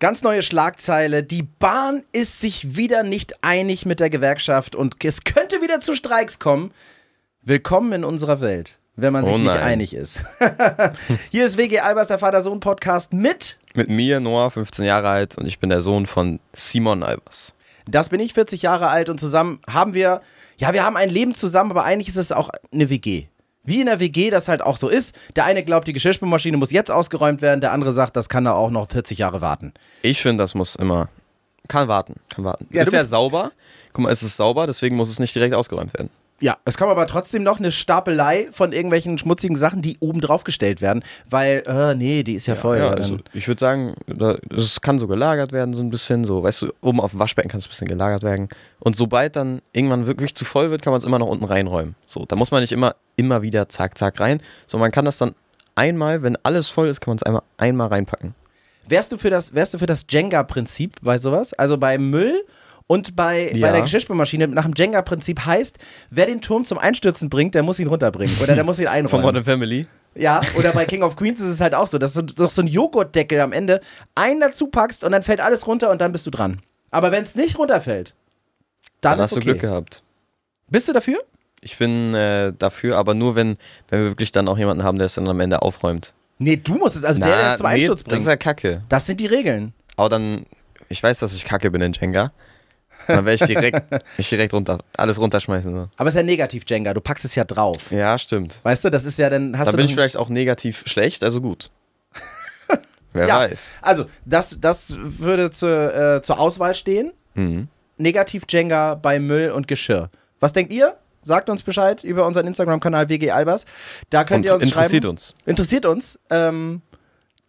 Ganz 0.00 0.22
neue 0.22 0.44
Schlagzeile. 0.44 1.24
Die 1.24 1.42
Bahn 1.42 2.04
ist 2.12 2.40
sich 2.40 2.76
wieder 2.76 3.02
nicht 3.02 3.42
einig 3.42 3.84
mit 3.84 3.98
der 3.98 4.10
Gewerkschaft 4.10 4.76
und 4.76 4.94
es 5.04 5.24
könnte 5.24 5.60
wieder 5.60 5.80
zu 5.80 5.96
Streiks 5.96 6.38
kommen. 6.38 6.70
Willkommen 7.42 7.92
in 7.92 8.04
unserer 8.04 8.40
Welt, 8.40 8.78
wenn 8.94 9.12
man 9.12 9.24
sich 9.24 9.34
Oh 9.34 9.38
nicht 9.38 9.50
einig 9.50 9.94
ist. 9.94 10.20
Hier 11.32 11.44
ist 11.44 11.56
WG 11.56 11.80
Albers, 11.80 12.06
der 12.06 12.20
Vater-Sohn-Podcast 12.20 13.12
mit. 13.12 13.58
Mit 13.74 13.88
mir, 13.88 14.20
Noah, 14.20 14.52
15 14.52 14.84
Jahre 14.84 15.08
alt 15.08 15.36
und 15.36 15.46
ich 15.46 15.58
bin 15.58 15.68
der 15.68 15.80
Sohn 15.80 16.06
von 16.06 16.38
Simon 16.52 17.02
Albers. 17.02 17.54
Das 17.88 18.10
bin 18.10 18.20
ich, 18.20 18.34
40 18.34 18.62
Jahre 18.62 18.90
alt 18.90 19.08
und 19.08 19.18
zusammen 19.18 19.58
haben 19.68 19.94
wir, 19.94 20.20
ja, 20.58 20.72
wir 20.72 20.84
haben 20.84 20.96
ein 20.96 21.10
Leben 21.10 21.34
zusammen, 21.34 21.72
aber 21.72 21.82
eigentlich 21.82 22.06
ist 22.06 22.16
es 22.16 22.30
auch 22.30 22.50
eine 22.72 22.88
WG. 22.88 23.26
Wie 23.68 23.80
in 23.80 23.86
der 23.86 24.00
WG 24.00 24.30
das 24.30 24.48
halt 24.48 24.62
auch 24.62 24.76
so 24.76 24.88
ist. 24.88 25.14
Der 25.36 25.44
eine 25.44 25.62
glaubt, 25.62 25.86
die 25.86 25.92
Geschirrspülmaschine 25.92 26.56
muss 26.56 26.70
jetzt 26.70 26.90
ausgeräumt 26.90 27.42
werden, 27.42 27.60
der 27.60 27.72
andere 27.72 27.92
sagt, 27.92 28.16
das 28.16 28.28
kann 28.28 28.44
da 28.44 28.52
auch 28.52 28.70
noch 28.70 28.88
40 28.88 29.18
Jahre 29.18 29.40
warten. 29.40 29.72
Ich 30.02 30.20
finde, 30.22 30.42
das 30.42 30.54
muss 30.54 30.74
immer. 30.74 31.08
Kann 31.68 31.86
warten, 31.86 32.14
kann 32.30 32.44
warten. 32.44 32.66
Ja, 32.70 32.82
ist 32.82 32.92
ja 32.92 33.04
sauber. 33.04 33.52
Guck 33.92 34.04
mal, 34.04 34.12
es 34.12 34.22
ist 34.22 34.36
sauber, 34.36 34.66
deswegen 34.66 34.96
muss 34.96 35.10
es 35.10 35.18
nicht 35.18 35.34
direkt 35.34 35.54
ausgeräumt 35.54 35.92
werden. 35.94 36.08
Ja, 36.40 36.56
es 36.64 36.78
kommt 36.78 36.90
aber 36.92 37.06
trotzdem 37.08 37.42
noch 37.42 37.58
eine 37.58 37.72
Stapelei 37.72 38.46
von 38.52 38.72
irgendwelchen 38.72 39.18
schmutzigen 39.18 39.56
Sachen, 39.56 39.82
die 39.82 39.96
oben 39.98 40.20
drauf 40.20 40.44
gestellt 40.44 40.80
werden, 40.80 41.02
weil, 41.28 41.64
äh, 41.66 41.96
nee, 41.96 42.22
die 42.22 42.34
ist 42.34 42.46
ja 42.46 42.54
voll. 42.54 42.78
Ja, 42.78 42.90
also 42.90 43.16
ich 43.32 43.48
würde 43.48 43.58
sagen, 43.58 43.94
da- 44.06 44.36
es 44.56 44.80
kann 44.80 45.00
so 45.00 45.08
gelagert 45.08 45.50
werden, 45.50 45.74
so 45.74 45.82
ein 45.82 45.90
bisschen, 45.90 46.22
so, 46.24 46.44
weißt 46.44 46.62
du, 46.62 46.72
oben 46.80 47.00
auf 47.00 47.10
dem 47.10 47.18
Waschbecken 47.18 47.48
kann 47.50 47.58
es 47.58 47.66
ein 47.66 47.70
bisschen 47.70 47.88
gelagert 47.88 48.22
werden. 48.22 48.48
Und 48.78 48.94
sobald 48.94 49.34
dann 49.34 49.62
irgendwann 49.72 50.06
wirklich 50.06 50.32
zu 50.36 50.44
voll 50.44 50.70
wird, 50.70 50.82
kann 50.82 50.92
man 50.92 50.98
es 50.98 51.04
immer 51.04 51.18
noch 51.18 51.26
unten 51.26 51.44
reinräumen. 51.44 51.96
So, 52.06 52.24
da 52.24 52.36
muss 52.36 52.52
man 52.52 52.60
nicht 52.60 52.72
immer, 52.72 52.94
immer 53.16 53.42
wieder 53.42 53.68
zack, 53.68 53.98
zack 53.98 54.20
rein, 54.20 54.40
sondern 54.66 54.84
man 54.86 54.92
kann 54.92 55.06
das 55.06 55.18
dann 55.18 55.34
einmal, 55.74 56.22
wenn 56.22 56.36
alles 56.44 56.68
voll 56.68 56.86
ist, 56.86 57.00
kann 57.00 57.10
man 57.10 57.16
es 57.16 57.24
einmal, 57.24 57.42
einmal 57.56 57.88
reinpacken. 57.88 58.36
Wärst 58.86 59.10
du 59.12 59.18
für 59.18 59.28
das, 59.30 59.54
wärst 59.54 59.74
du 59.74 59.78
für 59.78 59.86
das 59.86 60.06
Jenga-Prinzip 60.08 60.96
bei 61.02 61.18
sowas? 61.18 61.52
Also 61.52 61.76
bei 61.78 61.98
Müll 61.98 62.44
und 62.88 63.14
bei, 63.14 63.50
bei 63.52 63.58
Ja. 63.58 63.70
der 63.72 63.82
Geschirrspülmaschine 63.82 64.48
nach 64.48 64.64
dem 64.64 64.74
Jenga-Prinzip 64.76 65.44
heißt, 65.46 65.78
wer 66.10 66.26
den 66.26 66.40
Turm 66.40 66.64
zum 66.64 66.78
Einstürzen 66.78 67.28
bringt, 67.30 67.54
der 67.54 67.62
muss 67.62 67.78
ihn 67.78 67.86
runterbringen. 67.86 68.36
Oder 68.42 68.56
der 68.56 68.64
muss 68.64 68.80
ihn 68.80 68.86
Von 68.86 68.94
einräumen. 68.94 69.24
Modern 69.26 69.44
Family. 69.44 69.86
Ja, 70.16 70.40
oder 70.56 70.72
bei 70.72 70.84
King 70.84 71.02
of 71.04 71.14
Queens 71.14 71.38
ist 71.38 71.48
es 71.50 71.60
halt 71.60 71.74
auch 71.74 71.86
so, 71.86 71.98
dass 71.98 72.14
du 72.14 72.22
doch 72.22 72.50
so 72.50 72.62
ein 72.62 72.66
Joghurtdeckel 72.66 73.38
am 73.40 73.52
Ende 73.52 73.80
einen 74.16 74.40
dazu 74.40 74.66
packst 74.66 75.04
und 75.04 75.12
dann 75.12 75.22
fällt 75.22 75.38
alles 75.40 75.66
runter 75.68 75.90
und 75.90 76.00
dann 76.00 76.10
bist 76.10 76.26
du 76.26 76.30
dran. 76.30 76.60
Aber 76.90 77.12
wenn 77.12 77.22
es 77.22 77.36
nicht 77.36 77.56
runterfällt, 77.58 78.14
dann, 79.00 79.12
Dann 79.12 79.20
hast 79.20 79.32
okay. 79.32 79.40
du 79.40 79.44
Glück 79.44 79.60
gehabt. 79.60 80.02
Bist 80.68 80.88
du 80.88 80.92
dafür? 80.92 81.18
Ich 81.60 81.76
bin 81.78 82.14
äh, 82.14 82.52
dafür, 82.58 82.96
aber 82.96 83.14
nur, 83.14 83.36
wenn, 83.36 83.56
wenn 83.90 84.00
wir 84.02 84.08
wirklich 84.10 84.32
dann 84.32 84.48
auch 84.48 84.58
jemanden 84.58 84.82
haben, 84.82 84.98
der 84.98 85.06
es 85.06 85.14
dann 85.14 85.28
am 85.28 85.38
Ende 85.40 85.62
aufräumt. 85.62 86.14
Nee, 86.38 86.56
du 86.56 86.74
musst 86.74 86.96
es, 86.96 87.04
also 87.04 87.20
der, 87.20 87.36
der 87.36 87.50
es 87.52 87.56
zum 87.58 87.66
Einsturz 87.66 88.00
das 88.02 88.08
bringt. 88.08 88.20
ist 88.22 88.28
ja 88.28 88.36
kacke. 88.36 88.82
Das 88.88 89.06
sind 89.06 89.20
die 89.20 89.26
Regeln. 89.26 89.72
Aber 89.96 90.08
dann, 90.08 90.46
ich 90.88 91.02
weiß, 91.02 91.18
dass 91.18 91.34
ich 91.34 91.44
kacke 91.44 91.70
bin 91.70 91.80
in 91.80 91.92
Jenga. 91.92 92.32
Dann 93.08 93.24
werde 93.24 93.34
ich 93.42 93.42
direkt, 93.48 93.82
ich 94.16 94.28
direkt 94.28 94.52
runter, 94.54 94.78
alles 94.96 95.18
runterschmeißen. 95.18 95.74
So. 95.74 95.88
Aber 95.96 96.08
es 96.08 96.14
ist 96.14 96.18
ja 96.20 96.22
negativ, 96.24 96.62
Jenga. 96.68 96.94
Du 96.94 97.00
packst 97.00 97.24
es 97.24 97.34
ja 97.34 97.44
drauf. 97.44 97.90
Ja, 97.90 98.16
stimmt. 98.18 98.60
Weißt 98.62 98.84
du, 98.84 98.90
das 98.90 99.04
ist 99.04 99.18
ja 99.18 99.28
dann. 99.30 99.58
Hast 99.58 99.66
Da 99.66 99.70
du 99.72 99.76
bin 99.78 99.86
ich 99.86 99.94
vielleicht 99.94 100.16
auch 100.16 100.28
negativ 100.28 100.84
schlecht, 100.86 101.24
also 101.24 101.40
gut. 101.40 101.70
Wer 103.12 103.26
Ja. 103.26 103.38
weiß. 103.40 103.76
Also, 103.82 104.04
das, 104.24 104.56
das 104.60 104.94
würde 104.98 105.50
zu, 105.50 105.66
äh, 105.66 106.20
zur 106.22 106.38
Auswahl 106.38 106.74
stehen. 106.74 107.12
Mhm. 107.34 107.68
Negativ 107.96 108.44
Jenga 108.48 108.94
bei 108.94 109.18
Müll 109.18 109.50
und 109.50 109.66
Geschirr. 109.66 110.10
Was 110.40 110.52
denkt 110.52 110.72
ihr? 110.72 110.96
Sagt 111.24 111.50
uns 111.50 111.62
Bescheid 111.62 112.04
über 112.04 112.26
unseren 112.26 112.46
Instagram-Kanal 112.46 113.08
WG 113.08 113.30
Albers. 113.32 113.64
Da 114.10 114.24
könnt 114.24 114.44
Und 114.44 114.50
ihr 114.50 114.54
uns 114.54 114.64
interessiert 114.64 115.02
schreiben. 115.04 115.08
uns. 115.16 115.34
Interessiert 115.46 115.84
uns. 115.86 116.18
Ähm, 116.30 116.80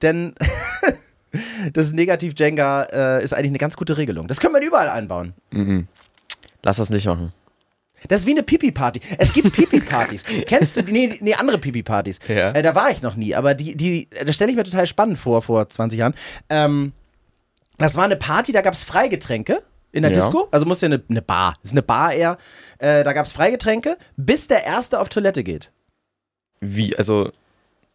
denn 0.02 0.34
das 1.74 1.92
Negativ 1.92 2.34
Jenga 2.38 2.84
äh, 2.84 3.24
ist 3.24 3.34
eigentlich 3.34 3.50
eine 3.52 3.58
ganz 3.58 3.78
gute 3.78 3.98
Regelung. 3.98 4.28
Das 4.28 4.40
können 4.40 4.54
wir 4.54 4.62
überall 4.62 4.90
einbauen. 4.90 5.34
Mhm. 5.52 5.88
Lass 6.64 6.78
das 6.78 6.90
nicht 6.90 7.06
machen. 7.06 7.34
Das 8.08 8.22
ist 8.22 8.26
wie 8.28 8.32
eine 8.32 8.44
Pipi-Party. 8.44 9.02
Es 9.18 9.34
gibt 9.34 9.52
Pipi-Partys. 9.52 10.24
Kennst 10.48 10.78
du 10.78 10.84
die? 10.84 10.94
Nee, 10.94 11.18
nee 11.20 11.34
andere 11.34 11.58
Pipi-Partys. 11.58 12.20
Ja. 12.28 12.52
Äh, 12.52 12.62
da 12.62 12.74
war 12.76 12.92
ich 12.92 13.02
noch 13.02 13.16
nie, 13.16 13.36
aber 13.36 13.54
die, 13.54 13.76
die, 13.76 14.10
das 14.26 14.36
stelle 14.36 14.52
ich 14.52 14.58
mir 14.58 14.64
total 14.64 14.88
spannend 14.88 15.18
vor, 15.18 15.42
vor 15.42 15.68
20 15.68 16.00
Jahren. 16.00 16.14
Ähm, 16.50 16.94
das 17.78 17.96
war 17.96 18.06
eine 18.06 18.16
Party, 18.16 18.52
da 18.52 18.62
gab 18.62 18.74
es 18.74 18.84
Freigetränke 18.84 19.64
in 19.92 20.04
der 20.04 20.12
Ja. 20.12 20.20
Disco. 20.20 20.48
Also 20.52 20.66
musste 20.66 20.86
eine, 20.86 21.02
eine 21.10 21.22
Bar. 21.22 21.56
Das 21.62 21.72
ist 21.72 21.74
eine 21.74 21.82
Bar 21.82 22.14
eher. 22.14 22.38
Äh, 22.78 23.04
da 23.04 23.14
gab 23.14 23.26
es 23.26 23.32
Freigetränke, 23.32 23.98
bis 24.18 24.48
der 24.48 24.66
Erste 24.66 25.00
auf 25.00 25.10
Toilette 25.10 25.44
geht. 25.44 25.72
Wie, 26.62 26.96
also, 26.96 27.32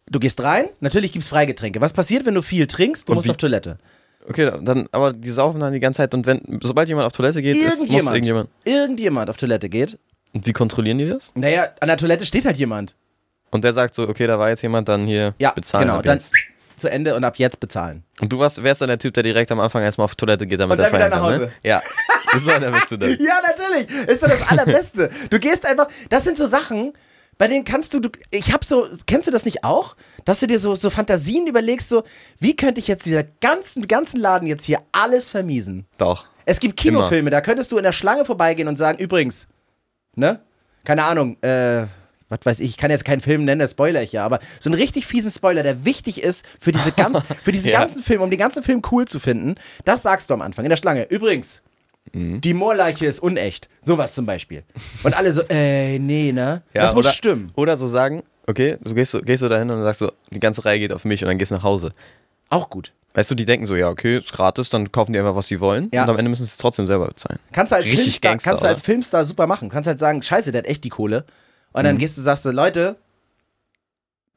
Du 0.07 0.19
gehst 0.19 0.41
rein, 0.43 0.69
natürlich 0.81 1.11
gibt 1.11 1.23
es 1.23 1.29
Freigetränke. 1.29 1.81
Was 1.81 1.93
passiert, 1.93 2.25
wenn 2.25 2.35
du 2.35 2.41
viel 2.41 2.67
trinkst? 2.67 3.07
Du 3.07 3.11
Und 3.13 3.17
musst 3.17 3.27
wie- 3.27 3.31
auf 3.31 3.37
Toilette. 3.37 3.77
okay, 4.29 4.51
dann, 4.61 4.87
aber 4.91 5.13
die 5.13 5.31
saufen 5.31 5.59
dann 5.59 5.73
die 5.73 5.79
ganze 5.79 5.97
Zeit 5.97 6.13
und 6.13 6.25
wenn, 6.27 6.59
sobald 6.61 6.87
jemand 6.89 7.07
auf 7.07 7.13
Toilette 7.13 7.41
geht, 7.41 7.55
ist, 7.55 7.63
muss 7.63 7.89
Irgendjemand. 7.89 8.15
irgendjemand. 8.15 8.49
Irgendjemand 8.65 9.29
auf 9.29 9.37
Toilette 9.37 9.67
geht. 9.69 9.97
Und 10.33 10.45
wie 10.45 10.53
kontrollieren 10.53 10.97
die 10.99 11.09
das? 11.09 11.31
Naja, 11.35 11.69
an 11.79 11.87
der 11.87 11.97
Toilette 11.97 12.25
steht 12.25 12.45
halt 12.45 12.57
jemand. 12.57 12.93
Und 13.51 13.63
der 13.63 13.73
sagt 13.73 13.95
so, 13.95 14.07
okay, 14.07 14.27
da 14.27 14.37
war 14.37 14.49
jetzt 14.49 14.61
jemand, 14.61 14.87
dann 14.89 15.05
hier 15.07 15.33
Ja, 15.39 15.51
bezahlen. 15.51 15.87
genau. 15.87 16.01
Dann 16.01 16.17
jetzt. 16.17 16.33
zu 16.75 16.89
Ende 16.91 17.15
und 17.15 17.23
ab 17.23 17.37
jetzt 17.37 17.59
bezahlen. 17.61 18.03
Und 18.19 18.31
du 18.33 18.37
warst, 18.37 18.61
wärst 18.61 18.81
dann 18.81 18.89
der 18.89 18.99
Typ, 18.99 19.13
der 19.13 19.23
direkt 19.23 19.49
am 19.51 19.59
Anfang 19.61 19.81
erstmal 19.81 20.05
auf 20.05 20.15
Toilette 20.15 20.45
geht, 20.45 20.59
damit 20.59 20.77
Und 20.77 20.83
er 20.83 20.91
dann 20.91 20.99
wieder 20.99 21.09
feiern 21.09 21.21
nach 21.23 21.29
kann, 21.29 21.35
Hause. 21.35 21.45
ne? 21.45 21.53
Ja. 21.63 21.81
So, 22.37 22.49
dann 22.49 22.73
bist 22.73 22.91
du 22.91 22.97
dann. 22.97 23.09
Ja, 23.21 23.39
natürlich. 23.47 23.89
Ist 24.09 24.21
doch 24.21 24.27
das 24.27 24.45
Allerbeste. 24.51 25.09
Du 25.29 25.39
gehst 25.39 25.65
einfach, 25.65 25.87
das 26.09 26.25
sind 26.25 26.37
so 26.37 26.45
Sachen, 26.45 26.91
bei 27.37 27.47
denen 27.47 27.65
kannst 27.65 27.93
du, 27.93 27.99
du 27.99 28.09
ich 28.31 28.53
hab 28.53 28.63
so, 28.63 28.87
kennst 29.07 29.27
du 29.27 29.31
das 29.31 29.45
nicht 29.45 29.63
auch? 29.63 29.95
Dass 30.23 30.39
du 30.39 30.47
dir 30.47 30.59
so, 30.59 30.75
so 30.75 30.89
Fantasien 30.89 31.47
überlegst, 31.47 31.89
so, 31.89 32.03
wie 32.39 32.55
könnte 32.55 32.79
ich 32.79 32.87
jetzt 32.87 33.05
dieser 33.05 33.23
ganzen, 33.41 33.87
ganzen 33.87 34.19
Laden 34.19 34.47
jetzt 34.47 34.63
hier 34.63 34.79
alles 34.91 35.29
vermiesen? 35.29 35.85
Doch. 35.97 36.25
Es 36.45 36.59
gibt 36.59 36.77
Kinofilme, 36.77 37.29
da 37.31 37.41
könntest 37.41 37.71
du 37.71 37.77
in 37.77 37.83
der 37.83 37.91
Schlange 37.91 38.23
vorbeigehen 38.23 38.67
und 38.67 38.77
sagen, 38.77 38.99
übrigens, 38.99 39.47
ne? 40.15 40.39
Keine 40.83 41.03
Ahnung, 41.03 41.41
äh, 41.41 41.87
was 42.29 42.39
weiß 42.43 42.59
ich, 42.59 42.71
ich 42.71 42.77
kann 42.77 42.91
jetzt 42.91 43.03
keinen 43.05 43.21
Film 43.21 43.43
nennen, 43.45 43.59
der 43.59 43.67
spoiler 43.67 44.01
ich 44.03 44.11
ja, 44.11 44.23
aber 44.23 44.39
so 44.59 44.69
einen 44.69 44.79
richtig 44.79 45.05
fiesen 45.07 45.31
Spoiler, 45.31 45.63
der 45.63 45.85
wichtig 45.85 46.21
ist 46.21 46.45
für, 46.59 46.71
diese 46.71 46.91
ganz, 46.95 47.19
für 47.43 47.51
diesen 47.51 47.71
Ja. 47.71 47.79
ganzen 47.79 48.03
Film, 48.03 48.21
um 48.21 48.29
den 48.29 48.39
ganzen 48.39 48.63
Film 48.63 48.81
cool 48.91 49.05
zu 49.05 49.19
finden, 49.19 49.55
das 49.83 50.03
sagst 50.03 50.29
du 50.29 50.33
am 50.35 50.41
Anfang 50.41 50.65
in 50.65 50.69
der 50.69 50.77
Schlange. 50.77 51.05
Übrigens, 51.09 51.61
Mhm. 52.13 52.39
die 52.41 52.53
Moorleiche 52.53 53.05
ist 53.05 53.19
unecht. 53.19 53.67
Sowas 53.81 54.13
zum 54.15 54.25
Beispiel. 54.25 54.63
Und 55.03 55.15
alle 55.17 55.31
so, 55.31 55.41
ey, 55.43 55.99
nee, 55.99 56.31
ne? 56.31 56.61
Ja, 56.73 56.83
das 56.83 56.93
muss 56.93 57.05
oder, 57.05 57.13
stimmen. 57.13 57.51
Oder 57.55 57.77
so 57.77 57.87
sagen, 57.87 58.23
okay, 58.47 58.77
du 58.81 58.93
gehst, 58.93 59.11
so- 59.11 59.21
gehst 59.21 59.43
du 59.43 59.49
dahin 59.49 59.69
und 59.69 59.81
sagst 59.83 59.99
so, 59.99 60.11
die 60.29 60.39
ganze 60.39 60.63
Reihe 60.65 60.79
geht 60.79 60.93
auf 60.93 61.03
mich 61.05 61.23
und 61.23 61.27
dann 61.29 61.37
gehst 61.37 61.51
du 61.51 61.55
nach 61.55 61.63
Hause. 61.63 61.91
Auch 62.49 62.69
gut. 62.69 62.93
Weißt 63.13 63.31
du, 63.31 63.35
die 63.35 63.45
denken 63.45 63.65
so, 63.65 63.75
ja, 63.75 63.89
okay, 63.89 64.17
ist 64.17 64.33
gratis, 64.33 64.69
dann 64.69 64.91
kaufen 64.91 65.13
die 65.13 65.19
einfach, 65.19 65.35
was 65.35 65.47
sie 65.47 65.59
wollen. 65.61 65.89
Ja. 65.93 66.03
Und 66.03 66.09
am 66.09 66.17
Ende 66.17 66.29
müssen 66.29 66.43
sie 66.43 66.49
es 66.49 66.57
trotzdem 66.57 66.85
selber 66.85 67.07
bezahlen. 67.07 67.39
Kannst 67.53 67.71
du 67.71 67.77
als, 67.77 67.85
Richtig 67.85 68.03
Filmstar, 68.03 68.31
Gangster, 68.31 68.49
kannst 68.49 68.63
du 68.63 68.67
als? 68.67 68.81
Filmstar 68.81 69.23
super 69.23 69.47
machen. 69.47 69.69
Kannst 69.69 69.87
halt 69.87 69.99
sagen, 69.99 70.21
scheiße, 70.21 70.51
der 70.51 70.59
hat 70.59 70.67
echt 70.67 70.83
die 70.83 70.89
Kohle. 70.89 71.23
Und 71.71 71.83
dann 71.85 71.97
gehst 71.97 72.17
du, 72.17 72.21
sagst 72.21 72.43
du, 72.45 72.51
Leute, 72.51 72.97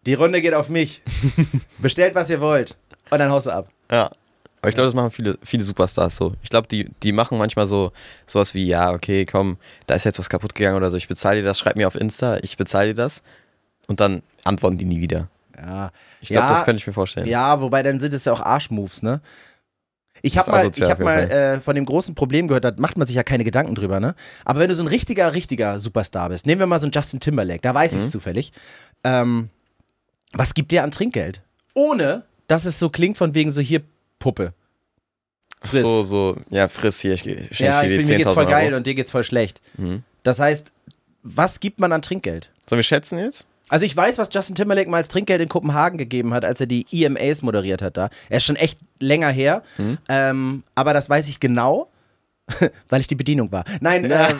die 0.07 0.15
Runde 0.15 0.41
geht 0.41 0.55
auf 0.55 0.69
mich. 0.69 1.03
Bestellt, 1.79 2.15
was 2.15 2.31
ihr 2.31 2.41
wollt. 2.41 2.77
Und 3.11 3.19
dann 3.19 3.31
haust 3.31 3.47
du 3.47 3.51
ab. 3.51 3.69
Ja. 3.91 4.11
Aber 4.61 4.69
ich 4.69 4.75
glaube, 4.75 4.87
das 4.87 4.95
machen 4.95 5.11
viele, 5.11 5.39
viele 5.43 5.63
Superstars 5.63 6.17
so. 6.17 6.35
Ich 6.43 6.51
glaube, 6.51 6.67
die, 6.69 6.91
die 7.03 7.13
machen 7.13 7.39
manchmal 7.39 7.67
so 7.67 7.93
sowas 8.27 8.55
wie, 8.55 8.67
ja, 8.67 8.93
okay, 8.93 9.25
komm, 9.25 9.57
da 9.87 9.95
ist 9.95 10.05
jetzt 10.05 10.19
was 10.19 10.29
kaputt 10.29 10.55
gegangen 10.55 10.77
oder 10.77 10.91
so, 10.91 10.97
ich 10.97 11.07
bezahle 11.09 11.41
dir 11.41 11.45
das, 11.45 11.59
schreib 11.59 11.77
mir 11.77 11.87
auf 11.87 11.95
Insta, 11.95 12.39
ich 12.43 12.57
bezahle 12.57 12.89
dir 12.89 12.95
das. 12.95 13.23
Und 13.87 14.01
dann 14.01 14.23
antworten 14.45 14.77
die 14.79 14.85
nie 14.85 15.01
wieder. 15.01 15.29
Ja. 15.57 15.91
Ich 16.21 16.29
glaube, 16.29 16.47
Ja, 16.47 16.49
das 16.49 16.65
könnte 16.65 16.81
ich 16.81 16.87
mir 16.87 16.93
vorstellen. 16.93 17.27
Ja, 17.27 17.61
wobei 17.61 17.83
dann 17.83 18.01
sind 18.01 18.13
es 18.13 18.25
ja 18.25 18.33
auch 18.33 18.41
Arschmoves, 18.41 19.03
ne? 19.03 19.21
Ich 20.21 20.37
habe 20.37 20.51
mal, 20.51 20.69
ich 20.75 20.83
hab 20.83 20.99
mal 20.99 21.31
äh, 21.31 21.61
von 21.61 21.77
dem 21.77 21.85
großen 21.85 22.17
Problem 22.17 22.49
gehört, 22.49 22.65
da 22.65 22.73
macht 22.77 22.97
man 22.99 23.07
sich 23.07 23.15
ja 23.15 23.23
keine 23.23 23.45
Gedanken 23.45 23.77
drüber, 23.77 24.01
ne? 24.01 24.17
Aber 24.45 24.59
wenn 24.59 24.69
du 24.69 24.75
so 24.75 24.83
ein 24.83 24.89
richtiger, 24.89 25.33
richtiger 25.35 25.79
Superstar 25.79 26.29
bist, 26.31 26.45
nehmen 26.45 26.59
wir 26.59 26.67
mal 26.67 26.81
so 26.81 26.87
einen 26.87 26.93
Justin 26.93 27.21
Timberlake, 27.21 27.61
da 27.61 27.73
weiß 27.73 27.93
ich 27.93 27.99
Mhm. 27.99 28.05
es 28.05 28.11
zufällig, 28.11 28.53
ähm, 29.05 29.49
was 30.33 30.55
gibt 30.55 30.73
der 30.73 30.83
an 30.83 30.91
Trinkgeld? 30.91 31.41
Ohne, 31.75 32.25
dass 32.49 32.65
es 32.65 32.81
so 32.81 32.91
klingt 32.91 33.17
von 33.17 33.35
wegen 33.35 33.53
so 33.53 33.61
hier 33.61 33.83
Puppe. 34.19 34.53
Friss. 35.61 35.83
So, 35.83 36.05
so, 36.05 36.37
ja, 36.51 36.69
friss 36.69 37.01
hier, 37.01 37.15
ich, 37.15 37.27
ich 37.27 37.59
Ja, 37.59 37.83
ich 37.83 37.89
bin, 37.89 38.07
mir 38.07 38.17
geht's 38.19 38.31
10.000 38.31 38.35
voll 38.35 38.45
Euro. 38.45 38.51
geil 38.53 38.75
und 38.75 38.87
dir 38.87 38.95
geht's 38.95 39.11
voll 39.11 39.25
schlecht. 39.25 39.61
Mhm. 39.77 40.03
Das 40.23 40.39
heißt, 40.39 40.71
was 41.23 41.59
gibt 41.61 41.81
man 41.81 41.93
an 41.93 42.03
Trinkgeld? 42.03 42.51
Sollen 42.69 42.79
wir 42.79 42.85
schätzen 42.85 43.19
jetzt? 43.19 43.47
Also 43.69 43.85
ich 43.85 43.95
weiß, 43.97 44.19
was 44.19 44.29
Justin 44.33 44.55
Timberlake 44.55 44.89
mal 44.89 44.99
als 44.99 45.09
Trinkgeld 45.09 45.41
in 45.43 45.49
Kopenhagen 45.49 45.99
gegeben 45.99 46.33
hat, 46.33 46.45
als 46.45 46.61
er 46.61 46.67
die 46.67 46.87
EMAs 46.91 47.43
moderiert 47.43 47.83
hat 47.83 47.97
da. 47.97 48.09
Er 48.31 48.39
ist 48.39 48.45
schon 48.45 48.57
echt 48.57 48.79
länger 49.01 49.29
her, 49.31 49.63
Mhm. 49.79 49.99
ähm, 50.09 50.63
aber 50.75 50.95
das 50.95 51.11
weiß 51.11 51.29
ich 51.29 51.41
genau, 51.41 51.91
weil 52.89 53.01
ich 53.01 53.09
die 53.09 53.15
Bedienung 53.17 53.51
war. 53.53 53.65
Nein, 53.81 54.05
äh, 54.11 54.35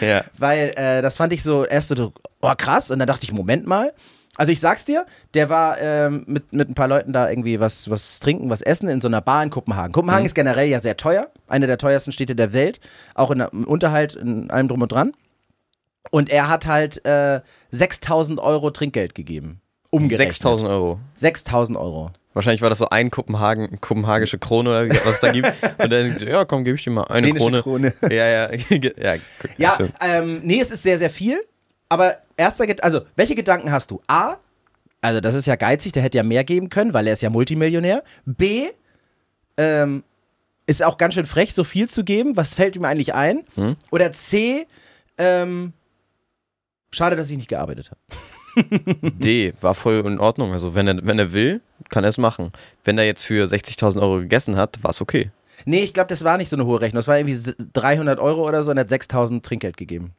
Ja. 0.00 0.24
weil 0.38 0.72
äh, 0.76 1.00
das 1.00 1.16
fand 1.16 1.32
ich 1.32 1.42
so 1.42 1.64
erst 1.64 1.88
so, 1.88 2.12
oh 2.42 2.52
krass, 2.58 2.90
und 2.90 2.98
dann 2.98 3.08
dachte 3.08 3.24
ich, 3.24 3.32
Moment 3.32 3.66
mal. 3.66 3.92
Also 4.36 4.52
ich 4.52 4.60
sag's 4.60 4.84
dir, 4.84 5.06
der 5.34 5.50
war 5.50 5.78
ähm, 5.80 6.22
mit, 6.26 6.52
mit 6.52 6.68
ein 6.70 6.74
paar 6.74 6.88
Leuten 6.88 7.12
da 7.12 7.28
irgendwie 7.28 7.60
was, 7.60 7.90
was 7.90 8.20
trinken, 8.20 8.48
was 8.48 8.62
essen 8.62 8.88
in 8.88 9.00
so 9.00 9.08
einer 9.08 9.20
Bar 9.20 9.42
in 9.42 9.50
Kopenhagen. 9.50 9.92
Kopenhagen 9.92 10.22
Mhm. 10.22 10.26
ist 10.26 10.34
generell 10.34 10.68
ja 10.68 10.80
sehr 10.80 10.96
teuer, 10.96 11.28
eine 11.48 11.66
der 11.66 11.78
teuersten 11.78 12.12
Städte 12.12 12.34
der 12.36 12.52
Welt, 12.52 12.80
auch 13.14 13.30
in 13.30 13.40
im 13.40 13.64
Unterhalt, 13.64 14.14
in 14.14 14.50
allem 14.50 14.68
drum 14.68 14.82
und 14.82 14.92
dran. 14.92 15.12
Und 16.10 16.30
er 16.30 16.48
hat 16.48 16.66
halt 16.66 17.04
äh, 17.04 17.40
6000 17.72 18.40
Euro 18.40 18.70
Trinkgeld 18.70 19.14
gegeben. 19.14 19.60
Umgerechnet. 19.90 20.40
6.000 20.40 20.68
Euro. 20.68 21.00
6000 21.16 21.76
Euro. 21.76 22.10
Wahrscheinlich 22.32 22.62
war 22.62 22.70
das 22.70 22.78
so 22.78 22.88
ein 22.88 23.10
Kopenhagen, 23.10 23.80
kopenhagische 23.80 24.38
Krone 24.38 24.70
oder 24.70 24.88
was 25.04 25.14
es 25.16 25.20
da 25.20 25.32
gibt. 25.32 25.52
Und 25.78 25.92
dann, 25.92 26.16
ja, 26.26 26.44
komm, 26.44 26.62
gebe 26.64 26.76
ich 26.76 26.84
dir 26.84 26.90
mal 26.92 27.02
eine 27.08 27.34
Krone. 27.34 27.62
Krone. 27.62 27.92
Ja, 28.02 28.08
ja, 28.26 28.50
ja. 29.02 29.14
Ja, 29.58 29.78
ähm, 30.00 30.40
nee, 30.44 30.60
es 30.60 30.70
ist 30.70 30.84
sehr, 30.84 30.96
sehr 30.96 31.10
viel. 31.10 31.40
Aber 31.88 32.16
erster, 32.40 32.64
Ged- 32.64 32.80
also 32.82 33.02
welche 33.16 33.34
Gedanken 33.34 33.70
hast 33.70 33.90
du? 33.90 34.00
A, 34.08 34.36
also 35.00 35.20
das 35.20 35.34
ist 35.34 35.46
ja 35.46 35.56
geizig, 35.56 35.92
der 35.92 36.02
hätte 36.02 36.18
ja 36.18 36.24
mehr 36.24 36.44
geben 36.44 36.68
können, 36.68 36.92
weil 36.94 37.06
er 37.06 37.12
ist 37.12 37.22
ja 37.22 37.30
Multimillionär. 37.30 38.02
B, 38.26 38.68
ähm, 39.56 40.02
ist 40.66 40.82
auch 40.84 40.98
ganz 40.98 41.14
schön 41.14 41.26
frech, 41.26 41.54
so 41.54 41.64
viel 41.64 41.88
zu 41.88 42.04
geben. 42.04 42.36
Was 42.36 42.54
fällt 42.54 42.76
ihm 42.76 42.84
eigentlich 42.84 43.14
ein? 43.14 43.44
Hm? 43.54 43.76
Oder 43.90 44.12
C, 44.12 44.66
ähm, 45.18 45.72
schade, 46.92 47.16
dass 47.16 47.30
ich 47.30 47.36
nicht 47.36 47.48
gearbeitet 47.48 47.90
habe. 47.90 48.00
D 49.18 49.52
war 49.60 49.74
voll 49.74 50.04
in 50.06 50.18
Ordnung. 50.18 50.52
Also 50.52 50.74
wenn 50.74 50.86
er, 50.88 50.98
wenn 51.06 51.18
er 51.18 51.32
will, 51.32 51.60
kann 51.88 52.04
er 52.04 52.10
es 52.10 52.18
machen. 52.18 52.52
Wenn 52.84 52.98
er 52.98 53.04
jetzt 53.04 53.24
für 53.24 53.44
60.000 53.46 54.00
Euro 54.02 54.18
gegessen 54.18 54.56
hat, 54.56 54.82
war 54.82 54.90
es 54.90 55.00
okay. 55.00 55.30
Nee, 55.66 55.82
ich 55.82 55.92
glaube, 55.94 56.08
das 56.08 56.24
war 56.24 56.36
nicht 56.38 56.48
so 56.48 56.56
eine 56.56 56.66
hohe 56.66 56.80
Rechnung. 56.80 56.98
Das 57.00 57.08
war 57.08 57.18
irgendwie 57.18 57.34
s- 57.34 57.54
300 57.72 58.18
Euro 58.18 58.46
oder 58.48 58.62
so 58.62 58.70
und 58.70 58.76
er 58.78 58.82
hat 58.82 58.88
6000 58.88 59.44
Trinkgeld 59.44 59.76
gegeben. 59.76 60.12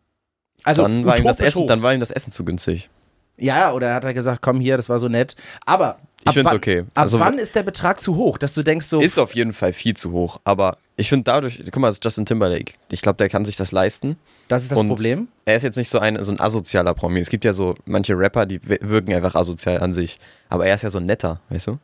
Also 0.64 0.84
dann, 0.84 1.06
war 1.06 1.18
ihm 1.18 1.24
das 1.24 1.40
Essen, 1.40 1.62
hoch. 1.64 1.68
dann 1.68 1.82
war 1.82 1.94
ihm 1.94 2.00
das 2.00 2.12
Essen 2.12 2.32
zu 2.32 2.46
günstig. 2.46 2.90
Ja, 3.38 3.72
oder 3.74 3.94
hat 3.96 4.04
er 4.04 4.14
gesagt, 4.14 4.42
komm 4.42 4.60
hier, 4.60 4.78
das 4.78 4.88
war 4.90 5.00
so 5.00 5.08
nett. 5.08 5.36
Aber 5.66 5.98
Ich 6.22 6.28
ab 6.28 6.34
find's 6.36 6.52
wann- 6.52 6.58
okay. 6.58 6.80
Ab 6.82 6.86
Also- 6.94 7.20
wann 7.20 7.40
ist 7.40 7.56
der 7.56 7.64
Betrag 7.64 8.00
zu 8.00 8.16
hoch, 8.16 8.38
dass 8.38 8.54
du 8.54 8.62
denkst 8.62 8.86
so, 8.86 9.02
Ist 9.02 9.18
auf 9.18 9.34
jeden 9.34 9.54
Fall 9.54 9.74
viel 9.74 9.96
zu 9.96 10.12
hoch. 10.12 10.40
Aber 10.44 10.78
ich 10.96 11.10
finde 11.10 11.24
dadurch, 11.24 11.60
guck 11.66 11.78
mal, 11.78 11.88
das 11.88 11.96
ist 11.96 12.04
Justin 12.06 12.26
Timberlake. 12.28 12.74
Ich 12.92 13.02
glaube, 13.02 13.18
der 13.18 13.30
kann 13.30 13.44
sich 13.46 13.56
das 13.56 13.72
leisten. 13.72 14.18
das 14.48 14.64
ist 14.64 14.72
das 14.72 14.80
und- 14.80 14.90
Problem? 14.90 15.28
Er 15.46 15.56
ist 15.56 15.64
jetzt 15.64 15.78
nicht 15.78 15.90
so 15.90 15.98
ein, 15.98 16.22
so 16.24 16.32
ein 16.32 16.40
asozialer 16.40 16.94
Promi. 16.94 17.20
Es 17.20 17.30
gibt 17.30 17.44
ja 17.46 17.54
so 17.54 17.74
manche 17.86 18.16
Rapper, 18.16 18.46
die 18.46 18.60
wir- 18.68 18.78
wirken 18.82 19.14
einfach 19.14 19.34
asozial 19.34 19.80
an 19.80 19.94
sich. 19.96 20.20
Aber 20.50 20.68
er 20.68 20.76
ist 20.76 20.84
ja 20.84 20.90
so 20.92 21.00
ein 21.00 21.06
netter, 21.06 21.40
weißt 21.50 21.68
du? 21.68 21.80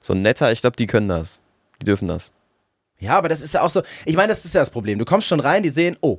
So 0.00 0.12
ein 0.12 0.20
netter, 0.20 0.52
ich 0.52 0.60
glaube, 0.60 0.76
die 0.76 0.86
können 0.86 1.08
das. 1.08 1.40
Die 1.80 1.86
dürfen 1.86 2.08
das. 2.08 2.32
Ja, 2.98 3.16
aber 3.16 3.28
das 3.30 3.40
ist 3.40 3.54
ja 3.54 3.62
auch 3.62 3.70
so, 3.70 3.82
ich 4.04 4.16
meine, 4.16 4.28
das 4.28 4.44
ist 4.44 4.54
ja 4.54 4.60
das 4.60 4.70
Problem. 4.70 4.98
Du 4.98 5.04
kommst 5.06 5.26
schon 5.28 5.40
rein, 5.40 5.62
die 5.62 5.70
sehen, 5.70 5.96
oh, 6.02 6.18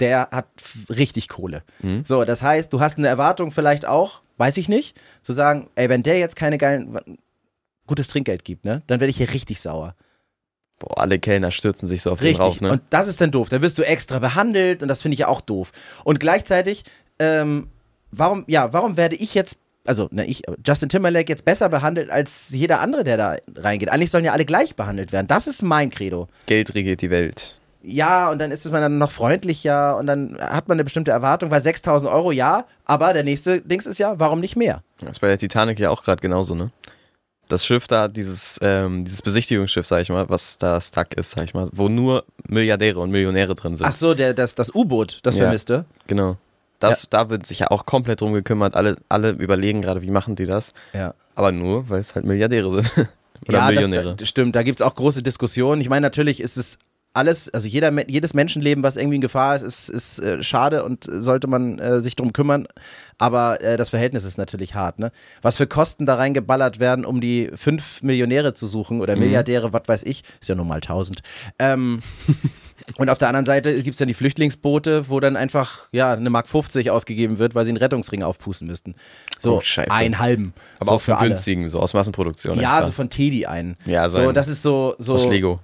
der 0.00 0.28
hat 0.30 0.46
richtig 0.88 1.28
Kohle. 1.28 1.62
Mhm. 1.80 2.04
So, 2.04 2.24
das 2.24 2.42
heißt, 2.42 2.72
du 2.72 2.80
hast 2.80 2.98
eine 2.98 3.08
Erwartung 3.08 3.50
vielleicht 3.50 3.86
auch, 3.86 4.20
weiß 4.36 4.56
ich 4.58 4.68
nicht, 4.68 5.00
zu 5.22 5.32
sagen, 5.32 5.68
ey, 5.74 5.88
wenn 5.88 6.02
der 6.02 6.18
jetzt 6.18 6.36
keine 6.36 6.58
geilen, 6.58 6.98
gutes 7.86 8.08
Trinkgeld 8.08 8.44
gibt, 8.44 8.64
ne, 8.64 8.82
dann 8.86 9.00
werde 9.00 9.10
ich 9.10 9.16
hier 9.16 9.32
richtig 9.32 9.60
sauer. 9.60 9.94
Boah, 10.78 11.00
alle 11.00 11.18
Kellner 11.18 11.50
stürzen 11.50 11.88
sich 11.88 12.02
so 12.02 12.10
auf 12.10 12.20
Richtig. 12.20 12.36
den 12.36 12.42
rauf, 12.42 12.60
ne? 12.60 12.72
Und 12.72 12.82
das 12.90 13.08
ist 13.08 13.20
dann 13.20 13.30
doof. 13.30 13.48
Da 13.48 13.62
wirst 13.62 13.78
du 13.78 13.82
extra 13.82 14.18
behandelt 14.18 14.82
und 14.82 14.88
das 14.88 15.00
finde 15.00 15.14
ich 15.14 15.20
ja 15.20 15.28
auch 15.28 15.40
doof. 15.40 15.72
Und 16.04 16.20
gleichzeitig, 16.20 16.84
ähm, 17.18 17.68
warum, 18.10 18.44
ja, 18.46 18.74
warum 18.74 18.98
werde 18.98 19.16
ich 19.16 19.32
jetzt, 19.32 19.56
also 19.86 20.08
ne, 20.10 20.26
ich, 20.26 20.42
Justin 20.66 20.90
Timberlake 20.90 21.32
jetzt 21.32 21.46
besser 21.46 21.70
behandelt 21.70 22.10
als 22.10 22.50
jeder 22.50 22.80
andere, 22.80 23.04
der 23.04 23.16
da 23.16 23.36
reingeht? 23.54 23.88
Eigentlich 23.88 24.10
sollen 24.10 24.26
ja 24.26 24.32
alle 24.32 24.44
gleich 24.44 24.76
behandelt 24.76 25.12
werden. 25.12 25.26
Das 25.26 25.46
ist 25.46 25.62
mein 25.62 25.88
Credo. 25.88 26.28
Geld 26.44 26.74
regiert 26.74 27.00
die 27.00 27.10
Welt. 27.10 27.58
Ja, 27.88 28.30
und 28.32 28.40
dann 28.40 28.50
ist 28.50 28.68
man 28.70 28.80
dann 28.82 28.98
noch 28.98 29.12
freundlicher 29.12 29.96
und 29.96 30.08
dann 30.08 30.36
hat 30.40 30.66
man 30.66 30.74
eine 30.74 30.82
bestimmte 30.84 31.12
Erwartung, 31.12 31.52
weil 31.52 31.60
6000 31.60 32.10
Euro 32.10 32.32
ja, 32.32 32.64
aber 32.84 33.12
der 33.12 33.22
nächste 33.22 33.60
Dings 33.60 33.86
ist 33.86 33.98
ja, 33.98 34.18
warum 34.18 34.40
nicht 34.40 34.56
mehr? 34.56 34.82
Das 34.98 35.10
ist 35.12 35.20
bei 35.20 35.28
der 35.28 35.38
Titanic 35.38 35.78
ja 35.78 35.90
auch 35.90 36.02
gerade 36.02 36.20
genauso, 36.20 36.56
ne? 36.56 36.70
Das 37.48 37.64
Schiff 37.64 37.86
da, 37.86 38.08
dieses, 38.08 38.58
ähm, 38.60 39.04
dieses 39.04 39.22
Besichtigungsschiff, 39.22 39.86
sag 39.86 40.02
ich 40.02 40.08
mal, 40.08 40.28
was 40.28 40.58
da 40.58 40.80
stuck 40.80 41.14
ist, 41.14 41.30
sag 41.30 41.44
ich 41.44 41.54
mal, 41.54 41.68
wo 41.72 41.88
nur 41.88 42.24
Milliardäre 42.48 42.98
und 42.98 43.12
Millionäre 43.12 43.54
drin 43.54 43.76
sind. 43.76 43.86
Ach 43.86 43.92
so, 43.92 44.14
der, 44.14 44.34
das, 44.34 44.56
das 44.56 44.74
U-Boot, 44.74 45.20
das 45.22 45.36
Ja. 45.36 45.42
vermisste. 45.44 45.84
Genau. 46.08 46.38
Das, 46.80 47.06
Da 47.08 47.30
wird 47.30 47.46
sich 47.46 47.60
ja 47.60 47.70
auch 47.70 47.86
komplett 47.86 48.20
drum 48.20 48.32
gekümmert. 48.32 48.74
Alle, 48.74 48.96
alle 49.08 49.30
überlegen 49.30 49.80
gerade, 49.80 50.02
wie 50.02 50.10
machen 50.10 50.34
die 50.34 50.46
das. 50.46 50.74
Ja. 50.92 51.14
Aber 51.36 51.52
nur, 51.52 51.88
weil 51.88 52.00
es 52.00 52.16
halt 52.16 52.24
Milliardäre 52.26 52.68
sind. 52.82 53.08
Oder 53.48 53.58
ja, 53.58 53.66
Millionäre. 53.66 54.16
Das, 54.16 54.28
stimmt, 54.28 54.56
da 54.56 54.64
gibt 54.64 54.80
es 54.80 54.86
auch 54.86 54.96
große 54.96 55.22
Diskussionen. 55.22 55.80
Ich 55.80 55.88
meine, 55.88 56.04
natürlich 56.04 56.40
ist 56.40 56.56
es 56.56 56.78
alles, 57.16 57.48
also 57.52 57.66
jeder, 57.68 57.92
jedes 58.08 58.34
Menschenleben, 58.34 58.84
was 58.84 58.96
irgendwie 58.96 59.16
in 59.16 59.20
Gefahr 59.20 59.56
ist, 59.56 59.62
ist, 59.62 59.88
ist 59.88 60.18
äh, 60.20 60.42
schade 60.42 60.84
und 60.84 61.08
sollte 61.10 61.48
man 61.48 61.78
äh, 61.78 62.00
sich 62.00 62.14
drum 62.14 62.32
kümmern. 62.32 62.66
Aber 63.18 63.60
äh, 63.62 63.76
das 63.76 63.88
Verhältnis 63.90 64.24
ist 64.24 64.36
natürlich 64.38 64.74
hart. 64.74 64.98
Ne? 64.98 65.10
Was 65.42 65.56
für 65.56 65.66
Kosten 65.66 66.06
da 66.06 66.16
reingeballert 66.16 66.78
werden, 66.78 67.04
um 67.04 67.20
die 67.20 67.50
fünf 67.54 68.02
Millionäre 68.02 68.52
zu 68.54 68.66
suchen 68.66 69.00
oder 69.00 69.16
Milliardäre, 69.16 69.72
was 69.72 69.82
weiß 69.86 70.02
ich, 70.04 70.22
ist 70.40 70.48
ja 70.48 70.54
nur 70.54 70.66
mal 70.66 70.76
1000. 70.76 71.20
Ähm, 71.58 72.00
und 72.98 73.08
auf 73.10 73.18
der 73.18 73.28
anderen 73.28 73.46
Seite 73.46 73.74
gibt 73.82 73.94
es 73.94 73.98
dann 73.98 74.08
die 74.08 74.14
Flüchtlingsboote, 74.14 75.08
wo 75.08 75.18
dann 75.20 75.36
einfach 75.36 75.88
ja 75.92 76.12
eine 76.12 76.28
Mark 76.30 76.48
50 76.48 76.90
ausgegeben 76.90 77.38
wird, 77.38 77.54
weil 77.54 77.64
sie 77.64 77.70
einen 77.70 77.78
Rettungsring 77.78 78.22
aufpusten 78.22 78.66
müssten. 78.68 78.94
So 79.40 79.56
Oh, 79.58 79.62
einen 79.90 80.18
halben. 80.18 80.52
Aber 80.78 80.90
so 80.90 80.94
auch 80.96 81.00
so 81.00 81.04
für 81.12 81.16
alle. 81.18 81.28
günstigen, 81.30 81.68
so 81.70 81.80
aus 81.80 81.94
Massenproduktion. 81.94 82.60
Ja, 82.60 82.68
extra. 82.70 82.86
so 82.86 82.92
von 82.92 83.08
Teddy 83.10 83.46
einen. 83.46 83.76
Ja, 83.86 84.08
so, 84.10 84.16
sein- 84.26 84.34
das 84.34 84.48
ist 84.48 84.62
so, 84.62 84.94
so 84.98 85.14
aus 85.14 85.26
Lego. 85.26 85.60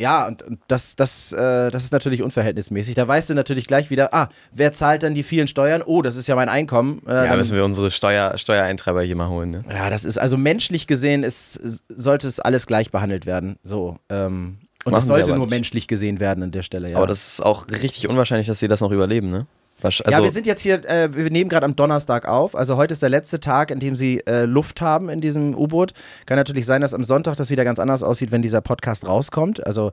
Ja, 0.00 0.26
und, 0.26 0.42
und 0.42 0.60
das, 0.68 0.96
das, 0.96 1.32
äh, 1.32 1.70
das 1.70 1.84
ist 1.84 1.92
natürlich 1.92 2.22
unverhältnismäßig. 2.22 2.94
Da 2.94 3.06
weißt 3.06 3.30
du 3.30 3.34
natürlich 3.34 3.66
gleich 3.66 3.90
wieder, 3.90 4.12
ah, 4.12 4.28
wer 4.52 4.72
zahlt 4.72 5.02
dann 5.04 5.14
die 5.14 5.22
vielen 5.22 5.46
Steuern? 5.46 5.82
Oh, 5.84 6.02
das 6.02 6.16
ist 6.16 6.26
ja 6.26 6.34
mein 6.34 6.48
Einkommen. 6.48 7.02
Äh, 7.06 7.26
Ja, 7.26 7.36
müssen 7.36 7.54
wir 7.56 7.64
unsere 7.64 7.90
Steuer, 7.90 8.36
Steuereintreiber 8.36 9.02
hier 9.02 9.16
mal 9.16 9.28
holen, 9.28 9.50
ne? 9.50 9.64
ja, 9.70 9.90
das 9.90 10.04
ist 10.04 10.18
also 10.18 10.36
menschlich 10.36 10.86
gesehen, 10.86 11.22
ist, 11.22 11.54
sollte 11.88 12.26
es 12.26 12.40
alles 12.40 12.66
gleich 12.66 12.90
behandelt 12.90 13.26
werden. 13.26 13.56
So. 13.62 13.96
Ähm, 14.08 14.58
und 14.84 14.90
Machen 14.92 14.98
es 14.98 15.04
sie 15.04 15.08
sollte 15.08 15.30
nur 15.30 15.40
nicht. 15.46 15.50
menschlich 15.50 15.86
gesehen 15.86 16.18
werden 16.18 16.42
an 16.42 16.50
der 16.50 16.62
Stelle. 16.62 16.90
Ja. 16.90 16.96
Aber 16.96 17.06
das 17.06 17.34
ist 17.34 17.40
auch 17.40 17.68
richtig 17.68 18.08
unwahrscheinlich, 18.08 18.48
dass 18.48 18.58
sie 18.58 18.66
das 18.66 18.80
noch 18.80 18.90
überleben, 18.90 19.30
ne? 19.30 19.46
Also, 19.84 20.18
ja, 20.18 20.22
wir 20.22 20.30
sind 20.30 20.46
jetzt 20.46 20.60
hier, 20.62 20.88
äh, 20.88 21.14
wir 21.14 21.30
nehmen 21.30 21.50
gerade 21.50 21.66
am 21.66 21.76
Donnerstag 21.76 22.26
auf. 22.26 22.54
Also 22.54 22.76
heute 22.76 22.92
ist 22.92 23.02
der 23.02 23.08
letzte 23.08 23.40
Tag, 23.40 23.70
in 23.70 23.80
dem 23.80 23.96
sie 23.96 24.20
äh, 24.26 24.44
Luft 24.44 24.80
haben 24.80 25.08
in 25.08 25.20
diesem 25.20 25.54
U-Boot. 25.54 25.92
Kann 26.26 26.36
natürlich 26.36 26.66
sein, 26.66 26.80
dass 26.80 26.94
am 26.94 27.04
Sonntag 27.04 27.36
das 27.36 27.50
wieder 27.50 27.64
ganz 27.64 27.78
anders 27.78 28.02
aussieht, 28.02 28.32
wenn 28.32 28.42
dieser 28.42 28.60
Podcast 28.60 29.06
rauskommt. 29.06 29.66
Also 29.66 29.92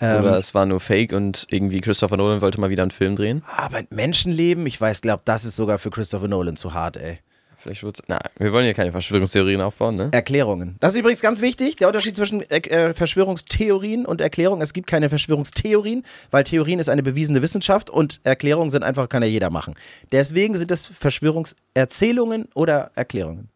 ähm, 0.00 0.20
oder 0.20 0.38
es 0.38 0.54
war 0.54 0.66
nur 0.66 0.80
Fake 0.80 1.12
und 1.12 1.46
irgendwie 1.50 1.80
Christopher 1.80 2.16
Nolan 2.16 2.40
wollte 2.40 2.60
mal 2.60 2.70
wieder 2.70 2.82
einen 2.82 2.90
Film 2.90 3.16
drehen. 3.16 3.42
aber 3.56 3.82
Menschenleben, 3.90 4.66
ich 4.66 4.80
weiß, 4.80 5.02
glaube, 5.02 5.22
das 5.24 5.44
ist 5.44 5.56
sogar 5.56 5.78
für 5.78 5.90
Christopher 5.90 6.28
Nolan 6.28 6.56
zu 6.56 6.74
hart, 6.74 6.96
ey. 6.96 7.18
Vielleicht 7.60 7.82
wird's. 7.82 8.02
Na, 8.08 8.18
wir 8.38 8.52
wollen 8.52 8.64
ja 8.64 8.72
keine 8.72 8.90
Verschwörungstheorien 8.90 9.60
aufbauen, 9.60 9.94
ne? 9.96 10.08
Erklärungen. 10.12 10.76
Das 10.80 10.94
ist 10.94 11.00
übrigens 11.00 11.20
ganz 11.20 11.42
wichtig, 11.42 11.76
der 11.76 11.88
Unterschied 11.88 12.16
zwischen 12.16 12.40
äh, 12.50 12.56
äh, 12.56 12.94
Verschwörungstheorien 12.94 14.06
und 14.06 14.22
Erklärungen. 14.22 14.62
Es 14.62 14.72
gibt 14.72 14.86
keine 14.86 15.10
Verschwörungstheorien, 15.10 16.02
weil 16.30 16.44
Theorien 16.44 16.78
ist 16.78 16.88
eine 16.88 17.02
bewiesene 17.02 17.42
Wissenschaft 17.42 17.90
und 17.90 18.20
Erklärungen 18.24 18.70
sind 18.70 18.82
einfach, 18.82 19.10
kann 19.10 19.22
ja 19.22 19.28
jeder 19.28 19.50
machen. 19.50 19.74
Deswegen 20.10 20.56
sind 20.56 20.70
es 20.70 20.86
Verschwörungserzählungen 20.86 22.48
oder 22.54 22.92
Erklärungen. 22.94 23.50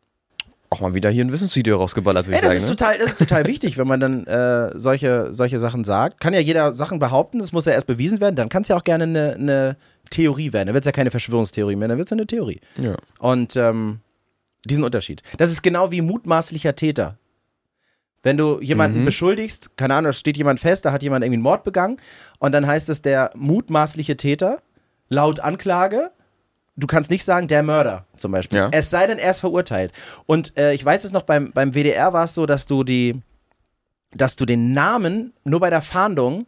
Auch 0.68 0.80
mal 0.80 0.92
wieder 0.92 1.08
hier 1.08 1.24
ein 1.24 1.32
Wissensvideo 1.32 1.76
rausgeballert, 1.76 2.26
würde 2.26 2.36
ich 2.36 2.42
das, 2.42 2.54
ist 2.54 2.66
sagen. 2.66 2.70
Ne? 2.72 2.76
total, 2.76 2.98
das 2.98 3.10
ist 3.10 3.18
total 3.18 3.46
wichtig, 3.46 3.78
wenn 3.78 3.86
man 3.86 4.00
dann 4.00 4.26
äh, 4.26 4.78
solche, 4.78 5.28
solche 5.32 5.58
Sachen 5.58 5.84
sagt. 5.84 6.20
Kann 6.20 6.34
ja 6.34 6.40
jeder 6.40 6.74
Sachen 6.74 6.98
behaupten, 6.98 7.38
das 7.38 7.52
muss 7.52 7.64
ja 7.64 7.72
erst 7.72 7.86
bewiesen 7.86 8.20
werden. 8.20 8.36
Dann 8.36 8.48
kann 8.48 8.62
es 8.62 8.68
ja 8.68 8.76
auch 8.76 8.84
gerne 8.84 9.04
eine, 9.04 9.34
eine 9.34 9.76
Theorie 10.10 10.52
werden. 10.52 10.66
Dann 10.68 10.74
wird 10.74 10.84
es 10.84 10.86
ja 10.86 10.92
keine 10.92 11.10
Verschwörungstheorie 11.10 11.76
mehr, 11.76 11.88
dann 11.88 11.98
wird 11.98 12.08
es 12.08 12.12
eine 12.12 12.26
Theorie. 12.26 12.60
Ja. 12.76 12.96
Und 13.18 13.56
ähm, 13.56 14.00
diesen 14.64 14.84
Unterschied. 14.84 15.22
Das 15.38 15.50
ist 15.50 15.62
genau 15.62 15.90
wie 15.90 16.00
mutmaßlicher 16.00 16.74
Täter. 16.74 17.18
Wenn 18.22 18.36
du 18.38 18.60
jemanden 18.62 19.00
Mhm. 19.00 19.04
beschuldigst, 19.04 19.76
keine 19.76 19.94
Ahnung, 19.94 20.10
es 20.10 20.18
steht 20.18 20.36
jemand 20.38 20.58
fest, 20.60 20.84
da 20.86 20.92
hat 20.92 21.02
jemand 21.02 21.22
irgendwie 21.24 21.36
einen 21.36 21.42
Mord 21.42 21.64
begangen 21.64 21.98
und 22.38 22.52
dann 22.52 22.66
heißt 22.66 22.88
es 22.88 23.02
der 23.02 23.30
mutmaßliche 23.34 24.16
Täter, 24.16 24.62
laut 25.10 25.40
Anklage, 25.40 26.10
du 26.76 26.86
kannst 26.86 27.10
nicht 27.10 27.24
sagen, 27.24 27.48
der 27.48 27.62
Mörder 27.62 28.06
zum 28.16 28.32
Beispiel. 28.32 28.58
Ja. 28.58 28.68
Es 28.72 28.88
sei 28.88 29.06
denn, 29.06 29.18
er 29.18 29.30
ist 29.32 29.40
verurteilt. 29.40 29.92
Und 30.24 30.56
äh, 30.56 30.72
ich 30.72 30.82
weiß 30.84 31.04
es 31.04 31.12
noch, 31.12 31.22
beim, 31.22 31.52
beim 31.52 31.72
WDR 31.74 32.14
war 32.14 32.24
es 32.24 32.34
so, 32.34 32.46
dass 32.46 32.64
du 32.66 32.82
die, 32.82 33.20
dass 34.12 34.36
du 34.36 34.46
den 34.46 34.72
Namen 34.72 35.34
nur 35.44 35.60
bei 35.60 35.68
der 35.68 35.82
Fahndung 35.82 36.46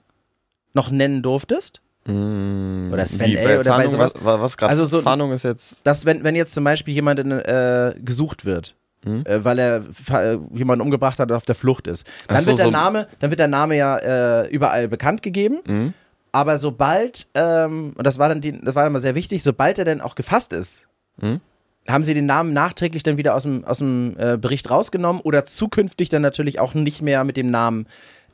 noch 0.73 0.91
nennen 0.91 1.21
durftest. 1.23 1.83
Mm, 2.07 2.93
Oder 2.93 3.07
Sven 3.07 3.35
bei 3.35 3.45
oder 3.45 3.57
bei 3.59 3.65
Fahndung, 3.65 3.91
sowas. 3.93 4.15
Was, 4.23 4.41
was, 4.41 4.69
Also 4.69 4.85
so- 4.85 5.03
Fahndung 5.03 5.33
ist 5.33 5.43
jetzt. 5.43 5.87
dass 5.87 6.05
wenn, 6.07 6.23
wenn 6.25 6.35
jetzt 6.37 6.55
zum 6.55 6.65
Beispiel 6.65 6.95
jemand 6.95 7.19
in, 7.21 7.33
äh, 7.33 7.95
gesucht 8.05 8.45
wird, 8.45 8.75
Mhm. 9.05 9.25
äh, 9.27 9.45
weil 9.45 9.59
er 9.59 9.83
äh, 10.13 10.39
jemanden 10.55 10.83
umgebracht 10.83 11.19
hat 11.19 11.31
und 11.31 11.37
auf 11.37 11.45
der 11.45 11.55
Flucht 11.55 11.87
ist, 11.87 12.07
dann, 12.29 12.41
so, 12.41 12.49
wird, 12.49 12.59
der 12.59 12.65
so- 12.67 12.71
Name, 12.71 13.07
dann 13.19 13.31
wird 13.31 13.41
der 13.41 13.49
Name 13.49 13.77
ja 13.77 13.97
äh, 13.99 14.49
überall 14.49 14.89
bekannt 14.89 15.23
gegeben. 15.23 15.59
Mhm. 15.67 15.95
Aber 16.33 16.59
sobald, 16.59 17.27
ähm, 17.35 17.93
und 17.97 18.07
das 18.07 18.19
war 18.19 18.29
dann 18.29 18.41
die, 18.41 18.61
das 18.61 18.75
war 18.75 18.87
immer 18.87 18.99
sehr 18.99 19.15
wichtig, 19.15 19.43
sobald 19.43 19.79
er 19.79 19.85
dann 19.85 20.01
auch 20.01 20.15
gefasst 20.17 20.53
ist, 20.53 20.87
Mhm. 21.21 21.41
haben 21.89 22.05
sie 22.05 22.15
den 22.15 22.27
Namen 22.27 22.53
nachträglich 22.53 23.03
dann 23.05 23.17
wieder 23.17 23.35
aus 23.35 23.45
dem, 23.45 23.65
aus 23.65 23.79
dem 23.79 24.17
äh, 24.19 24.37
Bericht 24.37 24.71
rausgenommen 24.71 25.23
oder 25.23 25.45
zukünftig 25.45 26.09
dann 26.09 26.21
natürlich 26.23 26.59
auch 26.61 26.75
nicht 26.75 27.01
mehr 27.01 27.25
mit 27.25 27.37
dem 27.37 27.47
Namen. 27.47 27.87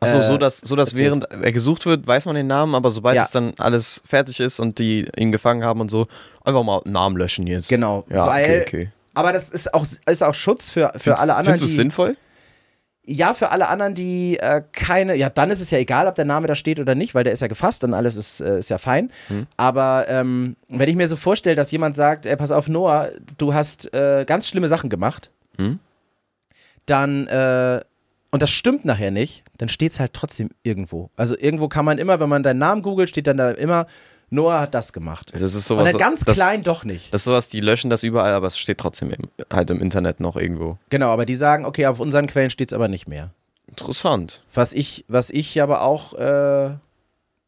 Achso, 0.02 0.18
äh, 0.18 0.22
so 0.22 0.38
dass, 0.38 0.58
so 0.58 0.76
dass 0.76 0.90
erzählt. 0.90 1.06
während 1.06 1.30
er 1.44 1.52
gesucht 1.52 1.86
wird, 1.86 2.06
weiß 2.06 2.26
man 2.26 2.34
den 2.34 2.46
Namen, 2.46 2.74
aber 2.74 2.90
sobald 2.90 3.16
Ja. 3.16 3.24
es 3.24 3.30
dann 3.30 3.54
alles 3.58 4.02
fertig 4.04 4.40
ist 4.40 4.60
und 4.60 4.78
die 4.78 5.06
ihn 5.16 5.32
gefangen 5.32 5.64
haben 5.64 5.80
und 5.80 5.90
so, 5.90 6.06
einfach 6.44 6.62
mal 6.62 6.80
Namen 6.84 7.16
löschen 7.16 7.46
jetzt. 7.46 7.68
Genau, 7.68 8.04
Ja, 8.10 8.26
weil. 8.26 8.44
okay, 8.44 8.60
okay. 8.62 8.90
Aber 9.14 9.32
das 9.32 9.48
ist 9.50 9.72
auch, 9.74 9.84
ist 10.06 10.22
auch 10.22 10.34
Schutz 10.34 10.70
für, 10.70 10.90
für 10.94 10.98
Findest- 10.98 11.22
alle 11.22 11.34
anderen. 11.34 11.44
Findest 11.56 11.62
du 11.62 11.66
es 11.66 11.76
sinnvoll? 11.76 12.16
Ja, 13.04 13.34
für 13.34 13.50
alle 13.50 13.66
anderen, 13.68 13.94
die 13.96 14.38
äh, 14.38 14.62
keine, 14.70 15.16
ja, 15.16 15.28
dann 15.28 15.50
ist 15.50 15.60
es 15.60 15.72
ja 15.72 15.78
egal, 15.78 16.06
ob 16.06 16.14
der 16.14 16.24
Name 16.24 16.46
da 16.46 16.54
steht 16.54 16.78
oder 16.78 16.94
nicht, 16.94 17.16
weil 17.16 17.24
der 17.24 17.32
ist 17.32 17.40
ja 17.40 17.48
gefasst 17.48 17.82
und 17.82 17.94
alles 17.94 18.14
ist, 18.14 18.40
äh, 18.40 18.60
ist 18.60 18.70
ja 18.70 18.78
fein. 18.78 19.10
Hm. 19.26 19.48
Aber 19.56 20.06
ähm, 20.08 20.54
wenn 20.68 20.88
ich 20.88 20.94
mir 20.94 21.08
so 21.08 21.16
vorstelle, 21.16 21.56
dass 21.56 21.72
jemand 21.72 21.96
sagt, 21.96 22.26
ey, 22.26 22.36
pass 22.36 22.52
auf, 22.52 22.68
Noah, 22.68 23.08
du 23.38 23.54
hast 23.54 23.92
äh, 23.92 24.24
ganz 24.24 24.46
schlimme 24.46 24.68
Sachen 24.68 24.88
gemacht, 24.88 25.30
Hm? 25.58 25.80
dann, 26.86 27.26
äh, 27.26 27.80
und 28.32 28.42
das 28.42 28.50
stimmt 28.50 28.84
nachher 28.84 29.10
nicht, 29.12 29.44
dann 29.58 29.68
steht 29.68 29.92
es 29.92 30.00
halt 30.00 30.12
trotzdem 30.14 30.50
irgendwo. 30.64 31.10
Also 31.16 31.36
irgendwo 31.38 31.68
kann 31.68 31.84
man 31.84 31.98
immer, 31.98 32.18
wenn 32.18 32.28
man 32.28 32.42
deinen 32.42 32.58
Namen 32.58 32.82
googelt, 32.82 33.08
steht 33.08 33.26
dann 33.28 33.36
da 33.36 33.50
immer, 33.52 33.86
Noah 34.30 34.60
hat 34.60 34.74
das 34.74 34.92
gemacht. 34.94 35.30
Das 35.32 35.42
ist 35.42 35.54
Und 35.54 35.60
sowas, 35.62 35.90
dann 35.92 36.00
ganz 36.00 36.24
das, 36.24 36.36
klein 36.36 36.62
doch 36.62 36.84
nicht. 36.84 37.12
Das 37.12 37.20
ist 37.20 37.24
sowas, 37.26 37.48
die 37.48 37.60
löschen 37.60 37.90
das 37.90 38.02
überall, 38.02 38.32
aber 38.32 38.46
es 38.46 38.58
steht 38.58 38.78
trotzdem 38.78 39.10
im, 39.12 39.28
halt 39.52 39.70
im 39.70 39.80
Internet 39.80 40.20
noch 40.20 40.36
irgendwo. 40.36 40.78
Genau, 40.88 41.10
aber 41.10 41.26
die 41.26 41.34
sagen, 41.34 41.66
okay, 41.66 41.86
auf 41.86 42.00
unseren 42.00 42.26
Quellen 42.26 42.48
steht 42.50 42.70
es 42.70 42.72
aber 42.74 42.88
nicht 42.88 43.06
mehr. 43.08 43.30
Interessant. 43.68 44.42
Was 44.54 44.72
ich, 44.72 45.04
was 45.08 45.28
ich 45.30 45.60
aber 45.60 45.82
auch, 45.82 46.14
äh, 46.14 46.70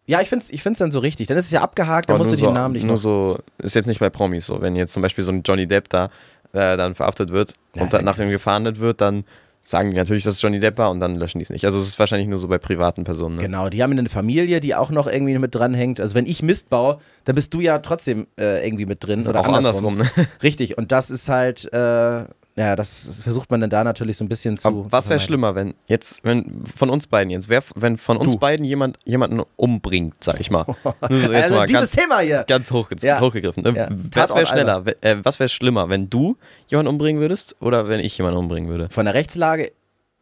ja, 0.07 0.21
ich 0.21 0.29
finde 0.29 0.45
es 0.45 0.51
ich 0.51 0.63
find's 0.63 0.79
dann 0.81 0.91
so 0.91 0.99
richtig. 0.99 1.27
Dann 1.29 1.39
ist 1.39 1.47
es 1.47 1.51
ja 1.51 1.63
abgehakt, 1.63 2.11
dann 2.11 2.17
Aber 2.17 2.19
musst 2.25 2.33
du 2.33 2.37
nur 2.37 2.49
den 2.51 2.55
so, 2.55 2.61
Namen 2.61 2.73
nicht 2.75 2.85
Nur 2.85 2.97
noch. 2.97 3.01
so, 3.01 3.39
ist 3.59 3.75
jetzt 3.75 3.87
nicht 3.87 4.01
bei 4.01 4.11
Promis 4.11 4.45
so. 4.45 4.61
Wenn 4.61 4.77
jetzt 4.77 4.93
zum 4.93 5.03
Beispiel 5.03 5.25
so 5.25 5.33
ein 5.33 5.43
Johnny 5.43 5.67
Depp 5.67 5.89
da 5.89 6.11
äh, 6.53 6.77
dann 6.77 6.95
verhaftet 6.95 7.31
wird 7.31 7.55
Ja, 7.75 7.83
und 7.83 7.93
dann 7.95 8.01
dann 8.01 8.05
nach 8.05 8.17
dem 8.17 8.27
ist- 8.27 8.33
gefahndet 8.33 8.79
wird, 8.79 9.01
dann 9.01 9.25
sagen 9.67 9.91
die 9.91 9.97
natürlich, 9.97 10.23
dass 10.25 10.35
es 10.35 10.43
Johnny 10.43 10.61
Depp 10.61 10.77
war 10.79 10.91
und 10.91 11.01
dann 11.01 11.17
löschen 11.17 11.39
die 11.39 11.43
es 11.45 11.51
nicht. 11.51 11.65
Also 11.65 11.81
es 11.81 11.89
ist 11.89 11.99
wahrscheinlich 11.99 12.29
nur 12.29 12.39
so 12.39 12.49
bei 12.49 12.59
privaten 12.59 13.03
Personen. 13.05 13.37
Ne? 13.37 13.43
Genau, 13.43 13.71
die 13.71 13.83
haben 13.83 13.93
eine 13.93 14.09
Familie, 14.09 14.61
die 14.61 14.75
auch 14.75 14.91
noch 14.91 15.07
irgendwie 15.07 15.37
mit 15.39 15.55
dranhängt. 15.55 16.01
Also 16.01 16.15
wenn 16.15 16.27
ich 16.27 16.43
Mist 16.43 16.69
baue, 16.69 16.99
dann 17.25 17.35
bist 17.35 17.55
du 17.55 17.61
ja 17.61 17.79
trotzdem 17.79 18.27
äh, 18.39 18.65
irgendwie 18.67 18.87
mit 18.87 19.03
drin. 19.03 19.27
Oder 19.27 19.41
Auch 19.41 19.49
andersrum. 19.49 19.95
andersrum. 19.95 20.13
ne? 20.17 20.27
Richtig, 20.43 20.77
und 20.77 20.93
das 20.93 21.11
ist 21.11 21.29
halt, 21.31 21.73
äh, 21.73 22.25
ja, 22.57 22.77
das 22.77 23.21
versucht 23.23 23.51
man 23.51 23.61
dann 23.61 23.71
da 23.71 23.83
natürlich 23.83 24.17
so 24.17 24.25
ein 24.25 24.29
bisschen 24.29 24.57
zu. 24.59 24.69
Aber 24.69 24.93
was 24.93 25.09
wäre 25.09 25.19
schlimmer, 25.19 25.55
wenn 25.57 25.75
jetzt, 25.89 26.23
wenn 26.25 26.65
von 26.77 26.89
uns 26.89 27.07
beiden 27.09 27.31
jetzt, 27.31 27.49
wer, 27.49 27.63
wenn 27.75 27.99
von 27.99 28.17
uns 28.17 28.35
Du. 28.35 28.39
beiden 28.39 28.65
jemand 28.65 28.97
jemanden 29.05 29.43
umbringt, 29.57 30.23
sag 30.23 30.39
ich 30.39 30.51
mal. 30.53 30.65
Nur 31.11 31.21
so 31.21 31.33
jetzt 31.33 31.45
Also 31.45 31.55
mal 31.57 31.67
dieses 31.67 31.91
ganz, 31.91 31.91
Thema 31.91 32.21
hier. 32.21 32.45
ganz 32.47 32.71
hochge 32.71 32.95
Ja. 33.01 33.21
hochgegriffen. 33.21 33.65
Ne? 33.65 33.75
Ja. 33.77 33.89
Was 34.15 34.35
wäre 34.37 34.47
schneller, 34.47 34.85
äh, 35.01 35.17
was 35.25 35.41
wäre 35.41 35.49
schlimmer, 35.49 35.89
wenn 35.89 36.09
du 36.09 36.37
jemanden 36.69 36.91
umbringen 36.91 37.21
würdest 37.21 37.57
oder 37.61 37.89
wenn 37.89 37.99
ich 38.01 38.17
jemanden 38.19 38.39
umbringen 38.39 38.69
würde? 38.71 38.89
Von 38.91 39.05
der 39.07 39.15
Rechtslage 39.15 39.73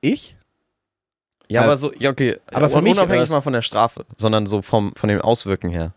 ich? 0.01 0.37
Ja, 1.49 1.61
Äh, 1.61 1.65
aber 1.65 1.77
so, 1.77 1.93
ja, 1.99 2.09
okay, 2.09 2.39
aber 2.51 2.73
un- 2.73 2.83
mich 2.85 2.93
unabhängig 2.95 3.29
mal 3.29 3.43
von 3.43 3.53
der 3.53 3.61
Strafe, 3.63 4.07
sondern 4.17 4.47
so 4.47 4.63
vom, 4.63 4.95
von 4.97 5.09
dem 5.11 5.21
Auswirken 5.21 5.69
her. 5.71 5.93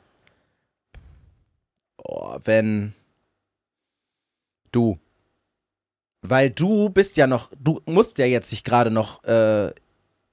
Oh, 2.04 2.38
wenn 2.44 2.94
du. 4.74 5.00
Weil 6.30 6.50
du 6.50 6.90
bist 6.90 7.18
ja 7.18 7.28
noch, 7.28 7.50
du 7.60 7.82
musst 7.86 8.18
ja 8.18 8.26
jetzt 8.26 8.50
sich 8.50 8.64
gerade 8.64 8.92
noch 8.92 9.24
äh, 9.24 9.72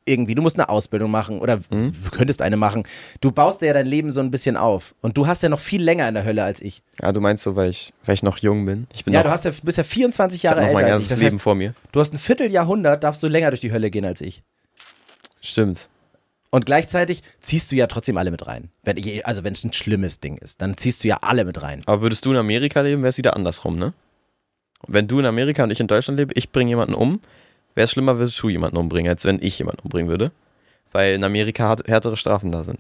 irgendwie, 0.05 0.35
du 0.35 0.43
musst 0.43 0.59
eine 0.59 0.69
Ausbildung 0.69 1.11
machen 1.13 1.39
oder 1.41 1.59
Mhm. 1.71 1.93
du 2.05 2.11
könntest 2.11 2.43
eine 2.43 2.57
machen. 2.57 2.83
Du 3.21 3.31
baust 3.31 3.63
ja 3.63 3.73
dein 3.73 3.87
Leben 3.87 4.11
so 4.11 4.21
ein 4.21 4.31
bisschen 4.33 4.57
auf. 4.57 4.95
Und 5.01 5.17
du 5.17 5.27
hast 5.29 5.43
ja 5.45 5.49
noch 5.49 5.61
viel 5.61 5.83
länger 5.83 6.09
in 6.09 6.15
der 6.15 6.25
Hölle 6.25 6.43
als 6.43 6.61
ich. 6.61 6.83
Ja, 7.01 7.13
du 7.13 7.21
meinst 7.21 7.45
so, 7.45 7.55
weil 7.55 7.71
ich, 7.71 7.93
weil 8.05 8.15
ich 8.17 8.23
noch 8.25 8.39
jung 8.39 8.67
bin. 8.67 8.89
Ich 8.95 9.05
bin 9.05 9.15
Ja, 9.15 9.21
noch, 9.21 9.27
du 9.27 9.31
hast 9.33 9.45
ja, 9.45 9.53
bist 9.63 9.79
ja 9.79 9.85
24 9.85 10.43
ich 10.43 10.47
hab 10.51 10.57
Jahre 10.57 10.67
noch 10.67 10.75
mein 10.75 10.85
älter 10.87 10.95
als 10.97 11.05
ich. 11.05 11.09
ganzes 11.09 11.09
Das 11.11 11.21
Leben 11.21 11.35
heißt, 11.37 11.43
vor 11.43 11.55
mir. 11.55 11.75
du 11.93 12.01
hast 12.01 12.13
ein 12.13 12.19
Vierteljahrhundert, 12.19 13.05
darfst 13.05 13.23
du 13.23 13.29
länger 13.29 13.51
durch 13.51 13.61
die 13.61 13.71
Hölle 13.73 13.91
gehen 13.91 14.05
als 14.05 14.21
ich. 14.21 14.43
Stimmt. 15.41 15.89
Und 16.51 16.67
gleichzeitig 16.67 17.23
ziehst 17.41 17.73
du 17.73 17.77
ja 17.77 17.87
trotzdem 17.87 18.19
alle 18.19 18.31
mit 18.31 18.47
rein. 18.47 18.71
Wenn, 18.83 18.99
also 19.25 19.43
wenn 19.45 19.55
es 19.55 19.65
ein 19.65 19.73
schlimmes 19.73 20.21
Ding 20.21 20.37
ist, 20.39 20.61
dann 20.61 20.77
ziehst 20.77 21.03
du 21.03 21.09
ja 21.09 21.19
alle 21.23 21.45
mit 21.45 21.63
rein. 21.63 21.83
Aber 21.87 22.03
würdest 22.03 22.25
du 22.27 22.31
in 22.33 22.37
Amerika 22.37 22.81
leben, 22.83 23.03
wäre 23.03 23.09
es 23.11 23.17
wieder 23.19 23.37
andersrum, 23.37 23.79
ne? 23.79 23.93
Wenn 24.87 25.09
du 25.09 25.19
in 25.19 25.27
Amerika 25.27 25.65
und 25.65 25.71
ich 25.71 25.81
in 25.81 25.87
Deutschland 25.87 26.19
lebe, 26.19 26.33
ich 26.35 26.51
bringe 26.51 26.71
jemanden 26.71 26.95
um, 26.95 27.21
wäre 27.75 27.85
es 27.85 27.91
schlimmer, 27.93 28.19
würdest 28.19 28.41
du 28.43 28.49
jemanden 28.49 28.77
umbringen, 28.77 29.11
als 29.11 29.25
wenn 29.25 29.39
ich 29.41 29.59
jemanden 29.59 29.83
umbringen 29.83 30.11
würde. 30.11 30.33
Weil 30.93 31.15
in 31.15 31.25
Amerika 31.25 31.77
härtere 31.87 32.17
Strafen 32.17 32.53
da 32.53 32.65
sind. 32.65 32.79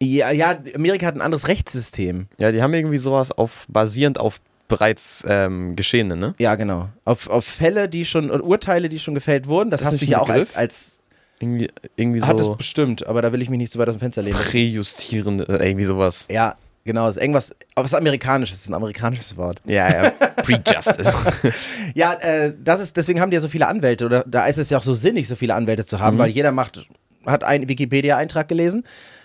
Ja, 0.00 0.30
ja, 0.30 0.58
Amerika 0.74 1.06
hat 1.06 1.14
ein 1.14 1.22
anderes 1.22 1.48
Rechtssystem. 1.48 2.26
Ja, 2.38 2.52
die 2.52 2.62
haben 2.62 2.74
irgendwie 2.74 2.98
sowas 2.98 3.32
auf 3.32 3.64
basierend 3.68 4.18
auf 4.18 4.40
bereits 4.68 5.24
ähm, 5.28 5.76
Geschehene, 5.76 6.16
ne? 6.16 6.34
Ja, 6.38 6.54
genau. 6.54 6.88
Auf, 7.04 7.28
auf 7.28 7.44
Fälle, 7.44 7.88
die 7.88 8.04
schon, 8.04 8.30
und 8.30 8.40
Urteile, 8.40 8.88
die 8.88 8.98
schon 8.98 9.14
gefällt 9.14 9.46
wurden, 9.46 9.70
das 9.70 9.82
Ist 9.82 9.86
hast 9.86 10.02
du 10.02 10.06
ja 10.06 10.20
auch 10.20 10.28
als, 10.28 10.56
als 10.56 11.00
Irgendwie, 11.38 11.70
irgendwie 11.96 12.22
hat 12.22 12.40
es 12.40 12.46
so 12.46 12.56
bestimmt, 12.56 13.06
aber 13.06 13.22
da 13.22 13.32
will 13.32 13.42
ich 13.42 13.50
mich 13.50 13.58
nicht 13.58 13.72
so 13.72 13.78
weit 13.78 13.88
aus 13.88 13.96
dem 13.96 14.00
Fenster 14.00 14.22
lehnen. 14.22 14.38
präjustierende, 14.38 15.44
äh, 15.48 15.68
irgendwie 15.68 15.84
sowas. 15.84 16.26
Ja, 16.30 16.56
genau, 16.84 17.06
das 17.06 17.16
ist 17.16 17.22
irgendwas, 17.22 17.54
aber 17.74 17.84
was 17.84 17.94
amerikanisches, 17.94 18.58
ist 18.58 18.68
ein 18.68 18.74
amerikanisches 18.74 19.36
Wort. 19.36 19.60
Ja, 19.64 19.88
ja, 20.04 20.10
Pre-Justice. 20.42 21.12
Ja, 21.94 22.14
äh, 22.14 22.52
das 22.62 22.80
ist, 22.80 22.96
deswegen 22.96 23.20
haben 23.20 23.30
die 23.30 23.36
ja 23.36 23.40
so 23.40 23.48
viele 23.48 23.66
Anwälte, 23.68 24.06
oder 24.06 24.24
da 24.26 24.46
ist 24.46 24.58
es 24.58 24.70
ja 24.70 24.78
auch 24.78 24.82
so 24.82 24.94
sinnig, 24.94 25.28
so 25.28 25.36
viele 25.36 25.54
Anwälte 25.54 25.84
zu 25.84 26.00
haben, 26.00 26.16
Mhm. 26.16 26.20
weil 26.20 26.30
jeder 26.30 26.52
macht, 26.52 26.86
hat 27.26 27.44
einen 27.44 27.68
Wikipedia-Eintrag 27.68 28.48
gelesen 28.48 28.84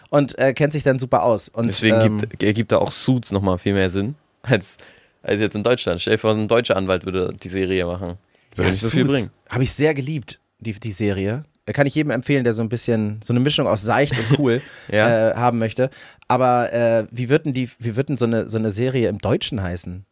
und 0.10 0.38
äh, 0.38 0.54
kennt 0.54 0.74
sich 0.74 0.84
dann 0.84 1.00
super 1.00 1.24
aus. 1.24 1.50
Und, 1.50 1.68
Deswegen 1.68 2.00
ähm, 2.02 2.18
gibt, 2.20 2.44
ergibt 2.44 2.72
da 2.72 2.78
auch 2.78 2.92
Suits 2.92 3.32
nochmal 3.32 3.58
viel 3.58 3.74
mehr 3.74 3.90
Sinn, 3.90 4.16
als, 4.44 4.78
als 5.24 5.40
jetzt 5.40 5.56
in 5.56 5.64
Deutschland. 5.64 6.02
Stell 6.02 6.14
dir 6.14 6.20
vor, 6.20 6.32
ein 6.32 6.48
deutscher 6.48 6.76
Anwalt 6.78 7.06
würde 7.06 7.34
die 7.42 7.50
Serie 7.50 7.86
machen. 7.86 8.18
Würde 8.56 8.70
nicht 8.72 8.80
so 8.82 8.90
viel 8.90 9.06
bringen. 9.06 9.30
Habe 9.50 9.64
ich 9.64 9.72
sehr 9.74 9.94
geliebt, 9.94 10.40
die, 10.60 10.74
die 10.74 10.92
Serie. 10.92 11.44
Äh, 11.70 11.74
Kann 11.74 11.88
ich 11.88 11.96
jedem 11.96 12.10
empfehlen, 12.12 12.44
der 12.44 12.54
so 12.54 12.62
ein 12.62 12.70
bisschen, 12.70 13.22
so 13.24 13.32
eine 13.34 13.40
Mischung 13.40 13.68
aus 13.68 13.84
seicht 13.84 14.14
und 14.18 14.40
cool 14.40 14.62
Ja. 14.92 15.32
äh, 15.32 15.36
haben 15.36 15.60
möchte. 15.60 15.90
Aber 16.28 16.74
äh, 16.74 17.06
wie 17.12 17.30
wird 17.30 17.46
denn 17.46 17.54
die, 17.54 17.70
wie 17.80 17.96
wird 17.96 18.10
denn 18.10 18.18
so 18.18 18.26
eine, 18.26 18.50
so 18.50 18.58
eine 18.58 18.72
Serie 18.72 19.08
im 19.10 19.20
Deutschen 19.20 19.62
heißen? 19.62 20.06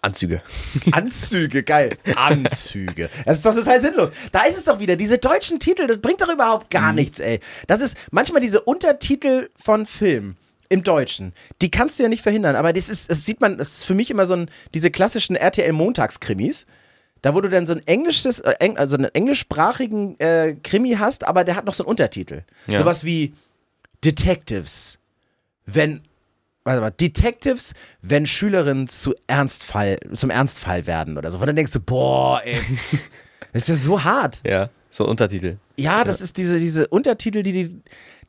Anzüge. 0.00 0.42
Anzüge, 0.92 1.62
geil. 1.62 1.96
Anzüge. 2.16 3.08
Das 3.24 3.38
ist 3.38 3.46
doch 3.46 3.54
total 3.54 3.80
sinnlos. 3.80 4.10
Da 4.32 4.42
ist 4.44 4.58
es 4.58 4.64
doch 4.64 4.80
wieder, 4.80 4.96
diese 4.96 5.18
deutschen 5.18 5.60
Titel, 5.60 5.86
das 5.86 5.98
bringt 5.98 6.20
doch 6.20 6.32
überhaupt 6.32 6.70
gar 6.70 6.92
nichts, 6.92 7.20
ey. 7.20 7.38
Das 7.68 7.80
ist 7.80 7.96
manchmal 8.10 8.40
diese 8.40 8.60
Untertitel 8.62 9.50
von 9.56 9.86
Filmen 9.86 10.36
im 10.68 10.82
Deutschen, 10.82 11.34
die 11.60 11.70
kannst 11.70 11.98
du 11.98 12.02
ja 12.02 12.08
nicht 12.08 12.22
verhindern, 12.22 12.56
aber 12.56 12.72
das 12.72 12.88
ist, 12.88 13.10
das 13.10 13.26
sieht 13.26 13.42
man, 13.42 13.58
das 13.58 13.68
ist 13.74 13.84
für 13.84 13.94
mich 13.94 14.10
immer 14.10 14.24
so 14.24 14.34
ein, 14.34 14.50
diese 14.72 14.90
klassischen 14.90 15.36
RTL-Montagskrimis. 15.36 16.64
Da, 17.22 17.34
wo 17.34 17.40
du 17.40 17.48
dann 17.48 17.66
so 17.66 17.72
ein 17.72 17.86
englisches, 17.86 18.40
äh, 18.40 18.74
also 18.76 18.96
einen 18.96 19.14
englischsprachigen 19.14 20.18
äh, 20.18 20.56
Krimi 20.62 20.96
hast, 20.98 21.24
aber 21.24 21.44
der 21.44 21.56
hat 21.56 21.64
noch 21.64 21.74
so 21.74 21.84
einen 21.84 21.90
Untertitel. 21.90 22.42
Ja. 22.66 22.78
Sowas 22.78 23.04
wie 23.04 23.32
Detectives. 24.04 24.98
Wenn, 25.64 26.02
warte 26.64 26.80
mal, 26.80 26.90
Detectives, 26.90 27.74
wenn 28.02 28.26
Schülerinnen 28.26 28.88
zu 28.88 29.14
Ernstfall, 29.28 29.98
zum 30.12 30.30
Ernstfall 30.30 30.86
werden 30.88 31.16
oder 31.16 31.30
so. 31.30 31.38
Und 31.38 31.46
dann 31.46 31.54
denkst 31.54 31.72
du, 31.72 31.80
boah, 31.80 32.42
ey, 32.44 32.58
das 33.52 33.62
ist 33.62 33.68
ja 33.68 33.76
so 33.76 34.02
hart. 34.02 34.40
Ja, 34.44 34.70
so 34.90 35.06
Untertitel. 35.06 35.58
Ja, 35.76 36.02
das 36.02 36.20
ist 36.20 36.36
diese, 36.36 36.58
diese 36.58 36.88
Untertitel, 36.88 37.44
die, 37.44 37.52
die, 37.52 37.82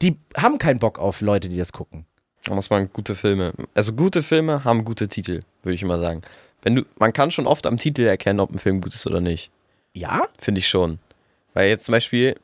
die 0.04 0.20
haben 0.38 0.60
keinen 0.60 0.78
Bock 0.78 1.00
auf 1.00 1.22
Leute, 1.22 1.50
die 1.50 1.58
das 1.58 1.74
gucken. 1.74 2.06
Da 2.46 2.54
muss 2.54 2.70
man 2.70 2.92
gute 2.94 3.16
Filme. 3.16 3.54
Also 3.74 3.94
gute 3.94 4.22
Filme 4.22 4.64
haben 4.64 4.86
gute 4.86 5.08
Titel, 5.08 5.40
würde 5.64 5.74
ich 5.74 5.82
immer 5.82 6.00
sagen. 6.00 6.22
Wenn 6.63 6.75
du, 6.75 6.84
man 6.98 7.13
kann 7.13 7.29
schon 7.29 7.46
oft 7.46 7.67
am 7.67 7.77
Titel 7.77 8.03
erkennen, 8.03 8.39
ob 8.39 8.51
ein 8.51 8.60
Film 8.60 8.82
gut 8.82 8.93
ist 8.93 9.05
oder 9.05 9.22
nicht. 9.22 9.51
Ja? 9.93 10.27
Finde 10.39 10.60
ich 10.60 10.67
schon. 10.67 11.00
Weil 11.53 11.70
jetzt 11.70 11.86
zum 11.86 11.91
Beispiel, 11.91 12.36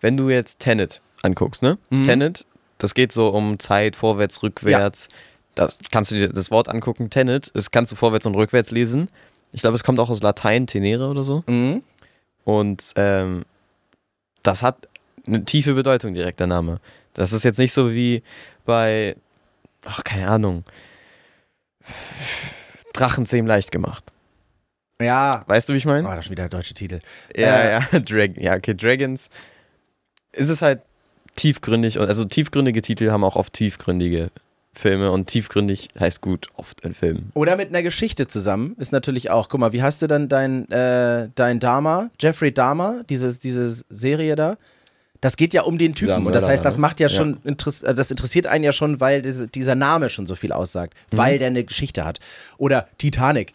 wenn 0.00 0.16
du 0.16 0.28
jetzt 0.28 0.58
Tenet 0.58 1.00
anguckst, 1.22 1.62
ne? 1.62 1.78
Mhm. 1.90 2.04
Tenet, 2.04 2.46
das 2.78 2.94
geht 2.94 3.12
so 3.12 3.28
um 3.28 3.58
Zeit, 3.58 3.96
vorwärts, 3.96 4.42
rückwärts. 4.42 5.08
Das 5.54 5.78
kannst 5.90 6.10
du 6.10 6.16
dir 6.16 6.28
das 6.28 6.50
Wort 6.50 6.68
angucken, 6.68 7.10
Tenet, 7.10 7.50
das 7.54 7.70
kannst 7.70 7.92
du 7.92 7.96
vorwärts 7.96 8.26
und 8.26 8.34
rückwärts 8.34 8.70
lesen. 8.70 9.08
Ich 9.52 9.60
glaube, 9.60 9.76
es 9.76 9.84
kommt 9.84 9.98
auch 9.98 10.10
aus 10.10 10.22
Latein, 10.22 10.66
tenere 10.66 11.08
oder 11.08 11.24
so. 11.24 11.44
Mhm. 11.46 11.82
Und 12.44 12.92
ähm, 12.96 13.44
das 14.42 14.62
hat 14.62 14.88
eine 15.26 15.44
tiefe 15.44 15.74
Bedeutung 15.74 16.14
direkt, 16.14 16.40
der 16.40 16.46
Name. 16.46 16.80
Das 17.14 17.32
ist 17.32 17.44
jetzt 17.44 17.58
nicht 17.58 17.72
so 17.72 17.92
wie 17.92 18.22
bei, 18.64 19.16
ach, 19.84 20.02
keine 20.04 20.28
Ahnung, 20.28 20.64
Drachenzähm 22.92 23.46
leicht 23.46 23.72
gemacht. 23.72 24.04
Ja. 25.00 25.44
Weißt 25.46 25.68
du, 25.68 25.72
wie 25.72 25.78
ich 25.78 25.86
meine? 25.86 26.06
Oh, 26.08 26.14
das 26.14 26.26
ist 26.26 26.30
wieder 26.30 26.48
der 26.48 26.58
deutsche 26.58 26.74
Titel. 26.74 27.00
Ja, 27.36 27.58
Äh. 27.60 27.72
ja, 27.72 27.80
Drag 28.00 28.30
ja, 28.36 28.54
okay, 28.56 28.74
Dragons. 28.74 29.28
Ist 30.32 30.48
es 30.50 30.62
halt 30.62 30.80
tiefgründig 31.36 31.98
und 31.98 32.06
also 32.06 32.24
tiefgründige 32.24 32.82
Titel 32.82 33.10
haben 33.10 33.24
auch 33.24 33.36
oft 33.36 33.52
tiefgründige 33.52 34.30
Filme 34.72 35.10
und 35.10 35.26
tiefgründig 35.26 35.88
heißt 35.98 36.20
gut 36.20 36.48
oft 36.54 36.82
in 36.82 36.94
Filmen. 36.94 37.30
Oder 37.34 37.56
mit 37.56 37.70
einer 37.70 37.82
Geschichte 37.82 38.26
zusammen 38.28 38.76
ist 38.78 38.92
natürlich 38.92 39.30
auch. 39.30 39.48
Guck 39.48 39.58
mal, 39.60 39.72
wie 39.72 39.82
hast 39.82 40.02
du 40.02 40.06
dann 40.06 40.28
dein, 40.28 40.70
äh, 40.70 41.28
dein 41.34 41.58
Dahmer, 41.60 42.10
Jeffrey 42.20 42.52
Dahmer, 42.52 43.02
dieses, 43.08 43.40
diese 43.40 43.68
Serie 43.88 44.36
da? 44.36 44.58
Das 45.20 45.36
geht 45.36 45.52
ja 45.52 45.62
um 45.62 45.76
den 45.78 45.94
Typen. 45.94 46.14
Dieser 46.16 46.26
und 46.26 46.32
das 46.32 46.48
heißt, 46.48 46.64
das 46.64 46.76
ne? 46.76 46.80
macht 46.80 46.98
ja 47.00 47.08
Ja. 47.08 47.14
schon, 47.14 47.38
äh, 47.44 47.94
das 47.94 48.10
interessiert 48.10 48.46
einen 48.46 48.64
ja 48.64 48.72
schon, 48.72 49.00
weil 49.00 49.20
diese, 49.22 49.48
dieser 49.48 49.74
Name 49.74 50.08
schon 50.08 50.26
so 50.26 50.34
viel 50.34 50.52
aussagt. 50.52 50.94
Mhm. 51.10 51.16
Weil 51.18 51.38
der 51.38 51.48
eine 51.48 51.64
Geschichte 51.64 52.04
hat. 52.04 52.20
Oder 52.56 52.88
Titanic. 52.98 53.52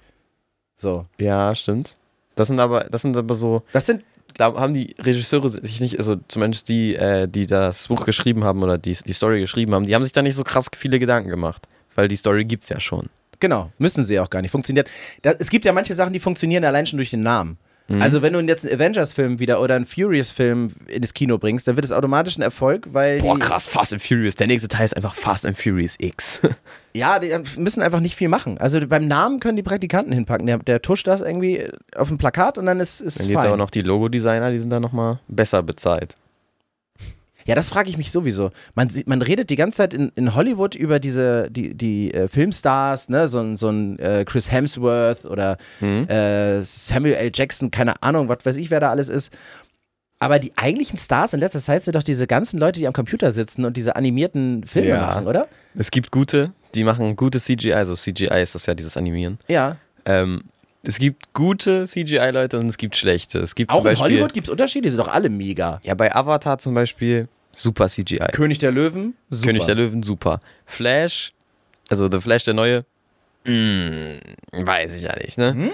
So. 0.75 1.05
Ja, 1.19 1.55
stimmt. 1.55 1.97
Das 2.35 2.49
sind 2.49 2.59
aber, 2.59 2.83
das 2.85 3.01
sind 3.01 3.15
aber 3.17 3.33
so, 3.33 3.63
Das 3.71 3.85
sind, 3.85 4.03
da 4.37 4.53
haben 4.55 4.73
die 4.73 4.93
Regisseure 4.99 5.47
sich 5.49 5.79
nicht, 5.79 5.97
also 5.97 6.17
zumindest 6.27 6.67
die, 6.67 6.95
äh, 6.95 7.27
die 7.27 7.45
das 7.47 7.87
Buch 7.87 8.05
geschrieben 8.05 8.43
haben 8.43 8.61
oder 8.61 8.77
die, 8.77 8.91
die 8.93 9.13
Story 9.13 9.39
geschrieben 9.39 9.73
haben, 9.73 9.85
die 9.85 9.95
haben 9.95 10.03
sich 10.03 10.11
da 10.13 10.21
nicht 10.21 10.35
so 10.35 10.43
krass 10.43 10.67
viele 10.75 10.99
Gedanken 10.99 11.29
gemacht. 11.29 11.67
Weil 11.95 12.09
die 12.09 12.17
Story 12.17 12.43
gibt's 12.43 12.67
ja 12.69 12.79
schon. 12.79 13.09
genau, 13.39 13.71
müssen 13.77 14.03
sie 14.03 14.19
auch 14.19 14.29
gar 14.29 14.41
nicht. 14.41 14.51
Funktioniert. 14.51 14.89
Da, 15.21 15.31
es 15.39 15.49
gibt 15.49 15.63
ja 15.65 15.71
manche 15.71 15.93
Sachen, 15.93 16.11
die 16.11 16.19
funktionieren 16.19 16.65
allein 16.65 16.85
schon 16.85 16.97
durch 16.97 17.09
den 17.11 17.21
Namen. 17.21 17.57
Mhm. 17.87 18.01
Also 18.01 18.21
wenn 18.21 18.33
du 18.33 18.39
jetzt 18.39 18.65
einen 18.65 18.75
Avengers-Film 18.75 19.39
wieder 19.39 19.61
oder 19.61 19.75
einen 19.75 19.85
Furious-Film 19.85 20.71
ins 20.87 21.13
Kino 21.13 21.37
bringst, 21.37 21.67
dann 21.67 21.75
wird 21.75 21.85
es 21.85 21.91
automatisch 21.91 22.37
ein 22.37 22.41
Erfolg, 22.41 22.87
weil 22.91 23.19
Boah, 23.19 23.37
krass, 23.37 23.67
Fast 23.67 23.93
and 23.93 24.01
Furious. 24.01 24.35
Der 24.35 24.47
nächste 24.47 24.67
Teil 24.67 24.85
ist 24.85 24.95
einfach 24.95 25.13
Fast 25.13 25.45
and 25.45 25.57
Furious 25.57 25.95
X. 25.99 26.41
ja, 26.95 27.19
die 27.19 27.31
müssen 27.57 27.83
einfach 27.83 27.99
nicht 27.99 28.15
viel 28.15 28.29
machen. 28.29 28.57
Also 28.57 28.79
beim 28.87 29.07
Namen 29.07 29.39
können 29.39 29.55
die 29.55 29.63
Praktikanten 29.63 30.11
hinpacken. 30.11 30.47
Der, 30.47 30.57
der 30.57 30.81
tuscht 30.81 31.05
das 31.05 31.21
irgendwie 31.21 31.67
auf 31.95 32.09
ein 32.09 32.17
Plakat 32.17 32.57
und 32.57 32.65
dann 32.65 32.79
ist 32.79 33.01
es 33.01 33.15
Dann 33.15 33.27
gibt 33.27 33.39
es 33.39 33.45
aber 33.45 33.57
noch 33.57 33.69
die 33.69 33.81
Logodesigner, 33.81 34.51
die 34.51 34.59
sind 34.59 34.71
dann 34.71 34.81
nochmal 34.81 35.19
besser 35.27 35.61
bezahlt. 35.61 36.17
Ja, 37.47 37.53
das 37.55 37.69
frage 37.69 37.89
ich 37.89 37.97
mich 37.97 38.11
sowieso. 38.11 38.51
Man, 38.73 38.89
sieht- 38.89 39.07
man 39.07 39.21
redet 39.21 39.49
die 39.51 39.55
ganze 39.55 39.77
Zeit 39.77 39.93
in, 39.93 40.11
in 40.15 40.33
Hollywood 40.33 40.73
über 40.75 40.99
diese, 40.99 41.49
die, 41.51 41.75
die 41.75 42.13
äh, 42.13 42.27
Filmstars, 42.27 43.09
ne, 43.09 43.27
so, 43.27 43.39
ein- 43.39 43.55
so 43.55 43.69
ein 43.69 43.99
äh, 43.99 44.25
Chris 44.25 44.51
Hemsworth 44.51 45.25
oder 45.25 45.57
Mhm. 45.79 46.07
äh, 46.09 46.61
Samuel 46.61 47.13
L. 47.13 47.31
Jackson, 47.33 47.69
keine 47.71 48.01
Ahnung, 48.01 48.29
was 48.29 48.39
weiß 48.45 48.57
ich, 48.57 48.71
wer 48.71 48.79
da 48.79 48.89
alles 48.89 49.09
ist. 49.09 49.31
Aber 50.17 50.39
die 50.39 50.53
eigentlichen 50.55 50.97
Stars 50.97 51.33
in 51.33 51.39
letzter 51.39 51.59
Zeit 51.59 51.83
sind 51.83 51.95
doch 51.95 52.01
diese 52.03 52.25
ganzen 52.25 52.57
Leute, 52.57 52.79
die 52.79 52.87
am 52.87 52.93
Computer 52.93 53.31
sitzen 53.31 53.65
und 53.65 53.77
diese 53.77 53.95
animierten 53.95 54.63
Filme 54.65 54.89
Ja. 54.89 55.01
machen, 55.01 55.27
oder? 55.27 55.47
Es 55.75 55.91
gibt 55.91 56.09
gute, 56.09 56.51
die 56.73 56.83
machen 56.83 57.15
gute 57.15 57.39
CGI, 57.39 57.73
also 57.73 57.95
CGI 57.95 58.41
ist 58.41 58.55
das 58.55 58.65
ja 58.65 58.73
dieses 58.73 58.95
Animieren. 58.97 59.37
Ja. 59.49 59.75
Ähm, 60.05 60.43
es 60.87 60.99
gibt 60.99 61.33
gute 61.33 61.85
CGI-Leute 61.85 62.57
und 62.59 62.67
es 62.67 62.77
gibt 62.77 62.95
schlechte. 62.95 63.39
Es 63.39 63.55
gibt 63.55 63.71
Auch 63.71 63.77
zum 63.79 63.87
in 63.87 63.91
Beispiel, 63.91 64.03
Hollywood 64.05 64.33
gibt 64.33 64.47
es 64.47 64.51
Unterschiede, 64.51 64.83
die 64.83 64.89
sind 64.89 64.99
doch 64.99 65.07
alle 65.09 65.29
mega. 65.29 65.79
ja 65.83 65.93
bei 65.95 66.15
Avatar 66.15 66.59
zum 66.59 66.73
Beispiel, 66.75 67.27
super 67.55 67.87
CGI. 67.87 68.27
König 68.31 68.59
der 68.59 68.71
Löwen, 68.71 69.15
super. 69.29 69.47
König 69.47 69.65
der 69.65 69.75
Löwen, 69.75 70.03
super. 70.03 70.41
Flash, 70.65 71.33
also 71.89 72.09
The 72.09 72.19
Flash, 72.21 72.43
der 72.43 72.53
neue, 72.53 72.85
mm, 73.45 74.19
weiß 74.51 74.95
ich 74.95 75.03
ja 75.03 75.15
nicht, 75.17 75.37
ne? 75.37 75.53
Hm? 75.53 75.71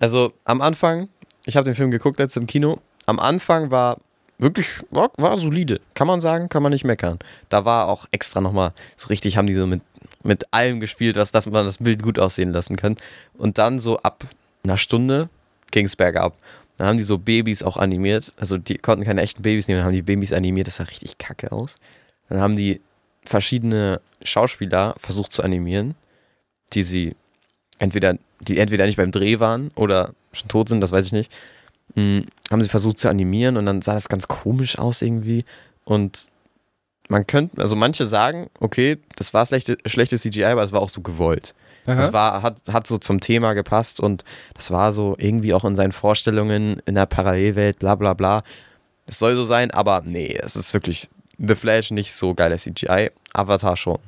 Also 0.00 0.32
am 0.44 0.60
Anfang, 0.60 1.08
ich 1.44 1.56
habe 1.56 1.64
den 1.64 1.74
Film 1.74 1.90
geguckt 1.90 2.18
jetzt 2.18 2.36
im 2.36 2.46
Kino, 2.46 2.80
am 3.06 3.18
Anfang 3.18 3.70
war 3.70 3.98
wirklich, 4.38 4.80
war, 4.90 5.10
war 5.16 5.38
solide, 5.38 5.80
kann 5.94 6.06
man 6.06 6.20
sagen, 6.20 6.48
kann 6.48 6.62
man 6.62 6.72
nicht 6.72 6.84
meckern. 6.84 7.18
Da 7.48 7.64
war 7.64 7.88
auch 7.88 8.06
extra 8.10 8.40
nochmal, 8.40 8.72
so 8.96 9.08
richtig 9.08 9.36
haben 9.36 9.46
die 9.46 9.54
so 9.54 9.66
mit, 9.66 9.82
mit 10.22 10.52
allem 10.52 10.80
gespielt, 10.80 11.16
was, 11.16 11.30
dass 11.30 11.46
man 11.46 11.64
das 11.64 11.78
Bild 11.78 12.02
gut 12.02 12.18
aussehen 12.18 12.52
lassen 12.52 12.76
kann. 12.76 12.96
Und 13.38 13.58
dann 13.58 13.78
so 13.78 13.98
ab 13.98 14.24
einer 14.64 14.78
Stunde 14.78 15.28
ging 15.70 15.86
es 15.86 15.96
bergab. 15.96 16.36
Dann 16.76 16.88
haben 16.88 16.96
die 16.96 17.04
so 17.04 17.18
Babys 17.18 17.62
auch 17.62 17.76
animiert. 17.76 18.32
Also 18.36 18.58
die 18.58 18.78
konnten 18.78 19.04
keine 19.04 19.22
echten 19.22 19.42
Babys 19.42 19.68
nehmen, 19.68 19.78
dann 19.78 19.86
haben 19.86 19.94
die 19.94 20.02
Babys 20.02 20.32
animiert. 20.32 20.66
Das 20.66 20.76
sah 20.76 20.84
richtig 20.84 21.18
kacke 21.18 21.52
aus. 21.52 21.76
Dann 22.28 22.40
haben 22.40 22.56
die 22.56 22.80
verschiedene 23.24 24.00
Schauspieler 24.22 24.94
versucht 24.98 25.32
zu 25.32 25.42
animieren, 25.42 25.94
die 26.72 26.82
sie 26.82 27.16
entweder, 27.78 28.16
die 28.40 28.58
entweder 28.58 28.86
nicht 28.86 28.96
beim 28.96 29.12
Dreh 29.12 29.38
waren 29.38 29.70
oder 29.74 30.14
schon 30.32 30.48
tot 30.48 30.68
sind, 30.68 30.80
das 30.80 30.92
weiß 30.92 31.06
ich 31.06 31.12
nicht. 31.12 31.32
Hm, 31.94 32.26
haben 32.50 32.62
sie 32.62 32.68
versucht 32.68 32.98
zu 32.98 33.08
animieren 33.08 33.56
und 33.56 33.66
dann 33.66 33.82
sah 33.82 33.94
das 33.94 34.08
ganz 34.08 34.26
komisch 34.26 34.78
aus 34.78 35.02
irgendwie. 35.02 35.44
Und 35.84 36.30
man 37.08 37.26
könnte, 37.26 37.60
also 37.60 37.76
manche 37.76 38.06
sagen, 38.06 38.50
okay, 38.60 38.98
das 39.16 39.34
war 39.34 39.46
schlechte, 39.46 39.78
schlechte 39.86 40.18
CGI, 40.18 40.44
aber 40.44 40.62
es 40.62 40.72
war 40.72 40.80
auch 40.80 40.88
so 40.88 41.02
gewollt. 41.02 41.54
Aha. 41.86 41.96
Das 41.96 42.12
war, 42.12 42.42
hat, 42.42 42.56
hat 42.72 42.86
so 42.86 42.98
zum 42.98 43.20
Thema 43.20 43.52
gepasst 43.52 44.00
und 44.00 44.24
das 44.54 44.70
war 44.70 44.92
so 44.92 45.16
irgendwie 45.18 45.54
auch 45.54 45.64
in 45.64 45.74
seinen 45.74 45.92
Vorstellungen 45.92 46.80
in 46.86 46.94
der 46.94 47.06
Parallelwelt, 47.06 47.78
bla 47.78 47.94
bla 47.94 48.14
bla. 48.14 48.42
Es 49.06 49.18
soll 49.18 49.36
so 49.36 49.44
sein, 49.44 49.70
aber 49.70 50.02
nee, 50.04 50.38
es 50.40 50.56
ist 50.56 50.72
wirklich 50.72 51.10
The 51.38 51.54
Flash 51.54 51.90
nicht 51.90 52.14
so 52.14 52.34
geiler 52.34 52.56
CGI. 52.56 53.10
Avatar 53.32 53.76
schon. 53.76 53.98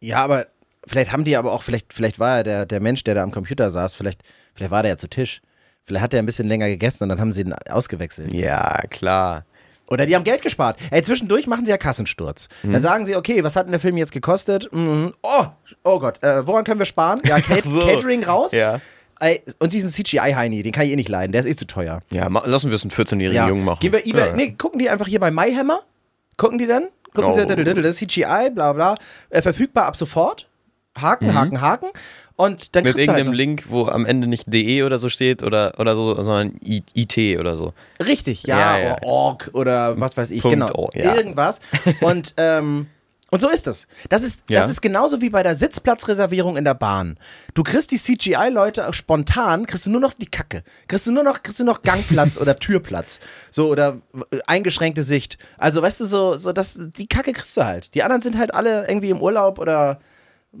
Ja, 0.00 0.22
aber 0.24 0.46
vielleicht 0.86 1.12
haben 1.12 1.24
die 1.24 1.36
aber 1.36 1.52
auch, 1.52 1.62
vielleicht, 1.62 1.92
vielleicht 1.92 2.18
war 2.18 2.38
ja 2.38 2.42
der, 2.42 2.66
der 2.66 2.80
Mensch, 2.80 3.04
der 3.04 3.16
da 3.16 3.22
am 3.22 3.32
Computer 3.32 3.68
saß, 3.70 3.94
vielleicht, 3.94 4.22
vielleicht 4.54 4.70
war 4.70 4.82
der 4.82 4.92
ja 4.92 4.96
zu 4.96 5.08
Tisch. 5.08 5.42
Vielleicht 5.84 6.02
hat 6.02 6.14
er 6.14 6.20
ein 6.20 6.26
bisschen 6.26 6.48
länger 6.48 6.68
gegessen 6.68 7.04
und 7.04 7.08
dann 7.08 7.20
haben 7.20 7.32
sie 7.32 7.42
ihn 7.42 7.52
ausgewechselt. 7.52 8.32
Ja, 8.32 8.82
klar. 8.90 9.44
Oder 9.88 10.06
die 10.06 10.14
haben 10.14 10.24
Geld 10.24 10.42
gespart. 10.42 10.78
Ey, 10.90 11.02
zwischendurch 11.02 11.46
machen 11.46 11.64
sie 11.64 11.70
ja 11.70 11.78
Kassensturz. 11.78 12.48
Mhm. 12.62 12.72
Dann 12.74 12.82
sagen 12.82 13.06
sie, 13.06 13.16
okay, 13.16 13.42
was 13.42 13.56
hat 13.56 13.66
denn 13.66 13.72
der 13.72 13.80
Film 13.80 13.96
jetzt 13.96 14.12
gekostet? 14.12 14.68
Mhm. 14.72 15.14
Oh, 15.22 15.46
oh 15.84 15.98
Gott, 15.98 16.22
äh, 16.22 16.46
woran 16.46 16.64
können 16.64 16.78
wir 16.78 16.86
sparen? 16.86 17.20
Ja, 17.24 17.40
Cat 17.40 17.64
so. 17.64 17.80
Catering 17.80 18.22
raus. 18.24 18.52
Ja. 18.52 18.80
Und 19.58 19.72
diesen 19.72 19.90
CGI-Heini, 19.90 20.62
den 20.62 20.70
kann 20.72 20.84
ich 20.84 20.92
eh 20.92 20.96
nicht 20.96 21.08
leiden, 21.08 21.32
der 21.32 21.40
ist 21.40 21.46
eh 21.48 21.56
zu 21.56 21.66
teuer. 21.66 22.00
Ja, 22.12 22.28
lassen 22.28 22.70
wir 22.70 22.76
es 22.76 22.82
einen 22.82 22.92
14-jährigen 22.92 23.34
Ja. 23.34 23.48
Jungen 23.48 23.64
machen. 23.64 23.80
Gehen 23.80 23.92
wir 23.92 24.06
eBay, 24.06 24.28
ja. 24.28 24.32
nee, 24.36 24.54
gucken 24.56 24.78
die 24.78 24.88
einfach 24.88 25.08
hier 25.08 25.18
bei 25.18 25.32
MyHammer? 25.32 25.80
Gucken 26.36 26.58
die 26.58 26.66
dann? 26.66 26.84
Gucken 27.14 27.32
Oh. 27.32 27.34
sie, 27.34 27.46
das 27.46 28.00
ist 28.00 28.10
CGI, 28.10 28.50
bla 28.54 28.72
bla. 28.72 28.94
Äh, 29.30 29.42
verfügbar 29.42 29.86
ab 29.86 29.96
sofort. 29.96 30.46
Haken, 31.00 31.34
Haken, 31.34 31.60
Haken. 31.60 31.88
Und 32.40 32.76
dann. 32.76 32.84
Mit 32.84 32.92
halt 32.94 32.98
irgendeinem 33.00 33.26
noch- 33.26 33.34
Link, 33.34 33.64
wo 33.68 33.86
am 33.88 34.06
Ende 34.06 34.28
nicht 34.28 34.44
DE 34.46 34.84
oder 34.84 34.98
so 34.98 35.08
steht 35.08 35.42
oder, 35.42 35.74
oder 35.78 35.96
so, 35.96 36.14
sondern 36.14 36.54
I, 36.64 36.82
IT 36.94 37.38
oder 37.40 37.56
so. 37.56 37.74
Richtig, 38.06 38.44
ja, 38.44 38.58
Ja, 38.58 38.78
ja. 38.78 38.92
oder 38.98 39.02
org 39.02 39.50
oder 39.54 40.00
was 40.00 40.16
weiß 40.16 40.30
ich, 40.30 40.40
Punkt 40.42 40.54
genau. 40.54 40.72
org, 40.72 40.94
ja. 40.94 41.16
Irgendwas. 41.16 41.60
Und, 42.00 42.34
ähm, 42.36 42.86
und 43.30 43.40
so 43.40 43.48
ist 43.50 43.66
es. 43.66 43.88
Das 44.08 44.22
ist, 44.22 44.44
Ja. 44.48 44.60
das 44.60 44.70
ist 44.70 44.80
genauso 44.80 45.20
wie 45.20 45.30
bei 45.30 45.42
der 45.42 45.54
Sitzplatzreservierung 45.54 46.56
in 46.56 46.64
der 46.64 46.72
Bahn. 46.74 47.18
Du 47.54 47.62
kriegst 47.64 47.90
die 47.90 47.98
CGI-Leute 47.98 48.86
spontan, 48.92 49.66
kriegst 49.66 49.84
du 49.86 49.90
nur 49.90 50.00
noch 50.00 50.14
die 50.14 50.26
Kacke. 50.30 50.62
Kriegst 50.86 51.08
du 51.08 51.12
nur 51.12 51.24
noch, 51.24 51.42
kriegst 51.42 51.58
du 51.60 51.64
noch 51.64 51.82
Gangplatz 51.82 52.38
oder 52.40 52.56
Türplatz. 52.58 53.18
So, 53.50 53.68
oder 53.68 53.98
äh, 54.30 54.38
eingeschränkte 54.46 55.02
Sicht. 55.02 55.38
Also, 55.58 55.82
weißt 55.82 56.00
du, 56.00 56.06
so, 56.06 56.36
so 56.36 56.52
das, 56.52 56.78
die 56.78 57.06
Kacke 57.08 57.32
kriegst 57.32 57.54
du 57.56 57.64
halt. 57.64 57.94
Die 57.94 58.02
anderen 58.04 58.22
sind 58.22 58.38
halt 58.38 58.54
alle 58.54 58.86
irgendwie 58.88 59.10
im 59.10 59.20
Urlaub 59.20 59.58
oder. 59.58 59.98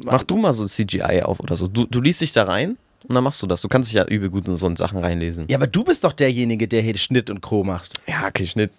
Mach 0.04 0.22
du 0.22 0.36
mal 0.36 0.52
so 0.52 0.66
CGI 0.66 1.22
auf 1.22 1.40
oder 1.40 1.56
so. 1.56 1.66
Du, 1.68 1.86
du 1.86 2.00
liest 2.00 2.20
dich 2.20 2.32
da 2.32 2.44
rein 2.44 2.76
und 3.08 3.14
dann 3.14 3.24
machst 3.24 3.42
du 3.42 3.46
das. 3.46 3.60
Du 3.60 3.68
kannst 3.68 3.90
dich 3.90 3.96
ja 3.96 4.04
übel 4.06 4.30
gut 4.30 4.46
in 4.48 4.56
so 4.56 4.74
Sachen 4.76 4.98
reinlesen. 4.98 5.46
Ja, 5.48 5.56
aber 5.56 5.66
du 5.66 5.84
bist 5.84 6.04
doch 6.04 6.12
derjenige, 6.12 6.68
der 6.68 6.82
hier 6.82 6.96
Schnitt 6.98 7.30
und 7.30 7.40
Co. 7.40 7.64
macht. 7.64 8.00
Ja, 8.06 8.26
okay, 8.28 8.46
Schnitt. 8.46 8.70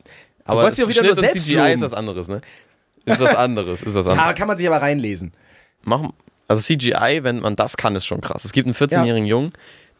Aber 0.45 0.63
auch 0.63 0.71
wieder 0.71 0.91
Schnitt 0.93 1.17
und 1.17 1.25
CGI 1.29 1.55
loben. 1.55 1.71
ist 1.73 1.81
was 1.81 1.93
anderes, 1.93 2.27
ne? 2.27 2.41
Ist 3.05 3.19
was 3.19 3.35
anderes, 3.35 3.81
ist 3.83 3.95
was 3.95 4.05
Ja, 4.05 4.11
anderes. 4.13 4.35
kann 4.37 4.47
man 4.47 4.57
sich 4.57 4.67
aber 4.67 4.81
reinlesen. 4.81 5.31
Mach, 5.83 6.09
also 6.47 6.61
CGI, 6.61 7.19
wenn 7.23 7.39
man 7.39 7.55
das 7.55 7.77
kann, 7.77 7.95
ist 7.95 8.05
schon 8.05 8.21
krass. 8.21 8.45
Es 8.45 8.51
gibt 8.51 8.65
einen 8.67 8.75
14-jährigen 8.75 9.25
Jungen, 9.27 9.53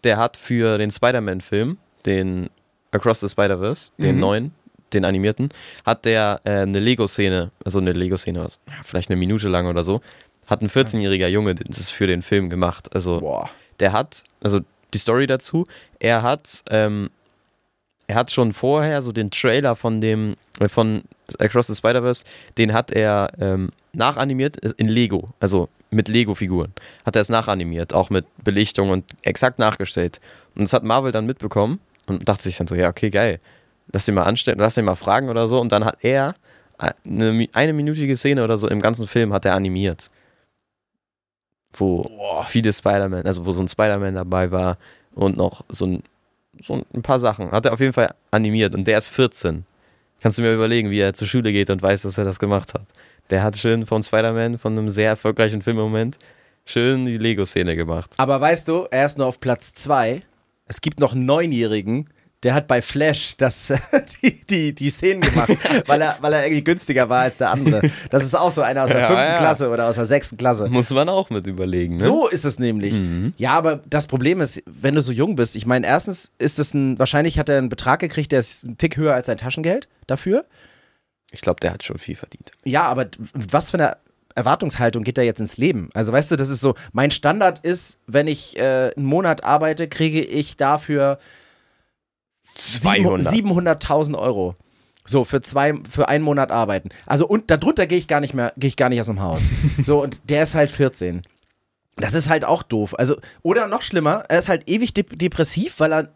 der 0.04 0.18
hat 0.18 0.38
für 0.38 0.78
den 0.78 0.92
Spider-Man-Film, 0.92 1.78
den 2.06 2.50
Across 2.92 3.20
the 3.22 3.30
Spider-Verse, 3.30 3.92
den 3.98 4.16
Mhm. 4.16 4.22
neuen, 4.22 4.52
den 4.94 5.06
animierten, 5.06 5.50
hat 5.86 6.06
der 6.06 6.42
äh, 6.46 6.62
eine 6.62 6.80
Lego-Szene, 6.80 7.52
also 7.64 7.80
eine 7.80 7.94
Lego-Szene, 7.94 8.40
ja, 8.40 8.74
vielleicht 8.84 9.10
eine 9.10 9.18
Minute 9.18 9.48
lang 9.48 9.68
oder 9.68 9.84
so, 9.84 10.02
hat 10.50 10.62
ein 10.62 10.70
14-jähriger 10.70 11.28
Junge 11.28 11.56
das 11.56 11.90
für 11.90 12.08
den 12.08 12.22
Film 12.22 12.50
gemacht. 12.50 12.94
Also 12.94 13.20
Boah. 13.20 13.50
der 13.80 13.94
hat, 13.94 14.24
also 14.42 14.62
die 14.94 14.98
Story 14.98 15.28
dazu, 15.28 15.66
er 16.00 16.24
hat, 16.24 16.64
ähm, 16.70 17.10
er 18.08 18.16
hat 18.16 18.32
schon 18.32 18.54
vorher 18.54 19.02
so 19.02 19.12
den 19.12 19.30
Trailer 19.30 19.76
von 19.76 20.02
dem, 20.02 20.36
äh, 20.60 20.68
von 20.68 21.04
Across 21.38 21.68
the 21.68 21.76
Spider-Verse, 21.76 22.26
den 22.58 22.74
hat 22.74 22.92
er 22.92 23.32
ähm, 23.40 23.70
nachanimiert 23.94 24.58
in 24.58 24.88
Lego, 24.88 25.30
also 25.40 25.70
mit 25.92 26.08
Lego-Figuren. 26.08 26.74
Hat 27.06 27.16
er 27.16 27.22
es 27.22 27.30
nachanimiert, 27.30 27.94
auch 27.94 28.10
mit 28.10 28.26
Belichtung 28.44 28.90
und 28.90 29.06
exakt 29.22 29.60
nachgestellt. 29.60 30.20
Und 30.56 30.64
das 30.64 30.74
hat 30.74 30.84
Marvel 30.84 31.12
dann 31.12 31.26
mitbekommen 31.26 31.80
und 32.08 32.28
dachte 32.28 32.44
sich 32.44 32.58
dann 32.58 32.68
so, 32.68 32.76
ja, 32.76 32.90
okay, 32.90 33.10
geil. 33.10 33.40
Lass 33.92 34.06
den 34.06 34.16
mal 34.16 34.24
anstellen, 34.24 34.60
lass 34.60 34.76
den 34.76 34.86
mal 34.86 34.96
fragen 34.96 35.30
oder 35.30 35.48
so. 35.48 35.60
Und 35.60 35.72
dann 35.72 35.86
hat 35.86 35.98
er 36.02 36.36
äh, 36.80 36.92
eine, 37.06 37.48
eine 37.54 37.74
minütige 37.74 38.16
Szene 38.18 38.44
oder 38.44 38.58
so 38.58 38.68
im 38.68 38.82
ganzen 38.82 39.08
Film 39.08 39.34
hat 39.34 39.46
er 39.46 39.56
animiert. 39.56 40.10
Wo 41.74 42.04
Boah. 42.04 42.44
viele 42.44 42.74
Spider-Man, 42.74 43.26
also 43.26 43.46
wo 43.46 43.52
so 43.52 43.62
ein 43.62 43.68
Spider-Man 43.68 44.16
dabei 44.16 44.52
war 44.52 44.78
und 45.14 45.38
noch 45.38 45.64
so 45.70 45.86
ein, 45.86 46.04
so 46.62 46.84
ein 46.94 47.02
paar 47.02 47.20
Sachen. 47.20 47.52
Hat 47.52 47.66
er 47.66 47.74
auf 47.74 47.80
jeden 47.80 47.94
Fall 47.94 48.14
animiert 48.32 48.74
und 48.76 48.86
der 48.86 48.98
ist 48.98 49.10
14. 49.10 49.66
Kannst 50.22 50.38
du 50.38 50.42
mir 50.42 50.54
überlegen, 50.54 50.90
wie 50.90 51.00
er 51.00 51.14
zur 51.14 51.28
Schule 51.28 51.52
geht 51.52 51.70
und 51.70 51.82
weiß, 51.82 52.02
dass 52.02 52.18
er 52.18 52.26
das 52.26 52.40
gemacht 52.40 52.74
hat. 52.74 52.86
Der 53.30 53.44
hat 53.44 53.58
schön 53.58 53.86
von 53.86 54.04
Spider-Man, 54.04 54.58
von 54.58 54.78
einem 54.78 54.90
sehr 54.90 55.10
erfolgreichen 55.10 55.62
Film 55.62 55.78
im 55.78 55.84
Moment, 55.84 56.18
schön 56.66 57.06
die 57.06 57.18
Lego-Szene 57.18 57.76
gemacht. 57.76 58.12
Aber 58.18 58.42
weißt 58.42 58.68
du, 58.68 58.88
er 58.90 59.06
ist 59.06 59.18
nur 59.18 59.28
auf 59.28 59.40
Platz 59.40 59.74
zwei. 59.74 60.24
Es 60.66 60.82
gibt 60.82 61.00
noch 61.00 61.14
einen 61.14 61.26
Neunjährigen, 61.26 62.10
der 62.44 62.54
hat 62.54 62.68
bei 62.68 62.82
Flash 62.82 63.36
das, 63.38 63.74
die, 64.24 64.46
die, 64.46 64.74
die 64.74 64.90
Szenen 64.90 65.22
gemacht, 65.22 65.52
weil 65.88 66.02
er, 66.02 66.18
weil 66.22 66.34
er 66.34 66.46
irgendwie 66.46 66.64
günstiger 66.64 67.10
war 67.10 67.22
als 67.24 67.38
der 67.38 67.52
andere. 67.52 67.82
Das 68.10 68.24
ist 68.24 68.34
auch 68.36 68.52
so 68.52 68.62
einer 68.62 68.84
aus 68.84 68.92
der 68.92 69.02
Ja, 69.02 69.08
fünften 69.08 69.32
ja. 69.34 69.38
Klasse 69.38 69.70
oder 69.70 69.88
aus 69.88 69.96
der 69.96 70.06
sechsten 70.06 70.38
Klasse. 70.38 70.68
Muss 70.70 70.90
man 70.92 71.10
auch 71.10 71.30
mit 71.30 71.48
überlegen, 71.48 71.98
ne? 71.98 72.02
So 72.04 72.28
ist 72.28 72.46
es 72.46 72.58
nämlich. 72.60 72.94
Mhm. 73.02 73.34
Ja, 73.38 73.54
aber 73.54 73.82
das 73.90 74.08
Problem 74.08 74.40
ist, 74.40 74.64
wenn 74.66 74.96
du 74.96 75.02
so 75.02 75.12
jung 75.12 75.36
bist, 75.36 75.56
ich 75.56 75.66
meine, 75.66 75.86
erstens 75.86 76.32
ist 76.38 76.60
es 76.60 76.74
ein, 76.74 76.98
wahrscheinlich 76.98 77.38
hat 77.38 77.50
er 77.50 77.58
einen 77.58 77.70
Betrag 77.70 78.00
gekriegt, 78.00 78.32
der 78.32 78.40
ist 78.40 78.64
ein 78.64 78.78
Tick 78.78 78.96
höher 78.96 79.14
als 79.14 79.26
sein 79.28 79.38
Taschengeld 79.38 79.90
dafür. 80.08 80.46
Ich 81.32 81.42
glaube, 81.42 81.60
der 81.60 81.74
hat 81.74 81.84
schon 81.84 81.98
viel 81.98 82.16
verdient. 82.16 82.52
Ja, 82.64 82.84
aber 82.84 83.08
was 83.34 83.72
für 83.72 83.78
eine 83.78 83.98
Erwartungshaltung 84.36 85.04
geht 85.04 85.18
da 85.18 85.22
jetzt 85.22 85.42
ins 85.42 85.58
Leben? 85.58 85.90
Also 85.94 86.12
weißt 86.14 86.32
du, 86.32 86.38
das 86.38 86.50
ist 86.50 86.62
so, 86.62 86.76
mein 86.94 87.12
Standard 87.12 87.60
ist, 87.60 88.00
wenn 88.08 88.28
ich 88.28 88.58
äh, 88.58 88.94
einen 88.96 89.06
Monat 89.06 89.44
arbeite, 89.44 89.88
kriege 89.88 90.22
ich 90.22 90.56
dafür 90.58 91.20
200. 92.56 93.22
700.000 93.22 94.18
Euro. 94.18 94.56
So, 95.06 95.26
für 95.26 95.42
zwei, 95.42 95.74
für 95.90 96.08
einen 96.08 96.24
Monat 96.24 96.52
arbeiten. 96.52 96.90
Also 97.06 97.28
und 97.28 97.50
darunter 97.50 97.88
gehe 97.88 97.98
ich 97.98 98.08
gar 98.08 98.20
nicht 98.20 98.34
mehr, 98.34 98.54
gehe 98.58 98.68
ich 98.68 98.78
gar 98.78 98.90
nicht 98.90 99.00
aus 99.00 99.08
dem 99.08 99.22
Haus. 99.22 99.42
So, 99.84 100.04
und 100.04 100.22
der 100.30 100.44
ist 100.44 100.56
halt 100.56 100.70
14. 100.70 101.22
Das 101.96 102.14
ist 102.14 102.30
halt 102.30 102.46
auch 102.46 102.64
doof. 102.64 102.98
Also, 102.98 103.18
oder 103.42 103.68
noch 103.68 103.82
schlimmer, 103.82 104.24
er 104.30 104.40
ist 104.40 104.50
halt 104.50 104.70
ewig 104.70 104.94
dep 104.94 105.18
depressiv, 105.18 105.80
weil 105.80 105.92
er 105.94 106.10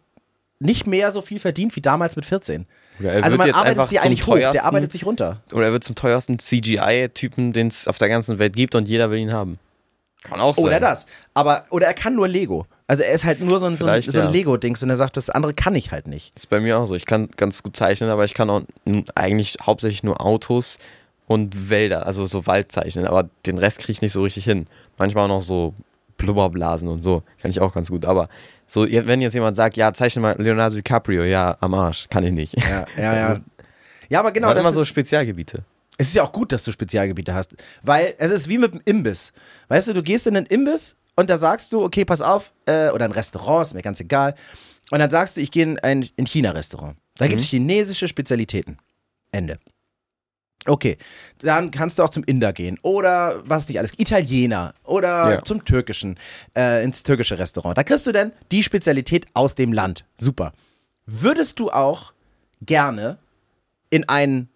nicht 0.60 0.88
mehr 0.88 1.12
so 1.12 1.22
viel 1.22 1.40
verdient 1.40 1.76
wie 1.76 1.82
damals 1.82 2.16
mit 2.16 2.26
14. 2.26 2.66
Oder 3.00 3.14
er 3.14 3.24
Also 3.24 3.38
man 3.38 3.52
arbeitet 3.52 3.88
sich 3.88 4.02
eigentlich 4.02 4.26
hoch, 4.28 4.36
der 4.36 4.66
arbeitet 4.66 4.92
sich 4.92 5.06
runter. 5.06 5.42
oder 5.52 5.66
er 5.66 5.72
wird 5.72 5.84
zum 5.84 5.96
teuersten 5.96 6.40
CGI-Typen, 6.40 7.54
den 7.54 7.68
es 7.68 7.88
auf 7.88 7.98
der 7.98 8.10
ganzen 8.10 8.40
Welt 8.40 8.56
gibt 8.56 8.76
und 8.76 8.88
jeder 8.88 9.10
will 9.10 9.18
ihn 9.18 9.34
haben. 9.34 9.60
Kann 10.24 10.40
auch 10.40 10.56
sein. 10.56 10.66
Oder 10.66 10.80
das. 10.80 11.06
Aber, 11.34 11.66
oder 11.70 11.88
er 11.88 11.94
kann 11.94 12.16
nur 12.16 12.28
Lego. 12.28 12.66
Also 12.88 13.04
er 13.04 13.14
ist 13.14 13.24
halt 13.24 13.40
nur 13.40 13.60
so 13.60 13.66
ein, 13.66 13.78
so 13.78 13.86
ein, 13.86 14.02
so 14.02 14.20
ein 14.20 14.26
ja. 14.26 14.32
Lego-Dings 14.32 14.84
und 14.84 14.90
er 14.90 14.96
sagt, 14.96 15.16
das 15.16 15.30
andere 15.30 15.54
kann 15.54 15.76
ich 15.76 15.92
halt 15.92 16.08
nicht. 16.08 16.36
Das 16.36 16.44
ist 16.44 16.50
bei 16.50 16.60
mir 16.60 16.78
auch 16.78 16.86
so. 16.86 16.96
Ich 16.96 17.06
kann 17.06 17.30
ganz 17.38 17.64
gut 17.64 17.76
zeichnen, 17.76 18.10
aber 18.10 18.26
ich 18.26 18.34
kann 18.34 18.50
auch 18.50 18.62
eigentlich 19.16 19.58
hauptsächlich 19.62 20.04
nur 20.04 20.20
Autos 20.22 20.80
und 21.28 21.70
Wälder, 21.70 22.06
also 22.06 22.26
so 22.26 22.46
Wald 22.46 22.72
zeichnen. 22.72 23.08
Aber 23.08 23.30
den 23.46 23.58
Rest 23.58 23.80
kriege 23.80 23.94
ich 23.94 24.02
nicht 24.02 24.12
so 24.12 24.24
richtig 24.24 24.44
hin. 24.44 24.68
Manchmal 24.98 25.26
auch 25.26 25.30
noch 25.30 25.42
so 25.42 25.74
Blubberblasen 26.18 26.88
und 26.88 27.04
so. 27.04 27.24
Kann 27.42 27.52
ich 27.52 27.62
auch 27.62 27.74
ganz 27.74 27.90
gut. 27.90 28.06
Aber 28.06 28.28
so, 28.68 28.86
wenn 28.90 29.22
jetzt 29.22 29.34
jemand 29.34 29.56
sagt, 29.56 29.78
ja, 29.78 29.94
zeichne 29.94 30.22
mal 30.22 30.36
Leonardo 30.38 30.76
DiCaprio, 30.76 31.24
ja, 31.24 31.58
am 31.60 31.74
Arsch, 31.74 32.08
kann 32.10 32.24
ich 32.26 32.32
nicht. 32.32 32.56
Ja, 32.58 32.86
ja, 32.98 33.16
ja. 33.16 33.42
Ja, 34.10 34.20
aber 34.20 34.32
genau, 34.32 34.50
Genau, 34.50 34.60
das 34.60 34.68
immer 34.68 34.74
so 34.74 34.84
Spezialgebiete. 34.84 35.64
Es 35.98 36.08
ist 36.08 36.16
ja 36.16 36.24
auch 36.24 36.32
gut, 36.32 36.52
dass 36.52 36.64
du 36.64 36.72
Spezialgebiete 36.72 37.34
hast, 37.34 37.56
weil 37.82 38.16
es 38.18 38.32
ist 38.32 38.50
wie 38.50 38.58
mit 38.58 38.74
dem 38.74 38.82
Imbiss. 38.86 39.32
Weißt 39.68 39.88
du, 39.88 39.94
du 39.94 40.04
gehst 40.04 40.28
in 40.28 40.36
einen 40.36 40.46
Imbiss 40.48 40.96
und 41.16 41.30
da 41.30 41.38
sagst 41.38 41.74
du, 41.74 41.84
okay, 41.84 42.06
pass 42.06 42.22
auf, 42.22 42.52
äh, 42.66 42.90
oder 42.90 43.06
ein 43.06 43.12
Restaurant, 43.12 43.66
ist 43.68 43.74
mir 43.74 43.82
ganz 43.82 44.00
egal. 44.00 44.36
Und 44.92 45.00
dann 45.00 45.10
sagst 45.10 45.38
du, 45.38 45.42
ich 45.42 45.52
gehe 45.52 45.64
in 45.64 45.80
ein 45.80 46.08
in 46.16 46.26
China-Restaurant. 46.26 46.98
Da 47.18 47.28
gibt 47.28 47.42
es 47.42 47.48
chinesische 47.48 48.08
Spezialitäten. 48.08 48.78
Ende. 49.32 49.58
Okay, 50.66 50.98
dann 51.40 51.72
kannst 51.72 52.00
du 52.00 52.04
auch 52.04 52.10
zum 52.10 52.24
Inder 52.24 52.54
gehen 52.54 52.80
oder 52.84 53.42
was 53.46 53.68
nicht 53.68 53.80
alles, 53.80 53.92
Italiener 54.00 54.74
oder 54.86 55.32
Ja. 55.32 55.44
zum 55.44 55.66
türkischen, 55.66 56.18
äh, 56.56 56.84
ins 56.84 57.04
türkische 57.04 57.38
Restaurant. 57.38 57.78
Da 57.78 57.84
kriegst 57.84 58.08
du 58.08 58.12
dann 58.14 58.32
die 58.52 58.64
Spezialität 58.64 59.26
aus 59.34 59.56
dem 59.56 59.74
Land. 59.74 60.06
Super. 60.16 60.54
Würdest 61.06 61.60
du 61.60 61.70
auch 61.70 62.14
gerne 62.62 63.18
in 63.90 64.08
ein 64.08 64.48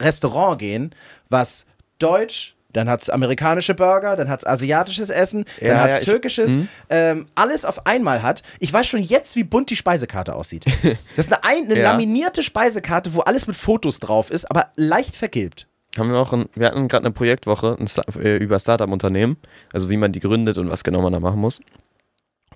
Restaurant 0.00 0.58
gehen, 0.58 0.94
was 1.30 1.64
deutsch, 1.98 2.54
dann 2.72 2.88
hat 2.88 3.02
es 3.02 3.10
amerikanische 3.10 3.74
Burger, 3.74 4.16
dann 4.16 4.28
hat 4.30 4.40
es 4.40 4.46
asiatisches 4.46 5.10
Essen, 5.10 5.44
dann 5.60 5.68
Ja, 5.68 5.80
hat 5.80 5.90
es 5.90 5.96
ja, 5.96 6.00
ich- 6.02 6.06
türkisches, 6.08 6.56
Mhm. 6.56 6.68
ähm, 6.90 7.26
alles 7.34 7.64
auf 7.64 7.86
einmal 7.86 8.22
hat. 8.22 8.42
Ich 8.60 8.72
weiß 8.72 8.86
schon 8.86 9.00
jetzt, 9.02 9.36
wie 9.36 9.44
bunt 9.44 9.70
die 9.70 9.76
Speisekarte 9.76 10.34
aussieht. 10.34 10.64
Das 11.16 11.26
ist 11.26 11.32
eine, 11.32 11.44
ein, 11.44 11.64
eine 11.70 11.80
Ja. 11.80 11.90
laminierte 11.92 12.42
Speisekarte, 12.42 13.14
wo 13.14 13.20
alles 13.20 13.46
mit 13.46 13.56
Fotos 13.56 13.98
drauf 14.00 14.30
ist, 14.30 14.50
aber 14.50 14.68
leicht 14.76 15.16
vergilbt. 15.16 15.66
Haben 15.98 16.10
wir 16.10 16.18
auch 16.18 16.32
ein, 16.32 16.46
wir 16.54 16.66
hatten 16.68 16.88
gerade 16.88 17.04
eine 17.04 17.12
Projektwoche 17.12 17.76
ein 17.78 17.86
Sta- 17.86 18.02
äh, 18.18 18.36
über 18.38 18.58
Startup-Unternehmen, 18.58 19.36
also 19.74 19.90
wie 19.90 19.98
man 19.98 20.10
die 20.12 20.20
gründet 20.20 20.56
und 20.56 20.70
was 20.70 20.84
genau 20.84 21.02
man 21.02 21.12
da 21.12 21.20
machen 21.20 21.38
muss. 21.40 21.60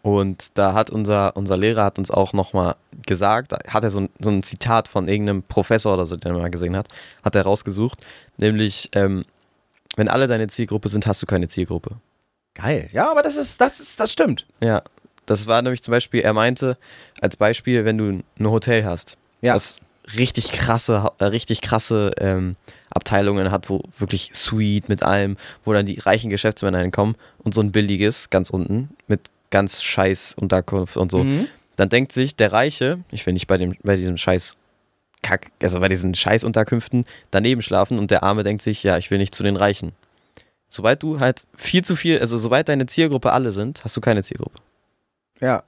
Und 0.03 0.57
da 0.57 0.73
hat 0.73 0.89
unser, 0.91 1.37
unser 1.37 1.57
Lehrer 1.57 1.85
hat 1.85 1.99
uns 1.99 2.11
auch 2.11 2.33
nochmal 2.33 2.77
gesagt, 3.07 3.53
hat 3.53 3.83
er 3.85 3.91
so 3.91 4.01
ein, 4.01 4.09
so 4.21 4.31
ein 4.31 4.43
Zitat 4.43 4.87
von 4.89 5.09
irgendeinem 5.09 5.43
Professor 5.43 5.95
oder 5.95 6.07
so, 6.07 6.17
den 6.17 6.33
er 6.33 6.39
mal 6.39 6.51
gesehen 6.51 6.77
hat, 6.77 6.87
hat 7.25 7.35
er 7.35 7.43
rausgesucht, 7.43 7.99
nämlich, 8.37 8.89
ähm, 8.95 9.25
wenn 9.97 10.09
alle 10.09 10.27
deine 10.27 10.47
Zielgruppe 10.49 10.89
sind, 10.89 11.07
hast 11.07 11.23
du 11.23 11.27
keine 11.27 11.49
Zielgruppe. 11.49 11.97
Geil. 12.55 12.89
Ja, 12.93 13.11
aber 13.11 13.23
das 13.23 13.37
ist, 13.37 13.61
das 13.61 13.81
ist, 13.81 13.99
das 14.01 14.13
stimmt. 14.13 14.47
Ja, 14.63 14.83
das 15.27 15.47
war 15.47 15.61
nämlich 15.63 15.83
zum 15.83 15.93
Beispiel, 15.93 16.21
er 16.21 16.33
meinte, 16.33 16.79
als 17.21 17.37
Beispiel, 17.37 17.85
wenn 17.85 17.97
du 17.97 18.23
ein 18.39 18.47
Hotel 18.51 18.85
hast, 18.85 19.19
Ja. 19.43 19.55
das 19.55 19.79
richtig 20.17 20.53
krasse, 20.53 21.11
äh, 21.19 21.25
richtig 21.25 21.61
krasse 21.61 22.13
ähm, 22.19 22.57
Abteilungen 22.91 23.51
hat, 23.51 23.69
wo 23.69 23.83
wirklich 23.99 24.31
Suite 24.33 24.89
mit 24.89 25.03
allem, 25.03 25.37
wo 25.65 25.73
dann 25.73 25.85
die 25.85 25.99
reichen 25.99 26.31
Geschäftsmänner 26.31 26.79
hinkommen 26.79 27.17
und 27.39 27.53
so 27.55 27.61
ein 27.61 27.73
billiges 27.73 28.31
ganz 28.31 28.51
unten 28.51 28.91
mit 29.09 29.21
ganz 29.51 29.83
scheiß 29.83 30.35
Unterkunft 30.39 30.97
und 30.97 31.11
so. 31.11 31.25
Mhm. 31.25 31.49
Dann 31.77 31.89
denkt 31.89 32.13
sich 32.13 32.37
der 32.37 32.53
Reiche, 32.53 33.01
ich 33.11 33.27
will 33.27 33.35
nicht 33.35 33.49
bei 33.49 33.59
dem, 33.59 33.77
bei 33.83 33.97
diesem 33.97 34.17
scheiß 34.17 34.57
Kack, 35.23 35.51
also 35.63 35.81
bei 35.81 35.89
diesen 35.89 36.15
scheiß 36.15 36.45
Unterkünften 36.45 37.05
daneben 37.31 37.63
schlafen 37.63 37.99
und 37.99 38.11
der 38.11 38.23
Arme 38.23 38.43
denkt 38.43 38.63
sich, 38.63 38.83
ja, 38.83 38.97
ich 38.99 39.11
will 39.11 39.19
nicht 39.19 39.35
zu 39.35 39.43
den 39.43 39.57
Reichen. 39.57 39.93
Sobald 40.69 41.03
du 41.03 41.21
halt 41.21 41.47
viel 41.57 41.85
zu 41.85 41.97
viel, 41.97 42.19
also 42.21 42.37
sobald 42.39 42.69
deine 42.69 42.87
Zielgruppe 42.87 43.33
alle 43.33 43.53
sind, 43.53 43.83
hast 43.85 43.97
du 43.97 44.01
keine 44.01 44.23
Zielgruppe. 44.23 44.59
Ja. 45.41 45.63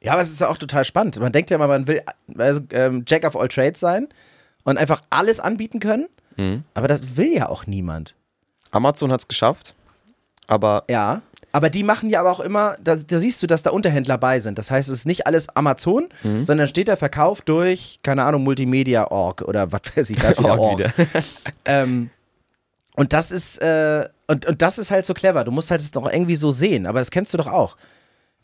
Ja, 0.00 0.12
aber 0.12 0.22
es 0.22 0.30
ist 0.30 0.40
ja 0.40 0.48
auch 0.48 0.58
total 0.58 0.84
spannend. 0.84 1.18
Man 1.18 1.32
denkt 1.32 1.50
ja 1.50 1.56
immer, 1.56 1.66
man 1.66 1.86
will 1.88 2.02
also, 2.36 2.60
ähm, 2.70 3.04
Jack 3.06 3.24
of 3.24 3.36
all 3.36 3.48
Trades 3.48 3.80
sein 3.80 4.08
und 4.64 4.78
einfach 4.78 5.02
alles 5.10 5.40
anbieten 5.40 5.80
können, 5.80 6.06
Mhm. 6.36 6.64
aber 6.74 6.86
das 6.88 7.16
will 7.16 7.32
ja 7.34 7.48
auch 7.48 7.66
niemand. 7.66 8.14
Amazon 8.70 9.10
hat 9.10 9.20
es 9.20 9.28
geschafft, 9.28 9.74
aber 10.46 10.84
Ja. 10.88 11.22
Aber 11.52 11.70
die 11.70 11.82
machen 11.82 12.10
ja 12.10 12.20
aber 12.20 12.30
auch 12.30 12.40
immer, 12.40 12.76
da, 12.82 12.94
da 12.94 13.18
siehst 13.18 13.42
du, 13.42 13.46
dass 13.46 13.62
da 13.62 13.70
Unterhändler 13.70 14.18
bei 14.18 14.38
sind. 14.40 14.58
Das 14.58 14.70
heißt, 14.70 14.88
es 14.90 14.98
ist 15.00 15.06
nicht 15.06 15.26
alles 15.26 15.48
Amazon, 15.50 16.08
Mhm. 16.22 16.44
sondern 16.44 16.68
steht 16.68 16.88
der 16.88 16.96
Verkauf 16.98 17.40
durch, 17.42 18.00
keine 18.02 18.24
Ahnung, 18.24 18.44
Multimedia.org 18.44 19.42
oder 19.42 19.72
was 19.72 19.80
weiß 19.96 20.10
ich, 20.10 20.18
da 20.18 20.28
ist 20.30 20.38
wieder 20.40 20.50
Org 20.58 20.60
Org. 20.60 20.78
wieder. 20.78 20.92
Ähm, 21.64 22.10
und 22.96 23.12
das 23.12 23.30
ist, 23.32 23.58
äh, 23.62 24.08
und, 24.26 24.44
und 24.46 24.60
das 24.60 24.76
ist 24.78 24.90
halt 24.90 25.06
so 25.06 25.14
clever. 25.14 25.44
Du 25.44 25.50
musst 25.50 25.70
halt 25.70 25.80
es 25.80 25.90
doch 25.90 26.10
irgendwie 26.12 26.36
so 26.36 26.50
sehen, 26.50 26.84
aber 26.86 26.98
das 26.98 27.10
kennst 27.10 27.32
du 27.32 27.38
doch 27.38 27.46
auch. 27.46 27.76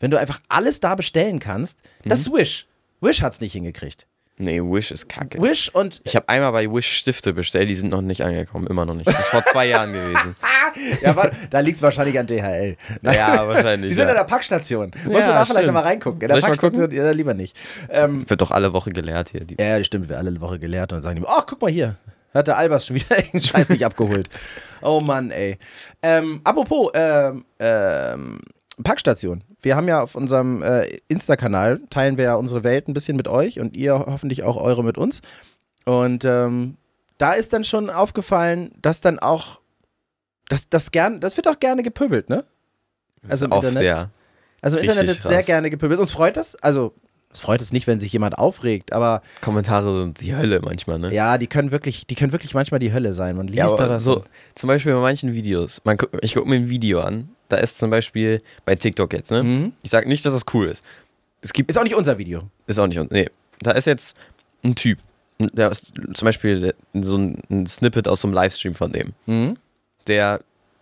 Wenn 0.00 0.10
du 0.10 0.18
einfach 0.18 0.40
alles 0.48 0.80
da 0.80 0.94
bestellen 0.94 1.38
kannst, 1.40 1.78
das 2.04 2.20
ist 2.20 2.32
Wish. 2.32 2.66
Wish 3.00 3.20
hat's 3.22 3.40
nicht 3.40 3.52
hingekriegt. 3.52 4.06
Nee, 4.36 4.60
Wish 4.60 4.90
ist 4.90 5.08
kacke. 5.08 5.40
Wish 5.40 5.68
und 5.72 6.00
Ich 6.02 6.16
habe 6.16 6.28
einmal 6.28 6.50
bei 6.50 6.66
Wish 6.68 6.88
Stifte 6.88 7.32
bestellt, 7.32 7.70
die 7.70 7.74
sind 7.74 7.90
noch 7.90 8.00
nicht 8.00 8.24
angekommen, 8.24 8.66
immer 8.66 8.84
noch 8.84 8.94
nicht. 8.94 9.06
Das 9.06 9.20
ist 9.20 9.28
vor 9.28 9.44
zwei 9.44 9.66
Jahren 9.66 9.92
gewesen. 9.92 10.34
ja, 11.02 11.14
warte, 11.14 11.36
da 11.50 11.60
liegt's 11.60 11.82
wahrscheinlich 11.82 12.18
an 12.18 12.26
DHL. 12.26 12.76
Ja, 13.02 13.46
wahrscheinlich. 13.46 13.90
Die 13.90 13.94
sind 13.94 14.06
ja. 14.06 14.10
in 14.10 14.16
der 14.16 14.24
Packstation. 14.24 14.90
Musst 15.04 15.28
du 15.28 15.32
da 15.32 15.46
vielleicht 15.46 15.66
nochmal 15.66 15.84
reingucken. 15.84 16.20
In 16.20 16.28
der 16.28 16.40
Soll 16.40 16.50
Packstation, 16.50 16.90
ja, 16.90 17.10
lieber 17.12 17.34
nicht. 17.34 17.56
Ähm, 17.90 18.28
Wird 18.28 18.40
doch 18.40 18.50
alle 18.50 18.72
Woche 18.72 18.90
geleert 18.90 19.28
hier. 19.28 19.44
Die 19.44 19.56
ja, 19.62 19.82
stimmt, 19.84 20.08
wir 20.08 20.18
alle 20.18 20.40
Woche 20.40 20.58
gelehrt 20.58 20.92
und 20.92 21.02
sagen 21.02 21.18
ihm, 21.18 21.26
ach, 21.28 21.46
guck 21.46 21.62
mal 21.62 21.70
hier. 21.70 21.96
Hat 22.34 22.48
der 22.48 22.56
Albers 22.56 22.86
schon 22.86 22.96
wieder 22.96 23.10
irgendeinen 23.16 23.42
Scheiß 23.42 23.68
nicht 23.68 23.86
abgeholt. 23.86 24.28
Oh 24.82 25.00
Mann, 25.00 25.30
ey. 25.30 25.58
Ähm, 26.02 26.40
apropos, 26.42 26.90
ähm, 26.94 27.44
ähm, 27.60 28.40
Packstation. 28.82 29.44
Wir 29.64 29.76
haben 29.76 29.88
ja 29.88 30.02
auf 30.02 30.14
unserem 30.14 30.62
äh, 30.62 30.98
Insta-Kanal, 31.08 31.80
teilen 31.90 32.16
wir 32.18 32.24
ja 32.24 32.34
unsere 32.34 32.64
Welt 32.64 32.86
ein 32.88 32.92
bisschen 32.92 33.16
mit 33.16 33.28
euch 33.28 33.58
und 33.60 33.76
ihr 33.76 33.94
hoffentlich 33.98 34.42
auch 34.42 34.56
eure 34.56 34.84
mit 34.84 34.98
uns. 34.98 35.22
Und 35.84 36.24
ähm, 36.24 36.76
da 37.18 37.32
ist 37.32 37.52
dann 37.52 37.64
schon 37.64 37.90
aufgefallen, 37.90 38.72
dass 38.80 39.00
dann 39.00 39.18
auch, 39.18 39.60
das, 40.48 40.68
das, 40.68 40.90
gern, 40.90 41.20
das 41.20 41.36
wird 41.36 41.48
auch 41.48 41.58
gerne 41.60 41.82
gepöbelt, 41.82 42.28
ne? 42.28 42.44
Also 43.28 43.46
im 43.46 43.52
oft, 43.52 43.64
Internet. 43.64 43.86
ja. 43.88 44.10
Also 44.60 44.78
im 44.78 44.84
Internet 44.84 45.08
wird 45.08 45.22
sehr 45.22 45.42
gerne 45.42 45.70
gepöbelt. 45.70 45.98
Uns 46.00 46.12
freut 46.12 46.36
das. 46.36 46.56
Also, 46.56 46.92
es 47.32 47.40
freut 47.40 47.60
es 47.60 47.72
nicht, 47.72 47.86
wenn 47.86 48.00
sich 48.00 48.12
jemand 48.12 48.38
aufregt, 48.38 48.92
aber 48.92 49.22
Kommentare 49.40 50.02
sind 50.02 50.20
die 50.20 50.36
Hölle 50.36 50.60
manchmal, 50.62 50.98
ne? 51.00 51.12
ja, 51.12 51.36
die 51.36 51.48
können 51.48 51.70
wirklich, 51.72 52.06
die 52.06 52.14
können 52.14 52.32
wirklich 52.32 52.54
manchmal 52.54 52.78
die 52.80 52.92
Hölle 52.92 53.12
sein. 53.12 53.36
Man 53.36 53.46
liest 53.48 53.58
Ja, 53.58 53.66
da 53.76 53.84
aber 53.84 53.94
was. 53.94 54.04
so, 54.04 54.24
zum 54.54 54.68
Beispiel 54.68 54.92
bei 54.94 55.00
manchen 55.00 55.32
Videos, 55.32 55.80
man, 55.84 55.96
ich 56.20 56.34
gucke 56.34 56.48
mir 56.48 56.56
ein 56.56 56.68
Video 56.68 57.00
an, 57.00 57.30
da 57.48 57.56
ist 57.56 57.78
zum 57.78 57.90
Beispiel 57.90 58.42
bei 58.64 58.74
TikTok 58.74 59.12
jetzt, 59.12 59.30
ne? 59.30 59.42
Mhm. 59.42 59.72
Ich 59.82 59.90
sage 59.90 60.08
nicht, 60.08 60.24
dass 60.26 60.32
das 60.32 60.44
cool 60.54 60.68
ist. 60.68 60.82
Es 61.42 61.52
gibt, 61.52 61.70
Ist 61.70 61.76
auch 61.78 61.82
nicht 61.84 61.94
unser 61.94 62.16
Video. 62.18 62.40
ist 62.66 62.78
auch 62.78 62.86
nicht, 62.86 63.10
nee, 63.12 63.28
da 63.60 63.72
ist 63.72 63.86
jetzt 63.86 64.16
ein 64.62 64.74
Typ, 64.74 64.98
der 65.38 65.70
ist 65.70 65.92
zum 66.14 66.26
Beispiel 66.26 66.74
so 66.94 67.16
ein, 67.18 67.42
ein 67.50 67.66
Snippet 67.66 68.08
aus 68.08 68.22
so 68.22 68.28
einem 68.28 68.34
Livestream 68.34 68.74
von 68.74 68.92
dem. 68.92 69.12
Mhm. 69.26 69.56
der 70.06 70.40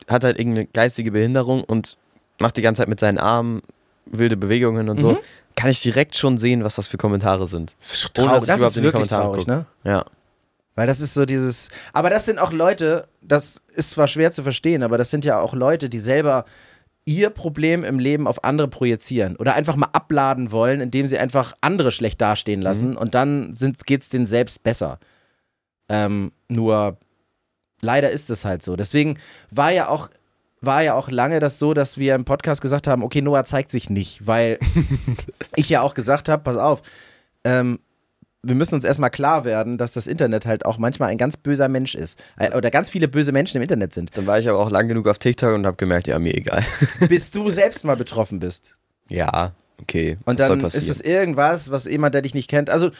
hat 0.08 0.24
halt 0.24 0.38
irgendeine 0.38 0.66
geistige 0.66 1.12
Behinderung 1.12 1.62
und 1.64 1.96
macht 2.40 2.56
die 2.56 2.62
ganze 2.62 2.80
Zeit 2.80 2.88
mit 2.88 2.98
seinen 3.00 3.18
Armen 3.18 3.62
wilde 4.06 4.36
Bewegungen 4.36 4.88
und 4.88 5.00
so, 5.00 5.12
Mhm. 5.12 5.18
kann 5.56 5.70
ich 5.70 5.80
direkt 5.80 6.16
schon 6.16 6.38
sehen, 6.38 6.64
was 6.64 6.74
das 6.74 6.88
für 6.88 6.96
Kommentare 6.96 7.46
sind. 7.46 7.76
Das 7.78 7.92
ist, 7.94 8.18
Ohne, 8.18 8.28
dass 8.32 8.42
ich 8.42 8.48
das 8.48 8.56
überhaupt 8.58 8.70
ist 8.72 8.76
in 8.76 8.82
die 8.82 8.86
wirklich 8.86 9.08
Kommentare 9.10 9.22
traurig, 9.24 9.44
gucke. 9.46 9.50
ne? 9.58 9.66
Ja. 9.84 10.04
Weil 10.74 10.86
das 10.86 11.00
ist 11.00 11.14
so 11.14 11.24
dieses. 11.24 11.68
Aber 11.92 12.10
das 12.10 12.26
sind 12.26 12.38
auch 12.38 12.52
Leute, 12.52 13.08
das 13.20 13.60
ist 13.74 13.90
zwar 13.90 14.08
schwer 14.08 14.32
zu 14.32 14.42
verstehen, 14.42 14.82
aber 14.82 14.98
das 14.98 15.10
sind 15.10 15.24
ja 15.24 15.38
auch 15.38 15.54
Leute, 15.54 15.88
die 15.88 15.98
selber 15.98 16.44
ihr 17.04 17.30
Problem 17.30 17.84
im 17.84 17.98
Leben 17.98 18.26
auf 18.26 18.44
andere 18.44 18.68
projizieren 18.68 19.36
oder 19.36 19.54
einfach 19.54 19.76
mal 19.76 19.88
abladen 19.92 20.52
wollen, 20.52 20.80
indem 20.80 21.08
sie 21.08 21.18
einfach 21.18 21.52
andere 21.60 21.90
schlecht 21.90 22.20
dastehen 22.20 22.62
lassen 22.62 22.96
und 22.96 23.14
dann 23.14 23.56
geht 23.86 24.02
es 24.02 24.08
denen 24.08 24.26
selbst 24.26 24.62
besser. 24.62 25.00
Ähm, 25.88 26.30
nur 26.48 26.96
leider 27.80 28.10
ist 28.10 28.30
es 28.30 28.44
halt 28.44 28.62
so. 28.62 28.76
Deswegen 28.76 29.18
war 29.50 29.72
ja 29.72 29.88
auch 29.88 30.10
war 30.62 30.82
ja 30.82 30.94
auch 30.94 31.10
lange 31.10 31.40
das 31.40 31.58
so, 31.58 31.74
dass 31.74 31.98
wir 31.98 32.14
im 32.14 32.24
Podcast 32.24 32.62
gesagt 32.62 32.86
haben, 32.86 33.02
okay, 33.02 33.20
Noah 33.20 33.42
zeigt 33.44 33.72
sich 33.72 33.90
nicht, 33.90 34.24
weil 34.28 34.60
ich 35.56 35.68
ja 35.68 35.82
auch 35.82 35.94
gesagt 35.94 36.28
habe, 36.28 36.44
pass 36.44 36.56
auf, 36.56 36.82
ähm, 37.42 37.80
wir 38.42 38.54
müssen 38.54 38.74
uns 38.74 38.84
erstmal 38.84 39.10
klar 39.10 39.44
werden, 39.44 39.78
dass 39.78 39.92
das 39.92 40.06
Internet 40.06 40.46
halt 40.46 40.66
auch 40.66 40.78
manchmal 40.78 41.10
ein 41.10 41.18
ganz 41.18 41.36
böser 41.36 41.68
Mensch 41.68 41.94
ist. 41.94 42.18
Äh, 42.38 42.56
Oder 42.56 42.70
ganz 42.70 42.90
viele 42.90 43.06
böse 43.08 43.30
Menschen 43.32 43.56
im 43.58 43.62
Internet 43.62 43.92
sind. 43.94 44.10
Dann 44.16 44.26
war 44.26 44.38
ich 44.38 44.48
aber 44.48 44.58
auch 44.58 44.70
lang 44.70 44.88
genug 44.88 45.06
auf 45.08 45.18
TikTok 45.18 45.54
und 45.54 45.64
habe 45.66 45.76
gemerkt, 45.76 46.06
ja, 46.08 46.18
mir 46.18 46.34
egal. 46.34 46.64
Bis 47.08 47.30
du 47.30 47.50
selbst 47.50 47.84
mal 47.84 47.96
betroffen 47.96 48.40
bist. 48.40 48.76
ja, 49.08 49.52
okay. 49.80 50.18
Und 50.24 50.40
dann 50.40 50.60
ist 50.64 50.88
es 50.88 51.00
irgendwas, 51.00 51.70
was 51.70 51.84
jemand, 51.84 52.14
der 52.14 52.22
dich 52.22 52.34
nicht 52.34 52.48
kennt. 52.50 52.68
Also, 52.70 52.90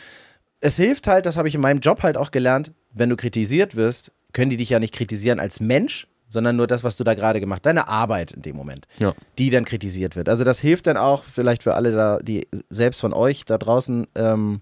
es 0.60 0.76
hilft 0.76 1.08
halt, 1.08 1.26
das 1.26 1.36
habe 1.36 1.48
ich 1.48 1.54
in 1.56 1.60
meinem 1.60 1.80
Job 1.80 2.02
halt 2.04 2.16
auch 2.16 2.30
gelernt, 2.30 2.70
wenn 2.92 3.08
du 3.08 3.16
kritisiert 3.16 3.74
wirst, 3.74 4.12
können 4.32 4.50
die 4.50 4.56
dich 4.56 4.70
ja 4.70 4.78
nicht 4.78 4.94
kritisieren 4.94 5.40
als 5.40 5.58
Mensch, 5.58 6.06
sondern 6.28 6.54
nur 6.56 6.66
das, 6.68 6.84
was 6.84 6.96
du 6.96 7.02
da 7.04 7.14
gerade 7.14 7.40
gemacht 7.40 7.58
hast. 7.58 7.66
Deine 7.66 7.88
Arbeit 7.88 8.30
in 8.32 8.42
dem 8.42 8.54
Moment, 8.56 8.86
Ja. 8.98 9.12
die 9.38 9.50
dann 9.50 9.64
kritisiert 9.64 10.14
wird. 10.14 10.28
Also 10.28 10.44
das 10.44 10.60
hilft 10.60 10.86
dann 10.86 10.96
auch 10.96 11.24
vielleicht 11.24 11.64
für 11.64 11.74
alle 11.74 11.90
da, 11.92 12.18
die 12.22 12.46
selbst 12.70 13.00
von 13.00 13.12
euch 13.12 13.44
da 13.44 13.58
draußen 13.58 14.06
ähm, 14.14 14.60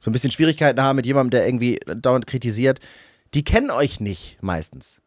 so 0.00 0.10
ein 0.10 0.12
bisschen 0.12 0.30
Schwierigkeiten 0.32 0.80
haben 0.82 0.96
mit 0.96 1.06
jemandem, 1.06 1.30
der 1.30 1.46
irgendwie 1.46 1.78
dauernd 1.86 2.26
kritisiert. 2.26 2.80
Die 3.34 3.44
kennen 3.44 3.70
euch 3.70 4.00
nicht 4.00 4.38
meistens. 4.42 5.00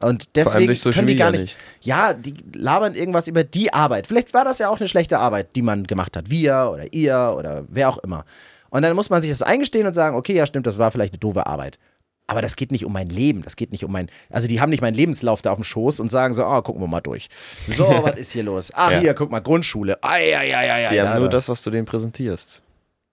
Und 0.00 0.34
deswegen 0.34 0.74
Social 0.74 0.92
können 0.94 1.06
die 1.08 1.16
gar 1.16 1.30
Media 1.30 1.42
nicht, 1.42 1.58
ja, 1.82 2.14
die 2.14 2.34
labern 2.54 2.94
irgendwas 2.94 3.28
über 3.28 3.44
die 3.44 3.72
Arbeit. 3.72 4.06
Vielleicht 4.06 4.32
war 4.32 4.44
das 4.44 4.58
ja 4.58 4.70
auch 4.70 4.80
eine 4.80 4.88
schlechte 4.88 5.18
Arbeit, 5.18 5.54
die 5.56 5.62
man 5.62 5.84
gemacht 5.84 6.16
hat. 6.16 6.30
Wir 6.30 6.70
oder 6.72 6.92
ihr 6.92 7.34
oder 7.36 7.64
wer 7.68 7.88
auch 7.90 7.98
immer. 7.98 8.24
Und 8.70 8.82
dann 8.82 8.94
muss 8.96 9.10
man 9.10 9.20
sich 9.20 9.30
das 9.30 9.42
eingestehen 9.42 9.86
und 9.86 9.92
sagen, 9.94 10.16
okay, 10.16 10.32
ja 10.34 10.46
stimmt, 10.46 10.66
das 10.66 10.78
war 10.78 10.90
vielleicht 10.90 11.12
eine 11.12 11.18
doofe 11.18 11.46
Arbeit. 11.46 11.78
Aber 12.26 12.40
das 12.40 12.54
geht 12.56 12.70
nicht 12.70 12.84
um 12.84 12.92
mein 12.92 13.08
Leben, 13.08 13.42
das 13.42 13.56
geht 13.56 13.72
nicht 13.72 13.84
um 13.84 13.90
mein, 13.92 14.08
also 14.30 14.46
die 14.48 14.60
haben 14.60 14.70
nicht 14.70 14.80
meinen 14.80 14.94
Lebenslauf 14.94 15.42
da 15.42 15.50
auf 15.50 15.58
dem 15.58 15.64
Schoß 15.64 15.98
und 16.00 16.10
sagen 16.10 16.32
so, 16.32 16.44
ah, 16.44 16.62
gucken 16.62 16.80
wir 16.80 16.86
mal 16.86 17.00
durch. 17.00 17.28
So, 17.66 17.84
was 18.04 18.16
ist 18.16 18.30
hier 18.32 18.44
los? 18.44 18.70
Ach, 18.72 18.92
Ja. 18.92 19.00
hier, 19.00 19.14
guck 19.14 19.30
mal, 19.30 19.40
Grundschule. 19.40 19.98
Ai, 20.02 20.34
ai, 20.34 20.56
ai, 20.56 20.72
ai, 20.72 20.86
Die 20.86 21.00
haben 21.02 21.18
nur 21.18 21.28
da. 21.28 21.36
das, 21.36 21.48
was 21.48 21.60
du 21.62 21.70
denen 21.70 21.86
präsentierst. 21.86 22.62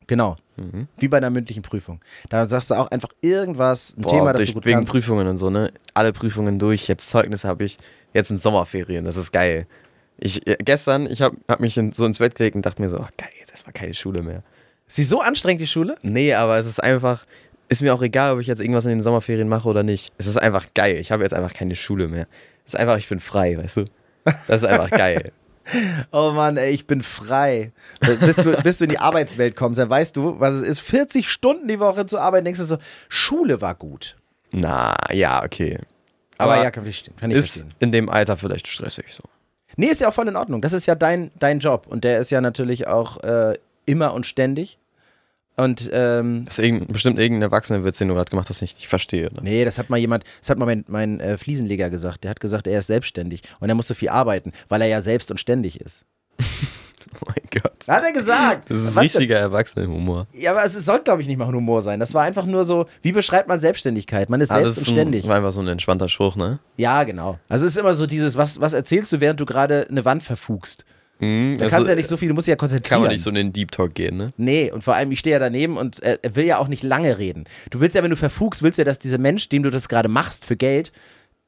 Genau, 0.08 0.38
Mhm. 0.56 0.88
wie 0.98 1.08
bei 1.10 1.17
einer 1.17 1.30
mündlichen 1.30 1.62
Prüfung. 1.62 2.00
Da 2.30 2.48
sagst 2.48 2.72
du 2.72 2.76
auch 2.76 2.89
einfach 2.89 3.10
irgendwas, 3.22 3.93
ein 3.98 4.02
Boah, 4.04 4.10
Thema, 4.10 4.34
das 4.34 4.39
durch, 4.39 4.50
du 4.50 4.54
gut 4.56 4.65
wegen 4.65 4.78
kannst. 4.80 4.91
Prüfungen 4.91 5.28
und 5.28 5.38
so, 5.38 5.50
ne? 5.50 5.72
Alle 5.93 6.13
Prüfungen 6.13 6.58
durch, 6.60 6.88
jetzt 6.88 7.10
Zeugnisse 7.10 7.48
habe 7.48 7.65
ich, 7.65 7.78
jetzt 8.13 8.30
sind 8.30 8.41
Sommerferien, 8.41 9.06
das 9.06 9.17
ist 9.17 9.32
geil. 9.32 9.67
Ich, 10.17 10.48
äh, 10.48 10.58
gestern, 10.63 11.06
ich 11.08 11.22
habe 11.22 11.38
hab 11.48 11.60
mich 11.60 11.78
in, 11.78 11.91
so 11.93 12.06
ins 12.06 12.20
Bett 12.20 12.36
gelegt 12.36 12.56
und 12.56 12.65
dachte 12.65 12.82
mir 12.82 12.89
so, 12.89 12.98
ach, 13.00 13.12
geil, 13.17 13.30
jetzt 13.39 13.52
erstmal 13.52 13.74
keine 13.74 13.93
Schule 13.93 14.24
mehr. 14.24 14.41
Ist 14.88 14.96
sie 14.96 15.04
so 15.04 15.20
anstrengend, 15.22 15.62
die 15.62 15.67
Schule? 15.67 15.98
Nee, 16.02 16.34
aber 16.34 16.58
es 16.58 16.65
ist 16.65 16.82
einfach, 16.82 17.26
ist 17.70 17.82
mir 17.82 17.93
auch 17.93 18.02
egal, 18.02 18.34
ob 18.34 18.39
ich 18.39 18.48
jetzt 18.48 18.60
irgendwas 18.62 18.86
in 18.86 18.91
den 18.91 19.02
Sommerferien 19.04 19.50
mache 19.50 19.67
oder 19.67 19.84
nicht. 19.84 20.13
Es 20.17 20.26
ist 20.26 20.38
einfach 20.38 20.67
geil. 20.74 20.96
Ich 20.96 21.12
habe 21.12 21.22
jetzt 21.24 21.34
einfach 21.34 21.54
keine 21.54 21.76
Schule 21.76 22.08
mehr. 22.08 22.28
Es 22.65 22.74
ist 22.74 22.80
einfach, 22.80 22.98
ich 22.98 23.10
bin 23.10 23.20
frei, 23.20 23.58
weißt 23.58 23.78
du? 23.78 23.86
Das 24.48 24.63
ist 24.63 24.65
einfach 24.65 24.89
geil. 24.89 25.32
Oh 26.12 26.32
Mann, 26.32 26.58
ey, 26.58 26.71
ich 26.71 26.88
bin 26.88 27.01
frei. 27.01 27.71
bis, 27.99 28.38
du, 28.38 28.53
bis 28.63 28.77
du 28.77 28.86
in 28.86 28.91
die 28.91 28.99
Arbeitswelt 28.99 29.56
kommst, 29.56 29.80
dann 29.80 29.89
weißt 29.89 30.15
du, 30.15 30.39
was 30.39 30.53
es 30.56 30.62
ist. 30.63 30.80
40 30.82 31.30
Stunden 31.30 31.67
die 31.67 31.80
Woche 31.80 32.06
zu 32.06 32.19
arbeiten, 32.19 32.45
denkst 32.45 32.60
du 32.60 32.65
so, 32.65 32.77
Schule 33.10 33.62
war 33.62 33.75
gut. 33.75 34.15
Na, 34.51 34.95
ja, 35.12 35.43
okay. 35.43 35.80
Aber, 36.38 36.53
Aber 36.53 36.63
ja, 36.63 36.71
kann 36.71 36.86
ich, 36.86 37.10
kann 37.19 37.32
ich 37.32 37.38
Ist 37.38 37.58
verstehen. 37.58 37.75
in 37.80 37.91
dem 37.91 38.10
Alter 38.10 38.38
vielleicht 38.38 38.67
stressig 38.67 39.06
so. 39.13 39.23
Nee, 39.75 39.88
ist 39.88 40.01
ja 40.01 40.10
auch 40.10 40.13
voll 40.13 40.27
in 40.27 40.36
Ordnung. 40.36 40.62
Das 40.62 40.73
ist 40.73 40.86
ja 40.86 40.95
dein, 40.95 41.32
dein 41.38 41.60
Job. 41.60 41.86
Und 41.88 42.03
der 42.03 42.19
ist 42.19 42.30
ja 42.32 42.41
natürlich 42.41 42.88
auch 42.88 43.23
äh, 43.23 43.56
immer 43.86 44.13
und 44.13 44.25
ständig. 44.25 44.80
Und 45.58 45.89
ähm, 45.91 46.46
Das 46.46 46.60
ist 46.60 46.65
irgend, 46.65 46.91
bestimmt 46.93 47.20
irgendein 47.20 47.43
Erwachsener-Witz, 47.50 47.98
den 47.98 48.08
du 48.10 48.13
gerade 48.13 48.30
gemacht 48.30 48.48
hast, 48.50 48.62
nicht 48.62 48.78
ich 48.78 48.88
verstehe. 48.88 49.26
Ne? 49.34 49.39
nee, 49.41 49.65
das 49.65 49.78
hat 49.80 49.89
mal 49.89 49.98
jemand, 49.98 50.24
das 50.39 50.50
hat 50.52 50.58
mal 50.60 50.65
mein, 50.65 50.86
mein 50.88 51.20
äh, 51.20 51.38
Fliesenleger 51.38 51.89
gesagt. 51.89 52.24
Der 52.24 52.30
hat 52.32 52.39
gesagt, 52.39 52.67
er 52.67 52.80
ist 52.80 52.88
selbstständig 52.88 53.41
und 53.60 53.67
er 53.70 53.76
muss 53.76 53.88
so 53.88 53.96
viel 53.96 54.10
arbeiten, 54.10 54.52
weil 54.70 54.82
er 54.82 54.88
ja 54.88 55.02
selbst 55.02 55.32
und 55.32 55.39
ständig 55.39 55.82
ist. 55.82 56.06
Oh 57.22 57.26
mein 57.28 57.62
Gott. 57.63 57.88
Hat 57.88 58.04
er 58.04 58.12
gesagt. 58.12 58.70
Das 58.70 58.80
ist 58.80 58.96
Was 58.98 59.04
richtiger 59.06 59.38
Erwachsenenhumor. 59.38 60.28
Ja, 60.34 60.52
aber 60.52 60.65
es 60.65 60.74
soll, 60.74 61.00
glaube 61.00 61.22
ich, 61.22 61.28
nicht 61.30 61.38
mal 61.38 61.48
Humor 61.48 61.82
sein. 61.82 62.02
Das 62.02 62.13
war 62.13 62.24
einfach 62.24 62.46
nur 62.46 62.65
so, 62.65 62.86
wie 63.02 63.13
beschreibt 63.13 63.48
man 63.48 63.62
Selbstständigkeit? 63.62 64.30
Man 64.30 64.41
ist 64.41 64.52
Ah, 64.52 64.56
selbst 64.56 64.78
das 64.78 64.88
und 64.89 64.93
ständig. 64.93 65.26
war 65.26 65.38
einfach 65.38 65.54
so 65.54 65.62
ein 65.62 65.67
entspannter 65.70 66.10
Spruch, 66.10 66.36
ne? 66.36 66.60
Ja, 66.76 67.06
genau. 67.06 67.39
Also 67.48 67.65
es 67.65 67.72
ist 67.72 67.78
immer 67.78 67.96
so 67.96 68.08
dieses, 68.08 68.36
was, 68.36 68.60
was 68.60 68.74
erzählst 68.74 69.13
du, 69.13 69.22
während 69.22 69.39
du 69.39 69.46
gerade 69.46 69.88
eine 69.89 70.04
Wand 70.04 70.22
verfugst? 70.22 70.84
Mhm, 71.19 71.56
Da 71.58 71.65
also 71.65 71.75
kannst 71.75 71.88
du 71.88 71.91
ja 71.91 71.95
nicht 71.97 72.08
so 72.10 72.17
viel, 72.17 72.27
du 72.27 72.34
musst 72.34 72.47
dich 72.47 72.51
ja 72.51 72.56
konzentrieren. 72.58 72.89
kann 72.89 73.01
man 73.01 73.12
nicht 73.12 73.23
so 73.23 73.30
in 73.30 73.36
den 73.36 73.53
Deep 73.53 73.71
Talk 73.71 73.95
gehen, 73.95 74.17
ne? 74.17 74.30
Nee, 74.38 74.71
und 74.71 74.84
vor 74.84 74.95
allem, 74.95 75.12
ich 75.12 75.19
stehe 75.19 75.34
ja 75.36 75.39
daneben 75.39 75.77
und 75.77 76.01
äh, 76.03 76.17
er 76.21 76.36
will 76.36 76.45
ja 76.45 76.58
auch 76.60 76.67
nicht 76.67 76.84
lange 76.84 77.17
reden. 77.17 77.45
Du 77.71 77.80
willst 77.80 77.95
ja, 77.95 78.03
wenn 78.03 78.10
du 78.12 78.15
verfugst, 78.17 78.62
willst 78.63 78.77
ja, 78.77 78.84
dass 78.86 78.99
dieser 78.99 79.17
Mensch, 79.17 79.49
dem 79.49 79.63
du 79.63 79.69
das 79.69 79.89
gerade 79.89 80.10
machst 80.10 80.45
für 80.45 80.56
Geld, 80.56 80.91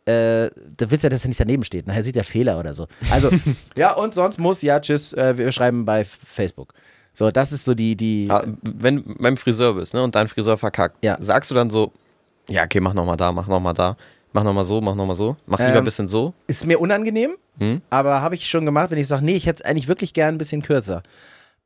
äh, 0.05 0.49
da 0.77 0.89
willst 0.89 1.03
ja, 1.03 1.09
dass 1.09 1.23
er 1.23 1.27
nicht 1.27 1.39
daneben 1.39 1.63
steht. 1.63 1.85
Nachher 1.85 2.03
sieht 2.03 2.15
er 2.15 2.23
Fehler 2.23 2.59
oder 2.59 2.73
so. 2.73 2.87
Also, 3.11 3.29
ja, 3.75 3.91
und 3.93 4.13
sonst 4.13 4.39
muss, 4.39 4.61
ja, 4.61 4.79
tschüss, 4.79 5.13
äh, 5.13 5.37
wir 5.37 5.51
schreiben 5.51 5.85
bei 5.85 6.03
Facebook. 6.05 6.73
So, 7.13 7.29
das 7.31 7.51
ist 7.51 7.65
so 7.65 7.73
die, 7.73 7.95
die. 7.95 8.27
Ah, 8.29 8.45
wenn 8.63 8.97
du 9.03 9.15
beim 9.19 9.35
Friseur 9.37 9.73
bist, 9.73 9.93
ne, 9.93 10.01
und 10.03 10.15
dein 10.15 10.27
Friseur 10.27 10.57
verkackt, 10.57 11.03
Ja. 11.03 11.17
sagst 11.19 11.51
du 11.51 11.55
dann 11.55 11.69
so, 11.69 11.91
ja, 12.49 12.63
okay, 12.63 12.79
mach 12.79 12.93
nochmal 12.93 13.17
da, 13.17 13.31
mach 13.31 13.47
nochmal 13.47 13.73
da, 13.73 13.97
mach 14.33 14.43
nochmal 14.43 14.63
so, 14.63 14.79
mach 14.81 14.95
nochmal 14.95 15.15
so, 15.15 15.35
mach 15.45 15.59
lieber 15.59 15.71
Ähm, 15.71 15.77
ein 15.79 15.83
bisschen 15.83 16.07
so. 16.07 16.33
Ist 16.47 16.65
mir 16.65 16.79
unangenehm, 16.79 17.35
Hm? 17.59 17.81
aber 17.89 18.21
habe 18.21 18.35
ich 18.35 18.49
schon 18.49 18.65
gemacht, 18.65 18.91
wenn 18.91 18.97
ich 18.97 19.07
sage, 19.07 19.23
nee, 19.23 19.35
ich 19.35 19.45
hätte 19.45 19.63
es 19.63 19.69
eigentlich 19.69 19.87
wirklich 19.87 20.13
gern 20.13 20.35
ein 20.35 20.37
bisschen 20.37 20.61
kürzer. 20.61 21.03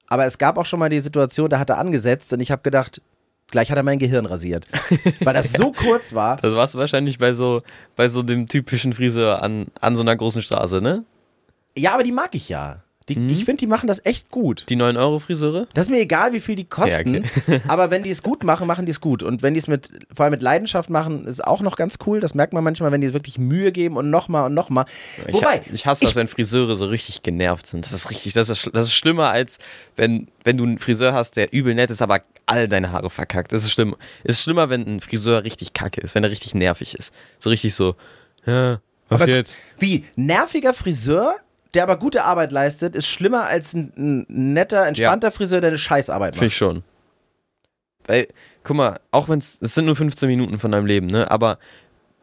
Aber 0.08 0.26
es 0.26 0.38
gab 0.38 0.58
auch 0.58 0.66
schon 0.66 0.80
mal 0.80 0.90
die 0.90 1.00
Situation, 1.00 1.50
da 1.50 1.60
hat 1.60 1.70
er 1.70 1.78
angesetzt 1.78 2.34
und 2.34 2.40
ich 2.40 2.52
habe 2.52 2.62
gedacht, 2.62 3.02
gleich 3.50 3.72
hat 3.72 3.78
er 3.78 3.84
mein 3.84 4.00
Gehirn 4.00 4.26
rasiert. 4.26 4.66
Weil 5.22 5.34
das 5.34 5.54
so 5.54 5.72
kurz 5.72 6.14
war. 6.14 6.38
Das 6.38 6.56
warst 6.56 6.74
du 6.74 6.80
wahrscheinlich 6.80 7.18
bei 7.20 7.34
so, 7.34 7.62
bei 7.96 8.08
so 8.10 8.24
dem 8.24 8.48
typischen 8.48 8.94
Friseur 8.94 9.42
an, 9.42 9.68
an 9.80 9.96
so 9.96 10.02
einer 10.02 10.16
großen 10.16 10.42
Straße, 10.42 10.82
ne? 10.82 11.04
Ja, 11.76 11.94
aber 11.94 12.04
die 12.04 12.12
mag 12.12 12.36
ich 12.36 12.50
ja. 12.50 12.84
Die, 13.10 13.16
Mhm. 13.18 13.30
Ich 13.30 13.46
finde, 13.46 13.60
die 13.60 13.68
machen 13.68 13.88
das 13.88 14.06
echt 14.06 14.30
gut. 14.32 14.66
Die 14.70 14.76
9-Euro-Friseure? 14.78 15.68
Das 15.74 15.86
ist 15.86 15.90
mir 15.92 16.00
egal, 16.00 16.34
wie 16.34 16.40
viel 16.40 16.56
die 16.56 16.64
kosten, 16.64 17.26
Ja, 17.48 17.60
aber 17.68 17.92
wenn 17.92 18.04
die 18.04 18.10
es 18.10 18.24
gut 18.24 18.44
machen, 18.44 18.66
machen 18.68 18.86
die 18.86 18.92
es 18.92 19.02
gut. 19.02 19.24
Und 19.24 19.42
wenn 19.42 19.54
die 19.54 19.60
es 19.60 19.68
mit, 19.68 19.90
vor 20.14 20.24
allem 20.26 20.32
mit 20.32 20.42
Leidenschaft 20.42 20.90
machen, 20.90 21.26
ist 21.26 21.44
auch 21.44 21.62
noch 21.62 21.76
ganz 21.76 21.98
cool. 22.06 22.20
Das 22.20 22.34
merkt 22.34 22.54
man 22.54 22.64
manchmal, 22.64 22.92
wenn 22.92 23.02
die 23.02 23.14
wirklich 23.14 23.38
Mühe 23.38 23.72
geben 23.72 23.98
und 23.98 24.10
nochmal 24.10 24.46
und 24.46 24.54
nochmal. 24.54 24.86
Ich, 25.28 25.34
Wobei, 25.34 25.62
ich 25.72 25.86
hasse 25.86 26.06
das, 26.06 26.16
wenn 26.16 26.28
Friseure 26.28 26.76
so 26.76 26.86
richtig 26.86 27.24
genervt 27.24 27.68
sind. 27.68 27.86
Das 27.86 27.94
ist 27.94 28.10
richtig, 28.10 28.34
das 28.34 28.50
ist, 28.50 28.70
das 28.74 28.86
ist 28.86 28.94
schlimmer 28.94 29.30
als 29.30 29.60
wenn, 29.96 30.28
wenn 30.44 30.58
du 30.58 30.64
einen 30.64 30.80
Friseur 30.80 31.14
hast, 31.14 31.36
der 31.36 31.52
übel 31.54 31.76
nett 31.76 31.92
ist, 31.92 32.02
aber 32.02 32.22
all 32.46 32.68
deine 32.68 32.92
Haare 32.92 33.10
verkackt. 33.10 33.52
Das 33.54 33.64
ist 33.64 33.72
schlimm. 33.72 33.96
Es 34.24 34.38
ist 34.38 34.44
schlimmer, 34.44 34.70
wenn 34.70 34.86
ein 34.88 35.02
Friseur 35.02 35.44
richtig 35.44 35.74
kacke 35.74 36.02
ist, 36.02 36.16
wenn 36.16 36.24
er 36.24 36.32
richtig 36.32 36.54
nervig 36.56 36.96
ist. 36.96 37.14
So 37.40 37.50
richtig 37.50 37.76
so, 37.76 37.96
ja, 38.46 38.80
was 39.10 39.22
Aber- 39.22 39.32
jetzt? 39.32 39.60
wie 39.80 40.06
nerviger 40.16 40.74
Friseur, 40.74 41.36
der 41.74 41.84
aber 41.84 41.98
gute 41.98 42.24
Arbeit 42.24 42.52
leistet, 42.52 42.96
ist 42.96 43.08
schlimmer 43.08 43.44
als 43.46 43.74
ein, 43.74 43.92
ein 44.30 44.54
netter, 44.54 44.86
entspannter 44.88 45.32
Friseur, 45.32 45.62
der 45.62 45.70
eine 45.70 45.78
Scheißarbeit 45.78 46.36
Finde 46.36 46.46
macht. 46.46 46.52
ich 46.52 46.58
schon. 46.58 46.84
Weil, 48.06 48.28
guck 48.64 48.76
mal, 48.76 49.00
auch 49.12 49.30
wenn 49.30 49.40
es, 49.40 49.58
es 49.62 49.76
sind 49.76 49.86
nur 49.86 49.96
15 49.96 50.28
Minuten 50.28 50.60
von 50.60 50.72
deinem 50.72 50.86
Leben, 50.86 51.08
ne? 51.08 51.30
Aber 51.32 51.58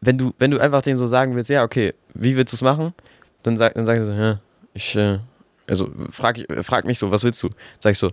wenn 0.00 0.18
du, 0.18 0.32
wenn 0.38 0.50
du 0.50 0.58
einfach 0.58 0.82
denen 0.82 0.98
so 0.98 1.06
sagen 1.06 1.34
willst, 1.36 1.50
ja, 1.50 1.62
okay, 1.64 1.94
wie 2.14 2.36
willst 2.36 2.52
du 2.52 2.56
es 2.56 2.62
machen? 2.62 2.92
Dann 3.42 3.56
sag, 3.56 3.74
dann 3.74 3.86
sag 3.86 3.98
ich 3.98 4.04
so, 4.04 4.12
ja, 4.12 4.40
ich, 4.74 4.94
äh, 4.96 5.18
also 5.66 5.90
frag, 6.10 6.38
ich- 6.38 6.46
frag 6.66 6.84
mich 6.84 6.98
so, 6.98 7.10
was 7.10 7.24
willst 7.24 7.42
du? 7.42 7.48
Sag 7.80 7.92
ich 7.92 7.98
so, 7.98 8.10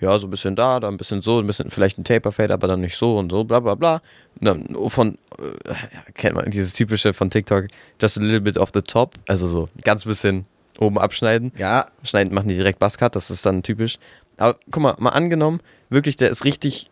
ja, 0.00 0.16
so 0.18 0.26
ein 0.26 0.30
bisschen 0.30 0.54
da, 0.54 0.78
da 0.80 0.88
ein 0.88 0.96
bisschen 0.98 1.22
so, 1.22 1.40
ein 1.40 1.46
bisschen 1.46 1.70
vielleicht 1.70 1.98
ein 1.98 2.04
Taper-Fade, 2.04 2.52
aber 2.52 2.68
dann 2.68 2.82
nicht 2.82 2.96
so 2.96 3.18
und 3.18 3.30
so, 3.30 3.42
bla 3.44 3.58
bla 3.60 3.74
bla. 3.74 4.00
Und 4.38 4.44
dann 4.46 4.76
von, 4.90 5.18
äh, 5.38 5.70
ja, 5.70 5.76
kennt 6.14 6.36
man 6.36 6.50
dieses 6.50 6.72
typische 6.74 7.14
von 7.14 7.30
TikTok, 7.30 7.66
just 8.00 8.18
a 8.18 8.20
little 8.20 8.40
bit 8.40 8.58
off 8.58 8.70
the 8.74 8.82
top, 8.82 9.14
also 9.26 9.46
so 9.46 9.68
ganz 9.82 10.04
bisschen 10.04 10.44
oben 10.78 10.98
abschneiden 10.98 11.52
Ja, 11.56 11.88
schneiden, 12.02 12.34
machen 12.34 12.48
die 12.48 12.56
direkt 12.56 12.78
Buzzcut, 12.78 13.16
das 13.16 13.30
ist 13.30 13.44
dann 13.44 13.62
typisch. 13.62 13.98
Aber 14.36 14.58
guck 14.70 14.82
mal, 14.82 14.94
mal 14.98 15.10
angenommen, 15.10 15.60
wirklich, 15.90 16.16
der 16.16 16.30
ist 16.30 16.44
richtig 16.44 16.86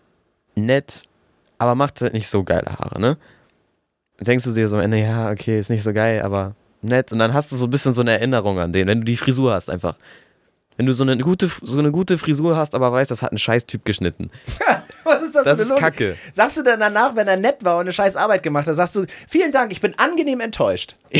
nett, 0.55 1.05
aber 1.59 1.75
macht 1.75 2.01
halt 2.01 2.13
nicht 2.13 2.29
so 2.29 2.45
geile 2.45 2.79
Haare, 2.79 3.01
ne? 3.01 3.17
Denkst 4.21 4.45
du 4.45 4.53
dir 4.53 4.69
so 4.69 4.77
am 4.77 4.83
Ende, 4.83 4.99
ja, 4.99 5.31
okay, 5.31 5.59
ist 5.59 5.71
nicht 5.71 5.83
so 5.83 5.93
geil, 5.93 6.23
aber 6.23 6.55
nett. 6.83 7.13
Und 7.13 7.19
dann 7.19 7.35
hast 7.35 7.53
du 7.53 7.57
so 7.57 7.67
ein 7.67 7.71
bisschen 7.71 7.95
so 7.95 8.01
eine 8.01 8.13
Erinnerung 8.13 8.59
an 8.59 8.73
den, 8.73 8.87
wenn 8.87 9.01
du 9.01 9.05
die 9.05 9.17
Frisur 9.17 9.53
hast 9.55 9.71
einfach. 9.71 9.97
Wenn 10.77 10.87
du 10.87 10.93
so 10.93 11.05
eine 11.05 11.17
gute, 11.19 11.51
so 11.63 11.79
eine 11.79 11.91
gute 11.91 12.19
Frisur 12.19 12.57
hast, 12.57 12.75
aber 12.75 12.93
weißt, 12.93 13.11
das 13.11 13.23
hat 13.23 13.33
ein 13.33 13.39
scheiß 13.39 13.67
Typ 13.67 13.85
geschnitten. 13.85 14.31
was 15.05 15.23
ist 15.23 15.35
das, 15.35 15.45
Das 15.45 15.57
für 15.57 15.63
ist 15.63 15.71
eine 15.73 15.81
Logik? 15.81 15.99
Kacke. 15.99 16.17
Sagst 16.33 16.59
du 16.59 16.63
dann 16.63 16.81
danach, 16.81 17.17
wenn 17.17 17.29
er 17.29 17.37
nett 17.37 17.65
war 17.65 17.77
und 17.77 17.83
eine 17.83 17.93
scheiß 17.93 18.17
Arbeit 18.17 18.43
gemacht 18.43 18.67
hat, 18.67 18.75
sagst 18.75 18.97
du, 18.97 19.07
vielen 19.29 19.53
Dank, 19.53 19.73
ich 19.73 19.81
bin 19.81 19.99
angenehm 19.99 20.41
enttäuscht. 20.41 20.97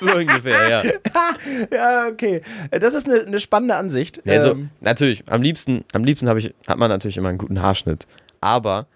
so 0.00 0.14
ungefähr, 0.14 0.68
ja. 0.68 0.82
ja, 1.72 2.06
okay. 2.08 2.42
Das 2.70 2.94
ist 2.94 3.08
eine, 3.08 3.24
eine 3.24 3.40
spannende 3.40 3.74
Ansicht. 3.74 4.20
Also, 4.26 4.52
Ähm, 4.52 4.70
natürlich, 4.80 5.24
am 5.28 5.42
liebsten, 5.42 5.84
am 5.92 6.04
liebsten 6.04 6.28
ich, 6.36 6.54
hat 6.66 6.78
man 6.78 6.88
natürlich 6.88 7.16
immer 7.16 7.30
einen 7.30 7.38
guten 7.38 7.60
Haarschnitt. 7.60 8.06
Aber 8.40 8.86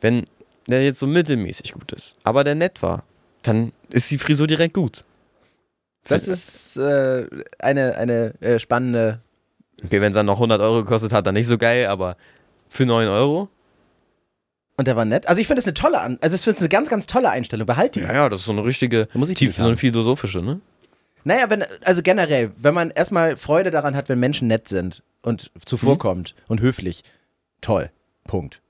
wenn 0.00 0.24
der 0.68 0.84
jetzt 0.84 1.00
so 1.00 1.06
mittelmäßig 1.06 1.72
gut 1.72 1.92
ist, 1.92 2.16
aber 2.22 2.44
der 2.44 2.54
nett 2.54 2.82
war, 2.82 3.04
dann 3.42 3.72
ist 3.90 4.10
die 4.10 4.18
Frisur 4.18 4.46
direkt 4.46 4.74
gut. 4.74 5.04
Das 6.08 6.28
ist 6.28 6.76
äh, 6.76 7.26
eine, 7.58 7.96
eine 7.96 8.40
äh, 8.40 8.58
spannende. 8.58 9.20
Okay, 9.84 10.00
wenn 10.00 10.12
es 10.12 10.14
dann 10.14 10.26
noch 10.26 10.36
100 10.36 10.60
Euro 10.60 10.82
gekostet 10.82 11.12
hat, 11.12 11.26
dann 11.26 11.34
nicht 11.34 11.46
so 11.46 11.58
geil, 11.58 11.86
aber 11.86 12.16
für 12.68 12.86
9 12.86 13.08
Euro? 13.08 13.48
Und 14.76 14.88
der 14.88 14.96
war 14.96 15.04
nett. 15.04 15.28
Also 15.28 15.40
ich 15.40 15.46
finde 15.46 15.60
das 15.60 15.66
eine 15.66 15.74
tolle, 15.74 16.00
An 16.00 16.18
also 16.20 16.34
ich 16.34 16.42
finde 16.42 16.56
es 16.56 16.62
eine 16.62 16.68
ganz, 16.68 16.88
ganz 16.88 17.06
tolle 17.06 17.30
Einstellung. 17.30 17.66
Behalt 17.66 17.94
die. 17.94 18.00
Ja, 18.00 18.12
ja, 18.12 18.28
das 18.28 18.40
ist 18.40 18.46
so 18.46 18.52
eine 18.52 18.64
richtige, 18.64 19.06
Da 19.06 19.18
muss 19.18 19.28
ich 19.28 19.36
tief, 19.36 19.56
so 19.56 19.62
eine 19.62 19.76
philosophische, 19.76 20.40
ne? 20.40 20.60
Naja, 21.22 21.48
wenn, 21.48 21.64
also 21.84 22.02
generell, 22.02 22.52
wenn 22.58 22.74
man 22.74 22.90
erstmal 22.90 23.36
Freude 23.36 23.70
daran 23.70 23.96
hat, 23.96 24.08
wenn 24.08 24.18
Menschen 24.18 24.48
nett 24.48 24.68
sind 24.68 25.02
und 25.22 25.50
zuvorkommt 25.64 26.34
und 26.48 26.60
höflich, 26.60 27.02
toll. 27.60 27.90
Punkt. 28.24 28.60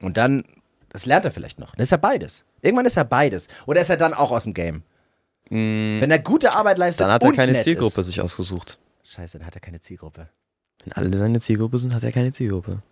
Und 0.00 0.16
dann, 0.16 0.44
das 0.90 1.06
lernt 1.06 1.24
er 1.24 1.30
vielleicht 1.30 1.58
noch. 1.58 1.74
Dann 1.74 1.82
ist 1.82 1.92
er 1.92 1.98
beides. 1.98 2.44
Irgendwann 2.62 2.86
ist 2.86 2.96
er 2.96 3.04
beides. 3.04 3.48
Oder 3.66 3.80
ist 3.80 3.90
er 3.90 3.96
dann 3.96 4.14
auch 4.14 4.30
aus 4.30 4.44
dem 4.44 4.54
Game? 4.54 4.82
Mm, 5.54 6.00
Wenn 6.00 6.10
er 6.10 6.18
gute 6.18 6.54
Arbeit 6.56 6.78
leistet 6.78 7.04
dann 7.06 7.12
hat 7.12 7.22
er 7.22 7.32
keine 7.32 7.62
Zielgruppe 7.62 8.00
Ist. 8.00 8.06
sich 8.06 8.20
ausgesucht. 8.20 8.78
Scheiße, 9.04 9.38
dann 9.38 9.46
hat 9.46 9.54
er 9.54 9.60
keine 9.60 9.78
Zielgruppe. 9.78 10.28
Wenn 10.82 10.92
alle 10.94 11.16
seine 11.16 11.38
Zielgruppe 11.40 11.78
sind, 11.78 11.94
hat 11.94 12.02
er 12.02 12.10
keine 12.10 12.32
Zielgruppe. 12.32 12.82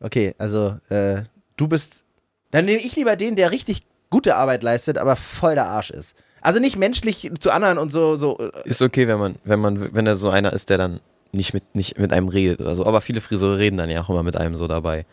Okay, 0.00 0.34
also 0.36 0.76
äh, 0.90 1.22
du 1.56 1.68
bist. 1.68 2.04
Dann 2.50 2.66
nehme 2.66 2.78
ich 2.80 2.96
lieber 2.96 3.16
den, 3.16 3.34
der 3.36 3.50
richtig 3.50 3.82
gute 4.10 4.36
Arbeit 4.36 4.62
leistet, 4.62 4.98
aber 4.98 5.16
voll 5.16 5.54
der 5.54 5.66
Arsch 5.66 5.90
ist. 5.90 6.14
Also 6.42 6.58
nicht 6.60 6.76
menschlich 6.76 7.30
zu 7.38 7.50
anderen 7.50 7.78
und 7.78 7.92
so, 7.92 8.16
so. 8.16 8.38
äh, 8.38 8.50
Ist 8.68 8.82
okay, 8.82 9.08
wenn 9.08 9.18
man, 9.18 9.36
wenn 9.44 9.60
man, 9.60 9.94
wenn 9.94 10.06
er 10.06 10.16
so 10.16 10.28
einer 10.30 10.52
ist, 10.52 10.68
der 10.68 10.78
dann 10.78 11.00
nicht 11.32 11.54
mit, 11.54 11.74
nicht 11.74 11.98
mit 11.98 12.12
einem 12.12 12.28
redet 12.28 12.60
oder 12.60 12.74
so. 12.74 12.84
Aber 12.84 13.00
viele 13.00 13.20
Friseure 13.20 13.58
reden 13.58 13.76
dann 13.78 13.88
ja 13.88 14.02
auch 14.02 14.10
immer 14.10 14.22
mit 14.22 14.36
einem 14.36 14.56
so 14.56 14.66
dabei. 14.66 15.06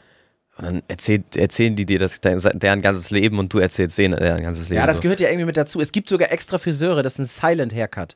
Und 0.58 0.63
dann 0.65 0.84
erzählt, 0.88 1.36
erzählen 1.36 1.76
die 1.76 1.86
dir 1.86 2.00
das, 2.00 2.20
dein, 2.20 2.39
deren 2.56 2.82
ganzes 2.82 3.12
Leben 3.12 3.38
und 3.38 3.54
du 3.54 3.60
erzählst 3.60 3.98
denen 3.98 4.17
deren 4.20 4.41
ganzes 4.41 4.70
Leben. 4.70 4.80
Ja, 4.80 4.88
das 4.88 5.02
gehört 5.02 5.20
ja 5.20 5.30
irgendwie 5.30 5.46
mit 5.46 5.56
dazu. 5.58 5.80
Es 5.80 5.91
gibt 5.91 6.10
sogar 6.10 6.32
extra 6.32 6.58
Friseure, 6.58 7.04
das 7.04 7.20
ist 7.20 7.20
ein 7.41 7.52
Silent 7.52 7.74
Haircut. 7.76 8.15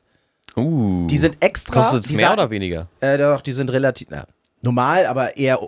Uh, 0.56 1.06
Die 1.06 1.18
sind 1.18 1.36
extra. 1.40 1.72
kostet 1.80 2.04
es 2.04 2.12
mehr 2.12 2.32
oder 2.32 2.50
weniger? 2.50 2.88
Äh, 3.00 3.16
doch, 3.16 3.40
die 3.40 3.52
sind 3.52 3.70
relativ 3.70 4.08
na, 4.10 4.26
normal, 4.60 5.06
aber 5.06 5.36
eher 5.36 5.60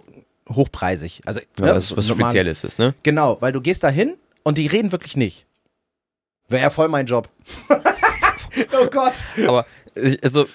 hochpreisig. 0.49 1.23
Also 1.25 1.41
Ja, 1.59 1.67
ne, 1.67 1.75
was, 1.77 1.97
was 1.97 2.09
normal- 2.09 2.29
Spezielles 2.29 2.65
ist, 2.65 2.79
ne? 2.79 2.93
Genau, 3.03 3.41
weil 3.41 3.53
du 3.53 3.61
gehst 3.61 3.85
da 3.85 3.89
hin 3.89 4.15
und 4.43 4.59
die 4.59 4.67
reden 4.67 4.93
wirklich 4.93 5.17
nicht. 5.17 5.47
Wäre 6.49 6.63
ja 6.63 6.71
voll 6.71 6.89
mein 6.89 7.07
Job. 7.07 7.29
oh 7.71 8.87
Gott. 8.91 9.15
Aber 9.47 9.65
ich, 9.95 10.23
also, 10.23 10.47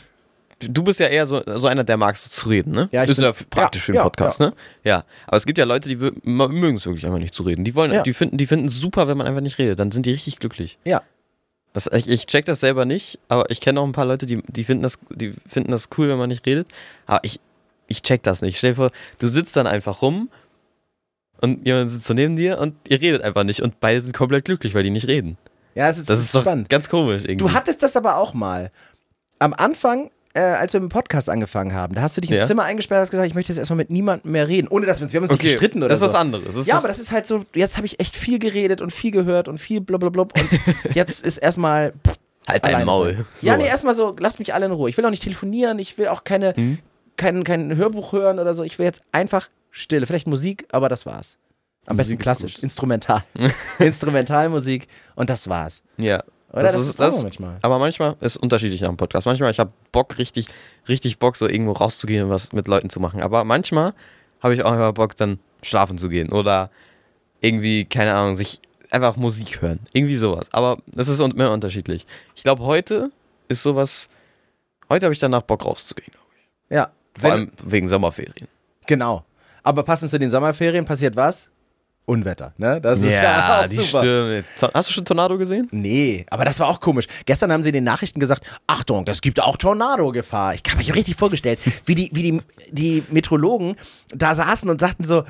du 0.59 0.83
bist 0.83 0.99
ja 0.99 1.07
eher 1.07 1.25
so, 1.25 1.41
so 1.45 1.67
einer, 1.67 1.83
der 1.83 1.97
mag 1.97 2.17
so 2.17 2.29
zu 2.29 2.49
reden, 2.49 2.71
ne? 2.73 2.89
Ja, 2.91 3.03
ich 3.03 3.09
ist 3.09 3.17
bin- 3.17 3.25
ja 3.25 3.33
praktisch 3.49 3.81
für 3.83 3.91
den 3.91 3.97
ja, 3.97 4.03
Podcast, 4.03 4.39
ne? 4.39 4.53
Ja. 4.83 5.03
Aber 5.27 5.37
es 5.37 5.45
gibt 5.45 5.57
ja 5.57 5.65
Leute, 5.65 5.89
die 5.89 5.95
mögen 5.95 6.75
es 6.75 6.85
wirklich 6.85 7.05
einfach 7.05 7.19
nicht 7.19 7.33
zu 7.33 7.43
reden. 7.43 7.63
Die 7.63 7.75
wollen, 7.75 8.03
die 8.03 8.13
finden, 8.13 8.37
die 8.37 8.45
finden 8.47 8.65
es 8.67 8.75
super, 8.75 9.07
wenn 9.07 9.17
man 9.17 9.27
einfach 9.27 9.41
nicht 9.41 9.57
redet. 9.57 9.79
Dann 9.79 9.91
sind 9.91 10.05
die 10.05 10.11
richtig 10.11 10.39
glücklich. 10.39 10.77
Ja. 10.85 11.01
Das, 11.73 11.87
ich, 11.93 12.09
ich 12.09 12.25
check 12.25 12.45
das 12.45 12.59
selber 12.61 12.85
nicht, 12.85 13.19
aber 13.27 13.49
ich 13.51 13.61
kenne 13.61 13.79
auch 13.79 13.85
ein 13.85 13.91
paar 13.91 14.05
Leute, 14.05 14.25
die, 14.25 14.41
die, 14.47 14.63
finden 14.63 14.83
das, 14.83 14.97
die 15.11 15.35
finden 15.47 15.71
das 15.71 15.89
cool, 15.97 16.09
wenn 16.09 16.17
man 16.17 16.29
nicht 16.29 16.45
redet. 16.45 16.67
Aber 17.05 17.19
ich, 17.23 17.39
ich 17.87 18.01
check 18.01 18.23
das 18.23 18.41
nicht. 18.41 18.57
Stell 18.57 18.71
dir 18.71 18.75
vor, 18.77 18.91
du 19.19 19.27
sitzt 19.27 19.55
dann 19.55 19.67
einfach 19.67 20.01
rum 20.01 20.29
und 21.41 21.65
jemand 21.65 21.91
sitzt 21.91 22.05
so 22.07 22.13
neben 22.13 22.35
dir 22.35 22.57
und 22.57 22.75
ihr 22.87 22.99
redet 22.99 23.21
einfach 23.21 23.43
nicht 23.43 23.61
und 23.61 23.79
beide 23.79 24.01
sind 24.01 24.13
komplett 24.13 24.45
glücklich, 24.45 24.73
weil 24.73 24.83
die 24.83 24.89
nicht 24.89 25.07
reden. 25.07 25.37
Ja, 25.75 25.87
das 25.87 25.99
ist, 25.99 26.09
Das 26.09 26.19
ist 26.19 26.37
spannend. 26.37 26.69
ganz 26.69 26.89
komisch 26.89 27.21
irgendwie. 27.21 27.37
Du 27.37 27.53
hattest 27.53 27.83
das 27.83 27.95
aber 27.95 28.17
auch 28.17 28.33
mal. 28.33 28.71
Am 29.37 29.53
Anfang, 29.53 30.09
äh, 30.33 30.39
als 30.41 30.73
wir 30.73 30.79
mit 30.79 30.89
dem 30.89 30.93
Podcast 30.93 31.29
angefangen 31.29 31.73
haben, 31.73 31.95
da 31.95 32.01
hast 32.01 32.15
du 32.17 32.21
dich 32.21 32.29
ins 32.31 32.41
Ja. 32.41 32.45
Zimmer 32.47 32.63
eingesperrt 32.63 32.99
und 32.99 33.01
hast 33.03 33.11
gesagt, 33.11 33.27
ich 33.27 33.33
möchte 33.35 33.51
jetzt 33.51 33.59
erstmal 33.59 33.77
mit 33.77 33.89
niemandem 33.89 34.31
mehr 34.31 34.47
reden. 34.47 34.67
Ohne 34.67 34.85
dass 34.85 34.99
wir 34.99 35.03
uns, 35.05 35.13
wir 35.13 35.17
haben 35.19 35.23
uns 35.29 35.31
nicht 35.33 35.41
gestritten 35.41 35.79
oder 35.79 35.89
das 35.89 35.97
ist 36.01 36.07
so. 36.07 36.13
was 36.13 36.15
anderes. 36.21 36.55
Das 36.55 36.67
ja, 36.67 36.77
aber 36.77 36.87
das 36.87 36.99
ist 36.99 37.11
halt 37.11 37.25
so, 37.27 37.45
jetzt 37.55 37.77
habe 37.77 37.87
ich 37.87 37.99
echt 37.99 38.15
viel 38.15 38.39
geredet 38.39 38.81
und 38.81 38.91
viel 38.91 39.11
gehört 39.11 39.47
und 39.47 39.57
viel 39.57 39.81
blub 39.81 40.03
und 40.03 40.33
jetzt 40.93 41.23
ist 41.25 41.37
erstmal 41.37 41.93
pff, 42.07 42.17
halt 42.47 42.65
dein 42.65 42.85
Maul. 42.85 43.13
sein. 43.13 43.25
Ja, 43.41 43.57
nee, 43.57 43.67
erstmal 43.67 43.93
so, 43.93 44.15
lass 44.19 44.39
mich 44.39 44.53
alle 44.53 44.67
in 44.67 44.71
Ruhe. 44.71 44.89
Ich 44.89 44.97
will 44.97 45.05
auch 45.05 45.09
nicht 45.09 45.23
telefonieren, 45.23 45.79
ich 45.79 45.97
will 45.97 46.07
auch 46.09 46.23
keine, 46.23 46.53
Mhm. 46.55 46.79
kein, 47.17 47.43
kein 47.43 47.75
Hörbuch 47.75 48.13
hören 48.13 48.39
oder 48.39 48.53
so. 48.53 48.63
Ich 48.63 48.77
will 48.79 48.85
jetzt 48.85 49.01
einfach 49.11 49.49
Stille. 49.71 50.05
Vielleicht 50.05 50.27
Musik, 50.27 50.65
aber 50.71 50.89
das 50.89 51.05
war's. 51.05 51.37
Am 51.85 51.97
besten 51.97 52.11
Musik 52.13 52.19
ist 52.19 52.23
klassisch, 52.23 52.59
instrumental. 52.63 53.23
Instrumentalmusik 53.79 54.87
und 55.15 55.29
das 55.29 55.47
war's. 55.49 55.81
Ja. 55.97 56.23
Oder 56.51 56.63
Das 56.63 56.73
das, 56.73 56.87
ist- 56.87 56.99
das 56.99 57.23
manchmal. 57.23 57.57
Aber 57.61 57.79
manchmal 57.79 58.15
ist 58.21 58.37
unterschiedlich 58.37 58.81
nach 58.81 58.89
dem 58.89 58.97
Podcast. 58.97 59.25
Manchmal, 59.27 59.51
ich 59.51 59.59
habe 59.59 59.71
Bock, 59.91 60.17
richtig, 60.17 60.47
richtig 60.87 61.19
Bock, 61.19 61.35
so 61.37 61.47
irgendwo 61.47 61.73
rauszugehen 61.73 62.23
und 62.25 62.29
was 62.29 62.53
mit 62.53 62.67
Leuten 62.67 62.89
zu 62.89 62.99
machen. 62.99 63.21
Aber 63.21 63.43
manchmal 63.43 63.93
habe 64.41 64.53
ich 64.53 64.63
auch 64.63 64.73
immer 64.73 64.93
Bock, 64.93 65.15
dann 65.15 65.39
schlafen 65.61 65.97
zu 65.97 66.09
gehen. 66.09 66.31
Oder 66.31 66.71
irgendwie, 67.41 67.85
keine 67.85 68.15
Ahnung, 68.15 68.35
sich 68.35 68.59
einfach 68.89 69.15
Musik 69.15 69.61
hören. 69.61 69.79
Irgendwie 69.93 70.15
sowas. 70.15 70.47
Aber 70.51 70.77
das 70.87 71.07
ist 71.07 71.19
immer 71.19 71.51
unterschiedlich. 71.51 72.07
Ich 72.35 72.43
glaube, 72.43 72.63
heute 72.63 73.11
ist 73.47 73.61
sowas. 73.63 74.09
Heute 74.89 75.05
habe 75.05 75.13
ich 75.13 75.19
danach 75.19 75.43
Bock 75.43 75.65
rauszugehen. 75.65 76.13
Ja. 76.69 76.91
Vor 77.19 77.31
allem 77.31 77.51
wegen 77.63 77.87
Sommerferien. 77.87 78.47
Genau. 78.87 79.23
Aber 79.61 79.83
passend 79.83 80.09
zu 80.09 80.17
den 80.17 80.31
Sommerferien 80.31 80.85
passiert 80.85 81.15
was? 81.15 81.49
Unwetter, 82.09 82.53
ne? 82.57 82.81
Das 82.81 82.99
ist 82.99 83.11
ja, 83.13 83.61
auch 83.61 83.67
die 83.67 83.75
super. 83.77 83.99
Stürme. 83.99 84.43
To- 84.59 84.69
Hast 84.73 84.89
du 84.89 84.93
schon 84.93 85.05
Tornado 85.05 85.37
gesehen? 85.37 85.67
Nee, 85.71 86.25
aber 86.29 86.43
das 86.43 86.59
war 86.59 86.67
auch 86.67 86.79
komisch. 86.81 87.05
Gestern 87.25 87.51
haben 87.51 87.63
sie 87.63 87.69
in 87.69 87.73
den 87.75 87.83
Nachrichten 87.83 88.19
gesagt, 88.19 88.43
Achtung, 88.67 89.05
es 89.07 89.21
gibt 89.21 89.41
auch 89.41 89.55
Tornado-Gefahr. 89.57 90.55
Ich 90.55 90.63
habe 90.67 90.77
mich 90.77 90.93
richtig 90.95 91.15
vorgestellt, 91.15 91.59
wie 91.85 91.95
die, 91.95 92.09
wie 92.13 92.23
die, 92.23 92.41
die 92.71 93.03
Meteorologen 93.09 93.75
da 94.13 94.35
saßen 94.35 94.69
und 94.69 94.81
sagten 94.81 95.03
so, 95.03 95.23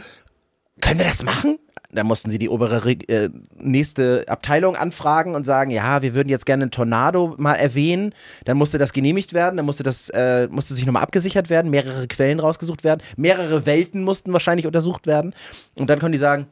können 0.82 1.00
wir 1.00 1.06
das 1.06 1.24
machen? 1.24 1.60
Da 1.92 2.04
mussten 2.04 2.30
sie 2.30 2.38
die 2.38 2.50
obere 2.50 2.88
äh, 2.92 3.30
nächste 3.58 4.24
Abteilung 4.28 4.76
anfragen 4.76 5.34
und 5.34 5.44
sagen, 5.44 5.72
ja, 5.72 6.04
wir 6.04 6.14
würden 6.14 6.30
jetzt 6.30 6.46
gerne 6.46 6.66
einen 6.66 6.72
Tornado 6.72 7.34
mal 7.40 7.56
erwähnen. 7.56 8.14
Dann 8.46 8.58
musste 8.58 8.78
das 8.78 8.94
genehmigt 8.94 9.34
werden, 9.34 9.58
dann 9.58 9.66
musste 9.66 9.82
das 9.82 10.08
äh, 10.10 10.48
musste 10.52 10.76
sich 10.76 10.86
nochmal 10.86 11.02
abgesichert 11.02 11.50
werden, 11.50 11.72
mehrere 11.72 12.08
Quellen 12.08 12.40
rausgesucht 12.40 12.84
werden, 12.84 13.02
mehrere 13.18 13.66
Welten 13.66 14.04
mussten 14.04 14.32
wahrscheinlich 14.34 14.68
untersucht 14.68 15.08
werden. 15.08 15.34
Und 15.76 15.90
dann 15.90 15.98
konnten 15.98 16.12
die 16.12 16.20
sagen, 16.20 16.46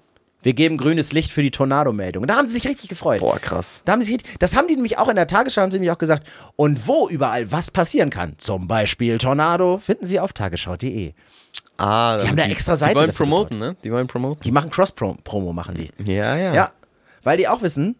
wir 0.48 0.54
geben 0.54 0.78
grünes 0.78 1.12
Licht 1.12 1.34
für 1.34 1.44
die 1.44 1.52
Tornado-Meldung. 1.52 2.22
Und 2.22 2.30
da 2.30 2.38
haben 2.38 2.48
sie 2.48 2.54
sich 2.54 2.66
richtig 2.70 2.88
gefreut. 2.88 3.20
Boah, 3.20 3.38
krass. 3.38 3.82
Da 3.84 3.92
haben 3.92 4.02
sie, 4.02 4.18
das 4.40 4.56
haben 4.56 4.70
die 4.70 4.76
nämlich 4.76 4.98
auch 4.98 5.10
in 5.10 5.18
der 5.18 5.28
Tagesschau, 5.28 5.62
haben 5.62 5.72
sie 5.72 5.76
nämlich 5.78 5.92
auch 5.92 5.98
gesagt. 5.98 6.26
Und 6.56 6.88
wo 6.88 7.10
überall 7.10 7.52
was 7.52 7.70
passieren 7.70 8.10
kann, 8.10 8.36
zum 8.38 8.66
Beispiel 8.66 9.18
Tornado, 9.18 9.78
finden 9.80 10.06
sie 10.06 10.22
auf 10.22 10.32
tagesschau.de. 10.32 11.12
Ah, 11.78 12.20
Die 12.20 12.30
haben 12.30 12.38
da 12.38 12.46
extra 12.46 12.78
Seite 12.78 12.94
Die 12.94 13.00
wollen 13.02 13.12
promoten, 13.14 13.58
ne? 13.60 13.76
Die 13.84 13.92
wollen 13.92 14.08
promoten. 14.08 14.42
Die 14.42 14.52
machen 14.54 14.70
Cross-Promo, 14.70 15.52
machen 15.52 15.76
die. 15.76 15.92
Ja, 16.10 16.38
ja. 16.38 16.54
Ja, 16.54 16.72
weil 17.24 17.36
die 17.38 17.50
auch 17.50 17.62
wissen, 17.62 17.98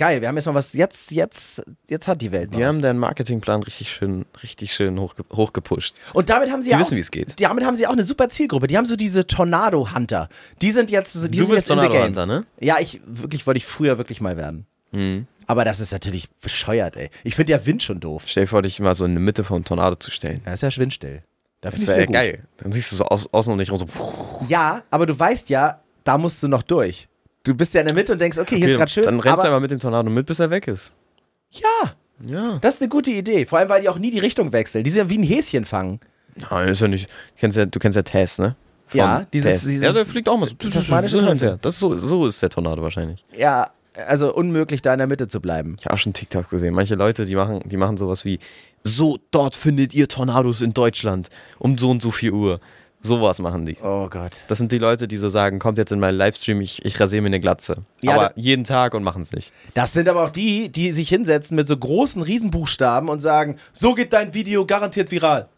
geil, 0.00 0.20
wir 0.22 0.28
haben 0.28 0.36
jetzt 0.36 0.46
mal 0.46 0.54
was, 0.54 0.72
jetzt, 0.72 1.10
jetzt, 1.12 1.62
jetzt 1.88 2.08
hat 2.08 2.22
die 2.22 2.32
Welt 2.32 2.54
Die 2.54 2.58
was. 2.60 2.64
haben 2.64 2.80
deinen 2.80 2.98
Marketingplan 2.98 3.62
richtig 3.62 3.90
schön, 3.92 4.24
richtig 4.42 4.72
schön 4.72 4.98
hochge 4.98 5.24
hochgepusht. 5.30 5.96
Und 6.14 6.30
damit 6.30 6.50
haben 6.50 6.62
sie 6.62 6.70
Die 6.70 6.74
auch, 6.74 6.80
wissen, 6.80 6.96
wie 6.96 7.00
es 7.00 7.10
geht. 7.10 7.38
damit 7.40 7.64
haben 7.64 7.76
sie 7.76 7.86
auch 7.86 7.92
eine 7.92 8.02
super 8.02 8.30
Zielgruppe. 8.30 8.66
Die 8.66 8.78
haben 8.78 8.86
so 8.86 8.96
diese 8.96 9.26
Tornado-Hunter. 9.26 10.28
Die 10.62 10.70
sind 10.70 10.90
jetzt, 10.90 11.14
die 11.14 11.18
du 11.38 11.44
sind 11.44 11.54
bist 11.54 11.68
jetzt 11.68 11.70
in 11.70 11.78
the 11.78 11.86
Tornado 11.86 11.92
game. 11.92 12.02
Hunter, 12.06 12.26
ne? 12.26 12.46
Ja, 12.60 12.78
ich, 12.80 13.00
wirklich, 13.06 13.46
wollte 13.46 13.58
ich 13.58 13.66
früher 13.66 13.98
wirklich 13.98 14.20
mal 14.22 14.36
werden. 14.38 14.66
Mhm. 14.92 15.26
Aber 15.46 15.64
das 15.64 15.80
ist 15.80 15.92
natürlich 15.92 16.30
bescheuert, 16.40 16.96
ey. 16.96 17.10
Ich 17.24 17.34
finde 17.34 17.52
ja 17.52 17.66
Wind 17.66 17.82
schon 17.82 18.00
doof. 18.00 18.22
Stell 18.26 18.44
dir 18.44 18.48
vor, 18.48 18.62
dich 18.62 18.80
mal 18.80 18.94
so 18.94 19.04
in 19.04 19.14
die 19.14 19.20
Mitte 19.20 19.44
vom 19.44 19.64
Tornado 19.64 19.96
zu 19.96 20.10
stellen. 20.10 20.40
Ja, 20.46 20.54
ist 20.54 20.62
ja 20.62 20.74
windstill. 20.76 21.22
Da 21.60 21.70
Das 21.70 21.86
wäre 21.86 22.06
geil. 22.06 22.44
Dann 22.56 22.72
siehst 22.72 22.90
du 22.92 22.96
so 22.96 23.04
aus, 23.04 23.28
außen 23.32 23.52
und 23.52 23.58
nicht 23.58 23.70
rum 23.70 23.78
so. 23.78 23.86
Ja, 24.48 24.82
aber 24.90 25.04
du 25.04 25.18
weißt 25.18 25.50
ja, 25.50 25.82
da 26.04 26.16
musst 26.16 26.42
du 26.42 26.48
noch 26.48 26.62
durch. 26.62 27.06
Du 27.44 27.54
bist 27.54 27.72
ja 27.74 27.80
in 27.80 27.86
der 27.86 27.96
Mitte 27.96 28.12
und 28.12 28.20
denkst, 28.20 28.38
okay, 28.38 28.56
hier 28.56 28.68
ist 28.68 28.76
gerade 28.76 28.90
schön. 28.90 29.04
Dann 29.04 29.18
rennst 29.20 29.26
aber, 29.38 29.42
du 29.42 29.48
einfach 29.48 29.60
mit 29.60 29.70
dem 29.70 29.78
Tornado 29.78 30.10
mit, 30.10 30.26
bis 30.26 30.38
er 30.40 30.50
weg 30.50 30.68
ist. 30.68 30.92
Ja, 31.50 31.94
Ja. 32.24 32.58
das 32.60 32.74
ist 32.74 32.80
eine 32.82 32.88
gute 32.90 33.10
Idee. 33.10 33.46
Vor 33.46 33.58
allem, 33.58 33.68
weil 33.68 33.80
die 33.80 33.88
auch 33.88 33.98
nie 33.98 34.10
die 34.10 34.18
Richtung 34.18 34.52
wechseln. 34.52 34.84
Die 34.84 34.90
sind 34.90 35.04
ja 35.04 35.10
wie 35.10 35.18
ein 35.18 35.22
Häschen 35.24 35.64
fangen. 35.64 36.00
Nein, 36.50 36.68
ist 36.68 36.80
ja 36.80 36.88
nicht. 36.88 37.06
Du 37.08 37.40
kennst 37.40 37.56
ja, 37.58 37.66
du 37.66 37.78
kennst 37.78 37.96
ja 37.96 38.02
Tess, 38.02 38.38
ne? 38.38 38.56
Von 38.86 38.98
Ja, 38.98 39.26
dieses- 39.32 39.52
Tess. 39.52 39.64
dieses 39.64 39.86
ja, 39.86 39.92
der 39.92 40.04
fliegt 40.04 40.28
auch 40.28 40.38
mal 40.38 40.48
so. 40.48 40.54
tasmanische 40.70 41.18
Teufel. 41.18 41.58
Das 41.62 41.74
ist 41.74 41.80
so, 41.80 41.96
so 41.96 42.26
ist 42.26 42.40
der 42.42 42.50
Tornado 42.50 42.82
wahrscheinlich. 42.82 43.24
Ja, 43.36 43.70
also 44.06 44.34
unmöglich, 44.34 44.82
da 44.82 44.92
in 44.92 44.98
der 44.98 45.06
Mitte 45.08 45.26
zu 45.28 45.40
bleiben. 45.40 45.76
Ich 45.78 45.86
habe 45.86 45.94
auch 45.94 45.98
schon 45.98 46.12
TikToks 46.12 46.50
gesehen. 46.50 46.74
Manche 46.74 46.94
Leute, 46.94 47.24
die 47.26 47.34
machen, 47.36 47.62
die 47.64 47.76
machen 47.76 47.96
sowas 47.98 48.24
wie: 48.24 48.38
So, 48.84 49.18
dort 49.30 49.56
findet 49.56 49.92
ihr 49.94 50.08
Tornados 50.08 50.60
in 50.60 50.72
Deutschland 50.74 51.28
um 51.58 51.78
so 51.78 51.90
und 51.90 52.00
so 52.02 52.10
viel 52.10 52.32
Uhr. 52.32 52.60
Sowas 53.02 53.38
machen 53.38 53.64
die. 53.64 53.76
Oh 53.82 54.08
Gott. 54.10 54.32
Das 54.48 54.58
sind 54.58 54.72
die 54.72 54.78
Leute, 54.78 55.08
die 55.08 55.16
so 55.16 55.28
sagen, 55.28 55.58
kommt 55.58 55.78
jetzt 55.78 55.90
in 55.90 56.00
meinen 56.00 56.16
Livestream, 56.16 56.60
ich, 56.60 56.84
ich 56.84 57.00
rasiere 57.00 57.22
mir 57.22 57.28
eine 57.28 57.40
Glatze. 57.40 57.78
Ja, 58.02 58.14
aber 58.14 58.32
jeden 58.36 58.64
Tag 58.64 58.94
und 58.94 59.02
machen 59.02 59.22
es 59.22 59.32
nicht. 59.32 59.52
Das 59.74 59.92
sind 59.92 60.08
aber 60.08 60.24
auch 60.24 60.30
die, 60.30 60.68
die 60.68 60.92
sich 60.92 61.08
hinsetzen 61.08 61.56
mit 61.56 61.66
so 61.66 61.76
großen 61.76 62.20
Riesenbuchstaben 62.22 63.08
und 63.08 63.20
sagen, 63.20 63.56
so 63.72 63.94
geht 63.94 64.12
dein 64.12 64.34
Video 64.34 64.66
garantiert 64.66 65.10
viral. 65.10 65.48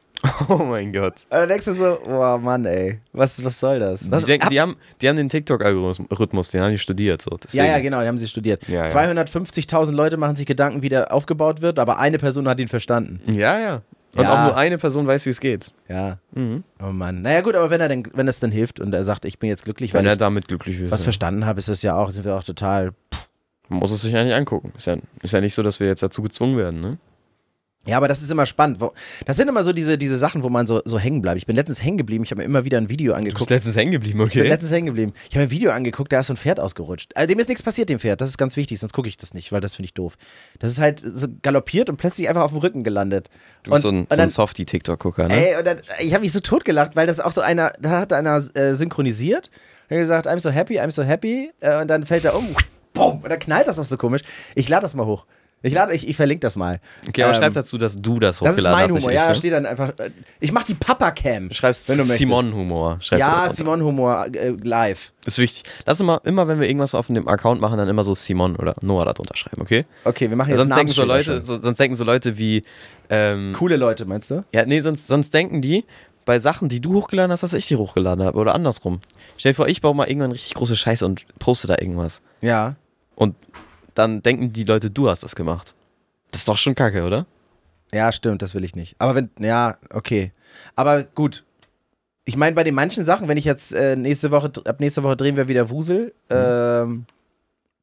Oh 0.48 0.58
mein 0.58 0.92
Gott. 0.92 1.14
Und 1.30 1.38
dann 1.38 1.48
denkst 1.48 1.64
du 1.66 1.72
so, 1.72 1.98
oh 2.06 2.38
Mann, 2.38 2.64
ey, 2.64 3.00
was, 3.12 3.42
was 3.44 3.58
soll 3.58 3.80
das? 3.80 4.08
Was, 4.10 4.20
die, 4.20 4.26
denken, 4.26 4.48
die, 4.50 4.60
haben, 4.60 4.76
die 5.00 5.08
haben 5.08 5.16
den 5.16 5.28
TikTok-Algorithmus, 5.28 6.50
den 6.50 6.62
haben 6.62 6.70
die 6.70 6.78
studiert. 6.78 7.22
So. 7.22 7.30
ja, 7.30 7.36
Deswegen. 7.42 7.66
ja, 7.66 7.80
genau, 7.80 8.00
die 8.02 8.06
haben 8.06 8.18
sie 8.18 8.28
studiert. 8.28 8.66
Ja, 8.68 8.86
ja. 8.86 8.92
250.000 8.92 9.92
Leute 9.92 10.16
machen 10.16 10.36
sich 10.36 10.46
Gedanken, 10.46 10.82
wie 10.82 10.88
der 10.88 11.12
aufgebaut 11.12 11.60
wird, 11.60 11.78
aber 11.78 11.98
eine 11.98 12.18
Person 12.18 12.46
hat 12.48 12.60
ihn 12.60 12.68
verstanden. 12.68 13.20
Ja, 13.32 13.58
ja. 13.58 13.82
Und 14.14 14.24
Ja. 14.24 14.32
auch 14.44 14.46
nur 14.48 14.56
eine 14.58 14.76
Person 14.78 15.06
weiß, 15.06 15.24
wie 15.26 15.30
es 15.30 15.40
geht. 15.40 15.72
Ja. 15.88 16.18
Mhm. 16.34 16.64
Oh 16.82 16.92
Mann. 16.92 17.22
Naja, 17.22 17.40
gut, 17.40 17.54
aber 17.54 17.70
wenn 17.70 17.80
er 17.80 17.88
denn, 17.88 18.04
wenn 18.14 18.28
es 18.28 18.40
dann 18.40 18.50
hilft 18.50 18.78
und 18.78 18.92
er 18.92 19.04
sagt, 19.04 19.24
ich 19.24 19.38
bin 19.38 19.48
jetzt 19.48 19.64
glücklich, 19.64 19.92
Wenn 19.94 20.00
weil 20.00 20.06
er 20.06 20.12
ich 20.12 20.18
damit 20.18 20.48
glücklich 20.48 20.78
wird. 20.80 20.90
was 20.90 21.00
ja. 21.00 21.04
verstanden 21.04 21.46
habe, 21.46 21.58
ist 21.58 21.68
es 21.68 21.80
ja 21.82 21.96
auch, 21.96 22.10
sind 22.10 22.24
wir 22.24 22.34
auch 22.36 22.44
total. 22.44 22.92
Man 23.68 23.78
muss 23.78 23.90
es 23.90 24.02
sich 24.02 24.12
ja 24.12 24.22
nicht 24.22 24.34
angucken. 24.34 24.72
Ist 24.76 24.86
ja, 24.86 24.96
ist 25.22 25.32
ja 25.32 25.40
nicht 25.40 25.54
so, 25.54 25.62
dass 25.62 25.80
wir 25.80 25.86
jetzt 25.86 26.02
dazu 26.02 26.20
gezwungen 26.22 26.58
werden, 26.58 26.80
ne? 26.80 26.98
Ja, 27.84 27.96
aber 27.96 28.06
das 28.06 28.22
ist 28.22 28.30
immer 28.30 28.46
spannend. 28.46 28.78
Das 29.26 29.36
sind 29.36 29.48
immer 29.48 29.64
so 29.64 29.72
diese, 29.72 29.98
diese 29.98 30.16
Sachen, 30.16 30.44
wo 30.44 30.48
man 30.48 30.68
so, 30.68 30.82
so 30.84 31.00
hängen 31.00 31.20
bleibt. 31.20 31.38
Ich 31.38 31.46
bin 31.46 31.56
letztens 31.56 31.82
hängen 31.82 31.98
geblieben, 31.98 32.22
ich 32.22 32.30
habe 32.30 32.38
mir 32.40 32.44
immer 32.44 32.64
wieder 32.64 32.78
ein 32.78 32.88
Video 32.88 33.12
Du 33.12 33.16
bist 33.18 33.26
angeguckt. 33.34 33.50
letztens 33.50 33.74
hängen 33.74 33.90
geblieben, 33.90 34.20
Ich 34.20 34.32
bin 34.34 34.42
okay? 34.42 34.48
letztens 34.48 34.70
hängen 34.72 34.86
geblieben. 34.86 35.12
Ich 35.28 35.34
habe 35.36 35.44
ein 35.46 35.50
Video 35.50 35.72
angeguckt, 35.72 36.12
da 36.12 36.20
ist 36.20 36.28
so 36.28 36.34
ein 36.34 36.36
Pferd 36.36 36.60
ausgerutscht. 36.60 37.10
Also 37.16 37.26
dem 37.26 37.40
ist 37.40 37.48
nichts 37.48 37.62
passiert, 37.64 37.88
dem 37.88 37.98
Pferd. 37.98 38.20
Das 38.20 38.28
ist 38.28 38.38
ganz 38.38 38.56
wichtig, 38.56 38.78
sonst 38.78 38.92
gucke 38.92 39.08
ich 39.08 39.16
das 39.16 39.34
nicht, 39.34 39.50
weil 39.50 39.60
das 39.60 39.74
finde 39.74 39.86
ich 39.86 39.94
doof. 39.94 40.16
Das 40.60 40.70
ist 40.70 40.78
halt 40.80 41.02
so 41.04 41.26
galoppiert 41.42 41.90
und 41.90 41.96
plötzlich 41.96 42.28
einfach 42.28 42.42
auf 42.42 42.52
dem 42.52 42.58
Rücken 42.58 42.84
gelandet. 42.84 43.28
Du 43.64 43.72
bist 43.72 43.84
und, 43.84 43.90
so 43.90 43.96
ein, 43.96 44.06
und 44.06 44.16
so 44.16 44.22
ein 44.22 44.28
Softie-TikTok-Gucker, 44.28 45.26
ne? 45.26 45.48
Ey, 45.50 45.56
und 45.58 45.66
dann, 45.66 45.78
ich 45.98 46.12
habe 46.14 46.22
mich 46.22 46.32
so 46.32 46.38
totgelacht, 46.40 46.94
weil 46.94 47.08
das 47.08 47.18
auch 47.18 47.32
so 47.32 47.40
einer, 47.40 47.72
da 47.80 47.98
hat 47.98 48.12
einer 48.12 48.36
äh, 48.54 48.74
synchronisiert. 48.74 49.50
Er 49.88 49.96
hat 49.98 50.02
gesagt, 50.04 50.28
I'm 50.28 50.38
so 50.38 50.50
happy, 50.50 50.78
I'm 50.80 50.92
so 50.92 51.02
happy. 51.02 51.50
Äh, 51.60 51.80
und 51.80 51.88
dann 51.88 52.06
fällt 52.06 52.24
er 52.24 52.36
um, 52.36 52.46
bumm, 52.94 53.22
und 53.22 53.28
dann 53.28 53.40
knallt 53.40 53.66
das 53.66 53.78
auch 53.80 53.84
so 53.84 53.96
komisch. 53.96 54.22
Ich 54.54 54.68
lade 54.68 54.82
das 54.82 54.94
mal 54.94 55.04
hoch. 55.06 55.26
Ich, 55.62 55.72
lade, 55.72 55.94
ich, 55.94 56.08
ich 56.08 56.16
verlinke 56.16 56.40
das 56.40 56.56
mal. 56.56 56.80
Okay, 57.08 57.22
aber 57.22 57.34
Ähm, 57.34 57.40
schreib 57.42 57.52
dazu, 57.54 57.78
dass 57.78 57.94
du 57.96 58.18
das 58.18 58.38
Das 58.38 58.50
hochgeladen 58.50 58.58
ist 58.58 58.64
mein 58.64 58.82
hast. 58.84 58.90
Humor. 58.90 59.10
ich, 59.10 59.16
Ja, 59.16 59.28
ne? 59.28 59.34
steht 59.36 59.52
dann 59.52 59.66
einfach. 59.66 59.90
äh, 59.98 60.10
Ich 60.40 60.52
mach 60.52 60.64
die 60.64 60.74
Papa-Cam. 60.74 61.52
Schreibst 61.52 61.88
wenn 61.88 61.98
du. 61.98 62.04
Simon-Humor. 62.04 62.98
Ja. 63.12 63.48
Simon-Humor 63.48 64.26
äh, 64.34 64.50
live. 64.62 65.12
Ist 65.24 65.38
wichtig. 65.38 65.62
Lass 65.86 66.00
immer, 66.00 66.20
immer, 66.24 66.48
wenn 66.48 66.58
wir 66.58 66.66
irgendwas 66.68 66.94
auf 66.94 67.06
dem 67.06 67.28
Account 67.28 67.60
machen, 67.60 67.78
dann 67.78 67.88
immer 67.88 68.02
so 68.04 68.14
Simon 68.14 68.56
oder 68.56 68.74
Noah 68.80 69.04
da 69.04 69.12
drunter 69.12 69.36
schreiben, 69.36 69.62
okay? 69.62 69.84
Okay, 70.04 70.28
wir 70.28 70.36
machen 70.36 70.50
jetzt 70.50 70.58
sonst 70.58 70.74
denken 70.76 70.92
so 70.92 71.04
Leute, 71.04 71.42
so, 71.44 71.60
sonst 71.60 71.78
denken 71.78 71.96
so 71.96 72.02
Leute 72.04 72.38
wie, 72.38 72.62
ähm, 73.08 73.52
Coole 73.56 73.76
Leute, 73.76 74.04
meinst 74.04 74.30
du? 74.30 74.44
ja, 74.52 74.64
nee, 74.66 74.80
sonst, 74.80 75.06
sonst 75.06 75.32
denken 75.32 75.62
die, 75.62 75.84
bei 76.24 76.40
Sachen, 76.40 76.68
die 76.68 76.80
du 76.80 76.94
hochgeladen 76.94 77.30
hast, 77.32 77.42
dass 77.44 77.52
ich 77.52 77.66
die 77.68 77.76
hochgeladen 77.76 78.24
habe 78.24 78.36
oder 78.38 78.54
andersrum. 78.54 79.00
Stell 79.36 79.52
dir 79.52 79.56
vor, 79.56 79.68
ich 79.68 79.80
baue 79.80 79.94
mal 79.94 80.08
irgendwann 80.08 80.32
richtig 80.32 80.54
große 80.54 80.76
Scheiße 80.76 81.04
und 81.06 81.24
poste 81.38 81.66
da 81.68 81.76
irgendwas. 81.78 82.20
Ja. 82.40 82.74
Und 83.14 83.36
dann 83.94 84.22
denken 84.22 84.52
die 84.52 84.64
Leute, 84.64 84.90
du 84.90 85.08
hast 85.08 85.22
das 85.22 85.34
gemacht. 85.36 85.74
Das 86.30 86.40
ist 86.42 86.48
doch 86.48 86.56
schon 86.58 86.74
kacke, 86.74 87.04
oder? 87.04 87.26
Ja, 87.92 88.10
stimmt, 88.12 88.40
das 88.42 88.54
will 88.54 88.64
ich 88.64 88.74
nicht. 88.74 88.96
Aber 88.98 89.14
wenn, 89.14 89.30
ja, 89.38 89.76
okay. 89.90 90.32
Aber 90.76 91.02
gut. 91.04 91.44
Ich 92.24 92.36
meine, 92.36 92.54
bei 92.54 92.62
den 92.64 92.74
manchen 92.74 93.02
Sachen, 93.04 93.26
wenn 93.26 93.36
ich 93.36 93.44
jetzt 93.44 93.74
äh, 93.74 93.96
nächste 93.96 94.30
Woche, 94.30 94.52
ab 94.64 94.78
nächste 94.80 95.02
Woche 95.02 95.16
drehen 95.16 95.36
wir 95.36 95.48
wieder 95.48 95.68
Wusel, 95.70 96.14
ähm, 96.30 97.04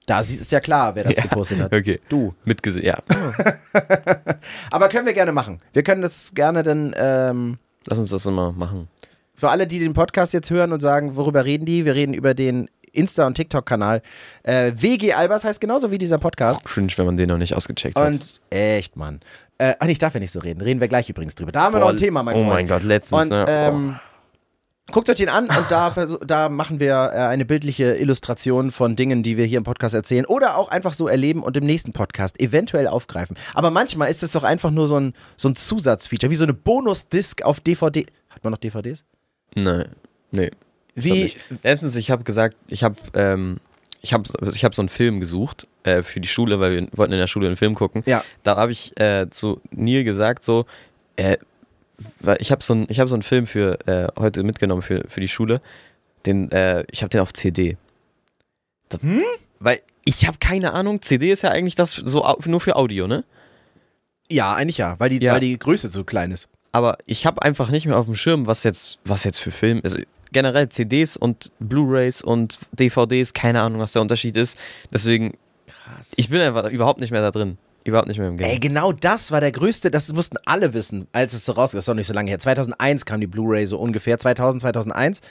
da 0.05 0.21
ist 0.21 0.49
ja 0.51 0.61
klar, 0.61 0.95
wer 0.95 1.03
das 1.03 1.15
Ja. 1.17 1.23
gepostet 1.23 1.59
hat. 1.59 1.75
Okay. 1.75 1.99
Du. 2.07 2.33
Mitgesehen, 2.45 2.85
ja. 2.85 2.97
Aber 4.71 4.89
können 4.89 5.05
wir 5.05 5.13
gerne 5.13 5.31
machen. 5.31 5.59
Wir 5.73 5.83
können 5.83 6.01
das 6.01 6.31
gerne 6.33 6.63
dann, 6.63 6.93
ähm, 6.97 7.57
Lass 7.87 7.99
uns 7.99 8.09
das 8.11 8.25
immer 8.25 8.51
machen. 8.53 8.87
für 9.35 9.49
alle, 9.49 9.67
die 9.67 9.79
den 9.79 9.93
Podcast 9.93 10.33
jetzt 10.33 10.49
hören 10.49 10.71
und 10.71 10.79
sagen, 10.81 11.15
worüber 11.15 11.43
reden 11.45 11.65
die? 11.65 11.85
Wir 11.85 11.95
reden 11.95 12.13
über 12.13 12.33
den 12.33 12.69
Insta- 12.93 13.25
und 13.27 13.35
TikTok-Kanal. 13.35 14.01
Äh, 14.43 14.71
WG 14.75 15.13
Albers 15.13 15.43
heißt 15.43 15.59
genauso 15.61 15.91
wie 15.91 15.97
dieser 15.97 16.17
Podcast. 16.17 16.63
Cringe, 16.65 16.91
wenn 16.97 17.05
man 17.05 17.17
den 17.17 17.29
noch 17.29 17.37
nicht 17.37 17.55
ausgecheckt 17.55 17.97
hat. 17.97 18.13
Und 18.13 18.41
echt, 18.49 18.95
Mann. 18.97 19.19
Äh, 19.57 19.75
ach, 19.79 19.87
ich 19.87 19.99
darf 19.99 20.13
ja 20.13 20.19
nicht 20.19 20.31
so 20.31 20.39
reden. 20.39 20.61
Reden 20.61 20.79
wir 20.81 20.87
gleich 20.87 21.09
übrigens 21.09 21.35
drüber. 21.35 21.51
Da 21.51 21.63
haben 21.63 21.73
wir 21.75 21.79
noch 21.79 21.89
ein 21.89 21.97
Thema, 21.97 22.23
mein 22.23 22.35
Oh 22.35 22.39
Freund. 22.39 22.53
mein 22.53 22.67
Gott, 22.67 22.83
letztens, 22.83 23.23
Und 23.23 23.29
ne? 23.29 23.45
ähm, 23.47 23.99
guckt 24.91 25.07
euch 25.09 25.17
den 25.17 25.29
an 25.29 25.45
und 25.45 25.65
da, 25.69 25.93
da 26.25 26.49
machen 26.49 26.79
wir 26.79 26.93
äh, 27.13 27.17
eine 27.17 27.45
bildliche 27.45 27.95
Illustration 27.97 28.71
von 28.71 28.95
Dingen, 28.95 29.21
die 29.21 29.37
wir 29.37 29.45
hier 29.45 29.57
im 29.59 29.63
Podcast 29.63 29.93
erzählen 29.93 30.25
oder 30.25 30.55
auch 30.57 30.69
einfach 30.69 30.93
so 30.93 31.07
erleben 31.07 31.43
und 31.43 31.55
im 31.57 31.65
nächsten 31.65 31.93
Podcast 31.93 32.39
eventuell 32.39 32.87
aufgreifen. 32.87 33.37
Aber 33.53 33.69
manchmal 33.69 34.09
ist 34.09 34.23
es 34.23 34.31
doch 34.31 34.43
einfach 34.43 34.71
nur 34.71 34.87
so 34.87 34.95
ein, 34.99 35.13
so 35.37 35.49
ein 35.49 35.55
Zusatzfeature, 35.55 36.31
wie 36.31 36.35
so 36.35 36.45
eine 36.45 36.53
Bonus-Disc 36.53 37.43
auf 37.43 37.59
DVD. 37.59 38.05
Hat 38.29 38.43
man 38.43 38.51
noch 38.51 38.57
DVDs? 38.59 39.03
oh. 39.57 39.61
Nein, 39.61 39.89
nee. 40.31 40.47
glaub 40.47 40.68
Wie. 41.03 41.33
Letztens, 41.63 41.95
ich 41.95 42.11
habe 42.11 42.23
gesagt, 42.23 42.55
ich 42.67 42.83
habe 42.83 42.95
ähm, 43.13 43.57
ich 44.01 44.13
hab, 44.13 44.25
ich 44.53 44.63
hab 44.63 44.73
so 44.75 44.81
einen 44.81 44.89
Film 44.89 45.19
gesucht 45.19 45.67
äh, 45.83 46.03
für 46.03 46.19
die 46.21 46.27
Schule, 46.27 46.59
weil 46.59 46.73
wir 46.75 46.87
wollten 46.93 47.13
in 47.13 47.19
der 47.19 47.27
Schule 47.27 47.47
einen 47.47 47.57
Film 47.57 47.75
gucken. 47.75 48.03
Ja. 48.05 48.23
Da 48.43 48.55
habe 48.55 48.71
ich 48.71 48.97
äh, 48.99 49.29
zu 49.29 49.61
Neil 49.71 50.03
gesagt, 50.03 50.45
so, 50.45 50.65
äh, 51.17 51.37
ich 52.39 52.51
habe 52.51 52.63
so, 52.63 52.85
ich 52.87 52.99
hab 52.99 53.09
so 53.09 53.15
einen 53.15 53.23
Film 53.23 53.45
für 53.45 53.77
äh, 53.87 54.07
heute 54.17 54.43
mitgenommen 54.43 54.81
für, 54.81 55.03
für 55.09 55.19
die 55.19 55.27
Schule. 55.27 55.61
Den, 56.25 56.51
äh, 56.51 56.85
ich 56.91 57.01
habe 57.03 57.09
den 57.09 57.19
auf 57.21 57.33
CD. 57.33 57.77
Das, 58.87 59.01
Hm? 59.01 59.21
Weil 59.59 59.81
ich 60.05 60.25
habe 60.25 60.37
keine 60.39 60.73
Ahnung, 60.73 61.01
CD 61.01 61.31
ist 61.31 61.43
ja 61.43 61.51
eigentlich 61.51 61.75
das 61.75 61.91
so 61.93 62.25
nur 62.45 62.59
für 62.61 62.75
Audio, 62.77 63.07
ne? 63.07 63.23
ja, 64.31 64.53
eigentlich 64.53 64.77
ja, 64.77 64.95
weil 64.99 65.09
die, 65.09 65.21
Ja. 65.21 65.33
weil 65.33 65.39
die 65.39 65.57
Größe 65.57 65.91
so 65.91 66.03
klein 66.03 66.31
ist. 66.31 66.47
aber 66.71 66.97
ich 67.07 67.25
habe 67.25 67.41
einfach 67.41 67.69
nicht 67.69 67.85
mehr 67.87 67.97
auf 67.97 68.05
dem 68.05 68.15
Schirm, 68.15 68.45
was 68.47 68.63
jetzt, 68.63 68.99
was 69.03 69.23
jetzt 69.23 69.39
für 69.39 69.51
Film 69.51 69.79
ist. 69.83 69.97
Generell 70.31 70.69
CDs 70.69 71.17
und 71.17 71.51
Blu-rays 71.59 72.21
und 72.21 72.59
DVDs, 72.71 73.33
keine 73.33 73.61
Ahnung, 73.61 73.79
was 73.79 73.93
der 73.93 74.01
Unterschied 74.01 74.37
ist. 74.37 74.57
Deswegen, 74.93 75.37
Krass. 75.67 76.11
ich 76.15 76.29
bin 76.29 76.39
einfach 76.41 76.69
überhaupt 76.69 76.99
nicht 76.99 77.11
mehr 77.11 77.21
da 77.21 77.31
drin. 77.31 77.57
Überhaupt 77.85 78.07
nicht 78.07 78.19
mehr 78.19 78.27
im 78.27 78.37
Game. 78.37 78.47
Ey, 78.47 78.59
genau 78.59 78.91
das 78.91 79.31
war 79.31 79.39
der 79.39 79.51
größte, 79.51 79.89
das 79.89 80.11
mussten 80.13 80.37
alle 80.45 80.73
wissen, 80.73 81.07
als 81.11 81.33
es 81.33 81.45
so 81.45 81.53
rauskam. 81.53 81.77
Das 81.77 81.83
ist 81.83 81.87
doch 81.87 81.95
nicht 81.95 82.07
so 82.07 82.13
lange 82.13 82.29
her. 82.29 82.39
2001 82.39 83.05
kam 83.05 83.21
die 83.21 83.27
Blu-ray 83.27 83.65
so 83.65 83.79
ungefähr. 83.79 84.19
2000, 84.19 84.61
2001 84.61 85.21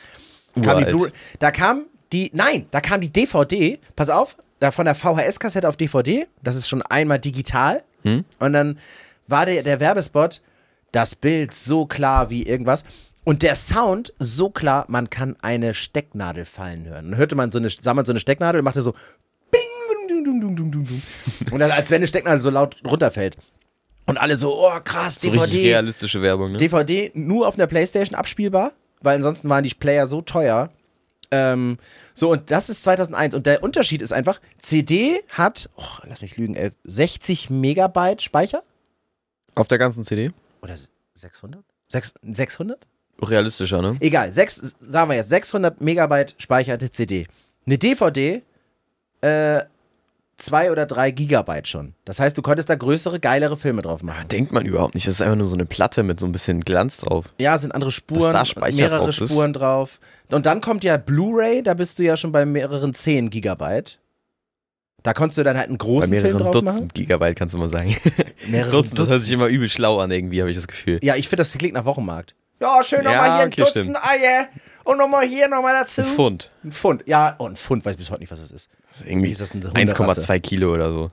kam. 0.63 1.11
Da 1.39 1.51
kam 1.51 1.85
die, 2.13 2.31
nein, 2.33 2.67
da 2.71 2.81
kam 2.81 3.01
die 3.01 3.13
DVD. 3.13 3.79
Pass 3.95 4.11
auf, 4.11 4.37
da 4.61 4.71
von 4.71 4.87
der 4.87 4.95
VHS-Kassette 4.95 5.69
auf 5.69 5.77
DVD. 5.77 6.27
Das 6.43 6.57
ist 6.57 6.69
schon 6.69 6.83
einmal 6.83 7.19
digital. 7.19 7.85
Hm? 8.03 8.25
Und 8.39 8.53
dann 8.53 8.79
war 9.27 9.47
der, 9.47 9.63
der 9.63 9.81
Werbespot, 9.81 10.41
das 10.93 11.15
Bild 11.15 11.55
so 11.55 11.87
klar 11.87 12.31
wie 12.31 12.45
irgendwas. 12.45 12.85
Und 13.29 13.43
der 13.43 13.57
Sound 13.57 14.15
so 14.19 14.49
klar, 14.49 14.87
man 14.89 15.11
kann 15.11 15.37
eine 15.43 15.75
Stecknadel 15.75 16.47
fallen 16.47 16.87
hören. 16.87 17.11
Dann 17.11 17.19
hörte 17.19 17.35
man 17.35 17.53
so 17.53 17.59
eine, 17.59 17.69
sah 17.69 17.93
man 17.93 18.07
so 18.07 18.13
eine 18.13 18.21
Stecknadel 18.21 18.61
und 18.61 18.65
machte 18.65 18.81
so 18.81 18.95
Bing, 19.51 20.25
dum, 20.25 20.57
dum, 20.57 20.73
dum. 20.73 21.03
Und 21.53 21.59
dann, 21.59 21.71
als 21.71 21.91
wenn 21.91 21.97
eine 21.99 22.07
Stecknadel 22.07 22.41
so 22.41 22.49
laut 22.49 22.77
runterfällt. 22.87 23.37
Und 24.07 24.17
alle 24.17 24.35
so, 24.35 24.59
oh 24.59 24.81
krass, 24.83 25.17
so 25.17 25.29
richtig 25.29 25.51
DVD. 25.51 25.67
realistische 25.75 26.23
Werbung, 26.23 26.53
ne? 26.53 26.57
DVD 26.57 27.11
nur 27.13 27.47
auf 27.47 27.57
einer 27.57 27.67
Playstation 27.67 28.15
abspielbar, 28.15 28.73
weil 29.03 29.17
ansonsten 29.17 29.51
waren 29.51 29.63
die 29.63 29.75
Player 29.75 30.07
so 30.07 30.23
teuer. 30.23 30.71
Ähm, 31.31 31.77
so, 32.15 32.33
und 32.33 32.51
das 32.51 32.71
ist 32.71 32.83
2001. 32.85 33.35
Und 33.35 33.45
der 33.45 33.63
Unterschied 33.63 34.01
ist 34.01 34.15
einfach, 34.15 34.41
CD 34.57 35.23
hat, 35.33 35.69
oh, 35.77 35.85
lass 36.05 36.23
mich 36.23 36.39
lügen, 36.39 36.57
äh, 36.57 36.71
60 36.85 37.51
Megabyte 37.51 38.23
Speicher? 38.23 38.63
Auf 39.55 39.69
der 39.69 39.77
ganzen 39.77 40.03
CD? 40.03 40.33
Oder 40.63 40.77
600? 41.13 41.63
Sechs- 41.89 42.15
600? 42.23 42.87
Realistischer, 43.21 43.83
ne? 43.83 43.97
Egal, 44.01 44.33
sechs, 44.33 44.77
sagen 44.79 45.11
wir 45.11 45.17
jetzt, 45.17 45.29
600 45.29 45.81
Megabyte 45.81 46.35
speicherte 46.39 46.91
CD. 46.91 47.27
Eine 47.67 47.79
DVD, 47.79 48.43
äh, 49.21 49.63
zwei 50.39 50.71
oder 50.71 50.87
drei 50.87 51.11
Gigabyte 51.11 51.67
schon. 51.67 51.95
Das 52.05 52.21
heißt, 52.21 52.39
du 52.39 52.43
konntest 52.43 52.71
da 52.71 52.77
größere, 52.77 53.21
geilere 53.21 53.57
Filme 53.57 53.83
drauf 53.83 54.03
machen. 54.03 54.29
Denkt 54.29 54.53
man 54.53 54.65
überhaupt 54.65 54.95
nicht. 54.95 55.07
Das 55.07 55.15
ist 55.15 55.21
einfach 55.21 55.37
nur 55.37 55.49
so 55.49 55.57
eine 55.57 55.67
Platte 55.67 56.03
mit 56.03 56.21
so 56.21 56.27
ein 56.27 56.33
bisschen 56.33 56.61
Glanz 56.61 56.99
drauf. 56.99 57.27
Ja, 57.39 57.59
sind 57.59 57.75
andere 57.75 57.91
Spuren, 57.91 58.33
da 58.33 58.45
mehrere 58.71 59.11
drauf. 59.11 59.15
Spuren 59.15 59.53
drauf. 59.53 60.01
Und 60.31 60.47
dann 60.47 60.61
kommt 60.61 60.85
ja 60.85 60.97
Blu-ray, 60.97 61.63
da 61.63 61.75
bist 61.75 61.99
du 61.99 62.05
ja 62.05 62.17
schon 62.17 62.33
bei 62.33 62.47
mehreren 62.47 62.95
10 62.95 63.31
Gigabyte. 63.31 63.99
Da 65.03 65.13
konntest 65.13 65.39
du 65.39 65.45
dann 65.45 65.57
halt 65.57 65.69
einen 65.69 65.79
Bei 65.79 65.85
großen 65.85 66.11
Film 66.11 66.23
mehreren 66.23 66.43
drauf 66.43 66.53
Dutzend 66.53 66.81
machen. 66.81 66.91
Gigabyte 66.95 67.37
kannst 67.37 67.55
du 67.55 67.59
mal 67.59 67.69
sagen. 67.69 67.97
Mehrere 68.49 68.71
Dutzend, 68.71 68.99
das 68.99 69.09
hört 69.09 69.23
sich 69.23 69.33
immer 69.33 69.47
übel 69.47 69.69
schlau 69.69 69.99
an, 70.01 70.11
irgendwie, 70.11 70.41
habe 70.41 70.51
ich 70.51 70.57
das 70.57 70.69
Gefühl. 70.69 70.99
Ja, 71.03 71.17
ich 71.17 71.29
finde, 71.29 71.41
das 71.43 71.53
klingt 71.53 71.75
nach 71.75 71.85
Wochenmarkt. 71.85 72.35
Ja, 72.61 72.83
schön 72.83 73.05
nochmal 73.05 73.15
Ja, 73.15 73.35
hier 73.37 73.43
ein 73.45 73.49
okay, 73.49 73.61
Dutzend 73.63 73.83
stimmt. 73.83 73.99
Eier 74.05 74.49
und 74.85 74.99
nochmal 74.99 75.27
hier 75.27 75.49
nochmal 75.49 75.75
dazu. 75.75 76.01
Ein 76.01 76.07
Pfund. 76.07 76.51
Ein 76.65 76.73
Pfund. 76.73 77.03
Ja, 77.07 77.35
oh, 77.39 77.47
ein 77.47 77.57
Pfund, 77.57 77.85
weiß 77.85 77.97
bis 77.97 78.11
heute 78.11 78.21
nicht, 78.21 78.31
was 78.33 78.41
es 78.41 78.51
ist. 78.51 78.69
Das 78.89 79.01
ist 79.01 79.07
irgendwie 79.07 79.29
Wie 79.29 79.33
ist 79.33 79.41
das 79.41 79.53
eine 79.55 79.65
Hunderasse? 79.69 80.21
1,2 80.23 80.41
Kilo 80.41 80.73
oder 80.75 80.91
so. 80.93 81.11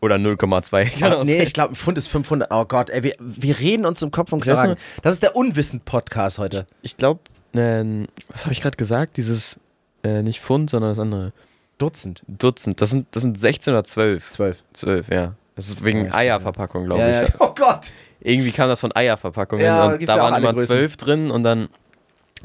Oder 0.00 0.16
0,2. 0.16 0.98
Kann 1.00 1.12
Oh, 1.12 1.16
auch 1.18 1.24
nee, 1.24 1.42
ich 1.42 1.52
glaube, 1.52 1.72
ein 1.72 1.76
Pfund 1.76 1.96
ist 1.98 2.08
500. 2.08 2.50
Oh 2.52 2.64
Gott, 2.64 2.90
ey, 2.90 3.02
wir, 3.02 3.14
wir 3.18 3.58
reden 3.58 3.86
uns 3.86 4.02
im 4.02 4.10
Kopf 4.10 4.32
und 4.32 4.40
Ich 4.46 4.52
Kragen. 4.52 4.76
Das 5.02 5.14
ist 5.14 5.22
der 5.22 5.36
Unwissen-Podcast 5.36 6.38
heute. 6.38 6.66
Ich 6.82 6.96
glaube, 6.96 7.20
ähm, 7.54 8.08
was 8.28 8.44
habe 8.44 8.52
ich 8.52 8.60
gerade 8.60 8.76
gesagt? 8.76 9.16
Dieses, 9.16 9.58
äh, 10.04 10.22
nicht 10.22 10.40
Pfund, 10.40 10.70
sondern 10.70 10.90
das 10.90 10.98
andere. 10.98 11.32
Dutzend. 11.78 12.22
Dutzend. 12.28 12.80
Das 12.80 12.90
sind, 12.90 13.06
das 13.12 13.22
sind 13.22 13.40
16 13.40 13.72
oder 13.72 13.84
12. 13.84 14.30
Zwölf. 14.32 14.62
12, 14.72 15.08
ja. 15.08 15.34
Das 15.56 15.68
ist 15.68 15.84
wegen 15.84 16.06
ich- 16.06 16.14
Eierverpackung, 16.14 16.86
glaube 16.86 17.02
Ja, 17.02 17.22
ich. 17.22 17.28
ja. 17.28 17.34
Oh 17.38 17.52
Gott. 17.56 17.92
Irgendwie 18.24 18.52
kam 18.52 18.68
das 18.68 18.80
von 18.80 18.94
Eierverpackungen 18.94 19.64
Ja, 19.64 19.86
und 19.92 20.02
da 20.08 20.16
ja 20.16 20.22
waren 20.22 20.42
immer. 20.42 20.56
12 20.56 20.96
drin 20.96 21.30
und 21.30 21.42
dann. 21.42 21.68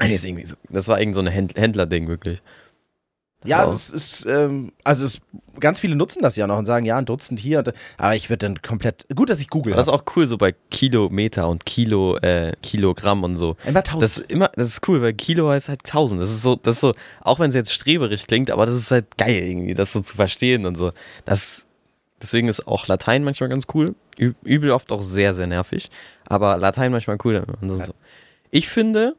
Ist 0.00 0.24
irgendwie 0.24 0.46
so, 0.46 0.56
das 0.68 0.86
war 0.88 1.00
irgend 1.00 1.14
so 1.16 1.20
ein 1.22 1.26
Händ- 1.28 1.58
Händlerding, 1.58 2.06
wirklich. 2.08 2.40
Ja, 3.44 3.64
So. 3.64 3.72
es 3.72 3.90
ist, 3.90 4.26
ähm, 4.26 4.72
also 4.82 5.04
es, 5.04 5.20
ganz 5.60 5.78
viele 5.78 5.94
nutzen 5.94 6.22
das 6.22 6.34
ja 6.34 6.48
noch 6.48 6.58
und 6.58 6.66
sagen, 6.66 6.84
ja, 6.86 6.96
ein 6.98 7.04
Dutzend 7.04 7.38
hier. 7.38 7.60
Und, 7.60 7.72
aber 7.96 8.16
ich 8.16 8.30
würde 8.30 8.46
dann 8.46 8.62
komplett, 8.62 9.06
gut, 9.14 9.30
dass 9.30 9.40
ich 9.40 9.48
google. 9.48 9.74
Das 9.74 9.86
ist 9.86 9.92
auch 9.92 10.02
cool, 10.16 10.26
so 10.26 10.36
bei 10.38 10.52
Kilometer 10.72 11.48
und 11.48 11.64
Kilo, 11.64 12.16
äh, 12.18 12.52
Kilogramm 12.64 13.22
und 13.22 13.36
so. 13.36 13.56
Immer 13.64 13.84
tausend. 13.84 14.02
Das 14.02 14.18
ist 14.18 14.30
immer, 14.32 14.50
das 14.56 14.66
ist 14.68 14.88
cool, 14.88 15.02
weil 15.02 15.12
Kilo 15.14 15.48
heißt 15.50 15.68
halt 15.68 15.80
1000. 15.84 16.20
Das 16.20 16.30
ist 16.30 16.42
so, 16.42 16.56
das 16.56 16.76
ist 16.76 16.80
so, 16.80 16.94
auch 17.20 17.38
wenn 17.38 17.50
es 17.50 17.54
jetzt 17.54 17.72
streberig 17.72 18.26
klingt, 18.26 18.50
aber 18.50 18.66
das 18.66 18.74
ist 18.74 18.90
halt 18.90 19.16
geil 19.18 19.34
irgendwie, 19.34 19.74
das 19.74 19.92
so 19.92 20.00
zu 20.00 20.16
verstehen 20.16 20.66
und 20.66 20.76
so. 20.76 20.90
Das, 21.24 21.64
deswegen 22.22 22.48
ist 22.48 22.66
auch 22.66 22.86
Latein 22.86 23.24
manchmal 23.24 23.48
ganz 23.48 23.66
cool. 23.74 23.94
Übel 24.16 24.70
oft 24.70 24.90
auch 24.92 25.02
sehr, 25.02 25.34
sehr 25.34 25.46
nervig. 25.46 25.90
Aber 26.26 26.56
Latein 26.58 26.92
manchmal 26.92 27.18
cool. 27.24 27.44
So. 27.62 27.92
Ich 28.50 28.68
finde, 28.68 29.14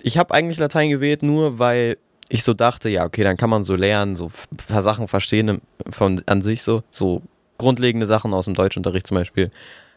ich 0.00 0.18
habe 0.18 0.34
eigentlich 0.34 0.58
Latein 0.58 0.90
gewählt, 0.90 1.22
nur 1.22 1.58
weil 1.58 1.98
ich 2.28 2.44
so 2.44 2.54
dachte, 2.54 2.88
ja, 2.88 3.04
okay, 3.04 3.24
dann 3.24 3.36
kann 3.36 3.50
man 3.50 3.62
so 3.62 3.74
lernen, 3.74 4.16
so 4.16 4.30
ein 4.50 4.56
paar 4.56 4.82
Sachen 4.82 5.06
verstehen 5.06 5.60
von 5.90 6.22
an 6.26 6.42
sich 6.42 6.62
so, 6.62 6.82
so 6.90 7.22
grundlegende 7.58 8.06
Sachen 8.06 8.32
aus 8.34 8.46
dem 8.46 8.54
Deutschunterricht 8.54 9.06
zum 9.06 9.16
Beispiel. 9.16 9.50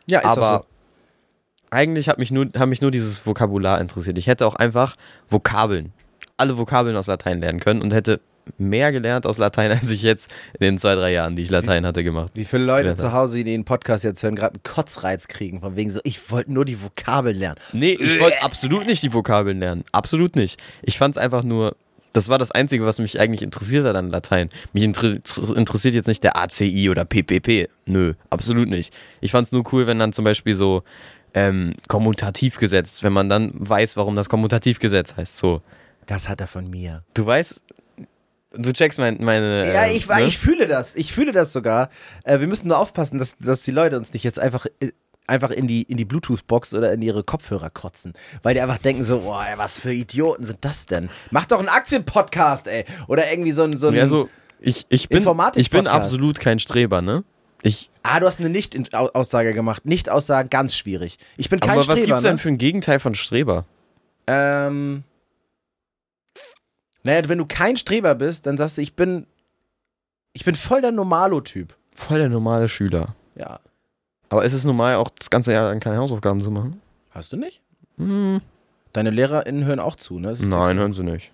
ja, 0.07 0.19
ist 0.19 0.37
aber 0.37 0.63
so. 0.63 1.67
eigentlich 1.71 2.09
hat 2.09 2.19
mich, 2.19 2.31
nur, 2.31 2.47
hat 2.57 2.67
mich 2.67 2.81
nur 2.81 2.91
dieses 2.91 3.25
Vokabular 3.25 3.79
interessiert. 3.79 4.17
Ich 4.17 4.27
hätte 4.27 4.45
auch 4.45 4.55
einfach 4.55 4.97
Vokabeln, 5.29 5.93
alle 6.37 6.57
Vokabeln 6.57 6.95
aus 6.97 7.07
Latein 7.07 7.39
lernen 7.39 7.59
können 7.59 7.81
und 7.81 7.93
hätte 7.93 8.19
mehr 8.57 8.91
gelernt 8.91 9.25
aus 9.25 9.37
Latein, 9.37 9.71
als 9.81 9.89
ich 9.91 10.01
jetzt 10.01 10.31
in 10.53 10.65
den 10.65 10.77
zwei, 10.77 10.95
drei 10.95 11.11
Jahren, 11.13 11.35
die 11.35 11.43
ich 11.43 11.49
Latein 11.49 11.85
hatte, 11.85 12.03
gemacht. 12.03 12.31
Wie 12.33 12.45
viele 12.45 12.63
Leute 12.65 12.95
zu 12.95 13.11
Hause, 13.11 13.37
die 13.37 13.43
den 13.45 13.65
Podcast 13.65 14.03
jetzt 14.03 14.23
hören, 14.23 14.35
gerade 14.35 14.55
einen 14.55 14.63
Kotzreiz 14.63 15.27
kriegen, 15.27 15.61
von 15.61 15.75
wegen 15.75 15.89
so, 15.89 15.99
ich 16.03 16.31
wollte 16.31 16.51
nur 16.53 16.65
die 16.65 16.81
Vokabeln 16.81 17.37
lernen. 17.37 17.59
Nee, 17.73 17.97
ich 17.99 18.19
wollte 18.19 18.41
absolut 18.41 18.85
nicht 18.85 19.03
die 19.03 19.13
Vokabeln 19.13 19.59
lernen. 19.59 19.83
Absolut 19.91 20.35
nicht. 20.35 20.61
Ich 20.81 20.97
fand 20.97 21.15
es 21.15 21.21
einfach 21.21 21.43
nur 21.43 21.75
Das 22.13 22.29
war 22.29 22.37
das 22.37 22.51
Einzige, 22.51 22.85
was 22.85 22.99
mich 22.99 23.19
eigentlich 23.19 23.41
interessiert 23.41 23.85
hat 23.85 23.97
an 23.97 24.09
Latein. 24.09 24.49
Mich 24.71 24.83
inter 24.83 25.17
interessiert 25.55 25.95
jetzt 25.95 26.07
nicht 26.07 26.23
der 26.23 26.37
ACI 26.37 26.89
oder 26.89 27.03
PPP. 27.03 27.67
Nö, 27.85 28.13
absolut 28.29 28.69
nicht. 28.69 28.93
Ich 29.19 29.31
fand 29.31 29.47
es 29.47 29.51
nur 29.51 29.63
cool, 29.73 29.85
wenn 29.85 29.99
dann 29.99 30.13
zum 30.13 30.23
Beispiel 30.23 30.55
so 30.55 30.83
ähm, 31.33 31.73
Kommutativgesetz, 31.89 33.03
wenn 33.03 33.11
man 33.11 33.27
dann 33.27 33.51
weiß, 33.53 33.97
warum 33.97 34.15
das 34.15 34.29
Kommutativgesetz 34.29 35.17
heißt. 35.17 35.35
So. 35.37 35.61
Das 36.05 36.29
hat 36.29 36.39
er 36.39 36.47
von 36.47 36.69
mir. 36.69 37.03
Du 37.13 37.25
weißt, 37.25 37.61
du 38.57 38.73
checkst 38.73 38.99
mein, 38.99 39.23
meine. 39.23 39.65
Ja, 39.67 39.85
äh, 39.85 39.95
ich, 39.95 40.07
ne? 40.07 40.23
ich 40.23 40.37
fühle 40.37 40.67
das. 40.67 40.95
Ich 40.95 41.13
fühle 41.13 41.31
das 41.31 41.53
sogar. 41.53 41.89
Äh, 42.23 42.39
wir 42.39 42.47
müssen 42.47 42.67
nur 42.67 42.77
aufpassen, 42.77 43.17
dass, 43.17 43.37
dass 43.37 43.63
die 43.63 43.71
Leute 43.71 43.97
uns 43.97 44.13
nicht 44.13 44.23
jetzt 44.23 44.39
einfach, 44.39 44.65
äh, 44.79 44.91
einfach 45.27 45.51
in 45.51 45.67
die, 45.67 45.83
in 45.83 45.97
die 45.97 46.05
Bluetooth-Box 46.05 46.73
oder 46.73 46.93
in 46.93 47.01
ihre 47.01 47.23
Kopfhörer 47.23 47.69
kotzen. 47.69 48.13
Weil 48.43 48.53
die 48.53 48.61
einfach 48.61 48.77
denken 48.77 49.03
so, 49.03 49.21
boah, 49.21 49.45
was 49.55 49.79
für 49.79 49.93
Idioten 49.93 50.43
sind 50.43 50.59
das 50.61 50.85
denn? 50.85 51.09
Mach 51.31 51.45
doch 51.45 51.59
einen 51.59 51.69
Aktien-Podcast, 51.69 52.67
ey. 52.67 52.85
Oder 53.07 53.31
irgendwie 53.31 53.51
so 53.51 53.63
ein. 53.63 53.77
So 53.77 53.87
ein 53.87 53.93
Ja, 53.93 54.07
so, 54.07 54.29
ich, 54.59 54.85
ich 54.89 55.09
bin, 55.09 55.27
ich 55.55 55.69
bin 55.69 55.87
absolut 55.87 56.39
kein 56.39 56.59
Streber, 56.59 57.01
ne? 57.01 57.23
Ich, 57.61 57.89
ah, 58.03 58.19
du 58.19 58.27
hast 58.27 58.39
eine 58.39 58.49
Nicht-Aussage 58.49 59.53
gemacht. 59.53 59.85
Nicht-Aussagen, 59.85 60.49
ganz 60.49 60.75
schwierig. 60.75 61.17
Ich 61.35 61.49
bin 61.49 61.59
kein 61.59 61.71
aber 61.71 61.79
was 61.79 61.85
Streber. 61.85 62.05
gibt's 62.05 62.23
denn 62.23 62.33
ne? 62.33 62.37
für 62.37 62.49
ein 62.49 62.57
Gegenteil 62.57 62.99
von 62.99 63.15
Streber? 63.15 63.65
Ähm. 64.27 65.03
Naja, 67.05 67.21
wenn 67.29 67.37
du 67.37 67.45
kein 67.45 67.77
Streber 67.77 68.15
bist, 68.15 68.45
dann 68.47 68.57
sagst 68.57 68.77
du, 68.77 68.81
ich 68.81 68.95
bin. 68.95 69.27
Ich 70.33 70.43
bin 70.43 70.55
voll 70.55 70.81
der 70.81 70.91
Normalo-Typ. 70.91 71.73
Voll 71.95 72.17
der 72.17 72.27
normale 72.29 72.67
Schüler. 72.67 73.15
Ja. 73.35 73.59
Aber 74.29 74.43
ist 74.43 74.51
es 74.53 74.65
normal, 74.65 74.95
auch 74.95 75.09
das 75.17 75.29
ganze 75.29 75.53
Jahr 75.53 75.69
dann 75.69 75.79
keine 75.79 75.97
Hausaufgaben 75.97 76.41
zu 76.41 76.51
machen? 76.51 76.81
Hast 77.11 77.31
du 77.31 77.37
nicht? 77.37 77.61
Hm, 77.97 78.41
Deine 78.91 79.11
LehrerInnen 79.11 79.63
hören 79.65 79.79
auch 79.79 79.95
zu, 79.95 80.19
ne? 80.19 80.31
Ist 80.31 80.41
nein, 80.41 80.77
hören 80.77 80.93
sie 80.93 81.03
nicht. 81.03 81.31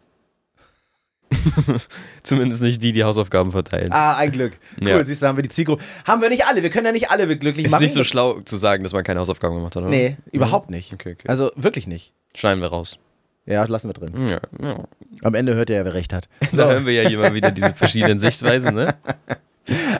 Zumindest 2.24 2.61
nicht 2.61 2.84
die, 2.84 2.91
die 2.91 3.03
Hausaufgaben 3.03 3.51
verteilen. 3.51 3.91
Ah, 3.91 4.15
ein 4.17 4.32
Glück. 4.32 4.59
Cool, 4.80 4.89
Ja. 4.89 5.03
siehst 5.03 5.22
du, 5.24 5.28
haben 5.28 5.38
wir 5.38 5.43
die 5.43 5.49
Zielgruppe. 5.49 5.82
Haben 6.05 6.22
wir 6.22 6.30
nicht 6.30 6.45
alle, 6.45 6.61
wir 6.61 6.69
können 6.69 6.86
ja 6.86 6.91
nicht 6.91 7.09
alle 7.09 7.26
glücklich 7.38 7.65
Ist 7.65 7.72
machen. 7.72 7.84
nicht 7.84 7.93
so 7.93 8.03
schlau 8.03 8.41
zu 8.41 8.57
sagen, 8.57 8.84
dass 8.84 8.93
man 8.93 9.03
keine 9.03 9.19
Hausaufgaben 9.22 9.55
gemacht 9.55 9.76
hat, 9.76 9.82
oder? 9.84 9.89
Nee, 9.89 10.17
überhaupt 10.32 10.69
nicht. 10.69 10.93
Okay, 10.93 11.13
okay. 11.17 11.28
Also 11.30 11.51
wirklich 11.55 11.88
nicht. 11.88 12.11
Schneiden 12.36 12.61
wir 12.61 12.67
raus. 12.67 12.99
Ja, 13.46 13.64
lassen 13.66 13.89
wir 13.89 13.94
drin. 13.94 14.30
Ja, 14.30 14.39
ja. 14.62 14.84
Am 15.24 15.34
Ende 15.34 15.56
hört 15.56 15.70
er 15.70 15.78
ja, 15.78 15.86
wer 15.86 15.94
recht 15.94 16.14
hat. 16.14 16.30
Da 16.52 16.70
hören 16.72 16.86
wir 16.86 16.94
ja 16.94 17.18
mal 17.18 17.34
wieder 17.34 17.52
diese 17.52 17.74
verschiedenen 17.74 18.20
Sichtweisen, 18.28 18.74
ne? 18.76 18.96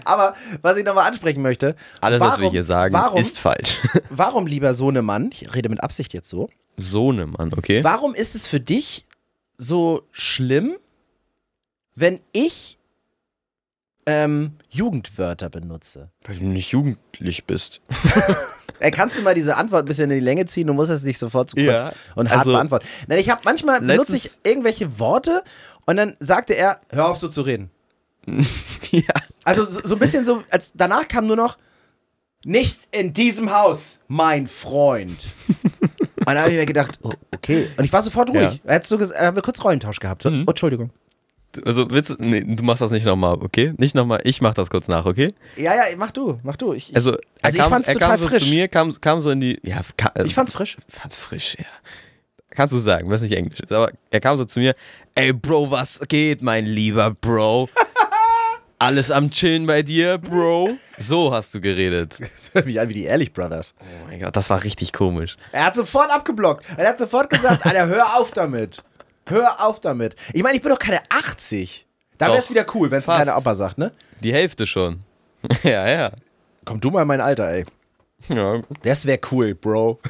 Aber 0.06 0.36
was 0.62 0.78
ich 0.78 0.84
nochmal 0.86 1.08
ansprechen 1.08 1.42
möchte, 1.42 1.76
Alles, 2.02 2.20
was 2.20 2.34
wir 2.38 2.44
Warum- 2.44 2.52
hier 2.52 2.64
sagen, 2.64 2.94
warum- 2.94 3.20
ist 3.20 3.39
falsch. 3.39 3.78
warum 4.10 4.48
lieber 4.48 4.74
Sohnemann, 4.74 5.30
ich 5.32 5.54
rede 5.56 5.70
mit 5.70 5.82
Absicht 5.84 6.14
jetzt 6.14 6.30
so, 6.30 6.50
Sohnemann, 6.78 7.54
okay? 7.56 7.84
warum 7.84 8.14
ist 8.16 8.36
es 8.36 8.48
für 8.48 8.60
dich 8.60 9.06
so 9.58 10.04
schlimm, 10.12 10.76
wenn 11.96 12.20
ich 12.32 12.80
ähm, 14.08 14.54
Jugendwörter 14.70 15.50
benutze? 15.50 16.10
Weil 16.24 16.38
du 16.38 16.46
nicht 16.46 16.72
jugendlich 16.72 17.46
bist. 17.46 17.82
Kannst 18.90 19.20
du 19.20 19.22
mal 19.22 19.36
diese 19.36 19.56
Antwort 19.58 19.84
ein 19.84 19.88
bisschen 19.88 20.10
in 20.10 20.18
die 20.18 20.24
Länge 20.26 20.46
ziehen? 20.48 20.66
Du 20.68 20.74
musst 20.74 20.90
das 20.90 21.04
nicht 21.04 21.20
sofort 21.20 21.50
zu 21.52 21.56
kurz 21.56 21.68
Ja, 21.68 21.94
und 22.16 22.30
hart 22.30 22.40
also- 22.40 22.52
beantworten. 22.54 22.88
Nein, 23.08 23.20
ich 23.20 23.30
habe 23.30 23.42
manchmal 23.46 23.80
benutze 23.82 24.16
ich 24.18 24.32
irgendwelche 24.44 24.98
Worte 25.00 25.44
und 25.86 25.98
dann 25.98 26.16
sagte 26.20 26.54
er, 26.56 26.80
hör 26.90 27.10
auf 27.10 27.18
so 27.18 27.28
zu 27.28 27.42
reden. 27.44 27.70
ja. 28.92 29.04
Also 29.44 29.64
so, 29.64 29.82
so 29.84 29.96
ein 29.96 30.00
bisschen 30.00 30.26
so, 30.26 30.44
als 30.50 30.72
danach 30.76 31.08
kam 31.08 31.28
nur 31.28 31.36
noch, 31.36 31.58
nicht 32.44 32.88
in 32.92 33.14
diesem 33.14 33.52
Haus, 33.56 34.00
mein 34.08 34.48
Freund. 34.48 35.28
und 35.82 36.26
da 36.28 36.42
habe 36.42 36.50
ich 36.52 36.58
mir 36.58 36.66
gedacht, 36.66 36.98
oh, 37.04 37.12
okay. 37.36 37.68
Und 37.78 37.86
ich 37.86 37.94
war 37.94 38.02
sofort 38.02 38.30
ruhig. 38.32 38.42
Ja. 38.42 38.54
Er 38.64 38.76
hat 38.76 38.88
so 38.88 38.98
ges- 38.98 39.14
haben 39.14 39.36
wir 39.36 39.44
kurz 39.44 39.64
Rollentausch 39.64 40.00
gehabt. 40.00 40.24
So, 40.24 40.32
Mhm. 40.32 40.46
oh, 40.48 40.50
Entschuldigung. 40.52 40.90
Also 41.66 41.89
willst 41.89 42.10
du, 42.12 42.16
nee, 42.20 42.41
du 42.41 42.64
machst 42.64 42.82
das 42.82 42.91
nicht 42.91 43.06
nochmal, 43.06 43.36
okay? 43.41 43.74
Nicht 43.78 43.95
nochmal, 43.95 44.22
ich 44.24 44.41
mach 44.41 44.54
das 44.54 44.70
kurz 44.70 44.88
nach, 44.88 45.06
okay? 45.06 45.34
Ja, 45.58 45.76
ja, 45.76 45.84
mach 45.97 46.12
du, 46.12 46.39
mach 46.43 46.56
du. 46.56 46.74
Ich, 46.74 46.95
Also, 46.95 47.12
er 47.14 47.20
Also 47.41 47.58
ich 47.58 47.62
kam, 47.64 47.72
fand's 47.72 47.88
er 47.88 47.93
total 47.95 48.10
kam 48.10 48.18
so 48.20 48.28
frisch. 48.28 48.43
zu 48.43 48.49
mir, 48.49 48.68
kam, 48.68 49.02
kam 49.02 49.22
so 49.22 49.32
in 49.32 49.39
die, 49.39 49.60
ja, 49.64 49.82
ka, 49.97 50.12
äh, 50.16 50.26
ich 50.26 50.34
fand's 50.34 50.54
frisch. 50.54 50.78
fand's 50.89 51.18
frisch, 51.18 51.56
ja. 51.60 51.66
Kannst 52.52 52.74
du 52.74 52.80
sagen, 52.80 53.10
was 53.10 53.22
nicht 53.22 53.34
Englisch 53.34 53.60
ist, 53.62 53.72
aber 53.72 53.91
er 54.10 54.20
kam 54.20 54.38
so 54.38 54.43
zu 54.45 54.60
mir, 54.60 54.76
ey 55.16 55.32
Bro, 55.34 55.72
was 55.72 56.02
geht, 56.08 56.41
mein 56.41 56.66
lieber 56.66 57.12
Bro? 57.12 57.70
Alles 58.80 59.12
am 59.12 59.30
Chillen 59.30 59.68
bei 59.68 59.84
dir, 59.84 60.18
Bro? 60.18 60.72
So 60.97 61.32
hast 61.32 61.54
du 61.54 61.62
geredet. 61.62 62.20
Das 62.20 62.54
hört 62.54 62.66
mich 62.66 62.80
an 62.80 62.89
wie 62.89 62.95
die 62.95 63.04
Ehrlich 63.04 63.32
Brothers. 63.32 63.76
Oh 63.80 64.08
mein 64.08 64.20
Gott, 64.20 64.36
das 64.36 64.49
war 64.49 64.64
richtig 64.64 64.91
komisch. 64.91 65.38
Er 65.52 65.66
hat 65.66 65.76
sofort 65.76 66.10
abgeblockt. 66.10 66.66
Er 66.78 66.88
hat 66.89 66.97
sofort 66.97 67.30
gesagt, 67.30 67.64
Alter, 67.66 67.86
hör 67.88 68.18
auf 68.20 68.32
damit. 68.32 68.84
Hör 69.32 69.64
auf 69.66 69.80
damit. 69.80 70.16
Ich 70.34 70.44
meine, 70.44 70.58
ich 70.58 70.62
bin 70.62 70.70
doch 70.72 70.80
keine 70.80 71.00
80. 71.10 71.88
Da 72.18 72.28
wäre 72.28 72.38
es 72.38 72.50
wieder 72.50 72.66
cool, 72.76 72.92
wenn 72.92 73.00
es 73.00 73.06
kleiner 73.06 73.38
Opa 73.38 73.56
sagt, 73.56 73.78
ne? 73.78 73.94
Die 74.20 74.34
Hälfte 74.34 74.68
schon. 74.68 75.04
ja, 75.64 75.90
ja. 75.90 76.12
Komm 76.66 76.82
du 76.82 76.92
mal 76.92 77.04
in 77.04 77.08
mein 77.08 77.22
Alter, 77.22 77.50
ey. 77.50 77.66
ja. 78.28 78.62
Das 78.84 79.06
wäre 79.06 79.20
cool, 79.32 79.56
Bro. 79.56 80.00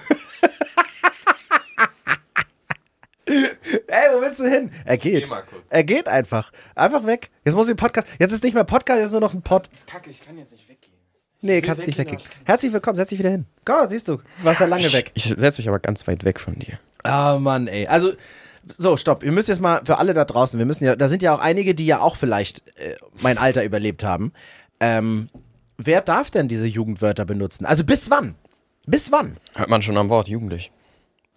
Ey, 3.88 4.10
wo 4.14 4.20
willst 4.22 4.40
du 4.40 4.50
hin? 4.50 4.72
Er 4.84 4.98
geht. 4.98 5.26
Geh 5.26 5.30
mal 5.30 5.44
kurz. 5.44 5.62
Er 5.70 5.84
geht 5.84 6.08
einfach. 6.08 6.52
Einfach 6.76 7.06
weg. 7.06 7.30
Jetzt 7.46 7.54
muss 7.56 7.70
ich 7.70 7.78
Podcast. 7.78 8.08
Jetzt 8.20 8.34
ist 8.34 8.44
nicht 8.44 8.56
mehr 8.56 8.64
Podcast, 8.66 8.98
jetzt 9.00 9.08
ist 9.08 9.12
nur 9.14 9.22
noch 9.22 9.34
ein 9.34 9.42
Pod. 9.42 9.70
Kacke, 9.88 10.10
ich 10.10 10.26
kann 10.26 10.38
jetzt 10.38 10.52
nicht 10.52 10.68
weggehen. 10.68 10.98
Nee, 11.42 11.62
kannst 11.62 11.86
nicht 11.88 11.98
weggehen. 11.98 12.22
Herzlich 12.44 12.74
willkommen, 12.74 12.98
setz 12.98 13.10
dich 13.10 13.20
wieder 13.20 13.30
hin. 13.30 13.46
Komm, 13.64 13.88
siehst 13.88 14.08
du, 14.08 14.20
warst 14.42 14.60
ja 14.60 14.66
lange 14.66 14.92
weg. 14.92 15.12
Ich 15.14 15.26
setze 15.26 15.62
mich 15.62 15.70
aber 15.70 15.80
ganz 15.80 16.08
weit 16.08 16.26
weg 16.26 16.40
von 16.40 16.56
dir. 16.56 16.80
Ah, 17.04 17.38
Mann, 17.38 17.68
ey. 17.68 17.88
Also, 17.88 18.14
so, 18.78 18.98
stopp. 18.98 19.24
Wir 19.24 19.32
müssen 19.32 19.52
jetzt 19.52 19.60
mal 19.60 19.82
für 19.84 19.98
alle 19.98 20.14
da 20.14 20.26
draußen, 20.26 20.58
wir 20.58 20.66
müssen 20.66 20.86
ja, 20.86 20.96
da 20.96 21.10
sind 21.10 21.22
ja 21.22 21.36
auch 21.36 21.40
einige, 21.40 21.76
die 21.76 21.86
ja 21.86 22.00
auch 22.00 22.16
vielleicht 22.16 22.68
äh, 22.80 22.96
mein 23.22 23.38
Alter 23.38 23.64
überlebt 23.64 24.04
haben. 24.04 24.34
Ähm, 24.80 25.30
wer 25.78 26.02
darf 26.02 26.30
denn 26.30 26.48
diese 26.48 26.66
Jugendwörter 26.68 27.26
benutzen? 27.26 27.66
Also 27.66 27.84
bis 27.84 28.10
wann? 28.12 28.36
Bis 28.88 29.12
wann? 29.12 29.38
Hört 29.56 29.70
man 29.70 29.82
schon 29.82 29.98
am 29.98 30.10
Wort, 30.10 30.28
jugendlich. 30.28 30.72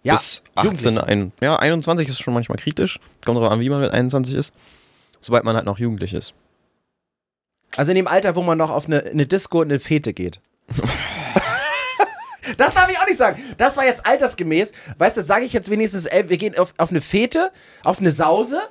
Ja, 0.03 0.13
Bis 0.13 0.43
18, 0.53 0.99
ein, 0.99 1.31
ja, 1.41 1.55
21 1.55 2.07
ist 2.07 2.19
schon 2.19 2.35
manchmal 2.35 2.59
kritisch. 2.59 2.99
Kommt 3.25 3.39
drauf 3.39 3.51
an, 3.51 3.59
wie 3.59 3.69
man 3.69 3.81
mit 3.81 3.91
21 3.91 4.35
ist. 4.35 4.53
Sobald 5.19 5.43
man 5.43 5.55
halt 5.55 5.65
noch 5.65 5.79
jugendlich 5.79 6.13
ist. 6.13 6.35
Also 7.75 7.91
in 7.91 7.95
dem 7.95 8.07
Alter, 8.07 8.35
wo 8.35 8.43
man 8.43 8.57
noch 8.57 8.69
auf 8.69 8.85
eine, 8.85 9.03
eine 9.03 9.25
Disco 9.25 9.61
und 9.61 9.71
eine 9.71 9.79
Fete 9.79 10.13
geht. 10.13 10.39
das 12.57 12.73
darf 12.73 12.89
ich 12.89 12.97
auch 12.97 13.05
nicht 13.05 13.17
sagen. 13.17 13.41
Das 13.57 13.77
war 13.77 13.85
jetzt 13.85 14.05
altersgemäß. 14.05 14.71
Weißt 14.97 15.17
du, 15.17 15.21
sage 15.21 15.45
ich 15.45 15.53
jetzt 15.53 15.69
wenigstens, 15.69 16.05
ey, 16.05 16.27
wir 16.29 16.37
gehen 16.37 16.57
auf, 16.57 16.73
auf 16.77 16.89
eine 16.89 17.01
Fete, 17.01 17.51
auf 17.83 17.99
eine 17.99 18.11
Sause. 18.11 18.61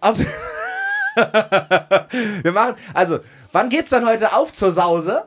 Auf 0.00 0.18
wir 1.14 2.52
machen, 2.52 2.76
also, 2.94 3.20
wann 3.52 3.68
geht's 3.68 3.90
dann 3.90 4.06
heute 4.06 4.34
auf 4.34 4.52
zur 4.52 4.70
Sause? 4.70 5.24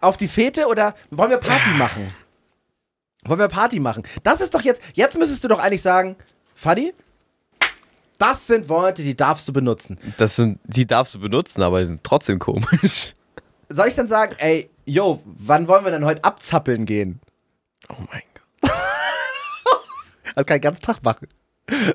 Auf 0.00 0.16
die 0.16 0.28
Fete 0.28 0.66
oder 0.66 0.94
wollen 1.10 1.30
wir 1.30 1.38
Party 1.38 1.70
machen? 1.70 2.14
Wollen 3.24 3.38
wir 3.38 3.48
Party 3.48 3.80
machen? 3.80 4.04
Das 4.22 4.40
ist 4.40 4.54
doch 4.54 4.62
jetzt, 4.62 4.82
jetzt 4.94 5.18
müsstest 5.18 5.44
du 5.44 5.48
doch 5.48 5.58
eigentlich 5.58 5.82
sagen, 5.82 6.16
Fadi, 6.54 6.92
das 8.18 8.46
sind 8.46 8.68
Worte, 8.68 9.02
die 9.02 9.16
darfst 9.16 9.48
du 9.48 9.52
benutzen. 9.52 9.98
Das 10.16 10.36
sind, 10.36 10.60
die 10.64 10.86
darfst 10.86 11.14
du 11.14 11.20
benutzen, 11.20 11.62
aber 11.62 11.80
die 11.80 11.86
sind 11.86 12.04
trotzdem 12.04 12.38
komisch. 12.38 13.14
soll 13.68 13.88
ich 13.88 13.94
dann 13.94 14.08
sagen, 14.08 14.34
ey, 14.38 14.70
yo, 14.84 15.22
wann 15.24 15.68
wollen 15.68 15.84
wir 15.84 15.90
denn 15.90 16.04
heute 16.04 16.24
abzappeln 16.24 16.84
gehen? 16.86 17.20
Oh 17.88 17.94
mein 18.10 18.22
Gott. 18.34 18.70
Das 20.34 20.46
kann 20.46 20.56
ich 20.56 20.62
ganz 20.62 20.80
Tag 20.80 21.02
machen. 21.02 21.28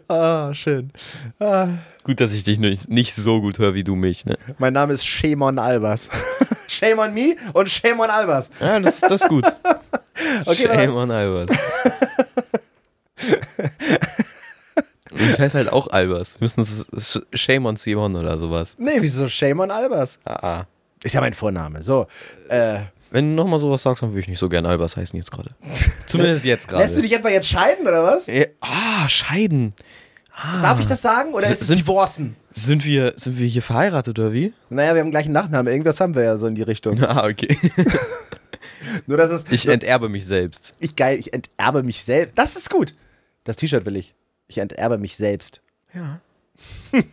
Ah, 0.07 0.53
schön. 0.53 0.91
Ah, 1.39 1.69
Gut, 2.03 2.19
dass 2.21 2.31
ich 2.33 2.43
dich 2.43 2.59
nicht, 2.59 2.87
nicht 2.87 3.15
so 3.15 3.41
gut 3.41 3.57
höre 3.59 3.73
wie 3.73 3.83
du 3.83 3.95
mich, 3.95 4.25
ne? 4.25 4.37
mein 4.59 4.73
Name 4.73 4.93
ist 4.93 5.05
Shemon 5.05 5.57
Albers. 5.59 6.07
Shame 6.67 6.99
on 6.99 7.13
me 7.13 7.35
und 7.53 7.67
Shame 7.67 7.99
on 7.99 8.09
Albers. 8.09 8.49
Ja, 8.59 8.79
das, 8.79 8.99
das 9.01 9.21
ist 9.23 9.27
gut. 9.27 9.43
Okay, 10.45 10.67
Shame 10.67 10.95
on 10.95 11.11
Albert. 11.11 11.51
Und 15.11 15.21
ich 15.21 15.39
heiße 15.39 15.57
halt 15.57 15.71
auch 15.71 15.87
Albers. 15.87 16.39
Wir 16.39 16.45
müssen 16.45 16.85
das 16.91 17.21
Shame 17.33 17.65
on 17.67 17.75
Simon 17.75 18.15
oder 18.15 18.37
sowas. 18.39 18.75
Nee, 18.79 18.97
wieso 18.99 19.29
Shame 19.29 19.59
on 19.59 19.71
Albers? 19.71 20.19
Ah, 20.25 20.39
ah. 20.41 20.65
Ist 21.03 21.13
ja 21.15 21.21
mein 21.21 21.33
Vorname. 21.33 21.81
So, 21.83 22.07
äh, 22.49 22.79
Wenn 23.11 23.29
du 23.29 23.35
nochmal 23.35 23.59
sowas 23.59 23.83
sagst, 23.83 24.03
dann 24.03 24.09
würde 24.11 24.21
ich 24.21 24.27
nicht 24.27 24.39
so 24.39 24.49
gern 24.49 24.65
Albers 24.65 24.97
heißen 24.97 25.17
jetzt 25.17 25.31
gerade. 25.31 25.51
Zumindest 26.07 26.43
jetzt 26.45 26.67
gerade. 26.67 26.83
lässt 26.83 26.97
du 26.97 27.01
dich 27.01 27.13
etwa 27.13 27.29
jetzt 27.29 27.47
scheiden 27.47 27.87
oder 27.87 28.03
was? 28.03 28.27
Ja, 28.27 28.45
Ah, 28.61 29.07
scheiden. 29.07 29.73
Darf 30.61 30.79
ich 30.79 30.85
das 30.85 31.01
sagen 31.01 31.33
oder 31.33 31.47
ist 31.47 31.61
es 31.61 31.67
sind- 31.67 31.79
Divorcen? 31.79 32.35
Sind 32.51 32.85
wir, 32.85 33.13
sind 33.17 33.39
wir 33.39 33.47
hier 33.47 33.61
verheiratet 33.63 34.17
oder 34.19 34.33
wie? 34.33 34.53
Naja, 34.69 34.93
wir 34.93 35.01
haben 35.01 35.09
gleich 35.11 35.25
einen 35.25 35.33
Nachnamen. 35.33 35.71
Irgendwas 35.71 35.99
haben 35.99 36.13
wir 36.15 36.23
ja 36.23 36.37
so 36.37 36.45
in 36.47 36.53
die 36.55 36.61
Richtung. 36.63 36.99
Ah, 37.03 37.25
okay. 37.27 37.57
Nur, 39.07 39.17
dass 39.17 39.31
es. 39.31 39.45
Ich 39.49 39.67
enterbe 39.67 40.09
mich 40.09 40.25
selbst. 40.25 40.73
ich 40.79 40.95
geil, 40.95 41.19
ich 41.19 41.33
enterbe 41.33 41.83
mich 41.83 42.03
selbst. 42.03 42.37
Das 42.37 42.55
ist 42.55 42.69
gut. 42.69 42.93
Das 43.43 43.55
T-Shirt 43.55 43.85
will 43.85 43.95
ich. 43.95 44.13
Ich 44.47 44.57
enterbe 44.59 44.97
mich 44.97 45.17
selbst. 45.17 45.61
Ja. 45.93 46.19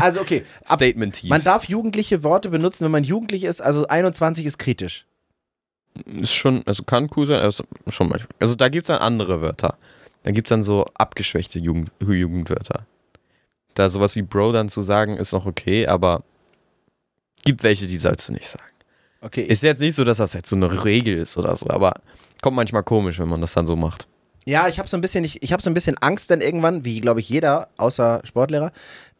Also, 0.00 0.20
okay. 0.20 0.44
Ab, 0.64 0.76
Statement 0.78 1.14
Tease. 1.14 1.28
man 1.28 1.42
darf 1.42 1.64
jugendliche 1.64 2.22
Worte 2.22 2.48
benutzen, 2.50 2.84
wenn 2.84 2.90
man 2.90 3.04
jugendlich 3.04 3.44
ist. 3.44 3.60
Also 3.60 3.86
21 3.86 4.46
ist 4.46 4.58
kritisch. 4.58 5.06
Ist 6.20 6.32
schon, 6.32 6.62
also 6.66 6.84
kann 6.84 7.10
cool 7.16 7.26
sein, 7.26 7.40
also 7.40 7.64
schon 7.88 8.08
manchmal. 8.08 8.28
Also 8.38 8.54
da 8.54 8.68
gibt 8.68 8.84
es 8.84 8.86
dann 8.88 9.02
andere 9.02 9.40
Wörter. 9.40 9.76
Da 10.22 10.30
gibt 10.30 10.48
es 10.48 10.50
dann 10.50 10.62
so 10.62 10.86
abgeschwächte 10.94 11.58
Jugend, 11.58 11.90
Jugendwörter. 12.00 12.86
Da 13.74 13.88
sowas 13.88 14.16
wie 14.16 14.22
Bro 14.22 14.52
dann 14.52 14.68
zu 14.68 14.82
sagen, 14.82 15.16
ist 15.16 15.32
noch 15.32 15.46
okay, 15.46 15.86
aber 15.86 16.22
gibt 17.44 17.62
welche, 17.62 17.86
die 17.86 17.96
sollst 17.96 18.28
du 18.28 18.32
nicht 18.32 18.48
sagen. 18.48 18.64
Okay, 19.22 19.42
Ist 19.42 19.62
jetzt 19.62 19.80
nicht 19.80 19.94
so, 19.94 20.04
dass 20.04 20.16
das 20.16 20.32
jetzt 20.32 20.48
so 20.48 20.56
eine 20.56 20.84
Regel 20.84 21.18
ist 21.18 21.36
oder 21.36 21.54
so, 21.54 21.68
aber 21.68 21.94
kommt 22.40 22.56
manchmal 22.56 22.82
komisch, 22.82 23.18
wenn 23.18 23.28
man 23.28 23.40
das 23.40 23.52
dann 23.52 23.66
so 23.66 23.76
macht. 23.76 24.06
Ja, 24.46 24.68
ich 24.68 24.78
habe 24.78 24.88
so 24.88 24.96
ein 24.96 25.00
bisschen, 25.00 25.24
ich, 25.24 25.42
ich 25.42 25.52
habe 25.52 25.62
so 25.62 25.70
ein 25.70 25.74
bisschen 25.74 25.98
Angst 25.98 26.30
dann 26.30 26.40
irgendwann, 26.40 26.84
wie 26.84 27.00
glaube 27.00 27.20
ich 27.20 27.28
jeder, 27.28 27.68
außer 27.76 28.20
Sportlehrer, 28.24 28.72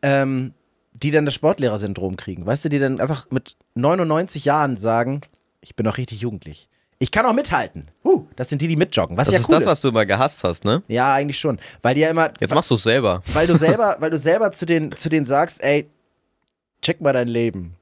ähm, 0.03 0.55
die 0.93 1.11
dann 1.11 1.25
das 1.25 1.35
Sportlehrersyndrom 1.35 2.17
kriegen. 2.17 2.47
Weißt 2.47 2.65
du, 2.65 2.69
die 2.69 2.79
dann 2.79 3.01
einfach 3.01 3.27
mit 3.31 3.57
99 3.75 4.45
Jahren 4.45 4.77
sagen, 4.77 5.21
ich 5.61 5.77
bin 5.77 5.85
noch 5.85 5.99
richtig 5.99 6.21
jugendlich. 6.21 6.69
Ich 6.99 7.11
kann 7.11 7.25
auch 7.25 7.33
mithalten. 7.33 7.89
Huh, 8.05 8.27
das 8.37 8.49
sind 8.51 8.61
die, 8.61 8.69
die 8.69 8.77
mitjoggen. 8.77 9.17
Was 9.17 9.27
Das 9.29 9.33
ja 9.35 9.41
ist 9.41 9.49
cool 9.49 9.55
das, 9.55 9.63
ist. 9.65 9.71
was 9.71 9.81
du 9.81 9.89
immer 9.89 10.05
gehasst 10.05 10.45
hast, 10.45 10.65
ne? 10.65 10.83
ja, 10.89 11.15
eigentlich 11.15 11.39
schon, 11.39 11.59
weil 11.83 11.95
die 11.95 12.03
ja 12.03 12.11
immer, 12.11 12.31
Jetzt 12.41 12.55
machst 12.55 12.71
du 12.71 12.75
es 12.75 12.83
selber. 12.83 13.23
weil 13.33 13.47
du 13.47 13.55
selber, 13.59 13.97
weil 14.01 14.11
du 14.11 14.19
selber 14.19 14.53
zu 14.53 14.67
den, 14.67 14.93
zu 14.95 15.09
denen 15.09 15.25
sagst, 15.27 15.63
ey, 15.63 15.89
check 16.83 17.01
mal 17.01 17.13
dein 17.15 17.29
Leben. 17.29 17.77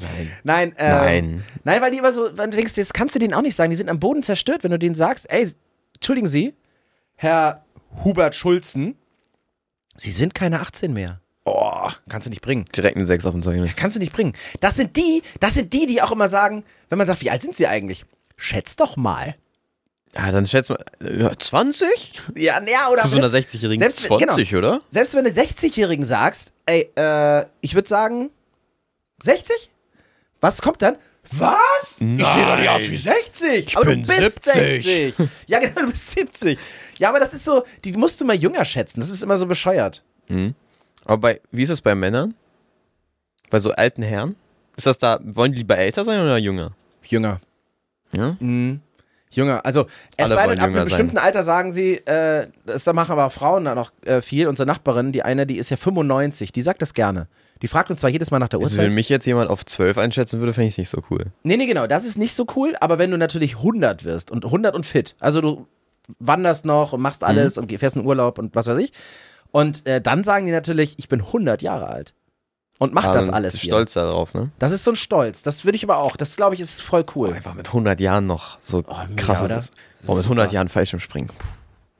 Nein. 0.00 0.32
Nein, 0.42 0.74
ähm, 0.78 0.90
Nein. 0.96 1.44
Nein, 1.64 1.82
weil 1.82 1.90
die 1.90 1.98
immer 1.98 2.12
so, 2.12 2.36
wenn 2.36 2.50
du 2.50 2.56
denkst, 2.56 2.76
jetzt 2.76 2.94
kannst 2.94 3.14
du 3.14 3.18
denen 3.18 3.34
auch 3.34 3.42
nicht 3.42 3.54
sagen, 3.54 3.70
die 3.70 3.76
sind 3.76 3.88
am 3.88 4.00
Boden 4.00 4.22
zerstört, 4.22 4.64
wenn 4.64 4.70
du 4.70 4.78
denen 4.78 4.94
sagst, 4.94 5.30
ey, 5.30 5.48
entschuldigen 5.94 6.28
Sie, 6.28 6.54
Herr 7.16 7.64
Hubert 8.04 8.34
Schulzen, 8.34 8.96
Sie 9.96 10.10
sind 10.10 10.34
keine 10.34 10.60
18 10.60 10.92
mehr. 10.92 11.20
Oh, 11.44 11.88
kannst 12.08 12.26
du 12.26 12.30
nicht 12.30 12.40
bringen. 12.40 12.64
Direkt 12.74 12.96
eine 12.96 13.04
6 13.04 13.26
auf 13.26 13.32
dem 13.32 13.42
Zeugnis. 13.42 13.76
Kannst 13.76 13.96
du 13.96 14.00
nicht 14.00 14.12
bringen. 14.12 14.34
Das 14.60 14.76
sind 14.76 14.96
die, 14.96 15.22
das 15.40 15.54
sind 15.54 15.72
die, 15.72 15.86
die 15.86 16.00
auch 16.02 16.10
immer 16.10 16.28
sagen, 16.28 16.64
wenn 16.88 16.98
man 16.98 17.06
sagt, 17.06 17.20
wie 17.20 17.30
alt 17.30 17.42
sind 17.42 17.54
sie 17.54 17.66
eigentlich? 17.66 18.04
Schätz 18.36 18.76
doch 18.76 18.96
mal. 18.96 19.34
Ja, 20.16 20.30
dann 20.32 20.46
schätzt 20.46 20.70
mal, 20.70 20.82
ja, 21.00 21.36
20? 21.36 22.14
Ja, 22.36 22.60
ja 22.66 22.88
oder 22.90 23.02
Zu 23.02 23.08
so 23.08 23.18
einer 23.18 23.28
selbst, 23.28 23.54
60-Jährigen 23.54 23.78
selbst- 23.80 24.00
20, 24.02 24.54
oder? 24.56 24.80
selbst 24.88 25.14
wenn 25.14 25.24
du 25.24 25.30
60-Jährigen 25.30 26.04
sagst, 26.04 26.52
ey, 26.66 26.90
äh, 26.96 27.44
ich 27.60 27.74
würde 27.74 27.88
sagen, 27.88 28.30
60? 29.22 29.70
Was 30.44 30.60
kommt 30.60 30.82
dann? 30.82 30.96
Was? 31.38 31.92
Ich 32.00 32.06
sehe 32.06 32.16
doch 32.18 32.58
nicht 32.58 32.68
aus 32.68 32.82
wie 32.82 32.96
60. 32.96 33.66
Ich 33.66 33.76
aber 33.78 33.86
bin 33.86 34.02
du 34.02 34.08
bist 34.08 34.44
70. 34.44 35.14
60. 35.14 35.28
Ja, 35.46 35.58
genau, 35.58 35.80
du 35.80 35.90
bist 35.90 36.10
70. 36.10 36.58
Ja, 36.98 37.08
aber 37.08 37.18
das 37.18 37.32
ist 37.32 37.46
so, 37.46 37.64
die 37.82 37.92
musst 37.94 38.20
du 38.20 38.26
mal 38.26 38.36
jünger 38.36 38.62
schätzen. 38.66 39.00
Das 39.00 39.08
ist 39.08 39.22
immer 39.22 39.38
so 39.38 39.46
bescheuert. 39.46 40.02
Mhm. 40.28 40.54
Aber 41.06 41.16
bei, 41.16 41.40
wie 41.50 41.62
ist 41.62 41.70
das 41.70 41.80
bei 41.80 41.94
Männern? 41.94 42.34
Bei 43.48 43.58
so 43.58 43.70
alten 43.70 44.02
Herren? 44.02 44.36
Ist 44.76 44.84
das 44.84 44.98
da, 44.98 45.18
wollen 45.22 45.52
die 45.52 45.58
lieber 45.60 45.78
älter 45.78 46.04
sein 46.04 46.20
oder 46.20 46.36
jünger? 46.36 46.72
Jünger. 47.04 47.40
Ja? 48.12 48.36
Mhm. 48.38 48.82
Jünger. 49.36 49.64
Also, 49.64 49.86
es 50.16 50.26
Alle 50.26 50.34
sei 50.34 50.46
denn, 50.48 50.58
ab 50.58 50.66
einem 50.66 50.84
bestimmten 50.84 51.18
Alter 51.18 51.42
sagen 51.42 51.72
sie, 51.72 51.94
äh, 52.06 52.48
das 52.66 52.84
da 52.84 52.92
machen 52.92 53.12
aber 53.12 53.30
Frauen 53.30 53.64
da 53.64 53.74
noch 53.74 53.92
äh, 54.04 54.22
viel. 54.22 54.46
Unsere 54.48 54.66
Nachbarin, 54.66 55.12
die 55.12 55.22
eine, 55.22 55.46
die 55.46 55.58
ist 55.58 55.70
ja 55.70 55.76
95, 55.76 56.52
die 56.52 56.62
sagt 56.62 56.82
das 56.82 56.94
gerne. 56.94 57.28
Die 57.62 57.68
fragt 57.68 57.90
uns 57.90 58.00
zwar 58.00 58.10
jedes 58.10 58.30
Mal 58.30 58.38
nach 58.40 58.48
der 58.48 58.58
Also 58.60 58.72
Uhrzeit. 58.72 58.86
wenn 58.86 58.94
mich 58.94 59.08
jetzt 59.08 59.26
jemand 59.26 59.50
auf 59.50 59.64
12 59.64 59.96
einschätzen 59.98 60.40
würde, 60.40 60.52
fände 60.52 60.68
ich 60.68 60.74
es 60.74 60.78
nicht 60.78 60.90
so 60.90 61.00
cool. 61.10 61.26
Nee, 61.44 61.56
nee, 61.56 61.66
genau, 61.66 61.86
das 61.86 62.04
ist 62.04 62.18
nicht 62.18 62.34
so 62.34 62.46
cool, 62.56 62.74
aber 62.80 62.98
wenn 62.98 63.10
du 63.10 63.16
natürlich 63.16 63.56
100 63.56 64.04
wirst 64.04 64.30
und 64.30 64.44
100 64.44 64.74
und 64.74 64.84
fit, 64.84 65.14
also 65.20 65.40
du 65.40 65.66
wanderst 66.18 66.64
noch 66.64 66.92
und 66.92 67.00
machst 67.00 67.24
alles 67.24 67.56
und 67.56 67.72
fährst 67.72 67.96
in 67.96 68.04
Urlaub 68.04 68.38
und 68.38 68.54
was 68.54 68.66
weiß 68.66 68.78
ich, 68.78 68.92
und 69.50 69.86
äh, 69.86 70.00
dann 70.00 70.24
sagen 70.24 70.46
die 70.46 70.52
natürlich, 70.52 70.98
ich 70.98 71.08
bin 71.08 71.20
100 71.20 71.62
Jahre 71.62 71.86
alt 71.86 72.12
und 72.78 72.92
mach 72.92 73.04
Aber 73.04 73.14
das 73.14 73.28
alles 73.30 73.56
hier. 73.56 73.72
Stolz 73.72 73.92
darauf, 73.94 74.34
ne? 74.34 74.50
Das 74.58 74.72
ist 74.72 74.84
so 74.84 74.92
ein 74.92 74.96
Stolz, 74.96 75.42
das 75.42 75.64
würde 75.64 75.76
ich 75.76 75.84
aber 75.84 75.98
auch, 75.98 76.16
das 76.16 76.36
glaube 76.36 76.54
ich 76.54 76.60
ist 76.60 76.82
voll 76.82 77.04
cool. 77.14 77.32
Einfach 77.32 77.54
mit 77.54 77.68
100 77.68 78.00
Jahren 78.00 78.26
noch 78.26 78.58
so 78.64 78.78
mega, 78.78 79.06
krass 79.16 79.42
oder? 79.42 79.58
ist. 79.58 79.72
Oh, 80.06 80.14
mit 80.14 80.24
100 80.24 80.46
Super. 80.46 80.54
Jahren 80.54 80.68
Fallschirmspringen. 80.68 81.30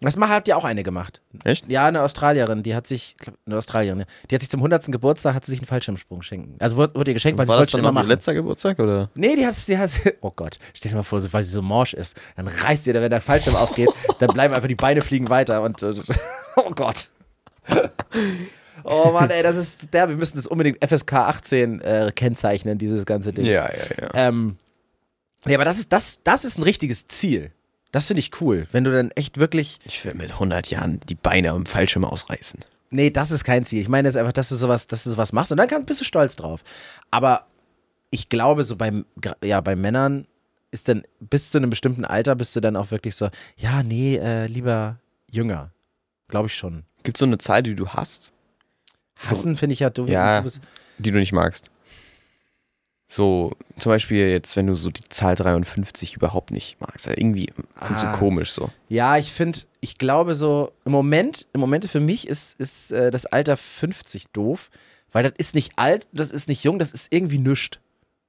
Das 0.00 0.16
macht, 0.16 0.30
habt 0.32 0.48
ihr 0.48 0.56
auch 0.56 0.64
eine 0.64 0.82
gemacht. 0.82 1.22
Echt? 1.44 1.70
Ja, 1.70 1.86
eine 1.86 2.02
Australierin, 2.02 2.62
die 2.62 2.74
hat 2.74 2.86
sich, 2.86 3.12
ich 3.12 3.16
glaub, 3.16 3.36
eine 3.46 3.56
Australierin, 3.56 4.04
die 4.28 4.34
hat 4.34 4.42
sich 4.42 4.50
zum 4.50 4.60
100. 4.60 4.92
Geburtstag, 4.92 5.34
hat 5.34 5.46
sie 5.46 5.52
sich 5.52 5.60
einen 5.60 5.66
Fallschirmsprung 5.66 6.20
schenken. 6.20 6.56
Also 6.58 6.76
wurde, 6.76 6.94
wurde 6.94 7.12
ihr 7.12 7.14
geschenkt, 7.14 7.38
weil 7.38 7.46
sie 7.46 7.50
War 7.52 7.58
wollte 7.58 7.66
das 7.66 7.70
schon 7.70 7.80
immer 7.80 7.92
machen. 7.92 8.08
letzter 8.08 8.34
Geburtstag, 8.34 8.78
oder? 8.80 9.08
Nee, 9.14 9.36
die 9.36 9.46
hat, 9.46 9.54
die 9.66 9.78
hat, 9.78 9.90
oh 10.20 10.32
Gott, 10.34 10.58
stell 10.74 10.90
dir 10.90 10.96
mal 10.96 11.04
vor, 11.04 11.22
weil 11.32 11.44
sie 11.44 11.50
so 11.52 11.62
morsch 11.62 11.94
ist, 11.94 12.20
dann 12.36 12.48
reißt 12.48 12.86
ihr, 12.88 12.94
wenn 12.94 13.08
der 13.10 13.22
Fallschirm 13.22 13.56
aufgeht, 13.56 13.88
dann 14.18 14.34
bleiben 14.34 14.52
einfach 14.52 14.68
die 14.68 14.74
Beine 14.74 15.00
fliegen 15.00 15.30
weiter 15.30 15.62
und, 15.62 15.82
oh 16.56 16.70
Gott. 16.74 17.08
Oh 18.84 19.10
Mann, 19.12 19.30
ey, 19.30 19.42
das 19.42 19.56
ist 19.56 19.92
der, 19.92 20.08
wir 20.08 20.16
müssen 20.16 20.36
das 20.36 20.46
unbedingt 20.46 20.84
FSK 20.84 21.12
18 21.14 21.80
äh, 21.80 22.12
kennzeichnen, 22.14 22.78
dieses 22.78 23.06
ganze 23.06 23.32
Ding. 23.32 23.44
Ja, 23.46 23.68
ja, 23.72 24.02
ja. 24.02 24.10
Ähm, 24.28 24.56
nee, 25.44 25.54
aber 25.54 25.64
das 25.64 25.78
ist, 25.78 25.92
das, 25.92 26.22
das 26.22 26.44
ist 26.44 26.58
ein 26.58 26.62
richtiges 26.62 27.08
Ziel. 27.08 27.52
Das 27.92 28.08
finde 28.08 28.20
ich 28.20 28.40
cool, 28.40 28.66
wenn 28.72 28.84
du 28.84 28.92
dann 28.92 29.10
echt 29.12 29.38
wirklich, 29.38 29.78
Ich 29.84 30.04
will 30.04 30.14
mit 30.14 30.32
100 30.32 30.68
Jahren 30.70 31.00
die 31.08 31.14
Beine 31.14 31.50
am 31.50 31.64
Fallschirm 31.66 32.04
ausreißen. 32.04 32.60
nee, 32.90 33.10
das 33.10 33.30
ist 33.30 33.44
kein 33.44 33.64
Ziel. 33.64 33.80
Ich 33.80 33.88
meine 33.88 34.08
jetzt 34.08 34.16
einfach, 34.16 34.32
dass 34.32 34.48
du 34.48 34.56
sowas, 34.56 34.86
dass 34.88 35.04
du 35.04 35.10
sowas 35.10 35.32
machst 35.32 35.52
und 35.52 35.58
dann 35.58 35.68
kann, 35.68 35.84
bist 35.86 36.00
du 36.00 36.04
stolz 36.04 36.34
drauf. 36.36 36.62
Aber 37.10 37.46
ich 38.10 38.28
glaube, 38.28 38.64
so 38.64 38.76
beim, 38.76 39.04
ja, 39.42 39.60
bei 39.60 39.76
Männern 39.76 40.26
ist 40.72 40.88
dann 40.88 41.02
bis 41.20 41.50
zu 41.50 41.58
einem 41.58 41.70
bestimmten 41.70 42.04
Alter 42.04 42.34
bist 42.34 42.54
du 42.56 42.60
dann 42.60 42.74
auch 42.76 42.90
wirklich 42.90 43.14
so, 43.14 43.28
ja, 43.56 43.82
nee, 43.84 44.16
äh, 44.16 44.46
lieber 44.48 44.98
jünger. 45.30 45.70
Glaube 46.28 46.48
ich 46.48 46.54
schon. 46.54 46.82
Gibt 47.04 47.16
es 47.16 47.20
so 47.20 47.26
eine 47.26 47.38
Zahl, 47.38 47.62
die 47.62 47.76
du 47.76 47.88
hast, 47.90 48.32
Hassen 49.16 49.56
finde 49.56 49.72
ich 49.74 49.80
ja, 49.80 49.90
du, 49.90 50.06
Ja. 50.06 50.40
du 50.40 50.50
die 50.98 51.10
du 51.10 51.18
nicht 51.18 51.32
magst? 51.32 51.70
So, 53.06 53.52
zum 53.78 53.90
Beispiel 53.90 54.28
jetzt, 54.30 54.56
wenn 54.56 54.66
du 54.66 54.74
so 54.74 54.90
die 54.90 55.08
Zahl 55.08 55.36
53 55.36 56.16
überhaupt 56.16 56.50
nicht 56.50 56.80
magst. 56.80 57.06
Also 57.06 57.20
irgendwie 57.20 57.52
findest 57.76 58.04
Ah. 58.04 58.12
du 58.12 58.18
komisch 58.18 58.50
so. 58.52 58.70
Ja, 58.88 59.18
ich 59.18 59.30
finde, 59.32 59.60
ich 59.80 59.98
glaube 59.98 60.34
so, 60.34 60.72
im 60.84 60.92
Moment, 60.92 61.46
im 61.52 61.60
Moment 61.60 61.84
für 61.88 62.00
mich 62.00 62.26
ist, 62.26 62.58
ist 62.58 62.90
äh, 62.92 63.10
das 63.10 63.26
Alter 63.26 63.56
50 63.56 64.28
doof, 64.32 64.70
weil 65.12 65.22
das 65.22 65.32
ist 65.36 65.54
nicht 65.54 65.72
alt, 65.76 66.08
das 66.12 66.32
ist 66.32 66.48
nicht 66.48 66.64
jung, 66.64 66.78
das 66.78 66.90
ist 66.92 67.12
irgendwie 67.12 67.38
nischt. 67.38 67.78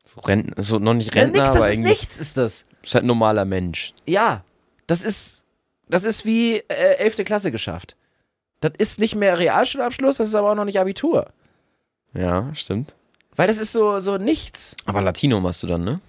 So, 0.04 0.22
Renten, 0.22 0.62
so 0.62 0.78
noch 0.78 0.94
nicht 0.94 1.16
Ja, 1.16 1.22
Rentner, 1.24 1.40
nix, 1.40 1.50
das 1.50 1.58
aber 1.58 1.70
ist 1.70 1.74
irgendwie 1.76 1.90
nichts, 1.90 2.20
ist 2.20 2.38
das. 2.38 2.66
ist 2.84 2.94
halt 2.94 3.06
ein 3.06 3.08
normaler 3.08 3.46
Mensch. 3.46 3.94
Ja, 4.06 4.44
das 4.86 5.04
ist, 5.04 5.46
das 5.90 6.04
ist 6.04 6.26
wie 6.26 6.58
äh, 6.58 6.98
11. 7.00 7.24
Klasse 7.26 7.52
geschafft. 7.52 7.96
Das 8.70 8.74
ist 8.78 9.00
nicht 9.00 9.16
mehr 9.16 9.38
Realschulabschluss, 9.40 10.18
das 10.18 10.30
ist 10.30 10.36
aber 10.36 10.52
auch 10.52 10.56
noch 10.56 10.66
nicht 10.66 10.80
Abitur. 10.80 11.28
Ja, 12.14 12.54
stimmt. 12.56 12.96
Weil 13.36 13.48
das 13.48 13.58
ist 13.58 13.74
so, 13.74 14.00
so 14.00 14.18
nichts. 14.18 14.76
Aber 14.86 15.02
Latino 15.02 15.40
machst 15.42 15.62
du 15.64 15.68
dann, 15.68 15.84
ne? 15.84 16.00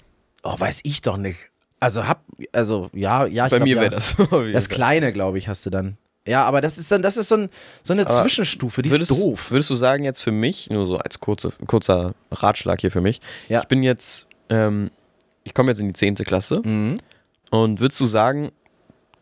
Oh, 0.42 0.54
weiß 0.58 0.80
ich 0.84 1.02
doch 1.02 1.16
nicht. 1.16 1.48
Also 1.80 2.06
hab, 2.06 2.22
also 2.52 2.88
ja, 2.92 3.26
ja, 3.26 3.46
ich 3.46 3.50
Bei 3.50 3.56
glaub, 3.58 3.68
mir 3.68 3.74
ja. 3.76 3.80
wäre 3.82 3.90
das 3.90 4.10
so. 4.10 4.26
Das 4.52 4.68
Kleine, 4.68 5.12
glaube 5.12 5.38
ich, 5.38 5.48
hast 5.48 5.66
du 5.66 5.70
dann. 5.70 5.98
Ja, 6.26 6.44
aber 6.44 6.60
das 6.60 6.78
ist 6.78 6.90
dann, 6.90 7.02
das 7.02 7.16
ist 7.16 7.28
so, 7.28 7.36
ein, 7.36 7.50
so 7.84 7.92
eine 7.92 8.06
Aber 8.06 8.22
Zwischenstufe, 8.22 8.82
die 8.82 8.90
würdest, 8.90 9.10
ist 9.12 9.20
doof. 9.20 9.50
Würdest 9.50 9.70
du 9.70 9.74
sagen, 9.76 10.02
jetzt 10.04 10.22
für 10.22 10.32
mich, 10.32 10.70
nur 10.70 10.86
so 10.86 10.96
als 10.98 11.20
kurze, 11.20 11.52
kurzer 11.66 12.14
Ratschlag 12.32 12.80
hier 12.80 12.90
für 12.90 13.00
mich, 13.00 13.20
Ja. 13.48 13.60
ich 13.60 13.66
bin 13.68 13.82
jetzt, 13.82 14.26
ähm, 14.48 14.90
ich 15.44 15.54
komme 15.54 15.70
jetzt 15.70 15.78
in 15.80 15.86
die 15.88 15.92
10. 15.94 16.16
Klasse 16.16 16.60
Mhm. 16.64 16.96
und 17.50 17.78
würdest 17.80 18.00
du 18.00 18.06
sagen, 18.06 18.50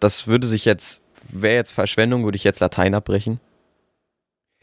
das 0.01 0.27
würde 0.27 0.47
sich 0.47 0.65
jetzt, 0.65 1.03
wäre 1.35 1.57
jetzt 1.57 1.73
Verschwendung, 1.73 2.25
würde 2.25 2.37
ich 2.37 2.45
jetzt 2.45 2.61
Latein 2.61 2.95
abbrechen? 2.95 3.41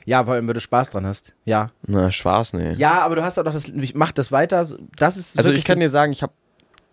Ja, 0.05 0.24
vor 0.24 0.34
allem, 0.34 0.47
wenn 0.47 0.53
du 0.55 0.61
Spaß 0.61 0.91
dran 0.91 1.05
hast. 1.05 1.34
Ja. 1.45 1.72
Na, 1.86 2.09
Spaß, 2.09 2.53
nee. 2.53 2.74
Ja, 2.74 3.01
aber 3.01 3.15
du 3.15 3.24
hast 3.24 3.38
auch 3.38 3.43
noch 3.43 3.53
das, 3.53 3.69
ich 3.69 3.93
mach 3.93 4.11
das 4.11 4.32
weiter. 4.32 4.65
Das 4.97 5.17
ist 5.17 5.38
also 5.38 5.51
ich 5.51 5.63
kann 5.63 5.78
so, 5.78 5.82
dir 5.82 5.89
sagen, 5.89 6.11
ich 6.11 6.24
habe, 6.24 6.34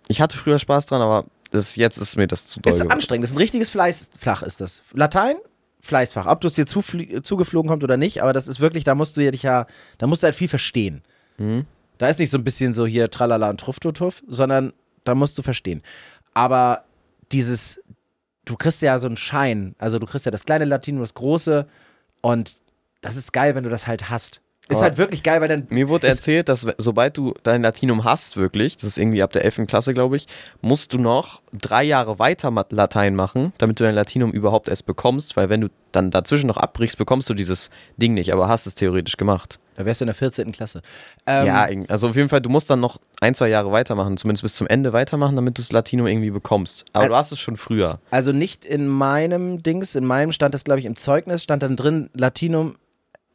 ich 0.08 0.20
hatte 0.20 0.36
früher 0.36 0.58
Spaß 0.58 0.86
dran, 0.86 1.00
aber 1.00 1.24
das, 1.50 1.76
jetzt 1.76 1.96
ist 1.96 2.16
mir 2.16 2.26
das 2.26 2.46
zu 2.46 2.60
doll 2.60 2.72
ist 2.72 2.78
geworden. 2.80 2.92
anstrengend. 2.92 3.24
Das 3.24 3.30
ist 3.30 3.36
ein 3.36 3.38
richtiges 3.38 3.70
Fleißfach, 3.70 4.42
ist 4.42 4.60
das. 4.60 4.82
Latein, 4.92 5.36
Fleißfach. 5.80 6.26
Ob 6.26 6.40
du 6.40 6.48
es 6.48 6.54
dir 6.54 6.66
zugeflogen 6.66 7.68
kommt 7.68 7.82
oder 7.84 7.96
nicht, 7.96 8.22
aber 8.22 8.32
das 8.32 8.48
ist 8.48 8.60
wirklich, 8.60 8.84
da 8.84 8.94
musst 8.94 9.16
du 9.16 9.22
ja 9.22 9.30
dich 9.30 9.42
ja, 9.42 9.66
da 9.96 10.06
musst 10.06 10.22
du 10.22 10.26
halt 10.26 10.34
viel 10.34 10.48
verstehen. 10.48 11.02
Mhm. 11.38 11.64
Da 11.96 12.08
ist 12.08 12.18
nicht 12.18 12.30
so 12.30 12.38
ein 12.38 12.44
bisschen 12.44 12.74
so 12.74 12.86
hier 12.86 13.10
tralala 13.10 13.48
und 13.48 13.58
truff-tuff, 13.58 14.22
sondern 14.28 14.72
da 15.04 15.14
musst 15.14 15.38
du 15.38 15.42
verstehen. 15.42 15.82
Aber 16.34 16.84
dieses, 17.32 17.80
du 18.48 18.56
kriegst 18.56 18.80
ja 18.82 18.98
so 18.98 19.06
einen 19.06 19.16
Schein, 19.16 19.74
also 19.78 19.98
du 19.98 20.06
kriegst 20.06 20.26
ja 20.26 20.32
das 20.32 20.44
kleine 20.44 20.64
Latinum, 20.64 21.02
das 21.02 21.14
große 21.14 21.66
und 22.20 22.56
das 23.00 23.16
ist 23.16 23.32
geil, 23.32 23.54
wenn 23.54 23.64
du 23.64 23.70
das 23.70 23.86
halt 23.86 24.10
hast. 24.10 24.40
Ist 24.68 24.82
halt 24.82 24.98
wirklich 24.98 25.22
geil, 25.22 25.40
weil 25.40 25.48
dann 25.48 25.66
Mir 25.70 25.88
wurde 25.88 26.06
erzählt, 26.06 26.48
dass 26.48 26.66
sobald 26.78 27.16
du 27.16 27.34
dein 27.42 27.62
Latinum 27.62 28.04
hast, 28.04 28.36
wirklich, 28.36 28.76
das 28.76 28.84
ist 28.84 28.98
irgendwie 28.98 29.22
ab 29.22 29.32
der 29.32 29.44
11. 29.44 29.66
Klasse, 29.66 29.94
glaube 29.94 30.16
ich, 30.16 30.26
musst 30.60 30.92
du 30.92 30.98
noch 30.98 31.40
drei 31.52 31.84
Jahre 31.84 32.18
weiter 32.18 32.52
Latein 32.70 33.14
machen, 33.14 33.52
damit 33.58 33.80
du 33.80 33.84
dein 33.84 33.94
Latinum 33.94 34.30
überhaupt 34.32 34.68
erst 34.68 34.84
bekommst, 34.86 35.36
weil 35.36 35.48
wenn 35.48 35.62
du 35.62 35.68
dann 35.92 36.10
dazwischen 36.10 36.46
noch 36.48 36.58
abbrichst, 36.58 36.98
bekommst 36.98 37.30
du 37.30 37.34
dieses 37.34 37.70
Ding 37.96 38.12
nicht, 38.14 38.32
aber 38.32 38.48
hast 38.48 38.66
es 38.66 38.74
theoretisch 38.74 39.16
gemacht. 39.16 39.58
Da 39.76 39.86
wärst 39.86 40.00
du 40.00 40.04
in 40.04 40.08
der 40.08 40.14
14. 40.16 40.50
Klasse. 40.52 40.82
Ähm, 41.24 41.46
ja, 41.46 41.68
also 41.88 42.08
auf 42.08 42.16
jeden 42.16 42.28
Fall, 42.28 42.40
du 42.40 42.50
musst 42.50 42.68
dann 42.68 42.80
noch 42.80 42.98
ein, 43.20 43.34
zwei 43.36 43.48
Jahre 43.48 43.70
weitermachen, 43.70 44.16
zumindest 44.16 44.42
bis 44.42 44.56
zum 44.56 44.66
Ende 44.66 44.92
weitermachen, 44.92 45.36
damit 45.36 45.56
du 45.56 45.62
das 45.62 45.70
Latinum 45.70 46.08
irgendwie 46.08 46.30
bekommst. 46.30 46.84
Aber 46.92 47.04
Al- 47.04 47.08
du 47.10 47.16
hast 47.16 47.30
es 47.32 47.38
schon 47.38 47.56
früher. 47.56 48.00
Also 48.10 48.32
nicht 48.32 48.64
in 48.64 48.88
meinem 48.88 49.62
Dings, 49.62 49.94
in 49.94 50.04
meinem 50.04 50.32
stand 50.32 50.52
das, 50.52 50.64
glaube 50.64 50.80
ich, 50.80 50.86
im 50.86 50.96
Zeugnis, 50.96 51.44
stand 51.44 51.62
dann 51.62 51.76
drin 51.76 52.10
Latinum, 52.12 52.74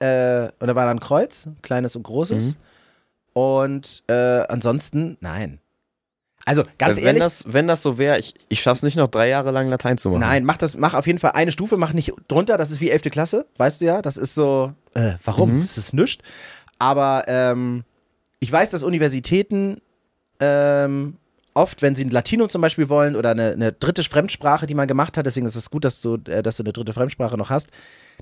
äh, 0.04 0.52
war 0.60 0.86
da 0.86 0.92
ein 0.92 1.00
Kreuz, 1.00 1.48
kleines 1.62 1.96
und 1.96 2.04
großes. 2.04 2.58
Und 3.34 4.04
äh, 4.08 4.14
ansonsten, 4.14 5.18
nein. 5.22 5.60
Also 6.46 6.64
ganz 6.78 6.98
wenn, 6.98 7.06
ehrlich, 7.06 7.24
das, 7.24 7.46
wenn 7.48 7.68
das 7.68 7.82
so 7.82 7.98
wäre, 7.98 8.20
ich, 8.20 8.34
ich 8.50 8.62
schaff's 8.62 8.84
nicht 8.84 8.98
noch 8.98 9.08
drei 9.08 9.30
Jahre 9.30 9.52
lang 9.52 9.70
Latein 9.70 9.98
zu 9.98 10.10
machen. 10.10 10.20
nein, 10.20 10.44
mach 10.44 10.58
das, 10.58 10.76
mach 10.76 10.94
auf 10.94 11.08
jeden 11.08 11.20
Fall 11.20 11.32
eine 11.32 11.54
Stufe, 11.54 11.78
mach 11.78 11.94
nicht 11.94 12.12
drunter, 12.28 12.58
das 12.58 12.70
ist 12.70 12.82
wie 12.82 12.90
11. 12.90 13.04
Klasse, 13.04 13.46
weißt 13.58 13.80
du 13.80 13.86
ja, 13.86 14.02
das 14.02 14.18
ist 14.18 14.36
so, 14.36 14.74
äh, 14.94 15.14
warum? 15.24 15.56
Mhm. 15.56 15.62
Das 15.62 15.78
ist 15.78 15.94
nichts. 15.94 16.22
Aber 16.80 17.24
ähm, 17.28 17.86
ich 18.42 18.52
weiß, 18.52 18.72
dass 18.72 18.84
Universitäten 18.84 19.82
ähm, 20.42 21.16
oft, 21.54 21.82
wenn 21.82 21.96
sie 21.96 22.06
ein 22.06 22.10
Latinum 22.10 22.50
zum 22.50 22.62
Beispiel 22.62 22.90
wollen 22.90 23.16
oder 23.16 23.32
eine, 23.32 23.52
eine 23.52 23.72
dritte 23.72 24.04
Fremdsprache, 24.04 24.66
die 24.66 24.76
man 24.76 24.88
gemacht 24.88 25.18
hat, 25.18 25.26
deswegen 25.26 25.46
ist 25.46 25.56
es 25.56 25.70
gut, 25.70 25.86
dass 25.86 26.02
du, 26.02 26.18
äh, 26.26 26.44
dass 26.44 26.58
du 26.58 26.64
eine 26.64 26.74
dritte 26.74 26.94
Fremdsprache 26.94 27.38
noch 27.38 27.50
hast, 27.50 27.70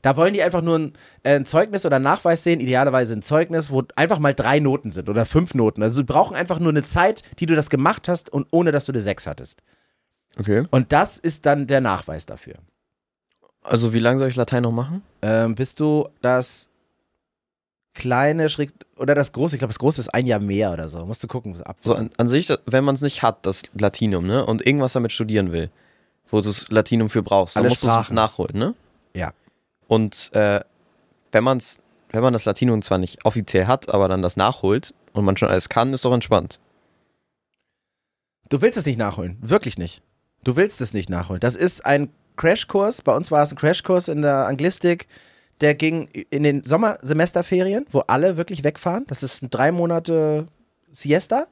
da 0.01 0.17
wollen 0.17 0.33
die 0.33 0.43
einfach 0.43 0.61
nur 0.61 0.79
ein, 0.79 0.93
äh, 1.23 1.35
ein 1.35 1.45
Zeugnis 1.45 1.85
oder 1.85 1.97
einen 1.97 2.03
Nachweis 2.03 2.43
sehen, 2.43 2.59
idealerweise 2.59 3.15
ein 3.15 3.21
Zeugnis, 3.21 3.71
wo 3.71 3.83
einfach 3.95 4.19
mal 4.19 4.33
drei 4.33 4.59
Noten 4.59 4.91
sind 4.91 5.09
oder 5.09 5.25
fünf 5.25 5.53
Noten. 5.53 5.83
Also 5.83 5.97
sie 5.97 6.03
brauchen 6.03 6.35
einfach 6.35 6.59
nur 6.59 6.69
eine 6.69 6.83
Zeit, 6.83 7.23
die 7.39 7.45
du 7.45 7.55
das 7.55 7.69
gemacht 7.69 8.07
hast 8.07 8.31
und 8.31 8.47
ohne, 8.51 8.71
dass 8.71 8.85
du 8.85 8.91
eine 8.91 9.01
sechs 9.01 9.27
hattest. 9.27 9.61
Okay. 10.37 10.65
Und 10.71 10.91
das 10.93 11.17
ist 11.17 11.45
dann 11.45 11.67
der 11.67 11.81
Nachweis 11.81 12.25
dafür. 12.25 12.55
Also 13.63 13.93
wie 13.93 13.99
lange 13.99 14.19
soll 14.19 14.29
ich 14.29 14.35
Latein 14.35 14.63
noch 14.63 14.71
machen? 14.71 15.03
Ähm, 15.21 15.55
bist 15.55 15.79
du 15.79 16.07
das 16.21 16.67
kleine 17.93 18.49
Schräg 18.49 18.71
oder 18.97 19.15
das 19.15 19.31
große? 19.31 19.55
Ich 19.55 19.59
glaube, 19.59 19.71
das 19.71 19.79
große 19.79 20.01
ist 20.01 20.09
ein 20.13 20.25
Jahr 20.25 20.39
mehr 20.39 20.71
oder 20.71 20.87
so. 20.87 21.05
Musst 21.05 21.23
du 21.23 21.27
gucken, 21.27 21.61
ab. 21.63 21.77
So 21.83 21.95
an, 21.95 22.09
an 22.17 22.27
sich, 22.27 22.51
wenn 22.65 22.83
man 22.83 22.95
es 22.95 23.01
nicht 23.01 23.21
hat, 23.23 23.45
das 23.45 23.63
Latinum, 23.73 24.25
ne, 24.25 24.45
und 24.45 24.65
irgendwas 24.65 24.93
damit 24.93 25.11
studieren 25.11 25.51
will, 25.51 25.69
wo 26.29 26.41
du 26.41 26.47
das 26.47 26.69
Latinum 26.69 27.09
für 27.09 27.23
brauchst, 27.23 27.55
dann 27.55 27.63
Alle 27.63 27.69
musst 27.69 27.83
du 27.83 27.87
es 27.87 27.93
Sprachen. 27.93 28.15
nachholen, 28.15 28.57
ne? 28.57 28.75
Ja. 29.13 29.31
Und 29.87 30.31
äh, 30.33 30.61
wenn 31.31 31.43
man's, 31.43 31.79
wenn 32.11 32.21
man 32.23 32.33
das 32.33 32.45
Latinum 32.45 32.81
zwar 32.81 32.97
nicht 32.97 33.25
offiziell 33.25 33.67
hat, 33.67 33.89
aber 33.93 34.07
dann 34.07 34.21
das 34.21 34.37
nachholt 34.37 34.93
und 35.13 35.25
man 35.25 35.35
schon 35.37 35.49
alles 35.49 35.69
kann, 35.69 35.93
ist 35.93 36.05
doch 36.05 36.13
entspannt. 36.13 36.59
Du 38.49 38.61
willst 38.61 38.77
es 38.77 38.85
nicht 38.85 38.97
nachholen. 38.99 39.37
Wirklich 39.41 39.77
nicht. 39.77 40.01
Du 40.43 40.55
willst 40.55 40.81
es 40.81 40.93
nicht 40.93 41.09
nachholen. 41.09 41.39
Das 41.39 41.55
ist 41.55 41.85
ein 41.85 42.09
Crashkurs. 42.35 43.01
Bei 43.01 43.15
uns 43.15 43.31
war 43.31 43.43
es 43.43 43.51
ein 43.51 43.57
Crashkurs 43.57 44.07
in 44.07 44.21
der 44.21 44.47
Anglistik. 44.47 45.07
Der 45.61 45.75
ging 45.75 46.09
in 46.29 46.43
den 46.43 46.63
Sommersemesterferien, 46.63 47.85
wo 47.91 47.99
alle 47.99 48.35
wirklich 48.35 48.63
wegfahren. 48.63 49.05
Das 49.07 49.23
ist 49.23 49.43
ein 49.43 49.49
drei 49.49 49.71
Monate 49.71 50.47
Siesta. 50.91 51.47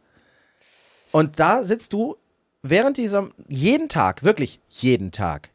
Und 1.12 1.40
da 1.40 1.64
sitzt 1.64 1.94
du 1.94 2.18
während 2.62 2.98
dieser, 2.98 3.30
jeden 3.48 3.88
Tag, 3.88 4.24
wirklich 4.24 4.60
jeden 4.70 5.12
Tag, 5.12 5.50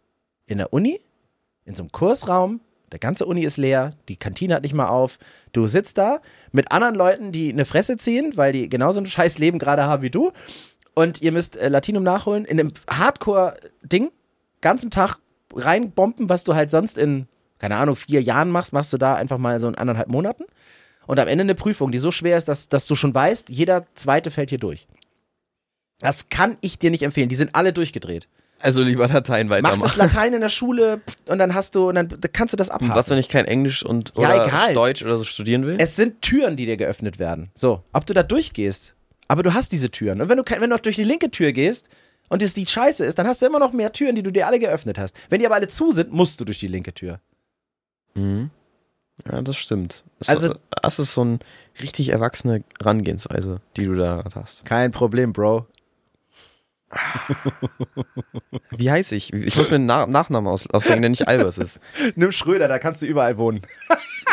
in 0.47 0.59
der 0.59 0.73
Uni, 0.73 1.01
in 1.65 1.75
so 1.75 1.83
einem 1.83 1.93
Kursraum. 1.93 2.61
Der 2.93 2.99
ganze 2.99 3.27
Uni 3.27 3.43
ist 3.43 3.57
leer, 3.57 3.95
die 4.09 4.17
Kantine 4.17 4.55
hat 4.55 4.63
nicht 4.63 4.75
mal 4.75 4.89
auf. 4.89 5.19
Du 5.53 5.67
sitzt 5.67 5.99
da 5.99 6.21
mit 6.53 6.71
anderen 6.71 6.95
Leuten, 6.95 7.33
die 7.33 7.53
eine 7.53 7.65
Fresse 7.65 7.97
ziehen, 7.97 8.37
weil 8.37 8.53
die 8.53 8.69
genauso 8.69 9.01
ein 9.01 9.07
scheiß 9.07 9.39
Leben 9.39 9.59
gerade 9.59 9.85
haben 9.85 10.03
wie 10.03 10.11
du. 10.11 10.33
Und 10.95 11.21
ihr 11.23 11.33
müsst 11.33 11.57
äh, 11.57 11.69
Latinum 11.69 12.05
nachholen 12.05 12.45
in 12.45 12.61
einem 12.61 12.73
Hardcore-Ding. 12.89 14.13
Ganzen 14.61 14.91
Tag 14.91 15.17
reinbomben, 15.53 16.29
was 16.29 16.45
du 16.45 16.55
halt 16.55 16.71
sonst 16.71 16.99
in, 16.99 17.27
keine 17.59 17.77
Ahnung, 17.77 17.97
vier 17.97 18.21
Jahren 18.23 18.51
machst, 18.51 18.73
machst 18.73 18.93
du 18.93 18.99
da 18.99 19.15
einfach 19.15 19.39
mal 19.39 19.59
so 19.61 19.69
in 19.69 19.75
anderthalb 19.75 20.09
Monaten. 20.09 20.45
Und 21.07 21.21
am 21.21 21.29
Ende 21.29 21.43
eine 21.43 21.55
Prüfung, 21.55 21.93
die 21.93 21.99
so 21.99 22.11
schwer 22.11 22.37
ist, 22.37 22.49
dass, 22.49 22.69
dass 22.69 22.87
du 22.87 22.95
schon 22.95 23.15
weißt, 23.15 23.51
jeder 23.51 23.87
zweite 23.95 24.31
fällt 24.31 24.49
hier 24.51 24.59
durch. 24.59 24.87
Das 26.01 26.29
kann 26.29 26.57
ich 26.61 26.79
dir 26.79 26.91
nicht 26.91 27.03
empfehlen. 27.03 27.29
Die 27.29 27.37
sind 27.37 27.55
alle 27.55 27.73
durchgedreht. 27.73 28.27
Also 28.61 28.83
lieber 28.83 29.07
Latein 29.09 29.49
Mach 29.49 29.57
weitermachen. 29.57 29.81
das 29.81 29.97
Latein 29.97 30.33
in 30.33 30.41
der 30.41 30.49
Schule 30.49 31.03
und 31.29 31.39
dann 31.39 31.55
hast 31.55 31.75
du, 31.75 31.89
und 31.91 31.97
dann 31.97 32.09
kannst 32.33 32.53
du 32.53 32.57
das 32.57 32.69
Und 32.71 32.77
abhaken. 32.77 32.95
was, 32.95 33.11
wenn 33.11 33.19
ich 33.19 33.29
kein 33.29 33.45
Englisch 33.45 33.85
und 33.85 34.13
Ja, 34.17 34.31
oder 34.35 34.47
egal. 34.47 34.75
Deutsch 34.75 35.03
oder 35.03 35.19
so 35.19 35.25
studieren 35.25 35.67
will? 35.67 35.77
Es 35.79 35.97
sind 35.97 36.23
Türen, 36.23 36.57
die 36.57 36.65
dir 36.65 36.77
geöffnet 36.79 37.19
werden. 37.19 37.51
So, 37.55 37.83
ob 37.93 38.07
du 38.07 38.15
da 38.15 38.23
durchgehst. 38.23 38.95
Aber 39.29 39.43
du 39.43 39.53
hast 39.53 39.73
diese 39.73 39.91
Türen. 39.91 40.23
Und 40.23 40.29
wenn 40.31 40.39
du, 40.39 40.45
wenn 40.59 40.71
du 40.71 40.79
durch 40.79 40.97
die 40.97 41.05
linke 41.05 41.31
Tür 41.31 41.53
gehst 41.53 41.89
und 42.29 42.41
es 42.43 42.55
die 42.55 42.65
Scheiße 42.67 43.05
ist, 43.05 43.19
dann 43.19 43.27
hast 43.27 43.43
du 43.43 43.47
immer 43.47 43.59
noch 43.59 43.73
mehr 43.73 43.93
Türen, 43.93 44.15
die 44.15 44.23
du 44.23 44.31
dir 44.31 44.47
alle 44.47 44.59
geöffnet 44.59 44.99
hast. 44.99 45.15
Wenn 45.29 45.41
die 45.41 45.47
aber 45.47 45.57
alle 45.57 45.69
zu 45.69 45.93
sind, 45.93 46.13
musst 46.13 46.41
du 46.41 46.45
durch 46.47 46.61
die 46.61 46.67
linke 46.69 46.95
Tür. 46.95 47.21
Mhm. 48.15 48.51
Ja, 49.31 49.43
das 49.43 49.57
stimmt. 49.57 50.05
Das, 50.19 50.29
Also- 50.29 50.49
also, 50.49 50.61
das 50.83 50.99
ist 50.99 51.15
so 51.15 51.21
eine 51.23 51.39
richtig 51.81 52.09
erwachsene 52.11 52.65
Herangehensweise, 52.81 53.61
die 53.77 53.85
du 53.85 53.95
da 53.95 54.25
hast. 54.35 54.65
Kein 54.65 54.91
Problem, 54.93 55.33
Bro. 55.33 55.67
Wie 58.71 58.91
heiß 58.91 59.13
ich? 59.13 59.33
Ich 59.33 59.57
muss 59.57 59.71
mir 59.71 59.77
einen 59.77 59.87
Na 59.87 60.07
Nachnamen 60.07 60.49
aus 60.51 60.69
ausdenken, 60.71 61.03
der 61.03 61.09
nicht 61.11 61.29
Albers 61.29 61.59
ist. 61.59 61.81
Nimm 62.15 62.33
Schröder, 62.33 62.69
da 62.69 62.79
kannst 62.79 63.03
du 63.03 63.07
überall 63.07 63.37
wohnen. 63.37 63.63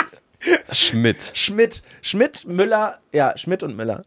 Schmidt. 0.71 1.31
Schmidt. 1.35 1.83
Schmidt, 2.01 2.45
Müller. 2.47 2.99
Ja, 3.13 3.37
Schmidt 3.37 3.63
und 3.63 3.75
Müller. 3.75 4.03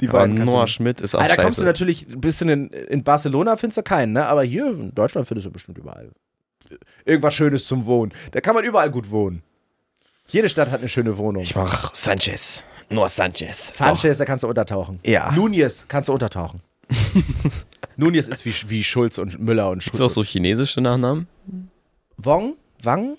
Die 0.00 0.08
Aber 0.08 0.18
beiden 0.20 0.34
Noah. 0.44 0.66
Schmidt 0.68 1.00
ist 1.00 1.14
auch 1.14 1.20
Ah, 1.20 1.24
da 1.24 1.30
scheiße. 1.34 1.42
kommst 1.42 1.60
du 1.60 1.64
natürlich 1.64 2.08
ein 2.08 2.20
bisschen 2.20 2.48
in, 2.48 2.68
in 2.68 3.02
Barcelona, 3.04 3.56
findest 3.56 3.78
du 3.78 3.82
keinen, 3.82 4.12
ne? 4.12 4.26
Aber 4.26 4.42
hier 4.44 4.66
in 4.66 4.94
Deutschland 4.94 5.26
findest 5.26 5.46
du 5.46 5.50
bestimmt 5.50 5.76
überall. 5.78 6.12
Irgendwas 7.04 7.34
Schönes 7.34 7.66
zum 7.66 7.86
Wohnen. 7.86 8.12
Da 8.32 8.40
kann 8.40 8.54
man 8.54 8.64
überall 8.64 8.90
gut 8.90 9.10
wohnen. 9.10 9.42
Jede 10.28 10.48
Stadt 10.48 10.70
hat 10.70 10.80
eine 10.80 10.88
schöne 10.88 11.16
Wohnung. 11.16 11.42
ich 11.42 11.54
mach 11.54 11.94
Sanchez. 11.94 12.64
Noah 12.90 13.08
Sanchez. 13.08 13.76
Sanchez, 13.78 14.18
da 14.18 14.24
kannst 14.24 14.44
du 14.44 14.48
untertauchen. 14.48 15.00
Ja. 15.04 15.30
Nunez 15.32 15.86
kannst 15.88 16.08
du 16.08 16.12
untertauchen. 16.12 16.60
Nunez 17.96 18.28
ist 18.28 18.44
wie, 18.44 18.54
wie 18.70 18.84
Schulz 18.84 19.18
und 19.18 19.38
Müller 19.38 19.70
und 19.70 19.82
Gibt 19.82 19.94
es 19.94 20.00
auch 20.00 20.04
Schulz. 20.04 20.14
so 20.14 20.24
chinesische 20.24 20.80
Nachnamen? 20.80 21.26
Wong? 22.16 22.56
Wang? 22.82 23.16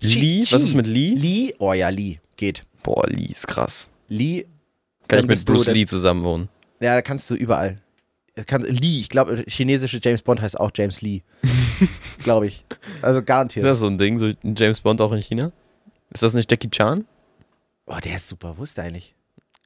Chi. 0.00 0.46
Was 0.50 0.62
ist 0.62 0.74
mit 0.74 0.86
Lee? 0.86 1.14
Lee? 1.14 1.54
Oh 1.58 1.72
ja, 1.72 1.88
Lee. 1.88 2.18
Geht. 2.36 2.64
Boah, 2.82 3.06
Lee 3.08 3.26
ist 3.30 3.46
krass. 3.46 3.90
Lee. 4.08 4.46
Kann 5.08 5.20
ich 5.20 5.26
mit 5.26 5.48
du 5.48 5.52
Bruce 5.52 5.66
Lee 5.68 5.86
zusammen 5.86 6.24
wohnen? 6.24 6.48
Ja, 6.80 6.94
da 6.94 7.02
kannst 7.02 7.30
du 7.30 7.34
überall. 7.34 7.80
Kann, 8.46 8.62
Lee, 8.62 9.00
ich 9.00 9.08
glaube, 9.10 9.44
chinesische 9.46 10.00
James 10.02 10.22
Bond 10.22 10.40
heißt 10.40 10.58
auch 10.58 10.70
James 10.74 11.02
Lee. 11.02 11.22
glaube 12.24 12.46
ich. 12.46 12.64
Also 13.02 13.22
garantiert. 13.22 13.64
Ist 13.64 13.70
das 13.70 13.78
so 13.80 13.86
ein 13.86 13.98
Ding, 13.98 14.18
so 14.18 14.26
ein 14.26 14.54
James 14.56 14.80
Bond 14.80 15.00
auch 15.00 15.12
in 15.12 15.20
China? 15.20 15.52
Ist 16.10 16.22
das 16.22 16.34
nicht 16.34 16.50
Jackie 16.50 16.70
Chan? 16.70 17.04
oh, 17.86 17.96
der 18.02 18.16
ist 18.16 18.28
super. 18.28 18.54
Wo 18.56 18.62
ist 18.62 18.76
der 18.78 18.84
eigentlich? 18.84 19.14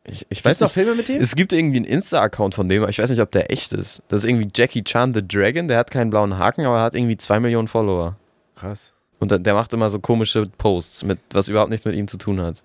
Ich, 0.08 0.26
ich 0.30 0.44
weiß 0.44 0.60
noch. 0.60 0.70
Filme 0.70 0.94
mit 0.94 1.08
dem? 1.08 1.20
Es 1.20 1.34
gibt 1.36 1.52
irgendwie 1.52 1.76
einen 1.78 1.84
Insta-Account 1.84 2.54
von 2.54 2.68
dem, 2.68 2.82
aber 2.82 2.90
ich 2.90 2.98
weiß 2.98 3.10
nicht, 3.10 3.20
ob 3.20 3.30
der 3.32 3.50
echt 3.52 3.72
ist. 3.72 4.02
Das 4.08 4.22
ist 4.24 4.28
irgendwie 4.30 4.48
Jackie 4.54 4.82
Chan 4.84 5.14
the 5.14 5.26
Dragon, 5.26 5.68
der 5.68 5.78
hat 5.78 5.90
keinen 5.90 6.10
blauen 6.10 6.38
Haken, 6.38 6.64
aber 6.64 6.78
er 6.78 6.82
hat 6.82 6.94
irgendwie 6.94 7.16
zwei 7.16 7.38
Millionen 7.40 7.68
Follower. 7.68 8.16
Krass. 8.56 8.92
Und 9.18 9.30
der- 9.30 9.38
der 9.40 9.54
macht 9.54 9.72
immer 9.72 9.90
so 9.90 9.98
komische 9.98 10.46
Posts, 10.58 11.04
mit, 11.04 11.18
was 11.30 11.48
überhaupt 11.48 11.70
nichts 11.70 11.84
mit 11.86 11.94
ihm 11.96 12.06
zu 12.08 12.18
tun 12.18 12.40
hat. 12.40 12.62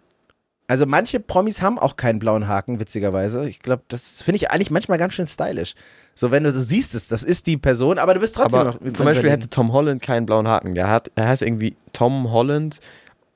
Also 0.71 0.85
manche 0.85 1.19
Promis 1.19 1.61
haben 1.61 1.77
auch 1.77 1.97
keinen 1.97 2.19
blauen 2.19 2.47
Haken, 2.47 2.79
witzigerweise. 2.79 3.45
Ich 3.49 3.59
glaube, 3.59 3.83
das 3.89 4.21
finde 4.21 4.37
ich 4.37 4.51
eigentlich 4.51 4.71
manchmal 4.71 4.97
ganz 4.97 5.13
schön 5.13 5.27
stylisch. 5.27 5.75
So, 6.15 6.31
wenn 6.31 6.45
du 6.45 6.53
so 6.53 6.61
siehst 6.61 6.95
es, 6.95 7.09
das 7.09 7.23
ist 7.23 7.45
die 7.47 7.57
Person, 7.57 7.97
aber 7.97 8.13
du 8.13 8.21
bist 8.21 8.37
trotzdem 8.37 8.61
aber 8.61 8.79
noch. 8.81 8.93
zum 8.93 9.05
Beispiel 9.05 9.29
hätte 9.29 9.49
Tom 9.49 9.73
Holland 9.73 10.01
keinen 10.01 10.25
blauen 10.25 10.47
Haken. 10.47 10.73
Der, 10.73 10.87
hat, 10.87 11.11
er 11.15 11.27
heißt 11.27 11.41
irgendwie 11.41 11.75
Tom 11.91 12.31
Holland 12.31 12.79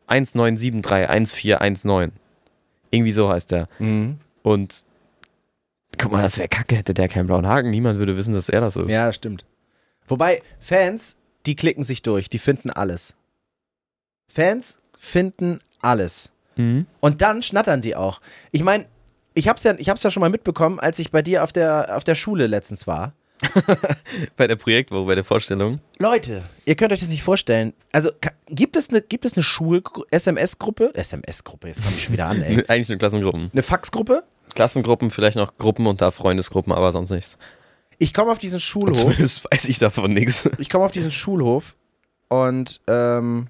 1973 0.08 1.10
1419. 1.10 2.14
Irgendwie 2.90 3.12
so 3.12 3.28
heißt 3.28 3.52
der. 3.52 3.68
Mhm. 3.80 4.16
Und 4.42 4.86
guck 5.98 6.14
mal, 6.14 6.22
das 6.22 6.38
wäre 6.38 6.48
kacke, 6.48 6.78
hätte 6.78 6.94
der 6.94 7.10
keinen 7.10 7.28
blauen 7.28 7.48
Haken. 7.48 7.70
Niemand 7.70 8.00
würde 8.00 8.16
wissen, 8.16 8.34
dass 8.34 8.48
er 8.48 8.62
das 8.62 8.78
ist. 8.78 8.88
Ja, 8.88 9.12
stimmt. 9.12 9.44
Wobei, 10.08 10.42
Fans, 10.62 11.18
die 11.46 11.58
klicken 11.58 11.84
sich 11.84 12.02
durch, 12.02 12.30
die 12.30 12.40
finden 12.40 12.70
alles. 12.70 13.14
Fans 14.30 14.80
finden 14.98 15.60
alles. 15.82 16.32
Mhm. 16.56 16.86
Und 17.00 17.22
dann 17.22 17.42
schnattern 17.42 17.82
die 17.82 17.96
auch. 17.96 18.22
Ich 18.52 18.64
meine, 18.64 18.86
ich 19.34 19.48
hab's 19.48 19.64
ja, 19.64 19.76
ich 19.78 19.90
hab's 19.90 20.04
ja 20.04 20.12
schon 20.12 20.22
mal 20.22 20.30
mitbekommen, 20.30 20.80
als 20.80 21.00
ich 21.00 21.12
bei 21.12 21.22
dir 21.22 21.44
auf 21.44 21.52
der, 21.52 21.96
auf 21.96 22.04
der 22.04 22.16
Schule 22.16 22.48
letztens 22.48 22.88
war. 22.88 23.14
Bei 24.38 24.48
der 24.48 24.56
Projektwoche, 24.56 25.06
bei 25.06 25.16
der 25.16 25.26
Vorstellung. 25.26 25.80
Leute, 26.00 26.44
ihr 26.64 26.76
könnt 26.76 26.94
euch 26.94 27.02
das 27.02 27.10
nicht 27.10 27.22
vorstellen. 27.22 27.74
Also, 27.92 28.10
gibt 28.48 28.78
es 28.78 28.90
eine, 28.90 29.02
gibt 29.02 29.26
es 29.26 29.36
eine 29.36 29.44
Schul-SMS-Gruppe? 29.44 30.92
SMS-Gruppe, 30.94 31.68
jetzt 31.68 31.84
komme 31.84 31.96
ich 31.98 32.06
schon 32.06 32.14
wieder 32.14 32.28
an, 32.28 32.42
ey. 32.42 32.64
Eigentlich 32.70 32.88
nur 32.88 32.98
Klassengruppen. 32.98 33.50
Eine 33.52 33.62
Faxgruppe? 33.62 34.24
Klassengruppen, 34.54 35.12
vielleicht 35.12 35.36
noch 35.36 35.58
Gruppen 35.58 35.86
unter 35.86 36.14
Freundesgruppen, 36.14 36.72
aber 36.72 36.94
sonst 36.94 37.10
nichts. 37.10 37.38
Ich 37.98 38.14
komme 38.14 38.32
auf 38.32 38.40
diesen 38.40 38.56
Und 38.56 38.62
Schulhof. 38.62 39.00
zumindest 39.00 39.46
weiß 39.52 39.66
ich 39.66 39.80
davon 39.80 40.12
nichts. 40.14 40.50
ich 40.58 40.70
komme 40.70 40.86
auf 40.86 40.92
diesen 40.92 41.12
Schulhof 41.12 41.76
und 42.30 42.80
ähm, 42.88 43.48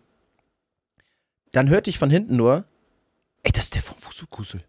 dann 1.51 1.69
hörte 1.69 1.89
ich 1.89 1.99
von 1.99 2.09
hinten 2.09 2.35
nur, 2.35 2.65
ey, 3.45 3.51
das 3.51 3.65
ist 3.65 3.75
der 3.75 3.81
von 3.81 3.95
Wusukusel. 4.01 4.61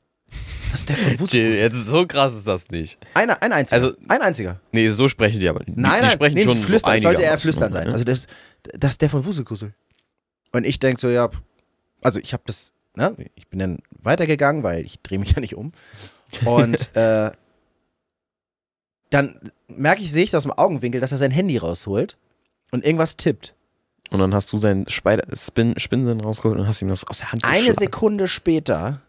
Das 0.70 0.80
ist 0.80 0.88
der 0.88 0.96
von 0.96 1.12
Wusukusel. 1.20 1.54
jetzt 1.54 1.86
so 1.86 2.06
krass 2.06 2.34
ist 2.34 2.46
das 2.46 2.68
nicht. 2.68 2.98
Einer, 3.14 3.42
ein 3.42 3.52
einziger. 3.52 3.82
Also- 3.82 3.96
ein 4.08 4.22
einziger. 4.22 4.60
Nee, 4.72 4.90
so 4.90 5.08
sprechen 5.08 5.40
die 5.40 5.48
aber. 5.48 5.60
Die, 5.64 5.72
Nein, 5.74 6.00
die 6.00 6.06
nein, 6.06 6.10
sprechen 6.10 6.34
nee, 6.34 6.44
schon 6.44 6.58
flüstern, 6.58 6.96
so 6.96 7.02
sollte 7.02 7.22
er 7.24 7.38
flüstern 7.38 7.72
sein. 7.72 7.86
ne? 7.86 7.92
Also 7.92 8.04
das, 8.04 8.26
das 8.62 8.92
ist 8.92 9.02
der 9.02 9.10
von 9.10 9.24
Wusukusel. 9.24 9.74
Und 10.52 10.64
ich 10.64 10.78
denke 10.78 11.00
so, 11.00 11.08
ja, 11.08 11.30
also 12.02 12.20
ich 12.20 12.32
habe 12.32 12.42
das, 12.46 12.72
ne, 12.94 13.14
ich 13.34 13.48
bin 13.48 13.58
dann 13.58 13.78
weitergegangen, 13.90 14.62
weil 14.62 14.84
ich 14.84 15.00
drehe 15.00 15.18
mich 15.18 15.32
ja 15.32 15.40
nicht 15.40 15.54
um. 15.56 15.72
Und 16.44 16.94
äh, 16.96 17.30
dann 19.10 19.40
merke 19.68 20.02
ich, 20.02 20.12
sehe 20.12 20.24
ich 20.24 20.30
das 20.30 20.44
aus 20.46 20.50
dem 20.50 20.58
Augenwinkel, 20.58 21.00
dass 21.00 21.12
er 21.12 21.18
sein 21.18 21.30
Handy 21.30 21.56
rausholt 21.56 22.16
und 22.70 22.84
irgendwas 22.84 23.16
tippt. 23.16 23.54
Und 24.10 24.18
dann 24.20 24.34
hast 24.34 24.52
du 24.52 24.58
seinen 24.58 24.88
Spider 24.88 25.24
Spin 25.34 25.78
Spinnsinn 25.78 26.20
rausgeholt 26.20 26.58
und 26.58 26.66
hast 26.68 26.80
ihm 26.82 26.88
das 26.88 27.04
aus 27.04 27.18
der 27.18 27.32
Hand 27.32 27.44
Eine 27.44 27.58
geschlagen. 27.58 27.78
Sekunde 27.78 28.28
später 28.28 29.00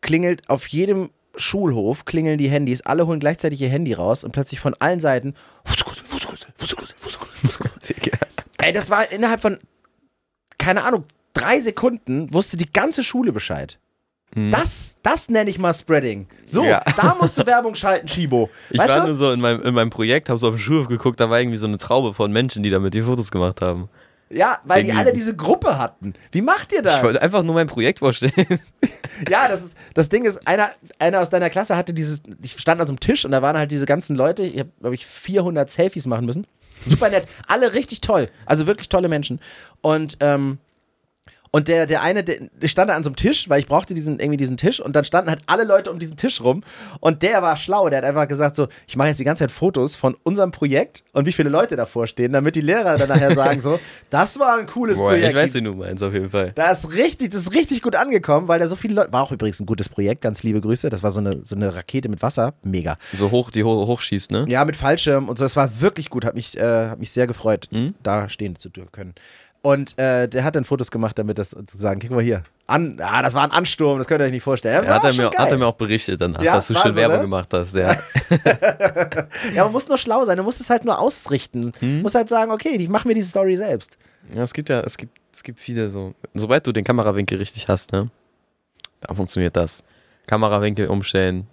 klingelt 0.00 0.48
auf 0.48 0.66
jedem 0.68 1.10
Schulhof 1.36 2.04
klingeln 2.06 2.38
die 2.38 2.48
Handys, 2.48 2.80
alle 2.80 3.06
holen 3.06 3.20
gleichzeitig 3.20 3.60
ihr 3.60 3.68
Handy 3.68 3.92
raus 3.92 4.24
und 4.24 4.32
plötzlich 4.32 4.58
von 4.58 4.74
allen 4.78 5.00
Seiten. 5.00 5.34
Ey, 8.58 8.72
das 8.72 8.90
war 8.90 9.10
innerhalb 9.12 9.40
von, 9.40 9.58
keine 10.58 10.84
Ahnung, 10.84 11.04
drei 11.34 11.60
Sekunden 11.60 12.32
wusste 12.32 12.56
die 12.56 12.72
ganze 12.72 13.04
Schule 13.04 13.32
Bescheid. 13.32 13.78
Das, 14.50 14.96
das 15.02 15.30
nenne 15.30 15.48
ich 15.48 15.58
mal 15.58 15.72
Spreading. 15.72 16.26
So, 16.44 16.62
Ja. 16.64 16.82
da 16.96 17.16
musst 17.18 17.38
du 17.38 17.46
Werbung 17.46 17.74
schalten, 17.74 18.06
Chibo. 18.06 18.50
Ich 18.70 18.78
war 18.78 19.00
du? 19.00 19.06
nur 19.06 19.14
so 19.14 19.30
in 19.32 19.40
meinem, 19.40 19.62
in 19.62 19.72
meinem 19.72 19.88
Projekt, 19.88 20.28
habe 20.28 20.38
so 20.38 20.48
auf 20.48 20.54
den 20.56 20.58
Schulhof 20.60 20.88
geguckt, 20.88 21.20
da 21.20 21.30
war 21.30 21.40
irgendwie 21.40 21.56
so 21.56 21.66
eine 21.66 21.78
Traube 21.78 22.12
von 22.12 22.30
Menschen, 22.32 22.62
die 22.62 22.68
damit 22.68 22.92
die 22.92 23.00
Fotos 23.02 23.30
gemacht 23.30 23.62
haben. 23.62 23.88
Ja, 24.28 24.58
weil 24.64 24.82
die 24.82 24.92
alle 24.92 25.12
diese 25.12 25.36
Gruppe 25.36 25.78
hatten. 25.78 26.14
Wie 26.32 26.42
macht 26.42 26.72
ihr 26.72 26.82
das? 26.82 26.96
Ich 26.96 27.02
wollte 27.02 27.22
einfach 27.22 27.44
nur 27.44 27.54
mein 27.54 27.68
Projekt 27.68 28.00
vorstellen. 28.00 28.32
Ja, 29.30 29.48
das 29.48 29.64
ist, 29.64 29.78
das 29.94 30.10
Ding 30.10 30.26
ist, 30.26 30.46
einer, 30.46 30.72
einer 30.98 31.22
aus 31.22 31.30
deiner 31.30 31.48
Klasse 31.48 31.74
hatte 31.74 31.94
dieses, 31.94 32.22
ich 32.42 32.52
stand 32.52 32.82
an 32.82 32.86
so 32.86 32.90
einem 32.90 33.00
Tisch 33.00 33.24
und 33.24 33.30
da 33.30 33.40
waren 33.40 33.56
halt 33.56 33.72
diese 33.72 33.86
ganzen 33.86 34.14
Leute, 34.14 34.42
ich 34.42 34.58
habe, 34.58 34.70
glaube 34.78 34.94
ich, 34.94 35.06
400 35.06 35.70
Selfies 35.70 36.06
machen 36.06 36.26
müssen. 36.26 36.46
Super 36.86 37.08
nett, 37.08 37.26
alle 37.46 37.72
richtig 37.72 38.02
toll, 38.02 38.28
also 38.44 38.66
wirklich 38.66 38.90
tolle 38.90 39.08
Menschen. 39.08 39.40
Und, 39.80 40.18
ähm, 40.20 40.58
und 41.56 41.68
der, 41.68 41.86
der 41.86 42.02
eine, 42.02 42.22
der, 42.22 42.36
der 42.60 42.68
stand 42.68 42.90
da 42.90 42.94
an 42.96 43.02
so 43.02 43.08
einem 43.08 43.16
Tisch, 43.16 43.48
weil 43.48 43.60
ich 43.60 43.66
brauchte 43.66 43.94
diesen, 43.94 44.18
irgendwie 44.20 44.36
diesen 44.36 44.56
Tisch 44.58 44.78
und 44.80 44.94
dann 44.94 45.04
standen 45.04 45.30
halt 45.30 45.40
alle 45.46 45.64
Leute 45.64 45.90
um 45.90 45.98
diesen 45.98 46.16
Tisch 46.16 46.40
rum 46.42 46.62
und 47.00 47.22
der 47.22 47.40
war 47.40 47.56
schlau, 47.56 47.88
der 47.88 47.98
hat 47.98 48.04
einfach 48.04 48.28
gesagt 48.28 48.56
so, 48.56 48.68
ich 48.86 48.96
mache 48.96 49.08
jetzt 49.08 49.20
die 49.20 49.24
ganze 49.24 49.44
Zeit 49.44 49.50
Fotos 49.50 49.96
von 49.96 50.14
unserem 50.22 50.50
Projekt 50.50 51.02
und 51.12 51.24
wie 51.26 51.32
viele 51.32 51.48
Leute 51.48 51.76
davor 51.76 52.06
stehen, 52.06 52.32
damit 52.32 52.56
die 52.56 52.60
Lehrer 52.60 52.98
dann 52.98 53.08
nachher 53.08 53.34
sagen 53.34 53.60
so, 53.60 53.78
das 54.10 54.38
war 54.38 54.58
ein 54.58 54.66
cooles 54.66 54.98
Boah, 54.98 55.10
Projekt. 55.10 55.30
ich 55.30 55.34
weiß, 55.34 55.54
wie 55.54 55.62
du 55.62 55.72
meinst, 55.74 56.02
auf 56.02 56.12
jeden 56.12 56.30
Fall. 56.30 56.52
da 56.54 56.70
ist 56.70 56.92
richtig, 56.94 57.30
das 57.30 57.42
ist 57.42 57.54
richtig 57.54 57.80
gut 57.82 57.96
angekommen, 57.96 58.48
weil 58.48 58.60
da 58.60 58.66
so 58.66 58.76
viele 58.76 58.94
Leute. 58.94 59.12
War 59.12 59.22
auch 59.22 59.32
übrigens 59.32 59.60
ein 59.60 59.66
gutes 59.66 59.88
Projekt, 59.88 60.20
ganz 60.22 60.42
liebe 60.42 60.60
Grüße. 60.60 60.90
Das 60.90 61.02
war 61.02 61.10
so 61.12 61.20
eine, 61.20 61.40
so 61.44 61.54
eine 61.56 61.74
Rakete 61.74 62.08
mit 62.08 62.20
Wasser. 62.22 62.54
Mega. 62.62 62.98
So 63.12 63.30
hoch, 63.30 63.50
die 63.50 63.62
ho 63.64 63.86
hochschießt, 63.86 64.30
ne? 64.30 64.44
Ja, 64.48 64.64
mit 64.64 64.76
Fallschirm 64.76 65.28
und 65.28 65.38
so. 65.38 65.44
Das 65.44 65.56
war 65.56 65.80
wirklich 65.80 66.10
gut. 66.10 66.24
Hat 66.24 66.34
mich, 66.34 66.56
äh, 66.58 66.88
hat 66.90 66.98
mich 66.98 67.10
sehr 67.12 67.26
gefreut, 67.26 67.68
Mhm. 67.70 67.94
da 68.02 68.28
stehen 68.28 68.56
zu 68.56 68.68
können. 68.70 69.14
Und 69.66 69.98
äh, 69.98 70.28
der 70.28 70.44
hat 70.44 70.54
dann 70.54 70.64
Fotos 70.64 70.92
gemacht, 70.92 71.18
damit 71.18 71.38
das 71.38 71.50
zu 71.50 71.76
sagen, 71.76 71.98
guck 71.98 72.12
mal 72.12 72.22
hier. 72.22 72.44
An, 72.68 73.00
ah, 73.02 73.20
das 73.20 73.34
war 73.34 73.42
ein 73.42 73.50
Ansturm, 73.50 73.98
das 73.98 74.06
könnt 74.06 74.20
ihr 74.20 74.26
euch 74.26 74.30
nicht 74.30 74.44
vorstellen. 74.44 74.84
Ja, 74.84 74.94
hat, 74.94 75.02
er 75.02 75.12
mir, 75.12 75.28
hat 75.36 75.50
er 75.50 75.58
mir 75.58 75.66
auch 75.66 75.74
berichtet 75.74 76.20
danach, 76.20 76.40
Ja, 76.40 76.54
dass 76.54 76.68
du 76.68 76.74
so, 76.74 76.94
Werbung 76.94 77.16
ne? 77.16 77.22
gemacht 77.22 77.52
hast. 77.52 77.74
Ja. 77.74 77.96
ja, 79.56 79.64
man 79.64 79.72
muss 79.72 79.88
nur 79.88 79.98
schlau 79.98 80.24
sein, 80.24 80.36
du 80.36 80.44
musst 80.44 80.60
es 80.60 80.70
halt 80.70 80.84
nur 80.84 80.96
ausrichten. 80.96 81.72
Du 81.80 81.86
musst 81.86 82.14
halt 82.14 82.28
sagen, 82.28 82.52
okay, 82.52 82.76
ich 82.76 82.88
mache 82.88 83.08
mir 83.08 83.14
diese 83.14 83.28
Story 83.28 83.56
selbst. 83.56 83.98
ja, 84.32 84.44
es 84.44 84.54
gibt 84.54 84.68
ja, 84.68 84.82
es 84.82 84.96
gibt, 84.96 85.18
es 85.32 85.42
gibt 85.42 85.58
viele 85.58 85.90
so. 85.90 86.14
Sobald 86.34 86.64
du 86.64 86.70
den 86.70 86.84
Kamerawinkel 86.84 87.36
richtig 87.36 87.66
hast, 87.66 87.90
ne? 87.90 88.08
Dann 89.00 89.16
funktioniert 89.16 89.56
das. 89.56 89.82
Kamerawinkel 90.28 90.86
umstellen, 90.86 91.48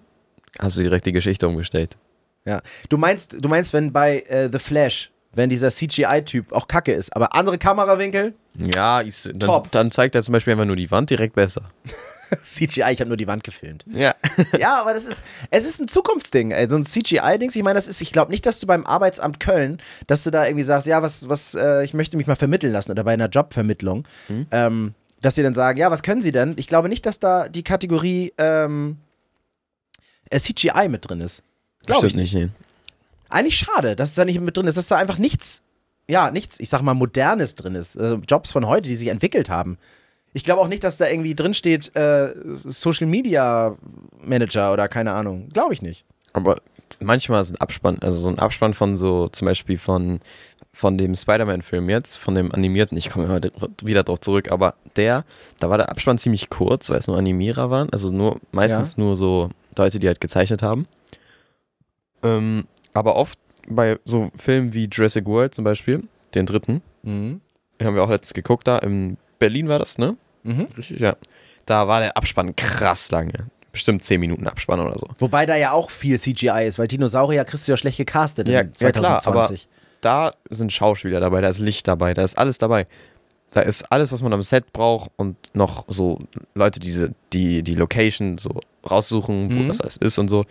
hast 0.59 0.77
du 0.77 0.81
direkt 0.81 1.07
die 1.07 1.13
Geschichte 1.13 1.47
umgestellt. 1.47 1.97
Ja. 2.45 2.61
Du 2.89 2.99
meinst, 2.99 3.37
du 3.39 3.49
meinst, 3.49 3.73
wenn 3.73 3.91
bei 3.91 4.19
äh, 4.27 4.51
The 4.51 4.59
Flash, 4.59 5.12
wenn 5.33 5.49
dieser 5.49 5.69
CGI-Typ 5.69 6.51
auch 6.53 6.67
kacke 6.67 6.93
ist, 6.93 7.15
aber 7.15 7.35
andere 7.35 7.57
Kamerawinkel, 7.57 8.33
Ja, 8.57 9.01
ich, 9.01 9.23
dann, 9.23 9.39
Top. 9.39 9.71
dann 9.71 9.91
zeigt 9.91 10.15
er 10.15 10.23
zum 10.23 10.31
Beispiel 10.33 10.53
einfach 10.53 10.65
nur 10.65 10.75
die 10.75 10.89
Wand 10.91 11.09
direkt 11.09 11.35
besser. 11.35 11.63
CGI, 12.43 12.91
ich 12.93 12.99
habe 12.99 13.07
nur 13.09 13.17
die 13.17 13.27
Wand 13.27 13.43
gefilmt. 13.43 13.85
Ja. 13.91 14.15
Ja, 14.59 14.81
aber 14.81 14.93
das 14.93 15.05
ist, 15.05 15.21
es 15.51 15.65
ist 15.67 15.79
ein 15.79 15.87
Zukunftsding, 15.87 16.49
ey. 16.51 16.67
so 16.69 16.75
ein 16.75 16.83
CGI-Dings. 16.85 17.55
Ich 17.55 17.61
meine, 17.63 17.75
das 17.77 17.87
ist, 17.87 18.01
ich 18.01 18.11
glaube 18.11 18.31
nicht, 18.31 18.45
dass 18.45 18.59
du 18.59 18.65
beim 18.67 18.85
Arbeitsamt 18.87 19.39
Köln, 19.39 19.79
dass 20.07 20.23
du 20.23 20.31
da 20.31 20.45
irgendwie 20.47 20.63
sagst, 20.63 20.87
ja, 20.87 21.01
was, 21.03 21.29
was, 21.29 21.53
äh, 21.53 21.83
ich 21.83 21.93
möchte 21.93 22.17
mich 22.17 22.25
mal 22.25 22.35
vermitteln 22.35 22.73
lassen 22.73 22.91
oder 22.91 23.03
bei 23.03 23.13
einer 23.13 23.29
Jobvermittlung, 23.29 24.07
Mhm. 24.29 24.47
ähm, 24.51 24.93
dass 25.21 25.35
die 25.35 25.43
dann 25.43 25.53
sagen, 25.53 25.77
ja, 25.79 25.89
was 25.91 26.01
können 26.03 26.21
sie 26.21 26.31
denn? 26.31 26.53
Ich 26.57 26.67
glaube 26.67 26.89
nicht, 26.89 27.05
dass 27.05 27.19
da 27.19 27.47
die 27.49 27.63
Kategorie 27.63 28.33
ähm, 28.37 28.97
äh, 30.29 30.39
CGI 30.39 30.89
mit 30.89 31.07
drin 31.07 31.21
ist. 31.21 31.43
Glaube 31.85 32.07
ich 32.07 32.15
nicht. 32.15 32.33
nicht. 32.33 32.49
Eigentlich 33.33 33.57
schade, 33.57 33.95
dass 33.95 34.09
es 34.09 34.15
da 34.15 34.25
nicht 34.25 34.39
mit 34.39 34.55
drin 34.55 34.67
ist, 34.67 34.77
dass 34.77 34.87
da 34.87 34.97
einfach 34.97 35.17
nichts, 35.17 35.63
ja, 36.07 36.29
nichts, 36.29 36.59
ich 36.59 36.69
sag 36.69 36.83
mal, 36.83 36.93
Modernes 36.93 37.55
drin 37.55 37.73
ist. 37.73 37.97
Also 37.97 38.17
Jobs 38.27 38.51
von 38.51 38.67
heute, 38.67 38.87
die 38.87 38.95
sich 38.95 39.07
entwickelt 39.07 39.49
haben. 39.49 39.79
Ich 40.33 40.43
glaube 40.43 40.61
auch 40.61 40.67
nicht, 40.67 40.83
dass 40.83 40.97
da 40.97 41.07
irgendwie 41.07 41.33
drin 41.33 41.55
steht, 41.55 41.95
äh, 41.95 42.33
Social 42.45 43.07
Media 43.07 43.75
Manager 44.23 44.71
oder 44.71 44.87
keine 44.87 45.13
Ahnung. 45.13 45.49
Glaube 45.49 45.73
ich 45.73 45.81
nicht. 45.81 46.05
Aber 46.33 46.61
manchmal 46.99 47.41
ist 47.41 47.49
ein 47.49 47.61
Abspann, 47.61 47.97
also 48.01 48.19
so 48.19 48.29
ein 48.29 48.37
Abspann 48.37 48.75
von 48.75 48.97
so, 48.97 49.29
zum 49.29 49.47
Beispiel 49.47 49.79
von, 49.79 50.19
von 50.71 50.99
dem 50.99 51.15
Spider-Man-Film 51.15 51.89
jetzt, 51.89 52.17
von 52.17 52.35
dem 52.35 52.51
animierten, 52.51 52.97
ich 52.97 53.09
komme 53.09 53.29
heute 53.29 53.51
wieder 53.83 54.03
drauf 54.03 54.21
zurück, 54.21 54.51
aber 54.51 54.75
der, 54.95 55.25
da 55.59 55.71
war 55.71 55.79
der 55.79 55.89
Abspann 55.89 56.19
ziemlich 56.19 56.51
kurz, 56.51 56.91
weil 56.91 56.97
es 56.97 57.07
nur 57.07 57.17
Animierer 57.17 57.71
waren, 57.71 57.89
also 57.91 58.11
nur, 58.11 58.39
meistens 58.51 58.97
nur 58.97 59.15
so 59.15 59.49
Leute, 59.75 59.99
die 59.99 60.07
halt 60.07 60.21
gezeichnet 60.21 60.61
haben. 60.61 60.87
Ähm, 62.23 62.65
aber 62.93 63.15
oft 63.15 63.37
bei 63.67 63.97
so 64.05 64.29
Filmen 64.37 64.73
wie 64.73 64.87
Jurassic 64.91 65.25
World 65.25 65.53
zum 65.55 65.63
Beispiel, 65.63 66.03
den 66.35 66.45
dritten, 66.45 66.81
Mhm. 67.03 67.41
den 67.79 67.87
haben 67.87 67.95
wir 67.95 68.03
auch 68.03 68.09
letztens 68.09 68.33
geguckt, 68.33 68.67
da 68.67 68.77
in 68.79 69.17
Berlin 69.39 69.67
war 69.67 69.79
das, 69.79 69.97
ne? 69.97 70.15
Mhm. 70.43 70.67
Richtig, 70.77 70.99
ja. 70.99 71.15
Da 71.65 71.87
war 71.87 71.99
der 72.01 72.17
Abspann 72.17 72.55
krass 72.55 73.09
lange. 73.11 73.33
Bestimmt 73.71 74.03
10 74.03 74.19
Minuten 74.19 74.45
Abspann 74.47 74.79
oder 74.79 74.99
so. 74.99 75.07
Wobei 75.17 75.45
da 75.45 75.55
ja 75.55 75.71
auch 75.71 75.89
viel 75.89 76.19
CGI 76.19 76.65
ist, 76.67 76.77
weil 76.77 76.87
Dinosaurier 76.87 77.43
kriegst 77.45 77.67
du 77.67 77.71
ja 77.71 77.77
schlecht 77.77 77.97
gecastet 77.97 78.47
Ja, 78.47 78.61
in 78.61 78.71
ja, 78.79 78.91
klar, 78.91 79.19
2020. 79.19 79.67
da 80.01 80.33
sind 80.49 80.71
Schauspieler 80.73 81.19
dabei, 81.19 81.41
da 81.41 81.47
ist 81.49 81.59
Licht 81.59 81.87
dabei, 81.87 82.13
da 82.13 82.23
ist 82.23 82.37
alles 82.37 82.57
dabei. 82.57 82.85
Da 83.51 83.61
ist 83.61 83.91
alles, 83.91 84.11
was 84.11 84.21
man 84.21 84.33
am 84.33 84.41
Set 84.41 84.73
braucht 84.73 85.11
und 85.15 85.37
noch 85.53 85.85
so 85.87 86.19
Leute, 86.55 86.79
die 86.79 86.87
diese, 86.87 87.13
die, 87.33 87.63
die 87.63 87.75
Location 87.75 88.37
so 88.37 88.59
raussuchen, 88.89 89.53
wo 89.53 89.59
Mhm. 89.59 89.67
das 89.69 89.79
alles 89.81 89.97
ist 89.97 90.17
und 90.19 90.27
so. 90.27 90.43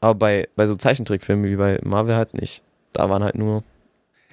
Aber 0.00 0.14
bei, 0.14 0.48
bei 0.56 0.66
so 0.66 0.76
Zeichentrickfilmen 0.76 1.50
wie 1.50 1.56
bei 1.56 1.78
Marvel 1.82 2.16
halt 2.16 2.34
nicht. 2.34 2.62
Da 2.92 3.08
waren 3.10 3.22
halt 3.24 3.36
nur. 3.36 3.62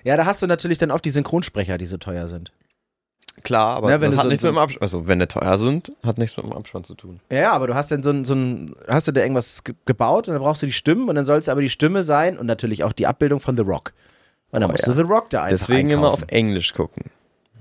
ja, 0.04 0.18
da 0.18 0.26
hast 0.26 0.42
du 0.42 0.48
natürlich 0.48 0.78
dann 0.78 0.92
oft 0.92 1.04
die 1.06 1.10
Synchronsprecher, 1.10 1.78
die 1.78 1.86
so 1.86 1.98
teuer 1.98 2.28
sind. 2.28 2.52
Klar, 3.44 3.78
aber 3.78 3.90
Ja, 3.90 4.00
wenn 4.00 4.12
das 4.12 4.18
hat 4.18 4.24
so- 4.24 4.30
nichts 4.30 4.42
so- 4.42 4.48
mit 4.48 4.56
dem 4.56 4.60
Abspann. 4.60 4.82
Also, 4.84 5.08
wenn 5.08 5.18
der 5.20 5.28
teuer 5.28 5.58
sind, 5.58 5.92
hat 6.04 6.18
nichts 6.20 6.38
mit 6.38 6.46
dem 6.46 6.54
Abspann 6.54 6.84
zu 6.84 6.94
tun. 6.94 7.20
Ja, 7.32 7.52
aber 7.54 7.66
du 7.68 7.74
hast 7.74 7.92
dann 7.92 8.04
so 8.04 8.12
ein, 8.12 8.26
so 8.26 8.36
ein 8.36 8.76
hast 8.88 9.08
du 9.08 9.12
da 9.12 9.22
irgendwas 9.22 9.64
ge 9.64 9.74
gebaut 9.86 10.28
und 10.28 10.36
dann 10.36 10.44
brauchst 10.44 10.62
du 10.62 10.68
die 10.68 10.72
Stimmen 10.74 11.10
und 11.10 11.16
dann 11.16 11.26
soll 11.26 11.40
es 11.40 11.50
aber 11.50 11.62
die 11.62 11.70
Stimme 11.72 12.04
sein 12.04 12.38
und 12.38 12.46
natürlich 12.46 12.84
auch 12.84 12.94
die 12.94 13.08
Abbildung 13.08 13.40
von 13.40 13.58
The 13.58 13.64
Rock. 13.64 13.94
Und 14.52 14.62
dann 14.62 14.70
Oh, 14.70 14.74
musst 14.74 14.86
ja. 14.86 14.94
du 14.94 15.00
The 15.00 15.06
Rock 15.12 15.32
da 15.32 15.40
einfach 15.44 15.50
Deswegen 15.50 15.90
immer 15.90 16.10
auf 16.10 16.14
einkaufen. 16.22 16.30
Englisch 16.30 16.74
gucken. 16.76 17.06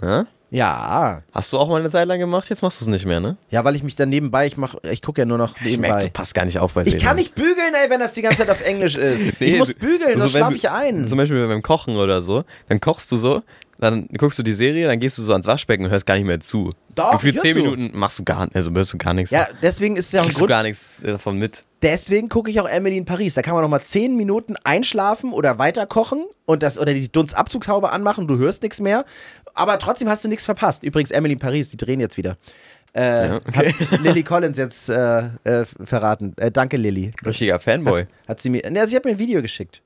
Ja? 0.02 0.26
Ja, 0.56 1.22
Hast 1.32 1.50
du 1.52 1.58
auch 1.58 1.68
mal 1.68 1.80
eine 1.80 1.88
Zeit 1.88 2.06
lang 2.06 2.18
gemacht, 2.18 2.50
jetzt 2.50 2.62
machst 2.62 2.80
du 2.80 2.84
es 2.84 2.88
nicht 2.88 3.06
mehr, 3.06 3.20
ne? 3.20 3.36
ja, 3.50 3.64
weil 3.64 3.74
ich 3.74 3.82
mich 3.82 3.96
dann 3.96 4.10
nebenbei, 4.10 4.46
ich 4.46 4.58
mach, 4.58 4.74
ich 4.90 5.00
gucke 5.00 5.22
ja 5.22 5.24
nur 5.24 5.38
noch 5.38 5.56
Ich 5.56 5.78
merke, 5.78 5.80
nebenbei. 5.80 6.04
du 6.04 6.10
passt 6.10 6.34
gar 6.34 6.44
nicht 6.44 6.58
auf 6.58 6.74
bei 6.74 6.82
Ich 6.82 6.88
Serien. 6.92 7.06
kann 7.06 7.16
nicht 7.16 7.34
bügeln, 7.34 7.72
ey, 7.74 7.88
wenn 7.88 8.00
das 8.00 8.12
die 8.12 8.20
ganze 8.22 8.38
Zeit 8.38 8.50
auf 8.50 8.62
Englisch 8.62 8.94
ist. 8.96 9.22
ich 9.24 9.40
Nee, 9.40 9.56
muss 9.58 9.68
du- 9.70 9.74
bügeln, 9.76 10.10
also 10.10 10.18
sonst 10.20 10.32
schlafe 10.32 10.54
ich 10.56 10.68
ein. 10.70 11.08
Zum 11.08 11.16
Beispiel 11.16 11.48
beim 11.48 11.62
Kochen 11.62 11.96
oder 11.96 12.20
so, 12.20 12.44
dann 12.68 12.80
kochst 12.80 13.10
du 13.10 13.16
so, 13.16 13.42
dann 13.78 14.06
guckst 14.18 14.38
du 14.38 14.42
die 14.42 14.52
Serie, 14.52 14.86
dann 14.86 15.00
gehst 15.00 15.16
du 15.16 15.22
so 15.22 15.32
ans 15.32 15.46
Waschbecken 15.46 15.86
und 15.86 15.90
hörst 15.90 16.04
gar 16.06 16.14
nicht 16.16 16.26
mehr 16.26 16.38
zu. 16.38 16.70
Doch, 16.94 17.24
ich 17.24 17.34
hör 17.34 17.40
zehn. 17.42 17.56
Minuten 17.56 17.90
machst 17.94 18.18
du 18.18 18.22
gar, 18.24 18.46
also 18.52 18.70
hörst 18.72 18.92
du 18.92 18.98
gar 18.98 19.14
nichts. 19.14 19.30
Ja, 19.30 19.48
deswegen 19.62 19.96
ist 19.96 20.06
es 20.08 20.12
ja 20.12 20.20
auch 20.20 20.24
kriegst 20.26 20.40
du 20.40 20.46
gar 20.46 20.62
nichts 20.62 21.02
äh, 21.02 21.12
davon 21.12 21.38
mit. 21.38 21.64
deswegen 21.82 22.28
gucke 22.28 22.50
ich 22.50 22.60
auch 22.60 22.68
Emily 22.68 22.98
in 22.98 23.06
Paris. 23.06 23.32
Da 23.32 23.40
kann 23.40 23.54
man 23.54 23.62
noch 23.62 23.70
mal 23.70 23.80
zehn 23.80 24.14
Minuten 24.18 24.56
einschlafen 24.62 25.32
oder 25.32 25.58
weiter 25.58 25.86
kochen 25.86 26.26
und 26.44 26.62
das 26.62 26.78
oder 26.78 26.92
die 26.92 27.10
Dunstabzugshaube 27.10 27.90
anmachen, 27.90 28.28
du 28.28 28.36
hörst 28.36 28.62
nichts 28.62 28.78
mehr, 28.80 29.06
aber 29.54 29.78
trotzdem 29.78 30.08
hast 30.08 30.24
du 30.24 30.28
nichts 30.28 30.44
verpasst. 30.44 30.82
Übrigens 30.82 31.10
Emily 31.10 31.34
in 31.34 31.38
Paris, 31.38 31.70
die 31.70 31.76
drehen 31.76 32.00
jetzt 32.00 32.16
wieder. 32.16 32.36
Äh, 32.94 33.26
Ja, 33.28 33.34
okay. 33.36 33.74
Hat 33.90 34.00
Lily 34.02 34.22
Collins 34.22 34.58
jetzt 34.58 34.88
äh, 34.90 35.28
äh, 35.44 35.64
verraten. 35.84 36.34
Äh, 36.36 36.50
danke 36.50 36.76
Lily. 36.76 37.10
Richtiger 37.24 37.58
Fanboy. 37.58 38.06
Hat 38.28 38.40
sie 38.42 38.50
mir, 38.50 38.68
ne, 38.70 38.86
sie 38.86 38.96
hat 38.96 39.04
mir 39.04 39.12
ein 39.12 39.18
Video 39.18 39.40
geschickt 39.42 39.82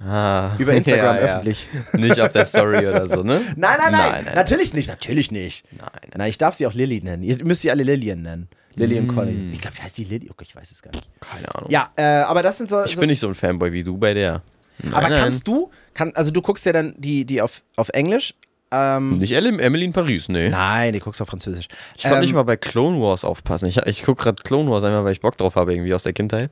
Ah, 0.00 0.50
über 0.58 0.72
Instagram 0.74 1.16
ja, 1.16 1.20
ja. 1.22 1.26
öffentlich. 1.34 1.68
Nicht 1.94 2.20
auf 2.20 2.32
der 2.32 2.44
Story 2.46 2.86
oder 2.86 3.06
so, 3.08 3.22
ne? 3.22 3.40
Nein, 3.56 3.78
nein, 3.78 3.78
nein, 3.78 3.92
Nein, 3.92 4.24
nein, 4.26 4.34
natürlich 4.34 4.74
nicht, 4.74 4.88
natürlich 4.88 5.30
nicht. 5.30 5.64
Nein, 5.72 5.88
nein. 6.02 6.10
Nein, 6.16 6.28
ich 6.30 6.36
darf 6.38 6.54
sie 6.54 6.66
auch 6.66 6.74
Lilly 6.74 7.00
nennen. 7.02 7.22
Ihr 7.22 7.42
müsst 7.44 7.62
sie 7.62 7.70
alle 7.70 7.82
Lillian 7.82 8.20
nennen. 8.22 8.48
Lilly 8.74 8.98
und 8.98 9.06
Mm. 9.06 9.14
Conny. 9.14 9.50
Ich 9.54 9.60
glaube, 9.62 9.74
die 9.76 9.82
heißt 9.82 9.96
die 9.96 10.04
Lilly. 10.04 10.28
Okay, 10.30 10.44
ich 10.46 10.54
weiß 10.54 10.70
es 10.70 10.82
gar 10.82 10.90
nicht. 10.92 11.08
Keine 11.20 11.54
Ahnung. 11.54 11.70
Ja, 11.70 11.88
äh, 11.96 12.02
aber 12.02 12.42
das 12.42 12.58
sind 12.58 12.68
so. 12.68 12.84
ich 12.84 12.94
so 12.94 13.00
bin 13.00 13.08
nicht 13.08 13.20
so 13.20 13.28
ein 13.28 13.34
Fanboy 13.34 13.72
wie 13.72 13.82
du 13.82 13.96
bei 13.96 14.12
der. 14.12 14.42
Nein, 14.82 14.92
aber 14.92 15.08
nein. 15.08 15.18
kannst 15.22 15.48
du, 15.48 15.70
kann, 15.94 16.12
also 16.14 16.30
du 16.30 16.42
guckst 16.42 16.66
ja 16.66 16.72
dann 16.74 16.94
die, 16.98 17.24
die 17.24 17.40
auf, 17.40 17.62
auf 17.76 17.88
Englisch. 17.90 18.34
Ähm, 18.70 19.18
Nicht 19.18 19.32
Emily 19.32 19.84
in 19.84 19.92
Paris, 19.92 20.28
nee. 20.28 20.48
nein, 20.48 20.92
die 20.92 20.98
guckst 20.98 21.20
du 21.20 21.22
auf 21.22 21.28
Französisch. 21.28 21.68
Ich 21.96 22.02
konnte 22.02 22.16
Ähm, 22.16 22.22
nicht 22.22 22.34
mal 22.34 22.42
bei 22.42 22.56
Clone 22.56 23.00
Wars 23.00 23.24
aufpassen. 23.24 23.66
Ich, 23.68 23.76
ich 23.78 24.02
gucke 24.02 24.24
gerade 24.24 24.42
Clone 24.42 24.70
Wars 24.70 24.82
einmal, 24.82 25.04
weil 25.04 25.12
ich 25.12 25.20
Bock 25.20 25.36
drauf 25.38 25.54
habe, 25.54 25.72
irgendwie 25.72 25.94
aus 25.94 26.02
der 26.02 26.12
Kindheit. 26.12 26.50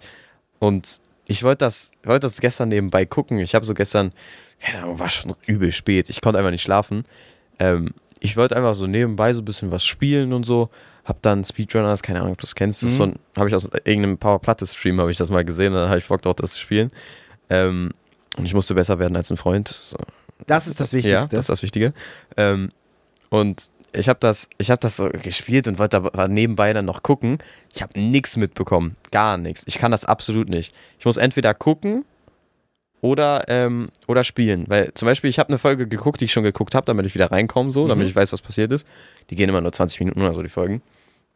Und 0.60 1.00
ich 1.26 1.42
wollte 1.42 1.64
das, 1.64 1.90
wollte 2.04 2.20
das 2.20 2.40
gestern 2.40 2.68
nebenbei 2.68 3.04
gucken. 3.04 3.38
Ich 3.38 3.54
habe 3.54 3.66
so 3.66 3.74
gestern, 3.74 4.12
keine 4.60 4.82
Ahnung, 4.82 4.98
war 4.98 5.10
schon 5.10 5.34
übel 5.46 5.72
spät. 5.72 6.08
Ich 6.08 6.20
konnte 6.20 6.38
einfach 6.38 6.52
nicht 6.52 6.62
schlafen. 6.62 7.04
Ähm, 7.58 7.90
ich 8.20 8.36
wollte 8.36 8.56
einfach 8.56 8.74
so 8.74 8.86
nebenbei 8.86 9.32
so 9.32 9.42
ein 9.42 9.44
bisschen 9.44 9.72
was 9.72 9.84
spielen 9.84 10.32
und 10.32 10.44
so. 10.44 10.70
Hab 11.04 11.20
dann 11.20 11.44
Speedrunners, 11.44 12.02
keine 12.02 12.20
Ahnung, 12.20 12.32
ob 12.32 12.38
du 12.38 12.42
das 12.42 12.54
kennst. 12.54 12.82
Das 12.82 12.90
ist 12.90 12.96
so 12.96 13.02
ein, 13.04 13.16
habe 13.36 13.48
ich 13.48 13.54
aus 13.54 13.68
irgendeinem 13.84 14.16
Power 14.18 14.38
Platte 14.40 14.66
Stream 14.66 15.00
habe 15.00 15.10
ich 15.10 15.16
das 15.18 15.30
mal 15.30 15.44
gesehen. 15.44 15.74
Dann 15.74 15.88
habe 15.88 15.98
ich 15.98 16.06
Bock 16.06 16.22
drauf, 16.22 16.36
das 16.36 16.52
zu 16.52 16.60
spielen. 16.60 16.90
Ähm, 17.50 17.90
und 18.36 18.46
ich 18.46 18.54
musste 18.54 18.74
besser 18.74 18.98
werden 18.98 19.16
als 19.16 19.30
ein 19.30 19.36
Freund. 19.36 19.68
Das, 19.68 19.94
Das 20.46 20.66
ist 20.66 20.80
das 20.80 20.92
ja, 20.92 20.98
Wichtigste. 20.98 21.28
das 21.36 21.44
ist 21.44 21.48
das 21.50 21.62
Wichtige. 21.62 21.92
Ähm, 22.36 22.70
und 23.30 23.70
ich 23.92 24.08
habe 24.08 24.18
das, 24.20 24.48
ich 24.58 24.70
hab 24.70 24.80
das 24.80 24.96
so 24.96 25.08
gespielt 25.08 25.68
und 25.68 25.78
wollte 25.78 26.00
da 26.12 26.28
nebenbei 26.28 26.72
dann 26.72 26.84
noch 26.84 27.02
gucken. 27.02 27.38
Ich 27.72 27.82
habe 27.82 27.98
nichts 27.98 28.36
mitbekommen. 28.36 28.96
Gar 29.12 29.38
nichts. 29.38 29.62
Ich 29.66 29.78
kann 29.78 29.92
das 29.92 30.04
absolut 30.04 30.48
nicht. 30.48 30.74
Ich 30.98 31.04
muss 31.04 31.16
entweder 31.16 31.54
gucken 31.54 32.04
oder, 33.00 33.44
ähm, 33.48 33.90
oder 34.08 34.24
spielen. 34.24 34.64
Weil 34.68 34.92
zum 34.94 35.06
Beispiel, 35.06 35.30
ich 35.30 35.38
habe 35.38 35.48
eine 35.50 35.58
Folge 35.58 35.86
geguckt, 35.86 36.20
die 36.20 36.24
ich 36.24 36.32
schon 36.32 36.42
geguckt 36.42 36.74
habe, 36.74 36.86
damit 36.86 37.06
ich 37.06 37.14
wieder 37.14 37.30
reinkomme, 37.30 37.70
so, 37.70 37.86
damit 37.86 38.04
Mhm. 38.06 38.10
ich 38.10 38.16
weiß, 38.16 38.32
was 38.32 38.40
passiert 38.40 38.72
ist. 38.72 38.86
Die 39.30 39.36
gehen 39.36 39.48
immer 39.48 39.60
nur 39.60 39.72
20 39.72 40.00
Minuten 40.00 40.20
oder 40.22 40.34
so, 40.34 40.42
die 40.42 40.48
Folgen. 40.48 40.82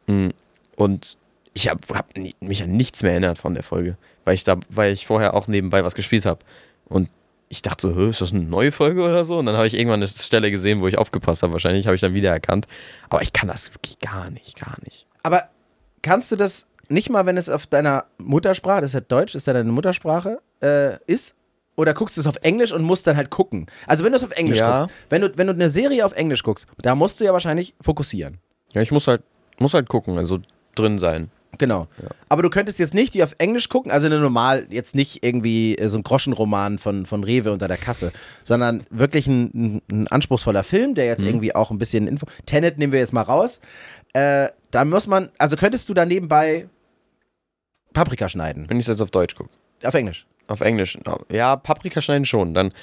Mm, 0.07 0.29
Und 0.75 1.17
ich 1.53 1.69
habe 1.69 1.79
hab 1.93 2.09
mich 2.41 2.63
an 2.63 2.71
nichts 2.71 3.03
mehr 3.03 3.11
erinnert 3.11 3.37
von 3.37 3.53
der 3.53 3.63
Folge, 3.63 3.97
weil 4.25 4.35
ich 4.35 4.43
da, 4.43 4.57
weil 4.69 4.93
ich 4.93 5.05
vorher 5.07 5.33
auch 5.33 5.47
nebenbei 5.47 5.83
was 5.83 5.93
gespielt 5.95 6.25
habe. 6.25 6.39
Und 6.87 7.09
ich 7.49 7.61
dachte 7.63 7.91
so, 7.93 7.99
ist 8.09 8.21
das 8.21 8.31
eine 8.31 8.43
neue 8.43 8.71
Folge 8.71 9.03
oder 9.03 9.25
so? 9.25 9.39
Und 9.39 9.47
dann 9.47 9.55
habe 9.55 9.65
ich 9.67 9.73
irgendwann 9.73 9.99
eine 9.99 10.07
Stelle 10.07 10.51
gesehen, 10.51 10.81
wo 10.81 10.87
ich 10.87 10.97
aufgepasst 10.97 11.41
habe. 11.43 11.53
Wahrscheinlich 11.53 11.87
habe 11.87 11.95
ich 11.95 12.01
dann 12.01 12.13
wieder 12.13 12.29
erkannt. 12.31 12.67
Aber 13.09 13.21
ich 13.23 13.33
kann 13.33 13.47
das 13.47 13.73
wirklich 13.73 13.97
gar 13.99 14.29
nicht, 14.29 14.59
gar 14.59 14.77
nicht. 14.83 15.07
Aber 15.23 15.43
kannst 16.03 16.31
du 16.31 16.35
das 16.35 16.67
nicht 16.89 17.09
mal, 17.09 17.25
wenn 17.25 17.37
es 17.37 17.49
auf 17.49 17.65
deiner 17.67 18.05
Muttersprache, 18.19 18.81
das 18.81 18.91
ist 18.91 18.93
ja 18.95 19.01
Deutsch, 19.01 19.33
ist 19.35 19.47
ja 19.47 19.53
deine 19.53 19.71
Muttersprache, 19.71 20.39
äh, 20.61 20.97
ist? 21.07 21.35
Oder 21.75 21.93
guckst 21.93 22.17
du 22.17 22.21
es 22.21 22.27
auf 22.27 22.35
Englisch 22.41 22.71
und 22.71 22.83
musst 22.83 23.07
dann 23.07 23.15
halt 23.17 23.29
gucken? 23.29 23.65
Also 23.87 24.03
wenn 24.03 24.11
du 24.11 24.17
es 24.17 24.23
auf 24.23 24.31
Englisch 24.31 24.59
Ja. 24.59 24.81
guckst, 24.81 24.95
wenn 25.09 25.21
du, 25.21 25.37
wenn 25.37 25.47
du 25.47 25.53
eine 25.53 25.69
Serie 25.69 26.05
auf 26.05 26.11
Englisch 26.13 26.43
guckst, 26.43 26.67
da 26.81 26.93
musst 26.93 27.19
du 27.19 27.25
ja 27.25 27.33
wahrscheinlich 27.33 27.73
fokussieren. 27.81 28.37
Ja, 28.73 28.81
ich 28.81 28.91
muss 28.91 29.07
halt, 29.07 29.23
muss 29.59 29.73
halt 29.73 29.89
gucken, 29.89 30.17
also 30.17 30.39
drin 30.75 30.99
sein. 30.99 31.31
Genau. 31.59 31.87
Aber 32.29 32.41
du 32.41 32.49
könntest 32.49 32.79
jetzt 32.79 32.93
nicht 32.93 33.13
die 33.13 33.21
auf 33.21 33.35
Englisch 33.37 33.69
gucken, 33.69 33.91
also 33.91 34.07
eine 34.07 34.19
normal, 34.19 34.65
jetzt 34.69 34.95
nicht 34.95 35.23
irgendwie 35.23 35.77
äh, 35.77 35.89
so 35.89 35.99
ein 35.99 36.03
Groschenroman 36.03 36.79
von, 36.79 37.05
von 37.05 37.23
Rewe 37.23 37.51
unter 37.51 37.67
der 37.67 37.77
Kasse, 37.77 38.11
sondern 38.43 38.85
wirklich 38.89 39.27
ein, 39.27 39.81
ein, 39.91 40.07
anspruchsvoller 40.07 40.63
Film, 40.63 40.95
der 40.95 41.05
jetzt 41.05 41.21
irgendwie 41.23 41.53
auch 41.53 41.69
ein 41.69 41.77
bisschen 41.77 42.07
Info. 42.07 42.25
Tenet 42.45 42.79
nehmen 42.79 42.93
wir 42.93 42.99
jetzt 42.99 43.13
mal 43.13 43.21
raus. 43.21 43.59
Äh, 44.13 44.49
da 44.71 44.85
muss 44.85 45.05
man, 45.05 45.29
also 45.37 45.55
könntest 45.57 45.87
du 45.89 45.93
da 45.93 46.05
nebenbei 46.05 46.67
Paprika 47.93 48.29
schneiden. 48.29 48.65
Wenn 48.69 48.77
ich 48.77 48.85
es 48.85 48.87
jetzt 48.87 49.01
auf 49.01 49.11
Deutsch 49.11 49.35
gucke. 49.35 49.49
Auf 49.83 49.93
Englisch. 49.93 50.25
Auf 50.47 50.61
Englisch. 50.61 50.97
Ja, 51.31 51.55
Paprika 51.57 52.01
schneiden 52.01 52.25
schon. 52.25 52.53
Dann 52.53 52.73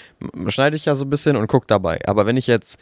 schneide 0.49 0.77
ich 0.77 0.85
ja 0.85 0.95
so 0.95 1.05
ein 1.05 1.11
bisschen 1.11 1.37
und 1.37 1.47
gucke 1.49 1.67
dabei. 1.67 2.01
Aber 2.07 2.27
wenn 2.27 2.37
ich 2.37 2.47
jetzt, 2.47 2.79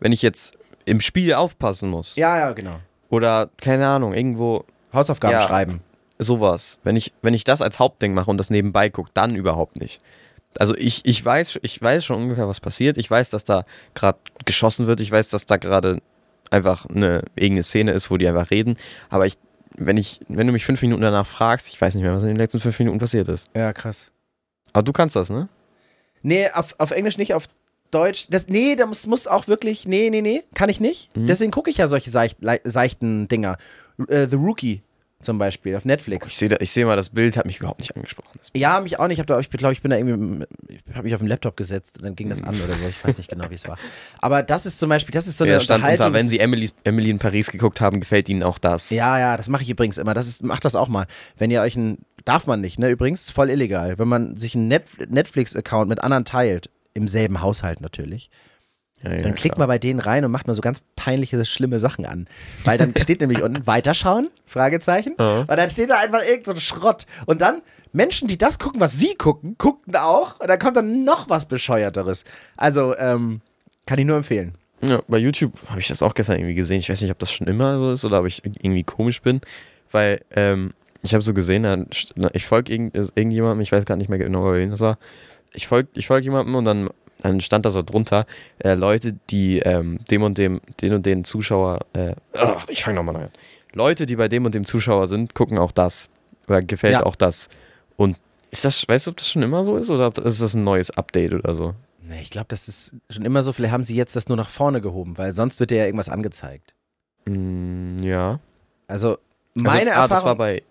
wenn 0.00 0.12
ich 0.12 0.20
jetzt 0.22 0.58
im 0.84 1.00
Spiel 1.00 1.34
aufpassen 1.34 1.90
muss 1.90 2.16
Ja, 2.16 2.38
ja, 2.38 2.52
genau. 2.52 2.76
oder 3.08 3.50
keine 3.60 3.86
Ahnung, 3.86 4.14
irgendwo 4.14 4.64
Hausaufgaben 4.92 5.32
Ja. 5.34 5.46
schreiben. 5.46 5.80
sowas, 6.20 6.78
wenn 6.82 6.96
ich, 6.96 7.12
wenn 7.22 7.32
ich 7.34 7.44
das 7.44 7.62
als 7.62 7.78
Hauptding 7.78 8.12
mache 8.12 8.28
und 8.30 8.38
das 8.38 8.50
nebenbei 8.50 8.90
gucke, 8.90 9.10
dann 9.14 9.36
überhaupt 9.36 9.76
nicht. 9.76 10.00
Also 10.58 10.74
ich, 10.76 11.04
ich 11.04 11.24
weiß, 11.24 11.60
ich 11.62 11.80
weiß 11.80 12.04
schon 12.04 12.16
ungefähr, 12.22 12.48
was 12.48 12.58
passiert. 12.58 12.98
Ich 12.98 13.08
weiß, 13.08 13.30
dass 13.30 13.44
da 13.44 13.64
gerade 13.94 14.18
geschossen 14.44 14.88
wird. 14.88 15.00
Ich 15.00 15.12
weiß, 15.12 15.28
dass 15.28 15.46
da 15.46 15.58
gerade 15.58 16.00
einfach 16.50 16.86
eine 16.86 17.22
irgendeine 17.36 17.62
Szene 17.62 17.92
ist, 17.92 18.10
wo 18.10 18.16
die 18.16 18.26
einfach 18.26 18.50
reden. 18.50 18.76
Aber 19.10 19.26
ich, 19.26 19.34
wenn 19.76 19.96
ich, 19.96 20.18
wenn 20.28 20.48
du 20.48 20.52
mich 20.52 20.64
fünf 20.64 20.82
Minuten 20.82 21.02
danach 21.02 21.26
fragst, 21.26 21.68
ich 21.68 21.80
weiß 21.80 21.94
nicht 21.94 22.02
mehr, 22.02 22.14
was 22.14 22.22
in 22.24 22.30
den 22.30 22.36
letzten 22.36 22.58
fünf 22.58 22.76
Minuten 22.80 22.98
passiert 22.98 23.28
ist. 23.28 23.48
Ja, 23.54 23.72
krass. 23.72 24.10
Aber 24.72 24.82
du 24.82 24.92
kannst 24.92 25.14
das, 25.14 25.30
ne? 25.30 25.48
Nee, 26.22 26.50
auf, 26.50 26.74
auf 26.78 26.90
Englisch 26.90 27.16
nicht, 27.18 27.34
auf 27.34 27.44
Deutsch. 27.92 28.26
Das, 28.28 28.48
nee, 28.48 28.74
da 28.74 28.86
muss, 28.86 29.06
muss 29.06 29.26
auch 29.28 29.46
wirklich. 29.46 29.86
Nee, 29.86 30.10
nee, 30.10 30.20
nee, 30.22 30.42
kann 30.54 30.68
ich 30.68 30.80
nicht. 30.80 31.14
Mhm. 31.16 31.26
Deswegen 31.28 31.52
gucke 31.52 31.70
ich 31.70 31.76
ja 31.76 31.86
solche 31.86 32.10
seicht, 32.10 32.38
seichten 32.64 33.28
Dinger. 33.28 33.56
Äh, 34.06 34.26
The 34.28 34.36
Rookie 34.36 34.82
zum 35.20 35.38
Beispiel 35.38 35.74
auf 35.74 35.84
Netflix. 35.84 36.28
Ich 36.28 36.36
sehe 36.36 36.56
seh 36.60 36.84
mal, 36.84 36.96
das 36.96 37.08
Bild 37.10 37.36
hat 37.36 37.44
mich 37.44 37.58
überhaupt 37.58 37.80
nicht 37.80 37.96
angesprochen. 37.96 38.38
Ja, 38.54 38.80
mich 38.80 39.00
auch 39.00 39.08
nicht. 39.08 39.18
Ich 39.18 39.26
glaube, 39.26 39.42
ich, 39.42 39.50
glaub, 39.50 39.72
ich 39.72 39.82
bin 39.82 39.90
da 39.90 39.96
irgendwie, 39.96 40.46
ich 40.68 40.94
habe 40.94 41.02
mich 41.02 41.14
auf 41.14 41.20
den 41.20 41.26
Laptop 41.26 41.56
gesetzt 41.56 41.98
und 41.98 42.04
dann 42.04 42.14
ging 42.14 42.28
das 42.28 42.42
an 42.42 42.54
oder 42.54 42.74
so. 42.74 42.88
Ich 42.88 43.04
weiß 43.04 43.18
nicht 43.18 43.28
genau, 43.28 43.50
wie 43.50 43.54
es 43.54 43.66
war. 43.66 43.78
Aber 44.20 44.44
das 44.44 44.64
ist 44.64 44.78
zum 44.78 44.88
Beispiel, 44.88 45.12
das 45.12 45.26
ist 45.26 45.38
so 45.38 45.44
eine 45.44 45.54
ja, 45.54 45.60
stand 45.60 45.84
unter, 45.84 46.12
wenn 46.12 46.28
sie 46.28 46.38
Emily, 46.38 46.70
Emily 46.84 47.10
in 47.10 47.18
Paris 47.18 47.50
geguckt 47.50 47.80
haben, 47.80 47.98
gefällt 47.98 48.28
ihnen 48.28 48.44
auch 48.44 48.58
das. 48.58 48.90
ja, 48.90 49.18
ja, 49.18 49.36
das 49.36 49.48
mache 49.48 49.62
ich 49.62 49.70
übrigens 49.70 49.98
immer. 49.98 50.14
Das 50.14 50.28
ist, 50.28 50.44
macht 50.44 50.64
das 50.64 50.76
auch 50.76 50.88
mal. 50.88 51.06
Wenn 51.36 51.50
ihr 51.50 51.62
euch 51.62 51.74
ein, 51.74 51.98
darf 52.24 52.46
man 52.46 52.60
nicht, 52.60 52.78
ne? 52.78 52.88
Übrigens, 52.88 53.30
voll 53.30 53.50
illegal. 53.50 53.98
Wenn 53.98 54.08
man 54.08 54.36
sich 54.36 54.54
einen 54.54 54.68
Net, 54.68 54.84
Netflix-Account 55.08 55.88
mit 55.88 56.00
anderen 56.00 56.24
teilt, 56.24 56.70
im 56.94 57.08
selben 57.08 57.40
Haushalt 57.40 57.80
natürlich, 57.80 58.30
Ja, 59.02 59.12
ja, 59.12 59.22
dann 59.22 59.34
klickt 59.34 59.54
klar. 59.54 59.66
man 59.66 59.74
bei 59.74 59.78
denen 59.78 60.00
rein 60.00 60.24
und 60.24 60.30
macht 60.30 60.46
mal 60.46 60.54
so 60.54 60.60
ganz 60.60 60.80
peinliche, 60.96 61.44
schlimme 61.44 61.78
Sachen 61.78 62.04
an. 62.04 62.28
Weil 62.64 62.78
dann 62.78 62.94
steht 62.96 63.20
nämlich 63.20 63.42
unten 63.42 63.66
Weiterschauen, 63.66 64.28
Fragezeichen. 64.44 65.14
Ja. 65.18 65.40
Und 65.40 65.56
dann 65.56 65.70
steht 65.70 65.90
da 65.90 65.98
einfach 65.98 66.24
irgend 66.24 66.46
so 66.46 66.56
Schrott. 66.56 67.06
Und 67.26 67.40
dann 67.40 67.62
Menschen, 67.92 68.28
die 68.28 68.38
das 68.38 68.58
gucken, 68.58 68.80
was 68.80 68.92
sie 68.98 69.14
gucken, 69.14 69.56
guckten 69.58 69.96
auch. 69.96 70.40
Und 70.40 70.48
dann 70.48 70.58
kommt 70.58 70.76
dann 70.76 71.04
noch 71.04 71.28
was 71.28 71.46
Bescheuerteres. 71.46 72.24
Also, 72.56 72.96
ähm, 72.96 73.40
kann 73.86 73.98
ich 73.98 74.04
nur 74.04 74.16
empfehlen. 74.16 74.54
Ja, 74.80 75.02
bei 75.08 75.18
YouTube 75.18 75.52
habe 75.68 75.80
ich 75.80 75.88
das 75.88 76.02
auch 76.02 76.14
gestern 76.14 76.36
irgendwie 76.36 76.54
gesehen. 76.54 76.78
Ich 76.78 76.88
weiß 76.88 77.00
nicht, 77.00 77.10
ob 77.10 77.18
das 77.18 77.32
schon 77.32 77.46
immer 77.46 77.78
so 77.78 77.92
ist 77.92 78.04
oder 78.04 78.20
ob 78.20 78.26
ich 78.26 78.44
irgendwie 78.44 78.84
komisch 78.84 79.22
bin, 79.22 79.40
weil 79.90 80.20
ähm, 80.30 80.72
ich 81.02 81.14
habe 81.14 81.22
so 81.22 81.34
gesehen, 81.34 81.86
ich 82.32 82.46
folge 82.46 82.72
irgend, 82.72 82.94
irgendjemandem, 82.94 83.60
ich 83.60 83.72
weiß 83.72 83.84
gar 83.86 83.96
nicht 83.96 84.08
mehr 84.08 84.18
genau, 84.18 84.52
wen 84.52 84.70
das 84.70 84.80
war. 84.80 84.98
Ich 85.52 85.66
folge 85.66 85.88
ich 85.94 86.06
folg 86.06 86.22
jemandem 86.22 86.54
und 86.54 86.64
dann, 86.64 86.88
dann 87.20 87.40
stand 87.40 87.66
da 87.66 87.70
so 87.70 87.82
drunter, 87.82 88.26
äh, 88.58 88.74
Leute, 88.74 89.14
die 89.30 89.58
ähm, 89.60 89.98
dem 90.10 90.22
und 90.22 90.38
dem, 90.38 90.60
den 90.80 90.94
und 90.94 91.06
den 91.06 91.24
Zuschauer, 91.24 91.80
äh, 91.92 92.14
ach, 92.34 92.66
ich 92.68 92.82
fange 92.84 92.96
nochmal 92.96 93.14
neu 93.14 93.24
an. 93.24 93.30
Leute, 93.72 94.06
die 94.06 94.16
bei 94.16 94.28
dem 94.28 94.44
und 94.44 94.54
dem 94.54 94.64
Zuschauer 94.64 95.08
sind, 95.08 95.34
gucken 95.34 95.58
auch 95.58 95.72
das. 95.72 96.08
Oder 96.48 96.62
gefällt 96.62 96.94
Ja. 96.94 97.02
auch 97.04 97.16
das. 97.16 97.48
Und 97.96 98.16
ist 98.50 98.64
das, 98.64 98.86
weißt 98.88 99.06
du, 99.06 99.10
ob 99.10 99.16
das 99.18 99.28
schon 99.30 99.42
immer 99.42 99.64
so 99.64 99.76
ist 99.76 99.90
oder 99.90 100.12
ist 100.24 100.40
das 100.40 100.54
ein 100.54 100.64
neues 100.64 100.90
Update 100.90 101.32
oder 101.34 101.54
so? 101.54 101.74
Nee, 102.02 102.20
ich 102.22 102.30
glaube, 102.30 102.46
das 102.48 102.68
ist 102.68 102.94
schon 103.10 103.24
immer 103.26 103.42
so. 103.42 103.52
Vielleicht 103.52 103.74
haben 103.74 103.84
sie 103.84 103.94
jetzt 103.94 104.16
das 104.16 104.28
nur 104.28 104.36
nach 104.36 104.48
vorne 104.48 104.80
gehoben, 104.80 105.18
weil 105.18 105.32
sonst 105.32 105.60
wird 105.60 105.70
dir 105.70 105.76
ja 105.78 105.84
irgendwas 105.84 106.08
angezeigt. 106.08 106.72
Mm, 107.26 107.98
ja. 108.02 108.40
Also, 108.86 109.18
meine 109.54 109.90
also, 109.90 109.90
ah, 109.90 110.02
Erfahrung. 110.02 110.08
das 110.08 110.24
war 110.24 110.36
bei 110.36 110.62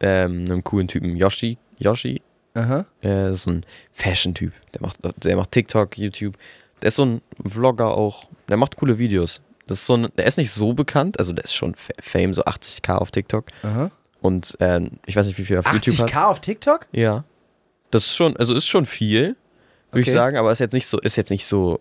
ähm, 0.00 0.44
einem 0.46 0.62
coolen 0.64 0.88
Typen, 0.88 1.16
Yoshi. 1.16 1.56
Yoshi, 1.78 2.20
Aha. 2.54 2.80
äh, 3.00 3.08
das 3.08 3.36
ist 3.36 3.42
so 3.44 3.50
ein 3.50 3.64
Fashion-Typ. 3.92 4.52
Der 4.74 4.82
macht, 4.82 4.98
der 5.24 5.36
macht 5.36 5.52
TikTok, 5.52 5.96
YouTube. 5.98 6.36
Der 6.82 6.88
ist 6.88 6.96
so 6.96 7.04
ein 7.04 7.22
Vlogger 7.46 7.88
auch. 7.96 8.28
Der 8.48 8.56
macht 8.56 8.76
coole 8.76 8.98
Videos. 8.98 9.40
Das 9.66 9.78
ist 9.78 9.86
so 9.86 9.94
ein, 9.94 10.08
der 10.16 10.26
ist 10.26 10.36
nicht 10.38 10.50
so 10.50 10.72
bekannt, 10.74 11.18
also 11.18 11.32
der 11.32 11.44
ist 11.44 11.54
schon 11.54 11.74
Fa- 11.76 11.92
Fame, 12.00 12.34
so 12.34 12.42
80k 12.42 12.96
auf 12.96 13.10
TikTok. 13.10 13.46
Aha. 13.62 13.90
Und 14.20 14.56
ähm, 14.60 14.90
ich 15.06 15.16
weiß 15.16 15.26
nicht, 15.26 15.38
wie 15.38 15.44
viel 15.44 15.56
er 15.56 15.60
auf 15.60 15.72
YouTube 15.72 15.98
hat. 15.98 16.10
80k 16.10 16.24
auf 16.26 16.40
TikTok? 16.40 16.86
Ja. 16.92 17.24
Das 17.90 18.04
ist 18.06 18.14
schon, 18.16 18.36
also 18.36 18.54
ist 18.54 18.66
schon 18.66 18.84
viel, 18.86 19.36
würde 19.90 20.00
ich 20.02 20.08
Okay. 20.08 20.10
sagen, 20.16 20.36
aber 20.36 20.50
ist 20.52 20.58
jetzt 20.58 20.72
nicht 20.72 20.86
so, 20.86 20.98
ist 21.00 21.16
jetzt 21.16 21.30
nicht 21.30 21.46
so 21.46 21.80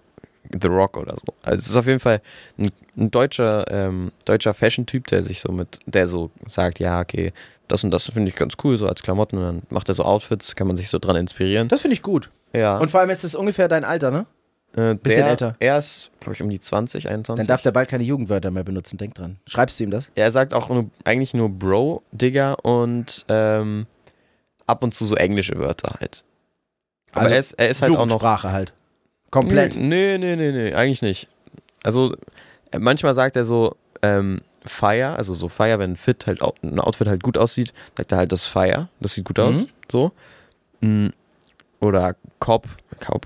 The 0.50 0.68
Rock 0.68 0.98
oder 0.98 1.16
so. 1.16 1.34
Also 1.44 1.58
es 1.60 1.70
ist 1.70 1.76
auf 1.76 1.88
jeden 1.88 2.00
Fall 2.00 2.22
ein, 2.58 2.72
ein 2.98 3.12
deutscher, 3.12 3.70
ähm, 3.72 4.12
deutscher 4.26 4.54
Fashion-Typ, 4.54 5.08
der 5.08 5.24
sich 5.24 5.42
so 5.42 5.52
mit, 5.52 5.80
der 5.86 6.08
so 6.08 6.32
sagt, 6.48 6.80
ja, 6.80 7.00
okay, 7.00 7.34
das 7.68 7.84
und 7.84 7.92
das 7.92 8.06
finde 8.06 8.30
ich 8.30 8.36
ganz 8.36 8.56
cool, 8.64 8.78
so 8.78 8.88
als 8.88 9.02
Klamotten 9.02 9.38
und 9.38 9.44
dann 9.44 9.62
macht 9.70 9.88
er 9.90 9.96
so 9.96 10.04
Outfits, 10.04 10.56
kann 10.56 10.68
man 10.68 10.76
sich 10.76 10.90
so 10.90 11.00
dran 11.00 11.16
inspirieren. 11.16 11.68
Das 11.68 11.82
finde 11.82 11.94
ich 11.94 12.02
gut. 12.02 12.30
ja. 12.54 12.78
Und 12.78 12.92
vor 12.92 13.00
allem 13.00 13.10
ist 13.10 13.24
es 13.24 13.36
ungefähr 13.36 13.68
dein 13.68 13.86
Alter, 13.86 14.12
ne? 14.12 14.26
äh, 14.76 14.96
bisschen 14.96 15.22
der, 15.22 15.30
älter. 15.32 15.56
Er 15.60 15.78
ist, 15.78 16.12
glaube 16.20 16.34
ich, 16.34 16.42
um 16.42 16.50
die 16.50 16.60
20, 16.60 17.08
21. 17.08 17.42
Dann 17.42 17.48
darf 17.48 17.62
der 17.62 17.72
bald 17.72 17.90
keine 17.90 18.04
Jugendwörter 18.04 18.52
mehr 18.52 18.64
benutzen, 18.64 18.98
denk 18.98 19.16
dran. 19.16 19.38
Schreibst 19.48 19.80
du 19.80 19.84
ihm 19.84 19.92
das? 19.92 20.12
er 20.16 20.32
sagt 20.32 20.54
auch 20.54 20.70
nur, 20.70 20.90
eigentlich 21.04 21.34
nur 21.34 21.50
Bro, 21.50 22.04
Digger 22.12 22.64
und 22.64 23.26
ähm, 23.30 23.86
ab 24.68 24.84
und 24.84 24.94
zu 24.94 25.06
so 25.06 25.16
englische 25.16 25.58
Wörter 25.58 25.96
halt. 26.00 26.24
Aber 27.12 27.22
Also 27.24 27.34
er, 27.34 27.40
ist, 27.40 27.52
er 27.54 27.70
ist 27.70 27.82
halt 27.82 27.92
auch 27.92 28.06
noch 28.06 28.22
Jugendsprache 28.22 28.52
halt. 28.52 28.74
Komplett. 29.32 29.76
Nee, 29.78 30.18
nee, 30.18 30.36
nee, 30.36 30.52
nee, 30.52 30.74
eigentlich 30.74 31.02
nicht. 31.02 31.28
Also 31.84 32.16
äh, 32.72 32.80
manchmal 32.80 33.14
sagt 33.16 33.36
er 33.36 33.46
so 33.46 33.76
ähm, 34.02 34.42
Fire, 34.66 35.16
also 35.16 35.34
so 35.34 35.48
Fire, 35.48 35.80
wenn 35.80 35.94
ein 35.94 35.96
Fit 35.96 36.28
halt 36.28 36.42
ein 36.62 36.80
Outfit 36.80 37.08
halt 37.08 37.24
gut 37.24 37.38
aussieht, 37.38 37.74
sagt 37.98 38.12
er 38.12 38.20
halt 38.20 38.32
das 38.32 38.46
Fire, 38.46 38.90
das 39.00 39.16
sieht 39.16 39.26
gut 39.26 39.40
aus, 39.40 39.66
Mhm. 39.66 39.70
so. 39.92 40.12
Mm, 40.82 41.08
Oder 41.80 42.16
Cop, 42.40 42.68
Cop, 43.00 43.26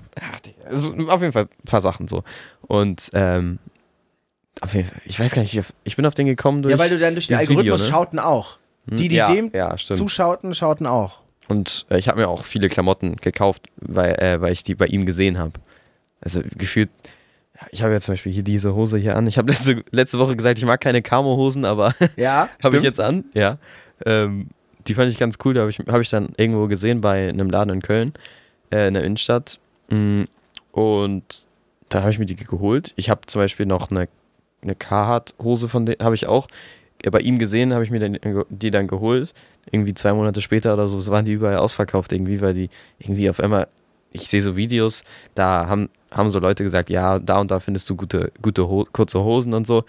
also 0.64 0.92
auf 1.08 1.20
jeden 1.20 1.32
Fall 1.32 1.44
ein 1.44 1.64
paar 1.68 1.80
Sachen 1.82 2.08
so. 2.08 2.22
Und 2.62 3.10
ähm, 3.12 3.58
auf 4.62 4.72
jeden 4.74 4.88
Fall, 4.88 5.00
ich 5.04 5.20
weiß 5.20 5.32
gar 5.34 5.42
nicht, 5.42 5.60
ich 5.84 5.96
bin 5.96 6.06
auf 6.06 6.14
den 6.14 6.26
gekommen 6.26 6.62
durch 6.62 6.72
Ja, 6.72 6.78
weil 6.78 6.88
du 6.88 6.98
dann 6.98 7.14
durch 7.14 7.26
den 7.26 7.36
Algorithmus 7.36 7.64
Video, 7.64 7.76
ne? 7.76 7.82
schauten 7.84 8.18
auch. 8.18 8.56
Hm, 8.88 8.96
die, 8.96 9.08
die 9.08 9.16
ja, 9.16 9.30
dem 9.32 9.50
ja. 9.54 9.76
Zuschauten, 9.76 10.54
schauten 10.54 10.86
auch. 10.86 11.20
Und 11.48 11.84
äh, 11.90 11.98
ich 11.98 12.08
habe 12.08 12.20
mir 12.20 12.28
auch 12.28 12.44
viele 12.44 12.68
Klamotten 12.68 13.16
gekauft, 13.16 13.66
weil, 13.76 14.14
äh, 14.22 14.40
weil 14.40 14.52
ich 14.52 14.62
die 14.62 14.74
bei 14.74 14.86
ihm 14.86 15.04
gesehen 15.04 15.38
habe. 15.38 15.52
Also 16.20 16.42
gefühlt, 16.56 16.90
ich 17.70 17.82
habe 17.82 17.92
ja 17.92 18.00
zum 18.00 18.14
Beispiel 18.14 18.32
hier 18.32 18.42
diese 18.42 18.74
Hose 18.74 18.98
hier 18.98 19.16
an. 19.16 19.26
Ich 19.26 19.38
habe 19.38 19.48
letzte, 19.52 19.84
letzte 19.90 20.18
Woche 20.18 20.36
gesagt, 20.36 20.58
ich 20.58 20.64
mag 20.64 20.80
keine 20.80 21.02
Camo-Hosen, 21.02 21.64
aber 21.64 21.94
Ja, 22.16 22.48
habe 22.64 22.76
ich 22.76 22.82
jetzt 22.82 23.00
an. 23.00 23.24
Ja. 23.34 23.58
Ähm, 24.04 24.48
die 24.86 24.94
fand 24.94 25.10
ich 25.10 25.18
ganz 25.18 25.38
cool. 25.44 25.54
Da 25.54 25.60
habe 25.60 25.70
ich, 25.70 25.78
hab 25.78 26.00
ich 26.00 26.10
dann 26.10 26.32
irgendwo 26.36 26.66
gesehen 26.68 27.00
bei 27.00 27.28
einem 27.28 27.50
Laden 27.50 27.70
in 27.74 27.82
Köln, 27.82 28.12
äh, 28.70 28.88
in 28.88 28.94
der 28.94 29.04
Innenstadt. 29.04 29.58
Mm, 29.88 30.24
Und 30.72 31.46
dann 31.88 32.02
habe 32.02 32.12
ich 32.12 32.18
mir 32.18 32.26
die 32.26 32.36
geholt. 32.36 32.92
Ich 32.96 33.10
habe 33.10 33.22
zum 33.26 33.40
Beispiel 33.40 33.66
noch 33.66 33.90
eine, 33.90 34.08
eine 34.62 34.74
Carhartt-Hose 34.74 35.68
von 35.68 35.86
denen, 35.86 36.02
habe 36.02 36.14
ich 36.14 36.26
auch 36.26 36.46
ja, 37.04 37.10
bei 37.10 37.20
ihm 37.20 37.38
gesehen, 37.38 37.72
habe 37.74 37.84
ich 37.84 37.90
mir 37.90 38.18
die 38.48 38.70
dann 38.70 38.86
geholt. 38.86 39.34
Irgendwie 39.70 39.94
zwei 39.94 40.12
Monate 40.12 40.40
später 40.40 40.74
oder 40.74 40.86
so 40.86 41.04
waren 41.10 41.24
die 41.24 41.32
überall 41.32 41.58
ausverkauft 41.58 42.12
irgendwie, 42.12 42.40
weil 42.40 42.54
die 42.54 42.70
irgendwie 42.98 43.28
auf 43.28 43.40
einmal 43.40 43.68
ich 44.12 44.28
sehe 44.28 44.42
so 44.42 44.56
Videos, 44.56 45.04
da 45.34 45.66
haben, 45.68 45.90
haben 46.10 46.30
so 46.30 46.38
Leute 46.38 46.64
gesagt, 46.64 46.90
ja, 46.90 47.18
da 47.18 47.38
und 47.40 47.50
da 47.50 47.60
findest 47.60 47.88
du 47.90 47.96
gute, 47.96 48.32
gute 48.42 48.68
Ho 48.68 48.86
kurze 48.92 49.22
Hosen 49.22 49.54
und 49.54 49.66
so. 49.66 49.84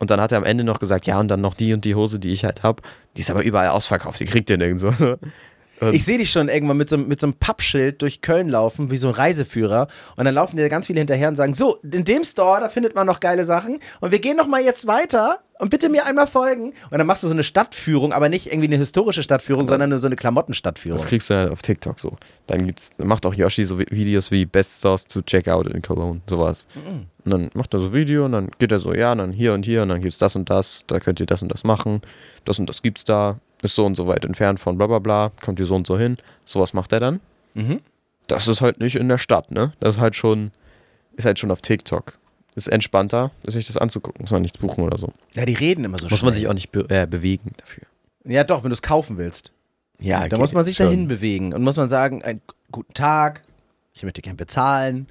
Und 0.00 0.10
dann 0.10 0.20
hat 0.20 0.32
er 0.32 0.38
am 0.38 0.44
Ende 0.44 0.64
noch 0.64 0.80
gesagt, 0.80 1.06
ja, 1.06 1.18
und 1.18 1.28
dann 1.28 1.40
noch 1.40 1.54
die 1.54 1.72
und 1.72 1.84
die 1.84 1.94
Hose, 1.94 2.18
die 2.18 2.32
ich 2.32 2.44
halt 2.44 2.62
habe. 2.62 2.82
Die 3.16 3.20
ist 3.20 3.30
aber 3.30 3.42
überall 3.42 3.68
ausverkauft, 3.68 4.20
die 4.20 4.24
kriegt 4.24 4.50
ihr 4.50 4.58
nirgendwo. 4.58 5.16
Ich 5.92 6.04
sehe 6.04 6.18
dich 6.18 6.30
schon 6.30 6.48
irgendwann 6.48 6.76
mit 6.76 6.88
so, 6.88 6.96
mit 6.96 7.20
so 7.20 7.26
einem 7.26 7.34
Pappschild 7.34 8.00
durch 8.00 8.20
Köln 8.20 8.48
laufen, 8.48 8.90
wie 8.92 8.96
so 8.96 9.08
ein 9.08 9.14
Reiseführer. 9.14 9.88
Und 10.16 10.24
dann 10.24 10.34
laufen 10.34 10.56
dir 10.56 10.68
ganz 10.68 10.86
viele 10.86 11.00
hinterher 11.00 11.28
und 11.28 11.36
sagen: 11.36 11.52
So, 11.52 11.76
in 11.82 12.04
dem 12.04 12.24
Store, 12.24 12.60
da 12.60 12.68
findet 12.68 12.94
man 12.94 13.06
noch 13.06 13.20
geile 13.20 13.44
Sachen. 13.44 13.80
Und 14.00 14.12
wir 14.12 14.20
gehen 14.20 14.36
noch 14.36 14.46
mal 14.46 14.62
jetzt 14.62 14.86
weiter 14.86 15.40
und 15.64 15.70
bitte 15.70 15.88
mir 15.88 16.04
einmal 16.04 16.26
folgen. 16.26 16.74
Und 16.90 16.98
dann 16.98 17.06
machst 17.06 17.22
du 17.22 17.26
so 17.28 17.32
eine 17.32 17.42
Stadtführung, 17.42 18.12
aber 18.12 18.28
nicht 18.28 18.48
irgendwie 18.48 18.66
eine 18.68 18.76
historische 18.76 19.22
Stadtführung, 19.22 19.66
sondern 19.66 19.88
nur 19.88 19.98
so 19.98 20.06
eine 20.06 20.16
Klamottenstadtführung. 20.16 20.98
das 20.98 21.06
kriegst 21.08 21.30
du 21.30 21.34
halt 21.34 21.50
auf 21.50 21.62
TikTok 21.62 21.98
so. 21.98 22.18
Dann 22.46 22.66
gibt's, 22.66 22.90
macht 22.98 23.24
auch 23.24 23.32
Yoshi 23.32 23.64
so 23.64 23.76
Vi- 23.76 23.90
Videos 23.90 24.30
wie 24.30 24.44
Best 24.44 24.80
Stores 24.80 25.06
to 25.06 25.22
Check 25.22 25.48
Out 25.48 25.66
in 25.68 25.80
Cologne, 25.80 26.20
sowas. 26.28 26.66
Mhm. 26.74 27.06
Und 27.24 27.30
dann 27.30 27.50
macht 27.54 27.72
er 27.72 27.80
so 27.80 27.94
Video 27.94 28.26
und 28.26 28.32
dann 28.32 28.50
geht 28.58 28.70
er 28.72 28.78
so, 28.78 28.92
ja, 28.92 29.14
dann 29.14 29.32
hier 29.32 29.54
und 29.54 29.64
hier 29.64 29.82
und 29.82 29.88
dann 29.88 30.02
gibt's 30.02 30.18
das 30.18 30.36
und 30.36 30.50
das, 30.50 30.84
da 30.86 31.00
könnt 31.00 31.18
ihr 31.20 31.26
das 31.26 31.40
und 31.40 31.48
das 31.50 31.64
machen, 31.64 32.02
das 32.44 32.58
und 32.58 32.68
das 32.68 32.82
gibt's 32.82 33.04
da, 33.04 33.38
ist 33.62 33.74
so 33.74 33.86
und 33.86 33.96
so 33.96 34.06
weit 34.06 34.26
entfernt 34.26 34.60
von 34.60 34.76
bla 34.76 34.86
bla 34.86 34.98
bla, 34.98 35.30
kommt 35.42 35.58
ihr 35.58 35.64
so 35.66 35.74
und 35.74 35.86
so 35.86 35.98
hin. 35.98 36.18
Sowas 36.44 36.74
macht 36.74 36.92
er 36.92 37.00
dann. 37.00 37.20
Mhm. 37.54 37.80
Das 38.26 38.46
ist 38.48 38.60
halt 38.60 38.80
nicht 38.80 38.96
in 38.96 39.08
der 39.08 39.16
Stadt, 39.18 39.50
ne? 39.50 39.72
Das 39.80 39.96
ist 39.96 40.00
halt 40.02 40.14
schon, 40.14 40.50
ist 41.16 41.24
halt 41.24 41.38
schon 41.38 41.50
auf 41.50 41.62
TikTok. 41.62 42.18
Ist 42.56 42.68
entspannter, 42.68 43.32
sich 43.46 43.66
das 43.66 43.76
anzugucken. 43.76 44.22
Muss 44.22 44.30
man 44.30 44.42
nichts 44.42 44.58
buchen 44.58 44.84
oder 44.84 44.96
so. 44.98 45.12
Ja, 45.34 45.44
die 45.44 45.54
reden 45.54 45.84
immer 45.84 45.98
so 45.98 46.04
Muss 46.04 46.22
man 46.22 46.32
schnell. 46.32 46.32
sich 46.34 46.48
auch 46.48 46.54
nicht 46.54 46.70
be 46.70 46.88
äh, 46.88 47.06
bewegen 47.06 47.50
dafür. 47.56 47.84
Ja, 48.24 48.44
doch, 48.44 48.62
wenn 48.62 48.70
du 48.70 48.74
es 48.74 48.82
kaufen 48.82 49.18
willst. 49.18 49.50
Ja, 50.00 50.28
Da 50.28 50.38
muss 50.38 50.52
man 50.52 50.64
sich 50.64 50.76
dahin 50.76 51.08
bewegen 51.08 51.52
und 51.52 51.62
muss 51.62 51.76
man 51.76 51.88
sagen, 51.88 52.22
einen 52.22 52.40
guten 52.70 52.94
Tag, 52.94 53.42
ich 53.92 54.02
möchte 54.02 54.22
gern 54.22 54.36
bezahlen. 54.36 55.08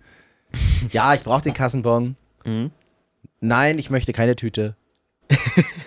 ja, 0.92 1.14
ich 1.14 1.24
brauche 1.24 1.42
den 1.42 1.54
Kassenbon. 1.54 2.16
Mhm. 2.46 2.72
Nein, 3.42 3.78
ich 3.80 3.90
möchte 3.90 4.14
keine 4.14 4.36
Tüte. 4.36 4.76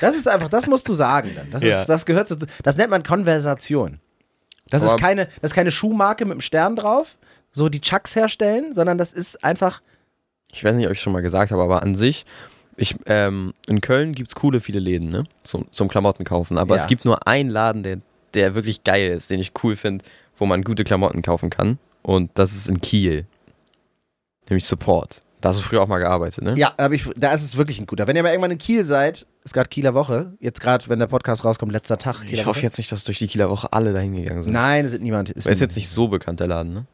Das 0.00 0.16
ist 0.16 0.28
einfach, 0.28 0.48
das 0.48 0.66
musst 0.66 0.88
du 0.88 0.92
sagen 0.92 1.30
dann. 1.36 1.50
Das, 1.50 1.62
Ja. 1.62 1.80
ist, 1.80 1.88
das 1.88 2.04
gehört 2.07 2.28
zu, 2.28 2.36
das 2.62 2.76
nennt 2.76 2.90
man 2.90 3.02
Konversation. 3.02 4.00
Das 4.68 4.82
ist, 4.82 4.90
Aber- 4.90 4.98
keine, 4.98 5.26
das 5.26 5.50
ist 5.52 5.54
keine 5.54 5.70
Schuhmarke 5.70 6.24
mit 6.24 6.32
einem 6.32 6.40
Stern 6.40 6.74
drauf, 6.76 7.16
so 7.52 7.68
die 7.68 7.80
Chucks 7.80 8.14
herstellen, 8.16 8.74
sondern 8.74 8.98
das 8.98 9.12
ist 9.12 9.42
einfach, 9.44 9.80
Ich 10.57 10.64
weiß 10.64 10.74
nicht, 10.76 10.86
ob 10.86 10.92
ich 10.92 11.00
schon 11.00 11.12
mal 11.12 11.22
gesagt 11.22 11.52
habe, 11.52 11.62
aber 11.62 11.82
an 11.82 11.94
sich, 11.94 12.24
ich, 12.76 12.94
ähm, 13.07 13.52
in 13.66 13.80
Köln 13.80 14.14
gibt 14.14 14.28
es 14.30 14.34
coole 14.34 14.61
viele 14.61 14.78
Läden, 14.80 15.09
ne? 15.09 15.24
Zum, 15.42 15.66
zum 15.70 15.88
Klamotten 15.88 16.24
kaufen. 16.24 16.59
Aber 16.59 16.76
Ja. 16.76 16.80
es 16.82 16.86
gibt 16.86 17.04
nur 17.04 17.26
einen 17.26 17.50
Laden, 17.50 17.82
der, 17.82 17.98
der 18.34 18.54
wirklich 18.54 18.84
geil 18.84 19.11
ist, 19.12 19.30
den 19.30 19.40
ich 19.40 19.52
cool 19.62 19.76
finde, 19.76 20.04
wo 20.36 20.46
man 20.46 20.62
gute 20.62 20.84
Klamotten 20.84 21.22
kaufen 21.22 21.48
kann. 21.50 21.78
Und 22.02 22.30
das 22.34 22.52
ist 22.54 22.68
in 22.68 22.80
Kiel. 22.80 23.26
Nämlich 24.48 24.64
Support. 24.66 25.22
Da 25.40 25.50
hast 25.50 25.59
du 25.59 25.62
früher 25.62 25.82
auch 25.82 25.86
mal 25.88 25.98
gearbeitet, 25.98 26.42
ne? 26.42 26.54
ja, 26.57 26.72
ich, 26.90 27.09
da 27.16 27.32
ist 27.32 27.42
es 27.42 27.57
wirklich 27.57 27.78
ein 27.78 27.86
guter. 27.86 28.07
Wenn 28.07 28.16
ihr 28.16 28.22
mal 28.22 28.30
irgendwann 28.30 28.50
in 28.50 28.59
Kiel 28.59 28.84
seid, 28.84 29.26
ist 29.44 29.52
gerade 29.54 29.68
Kieler 29.68 29.92
Woche, 29.94 30.32
jetzt 30.40 30.61
gerade, 30.61 30.88
wenn 30.88 30.98
der 30.98 31.07
Podcast 31.09 31.44
rauskommt, 31.44 31.72
letzter 31.72 31.98
Tag. 31.98 32.20
Kieler 32.22 32.32
Ich 32.32 32.46
hoffe 32.46 32.59
Woche. 32.59 32.66
jetzt 32.66 32.78
nicht, 32.78 32.90
dass 32.90 33.04
durch 33.04 33.18
die 33.18 33.26
Kieler 33.26 33.50
Woche 33.50 33.72
alle 33.72 33.92
dahin 33.92 34.14
gegangen 34.16 34.42
sind. 34.42 34.52
Nein, 34.54 34.86
es 34.86 34.92
ist 34.94 35.02
niemand. 35.02 35.28
Weil 35.44 35.52
ist 35.52 35.61
jetzt 35.61 35.76
nicht 35.76 35.88
so 35.90 36.09
bekannt, 36.09 36.40
der 36.40 36.46
Laden, 36.48 36.72
ne? 36.72 36.86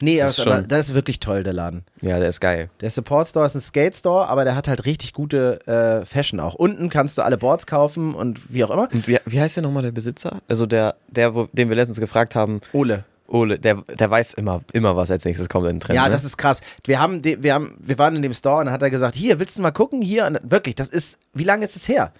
Nee, 0.00 0.18
Das 0.18 0.38
ist 0.38 0.46
aber 0.46 0.62
das 0.62 0.86
ist 0.88 0.94
wirklich 0.94 1.20
toll, 1.20 1.44
der 1.44 1.52
Laden. 1.52 1.84
Ja, 2.02 2.18
der 2.18 2.28
ist 2.28 2.40
geil. 2.40 2.68
Der 2.80 2.90
Support 2.90 3.28
Store 3.28 3.46
ist 3.46 3.54
ein 3.54 3.60
Skate 3.60 3.96
Store, 3.96 4.28
aber 4.28 4.44
der 4.44 4.56
hat 4.56 4.66
halt 4.68 4.86
richtig 4.86 5.12
gute 5.12 5.64
äh, 5.66 6.04
Fashion 6.04 6.40
auch. 6.40 6.54
Unten 6.54 6.88
kannst 6.90 7.16
du 7.16 7.22
alle 7.22 7.38
Boards 7.38 7.66
kaufen 7.66 8.14
und 8.14 8.52
wie 8.52 8.64
auch 8.64 8.70
immer. 8.70 8.88
Und 8.92 9.06
wie, 9.06 9.18
wie 9.24 9.40
heißt 9.40 9.56
der 9.56 9.62
nochmal, 9.62 9.84
der 9.84 9.92
Besitzer? 9.92 10.40
Also 10.48 10.66
der, 10.66 10.96
der 11.08 11.34
wo, 11.34 11.48
den 11.52 11.68
wir 11.68 11.76
letztens 11.76 12.00
gefragt 12.00 12.34
haben, 12.34 12.60
Ole. 12.72 13.04
Ole, 13.28 13.58
der, 13.58 13.76
der 13.76 14.10
weiß 14.10 14.34
immer, 14.34 14.62
immer, 14.72 14.96
was 14.96 15.10
als 15.10 15.24
nächstes 15.24 15.48
kommt 15.48 15.66
in 15.68 15.76
den 15.76 15.80
Trend. 15.80 15.96
Ja, 15.96 16.04
ne? 16.04 16.10
das 16.10 16.24
ist 16.24 16.36
krass. 16.36 16.60
Wir 16.84 17.00
haben, 17.00 17.24
wir 17.24 17.54
haben, 17.54 17.76
wir 17.78 17.96
waren 17.96 18.16
in 18.16 18.22
dem 18.22 18.34
Store 18.34 18.58
und 18.60 18.66
dann 18.66 18.74
hat 18.74 18.82
er 18.82 18.90
gesagt, 18.90 19.14
hier, 19.14 19.38
willst 19.38 19.56
du 19.56 19.62
mal 19.62 19.70
gucken? 19.70 20.02
Hier, 20.02 20.26
und 20.26 20.38
wirklich, 20.42 20.74
das 20.74 20.90
ist, 20.90 21.18
wie 21.32 21.44
lange 21.44 21.64
ist 21.64 21.74
es 21.76 21.88
her? 21.88 22.12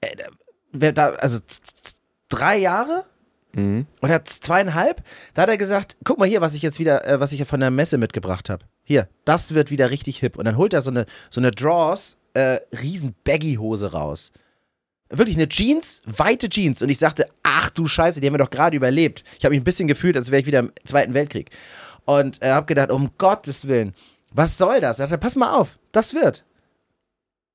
Äh, 0.00 0.92
da- 0.92 1.10
also 1.10 1.38
drei 2.28 2.56
Jahre 2.58 3.04
Mhm. 3.54 3.86
oder 4.02 4.24
z- 4.24 4.42
zweieinhalb? 4.44 5.02
Da 5.34 5.42
hat 5.42 5.48
er 5.48 5.56
gesagt, 5.58 5.96
guck 6.04 6.18
mal 6.18 6.28
hier, 6.28 6.40
was 6.40 6.54
ich 6.54 6.62
jetzt 6.62 6.78
wieder, 6.78 7.06
äh, 7.06 7.20
was 7.20 7.32
ich 7.32 7.38
ja 7.40 7.44
von 7.44 7.60
der 7.60 7.70
Messe 7.70 7.98
mitgebracht 7.98 8.48
habe. 8.50 8.64
Hier, 8.84 9.08
das 9.24 9.54
wird 9.54 9.70
wieder 9.70 9.90
richtig 9.90 10.18
hip. 10.18 10.36
Und 10.36 10.44
dann 10.44 10.56
holt 10.56 10.72
er 10.74 10.80
so 10.80 10.90
eine, 10.90 11.06
so 11.30 11.40
eine 11.40 11.50
Draws, 11.50 12.16
äh, 12.34 12.58
riesen 12.82 13.14
Baggy-Hose 13.24 13.92
raus. 13.92 14.32
Wirklich 15.08 15.36
eine 15.36 15.48
Jeans, 15.48 16.02
weite 16.06 16.48
Jeans. 16.48 16.82
Und 16.82 16.88
ich 16.88 16.98
sagte, 16.98 17.26
ach 17.42 17.70
du 17.70 17.88
Scheiße, 17.88 18.20
die 18.20 18.26
haben 18.28 18.34
wir 18.34 18.38
doch 18.38 18.50
gerade 18.50 18.76
überlebt. 18.76 19.24
Ich 19.38 19.44
habe 19.44 19.52
mich 19.54 19.60
ein 19.60 19.64
bisschen 19.64 19.88
gefühlt, 19.88 20.16
als 20.16 20.30
wäre 20.30 20.40
ich 20.40 20.46
wieder 20.46 20.60
im 20.60 20.72
Zweiten 20.84 21.14
Weltkrieg. 21.14 21.50
Und 22.04 22.40
äh, 22.42 22.50
habe 22.50 22.66
gedacht, 22.66 22.90
um 22.92 23.10
Gottes 23.18 23.66
Willen, 23.66 23.94
was 24.32 24.56
soll 24.56 24.80
das? 24.80 25.00
Er 25.00 25.08
sagte, 25.08 25.18
pass 25.18 25.34
mal 25.34 25.54
auf, 25.56 25.78
das 25.90 26.14
wird. 26.14 26.44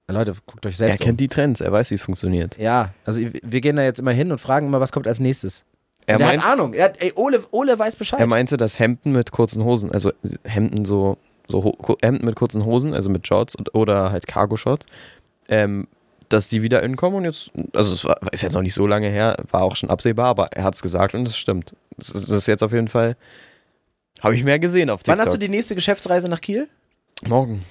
Leute, 0.07 0.35
guckt 0.45 0.65
euch 0.67 0.73
Er 0.75 0.77
selbst 0.77 0.99
um. 1.01 1.05
kennt 1.05 1.19
die 1.19 1.27
Trends, 1.29 1.61
er 1.61 1.71
weiß, 1.71 1.89
wie 1.89 1.95
es 1.95 2.01
funktioniert. 2.03 2.57
Ja, 2.59 2.93
also 3.05 3.21
wir 3.21 3.61
gehen 3.61 3.75
da 3.77 3.83
jetzt 3.83 3.99
immer 3.99 4.11
hin 4.11 4.31
und 4.31 4.37
fragen 4.39 4.67
immer, 4.67 4.79
was 4.79 4.91
kommt 4.91 5.07
als 5.07 5.19
nächstes. 5.19 5.65
Er, 6.07 6.17
der 6.17 6.27
meint, 6.27 6.43
hat 6.43 6.51
Ahnung. 6.51 6.73
Er 6.73 6.85
hat, 6.85 7.01
ey, 7.01 7.13
Ole, 7.15 7.43
Ole 7.51 7.77
weiß 7.77 7.95
Bescheid. 7.95 8.19
er 8.19 8.27
meinte, 8.27 8.57
dass 8.57 8.79
Hemden 8.79 9.11
mit 9.11 9.31
kurzen 9.31 9.63
Hosen, 9.63 9.91
also 9.91 10.11
Hemden 10.43 10.85
so, 10.85 11.17
so 11.47 11.75
Hemden 12.01 12.25
mit 12.25 12.35
kurzen 12.35 12.65
Hosen, 12.65 12.93
also 12.93 13.09
mit 13.09 13.27
Shorts 13.27 13.55
oder 13.73 14.11
halt 14.11 14.27
Cargo-Shorts, 14.27 14.85
ähm, 15.49 15.87
dass 16.29 16.47
die 16.47 16.61
wieder 16.61 16.83
inkommen 16.83 17.17
und 17.17 17.25
jetzt, 17.25 17.51
also 17.73 17.93
es 17.93 18.05
war, 18.05 18.17
ist 18.31 18.43
jetzt 18.43 18.53
noch 18.53 18.61
nicht 18.61 18.73
so 18.73 18.87
lange 18.87 19.09
her, 19.09 19.37
war 19.51 19.63
auch 19.63 19.75
schon 19.75 19.89
absehbar, 19.89 20.27
aber 20.27 20.47
er 20.51 20.63
hat 20.63 20.75
es 20.75 20.81
gesagt 20.81 21.15
und 21.15 21.27
es 21.27 21.37
stimmt. 21.37 21.73
Das 21.97 22.09
ist, 22.09 22.29
das 22.29 22.37
ist 22.37 22.47
jetzt 22.47 22.63
auf 22.63 22.71
jeden 22.71 22.87
Fall, 22.87 23.15
habe 24.21 24.35
ich 24.35 24.43
mehr 24.43 24.59
gesehen 24.59 24.89
auf 24.89 25.01
TikTok. 25.01 25.17
Wann 25.17 25.25
hast 25.25 25.33
du 25.33 25.37
die 25.37 25.49
nächste 25.49 25.75
Geschäftsreise 25.75 26.29
nach 26.29 26.41
Kiel? 26.41 26.67
Morgen. 27.25 27.63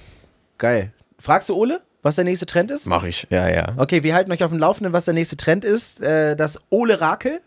Geil. 0.57 0.91
Fragst 1.19 1.49
du 1.49 1.55
Ole, 1.55 1.81
was 2.01 2.15
der 2.15 2.23
nächste 2.23 2.45
Trend 2.45 2.71
ist? 2.71 2.85
Mache 2.85 3.09
ich, 3.09 3.27
ja, 3.29 3.49
ja. 3.49 3.73
Okay, 3.77 4.03
wir 4.03 4.13
halten 4.13 4.31
euch 4.31 4.43
auf 4.43 4.51
dem 4.51 4.59
Laufenden, 4.59 4.93
was 4.93 5.05
der 5.05 5.13
nächste 5.13 5.37
Trend 5.37 5.65
ist. 5.65 6.01
Äh, 6.01 6.35
das 6.35 6.59
Ole 6.69 6.99
Rakel. 7.01 7.41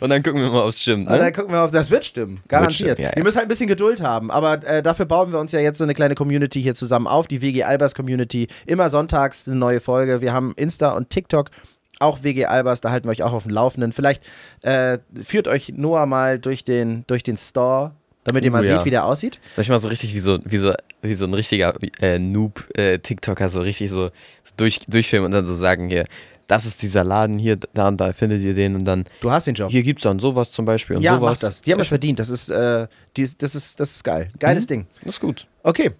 Und 0.00 0.10
dann 0.10 0.22
gucken 0.22 0.40
wir 0.40 0.50
mal, 0.50 0.62
ob 0.62 0.68
es 0.68 0.80
stimmt. 0.80 1.06
Und 1.06 1.12
dann 1.12 1.22
Ne? 1.22 1.32
gucken 1.32 1.52
wir, 1.52 1.64
ob 1.64 1.72
das 1.72 1.90
wird 1.90 2.04
stimmen. 2.04 2.40
Garantiert. 2.48 2.92
stimmen, 2.98 3.08
ja, 3.08 3.14
Wir 3.14 3.18
ja. 3.18 3.24
müssen 3.24 3.36
halt 3.36 3.46
ein 3.46 3.48
bisschen 3.48 3.66
Geduld 3.66 4.00
haben. 4.00 4.30
Aber 4.30 4.64
äh, 4.66 4.82
dafür 4.82 5.06
bauen 5.06 5.32
wir 5.32 5.38
uns 5.38 5.52
ja 5.52 5.60
jetzt 5.60 5.78
so 5.78 5.84
eine 5.84 5.94
kleine 5.94 6.14
Community 6.14 6.62
hier 6.62 6.74
zusammen 6.74 7.06
auf. 7.06 7.26
Die 7.26 7.42
WG 7.42 7.64
Albers 7.64 7.94
Community. 7.94 8.48
Immer 8.66 8.88
sonntags 8.90 9.46
eine 9.46 9.56
neue 9.56 9.80
Folge. 9.80 10.20
Wir 10.20 10.32
haben 10.32 10.52
Insta 10.56 10.90
und 10.90 11.10
TikTok. 11.10 11.50
Auch 11.98 12.22
WG 12.24 12.46
Albers, 12.46 12.80
da 12.80 12.90
halten 12.90 13.06
wir 13.06 13.10
euch 13.12 13.22
auch 13.22 13.32
auf 13.32 13.44
dem 13.44 13.52
Laufenden. 13.52 13.92
Vielleicht 13.92 14.22
äh, 14.62 14.98
führt 15.24 15.46
euch 15.46 15.72
Noah 15.76 16.06
mal 16.06 16.38
durch 16.38 16.64
den, 16.64 17.04
durch 17.06 17.22
den 17.22 17.36
Store, 17.36 17.92
damit 18.24 18.44
ihr 18.44 18.50
mal 18.50 18.64
ja. 18.64 18.76
seht, 18.76 18.84
wie 18.84 18.90
der 18.90 19.04
aussieht. 19.04 19.38
Sag 19.54 19.62
ich 19.64 19.68
mal 19.68 19.78
so 19.78 19.88
richtig 19.88 20.12
wie 20.14 20.18
so, 20.18 20.38
wie 20.44 20.56
so, 20.56 20.72
wie 21.02 21.14
so 21.14 21.26
ein 21.26 21.34
richtiger 21.34 21.74
äh, 22.00 22.18
Noob-TikToker, 22.18 23.48
so 23.48 23.60
richtig 23.60 23.90
so 23.90 24.08
durch, 24.56 24.80
durchfilmen 24.88 25.26
und 25.26 25.32
dann 25.32 25.46
so 25.46 25.54
sagen, 25.54 25.88
hier, 25.90 26.04
das 26.52 26.66
ist 26.66 26.82
dieser 26.82 27.02
Laden 27.02 27.38
hier, 27.38 27.56
da 27.56 27.88
und 27.88 27.98
da 27.98 28.12
findet 28.12 28.42
ihr 28.42 28.52
den 28.52 28.74
und 28.74 28.84
dann, 28.84 29.04
Du 29.22 29.30
hast 29.30 29.46
den 29.46 29.54
Job. 29.54 29.70
hier 29.70 29.82
gibt's 29.82 30.02
dann 30.02 30.18
sowas 30.18 30.50
zum 30.50 30.66
Beispiel 30.66 30.96
und 30.96 31.02
ja, 31.02 31.16
sowas. 31.16 31.40
mach 31.42 31.48
das. 31.48 31.62
Die 31.62 31.72
haben 31.72 31.80
es 31.80 31.88
verdient. 31.88 32.18
Das 32.18 32.28
ist, 32.28 32.50
äh, 32.50 32.86
die, 33.16 33.26
das 33.38 33.54
ist, 33.54 33.80
das 33.80 33.92
ist 33.92 34.04
geil. 34.04 34.30
Geiles 34.38 34.64
Mhm. 34.64 34.68
Ding. 34.68 34.86
Das 35.00 35.14
ist 35.14 35.20
gut. 35.20 35.46
Okay. 35.62 35.92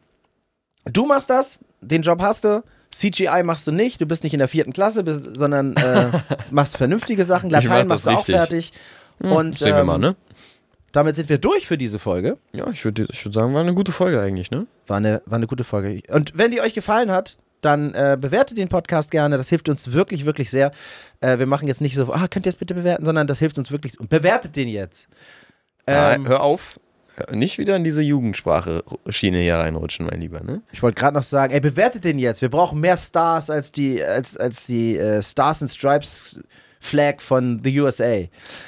Du 0.85 1.07
machst 1.07 1.31
das, 1.31 1.59
den 1.81 2.03
Job 2.03 2.21
hast 2.21 2.45
du. 2.45 2.63
CGI 2.91 3.43
machst 3.43 3.67
du 3.67 3.73
nicht, 3.73 3.99
du 4.03 4.05
bist 4.07 4.23
nicht 4.25 4.35
in 4.35 4.39
der 4.41 4.49
vierten 4.49 4.75
Klasse, 4.75 5.03
bist, 5.05 5.37
sondern 5.39 5.75
äh, 5.77 6.11
machst 6.53 6.77
vernünftige 6.77 7.25
Sachen. 7.25 7.49
Latein 7.49 7.87
machst 7.87 8.05
du 8.05 8.11
auch 8.11 8.19
richtig. 8.19 8.35
fertig. 8.35 8.73
Und 9.21 9.57
Sehen 9.57 9.69
wir 9.69 9.79
ähm, 9.81 9.87
mal, 9.87 9.99
ne? 9.99 10.15
damit 10.93 11.17
sind 11.17 11.31
wir 11.31 11.39
durch 11.39 11.67
für 11.67 11.79
diese 11.79 11.99
Folge. 11.99 12.37
Ja, 12.53 12.69
ich 12.71 12.85
würde 12.85 13.07
ich 13.11 13.25
würd 13.25 13.35
sagen, 13.35 13.55
war 13.55 13.63
eine 13.63 13.73
gute 13.73 13.93
Folge 13.93 14.21
eigentlich, 14.21 14.51
ne? 14.51 14.67
War 14.87 14.99
eine, 14.99 15.23
war 15.25 15.37
eine 15.37 15.47
gute 15.47 15.65
Folge. 15.65 16.03
Und 16.13 16.33
wenn 16.37 16.51
die 16.51 16.61
euch 16.61 16.75
gefallen 16.75 17.11
hat, 17.11 17.39
dann 17.65 17.95
äh, 17.95 18.17
bewertet 18.21 18.59
den 18.59 18.69
Podcast 18.69 19.11
gerne. 19.11 19.37
Das 19.39 19.49
hilft 19.49 19.69
uns 19.69 19.93
wirklich, 19.93 20.25
wirklich 20.27 20.51
sehr. 20.51 20.73
Äh, 21.21 21.39
wir 21.39 21.47
machen 21.47 21.67
jetzt 21.69 21.81
nicht 21.81 21.95
so, 21.97 22.13
ah, 22.13 22.29
könnt 22.29 22.47
ihr 22.47 22.51
es 22.51 22.57
bitte 22.57 22.75
bewerten, 22.75 23.05
sondern 23.05 23.27
das 23.27 23.39
hilft 23.39 23.59
uns 23.59 23.71
wirklich. 23.71 23.99
Und 23.99 24.11
bewertet 24.11 24.55
den 24.57 24.69
jetzt. 24.69 25.09
Ähm, 25.87 26.25
Ah, 26.27 26.29
hör 26.29 26.43
auf. 26.43 26.79
Nicht 27.31 27.59
wieder 27.59 27.77
in 27.77 27.85
diese 27.85 28.01
Jugendsprache-Schiene 28.01 29.39
hier 29.39 29.57
reinrutschen, 29.57 30.07
mein 30.07 30.21
Lieber, 30.21 30.43
ne? 30.43 30.63
Ich 30.73 30.83
wollte 30.83 30.99
gerade 30.99 31.15
noch 31.15 31.23
sagen, 31.23 31.53
ey, 31.53 31.61
bewertet 31.61 32.05
den 32.05 32.19
jetzt. 32.19 32.41
Wir 32.41 32.49
brauchen 32.49 32.81
mehr 32.81 32.97
Stars 32.97 33.51
als 33.51 33.71
die, 33.71 34.03
als, 34.03 34.37
als 34.37 34.67
die 34.67 34.97
äh, 34.97 35.23
Stars 35.23 35.61
and 35.63 35.71
Stripes 35.71 36.41
Flag 36.85 37.21
von 37.21 37.61
the 37.63 37.81
USA. 37.81 38.23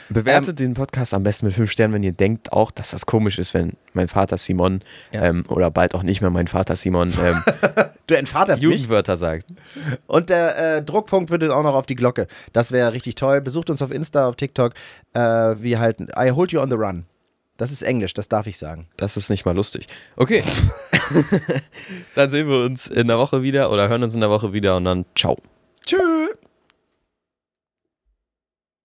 Bewertet 0.09 0.61
den 0.61 0.75
Podcast 0.75 1.13
am 1.15 1.25
besten 1.25 1.47
mit 1.47 1.55
fünf 1.57 1.71
Sternen, 1.73 1.95
wenn 1.95 2.05
ihr 2.05 2.13
denkt 2.13 2.53
auch, 2.53 2.71
dass 2.71 2.93
das 2.93 3.07
komisch 3.07 3.41
ist, 3.41 3.55
wenn 3.55 3.73
mein 3.93 4.07
Vater 4.07 4.39
Simon 4.39 4.83
Ja. 5.11 5.25
ähm, 5.25 5.45
oder 5.49 5.69
bald 5.73 5.97
auch 5.97 6.05
nicht 6.05 6.21
mehr 6.21 6.31
mein 6.31 6.47
Vater 6.47 6.77
Simon 6.77 7.13
ähm, 7.21 7.43
Du 8.07 8.15
entvaterst 8.17 8.63
mich. 8.63 8.71
Jugendwörter 8.71 9.17
sagt. 9.17 9.47
Und 10.07 10.31
der 10.31 10.77
äh, 10.77 10.83
Druckpunkt 10.83 11.29
bitte 11.31 11.55
auch 11.55 11.65
noch 11.65 11.75
auf 11.75 11.87
die 11.87 11.97
Glocke. 11.97 12.29
Das 12.53 12.71
wäre 12.71 12.93
richtig 12.93 13.17
toll. 13.17 13.41
Besucht 13.41 13.69
uns 13.69 13.83
auf 13.83 13.91
Insta, 13.91 14.29
auf 14.29 14.37
TikTok. 14.37 14.75
Äh, 15.15 15.21
wir 15.21 15.81
halten 15.81 16.07
I 16.17 16.31
hold 16.31 16.53
you 16.53 16.61
on 16.61 16.71
the 16.71 16.77
run. 16.77 17.07
Das 17.57 17.73
ist 17.73 17.83
Englisch, 17.83 18.15
das 18.15 18.29
darf 18.29 18.47
ich 18.47 18.59
sagen. 18.59 18.87
Das 18.97 19.17
ist 19.17 19.29
nicht 19.29 19.45
mal 19.45 19.57
lustig. 19.57 19.87
Okay. 20.17 20.45
dann 22.15 22.31
sehen 22.31 22.49
wir 22.49 22.65
uns 22.65 22.87
in 22.87 23.09
der 23.09 23.19
Woche 23.19 23.43
wieder 23.43 23.71
oder 23.73 23.89
hören 23.89 24.03
uns 24.05 24.15
in 24.15 24.21
der 24.21 24.31
Woche 24.31 24.53
wieder 24.53 24.77
und 24.77 24.85
dann 24.85 25.05
ciao. 25.17 25.37
Tschüss. 25.85 25.99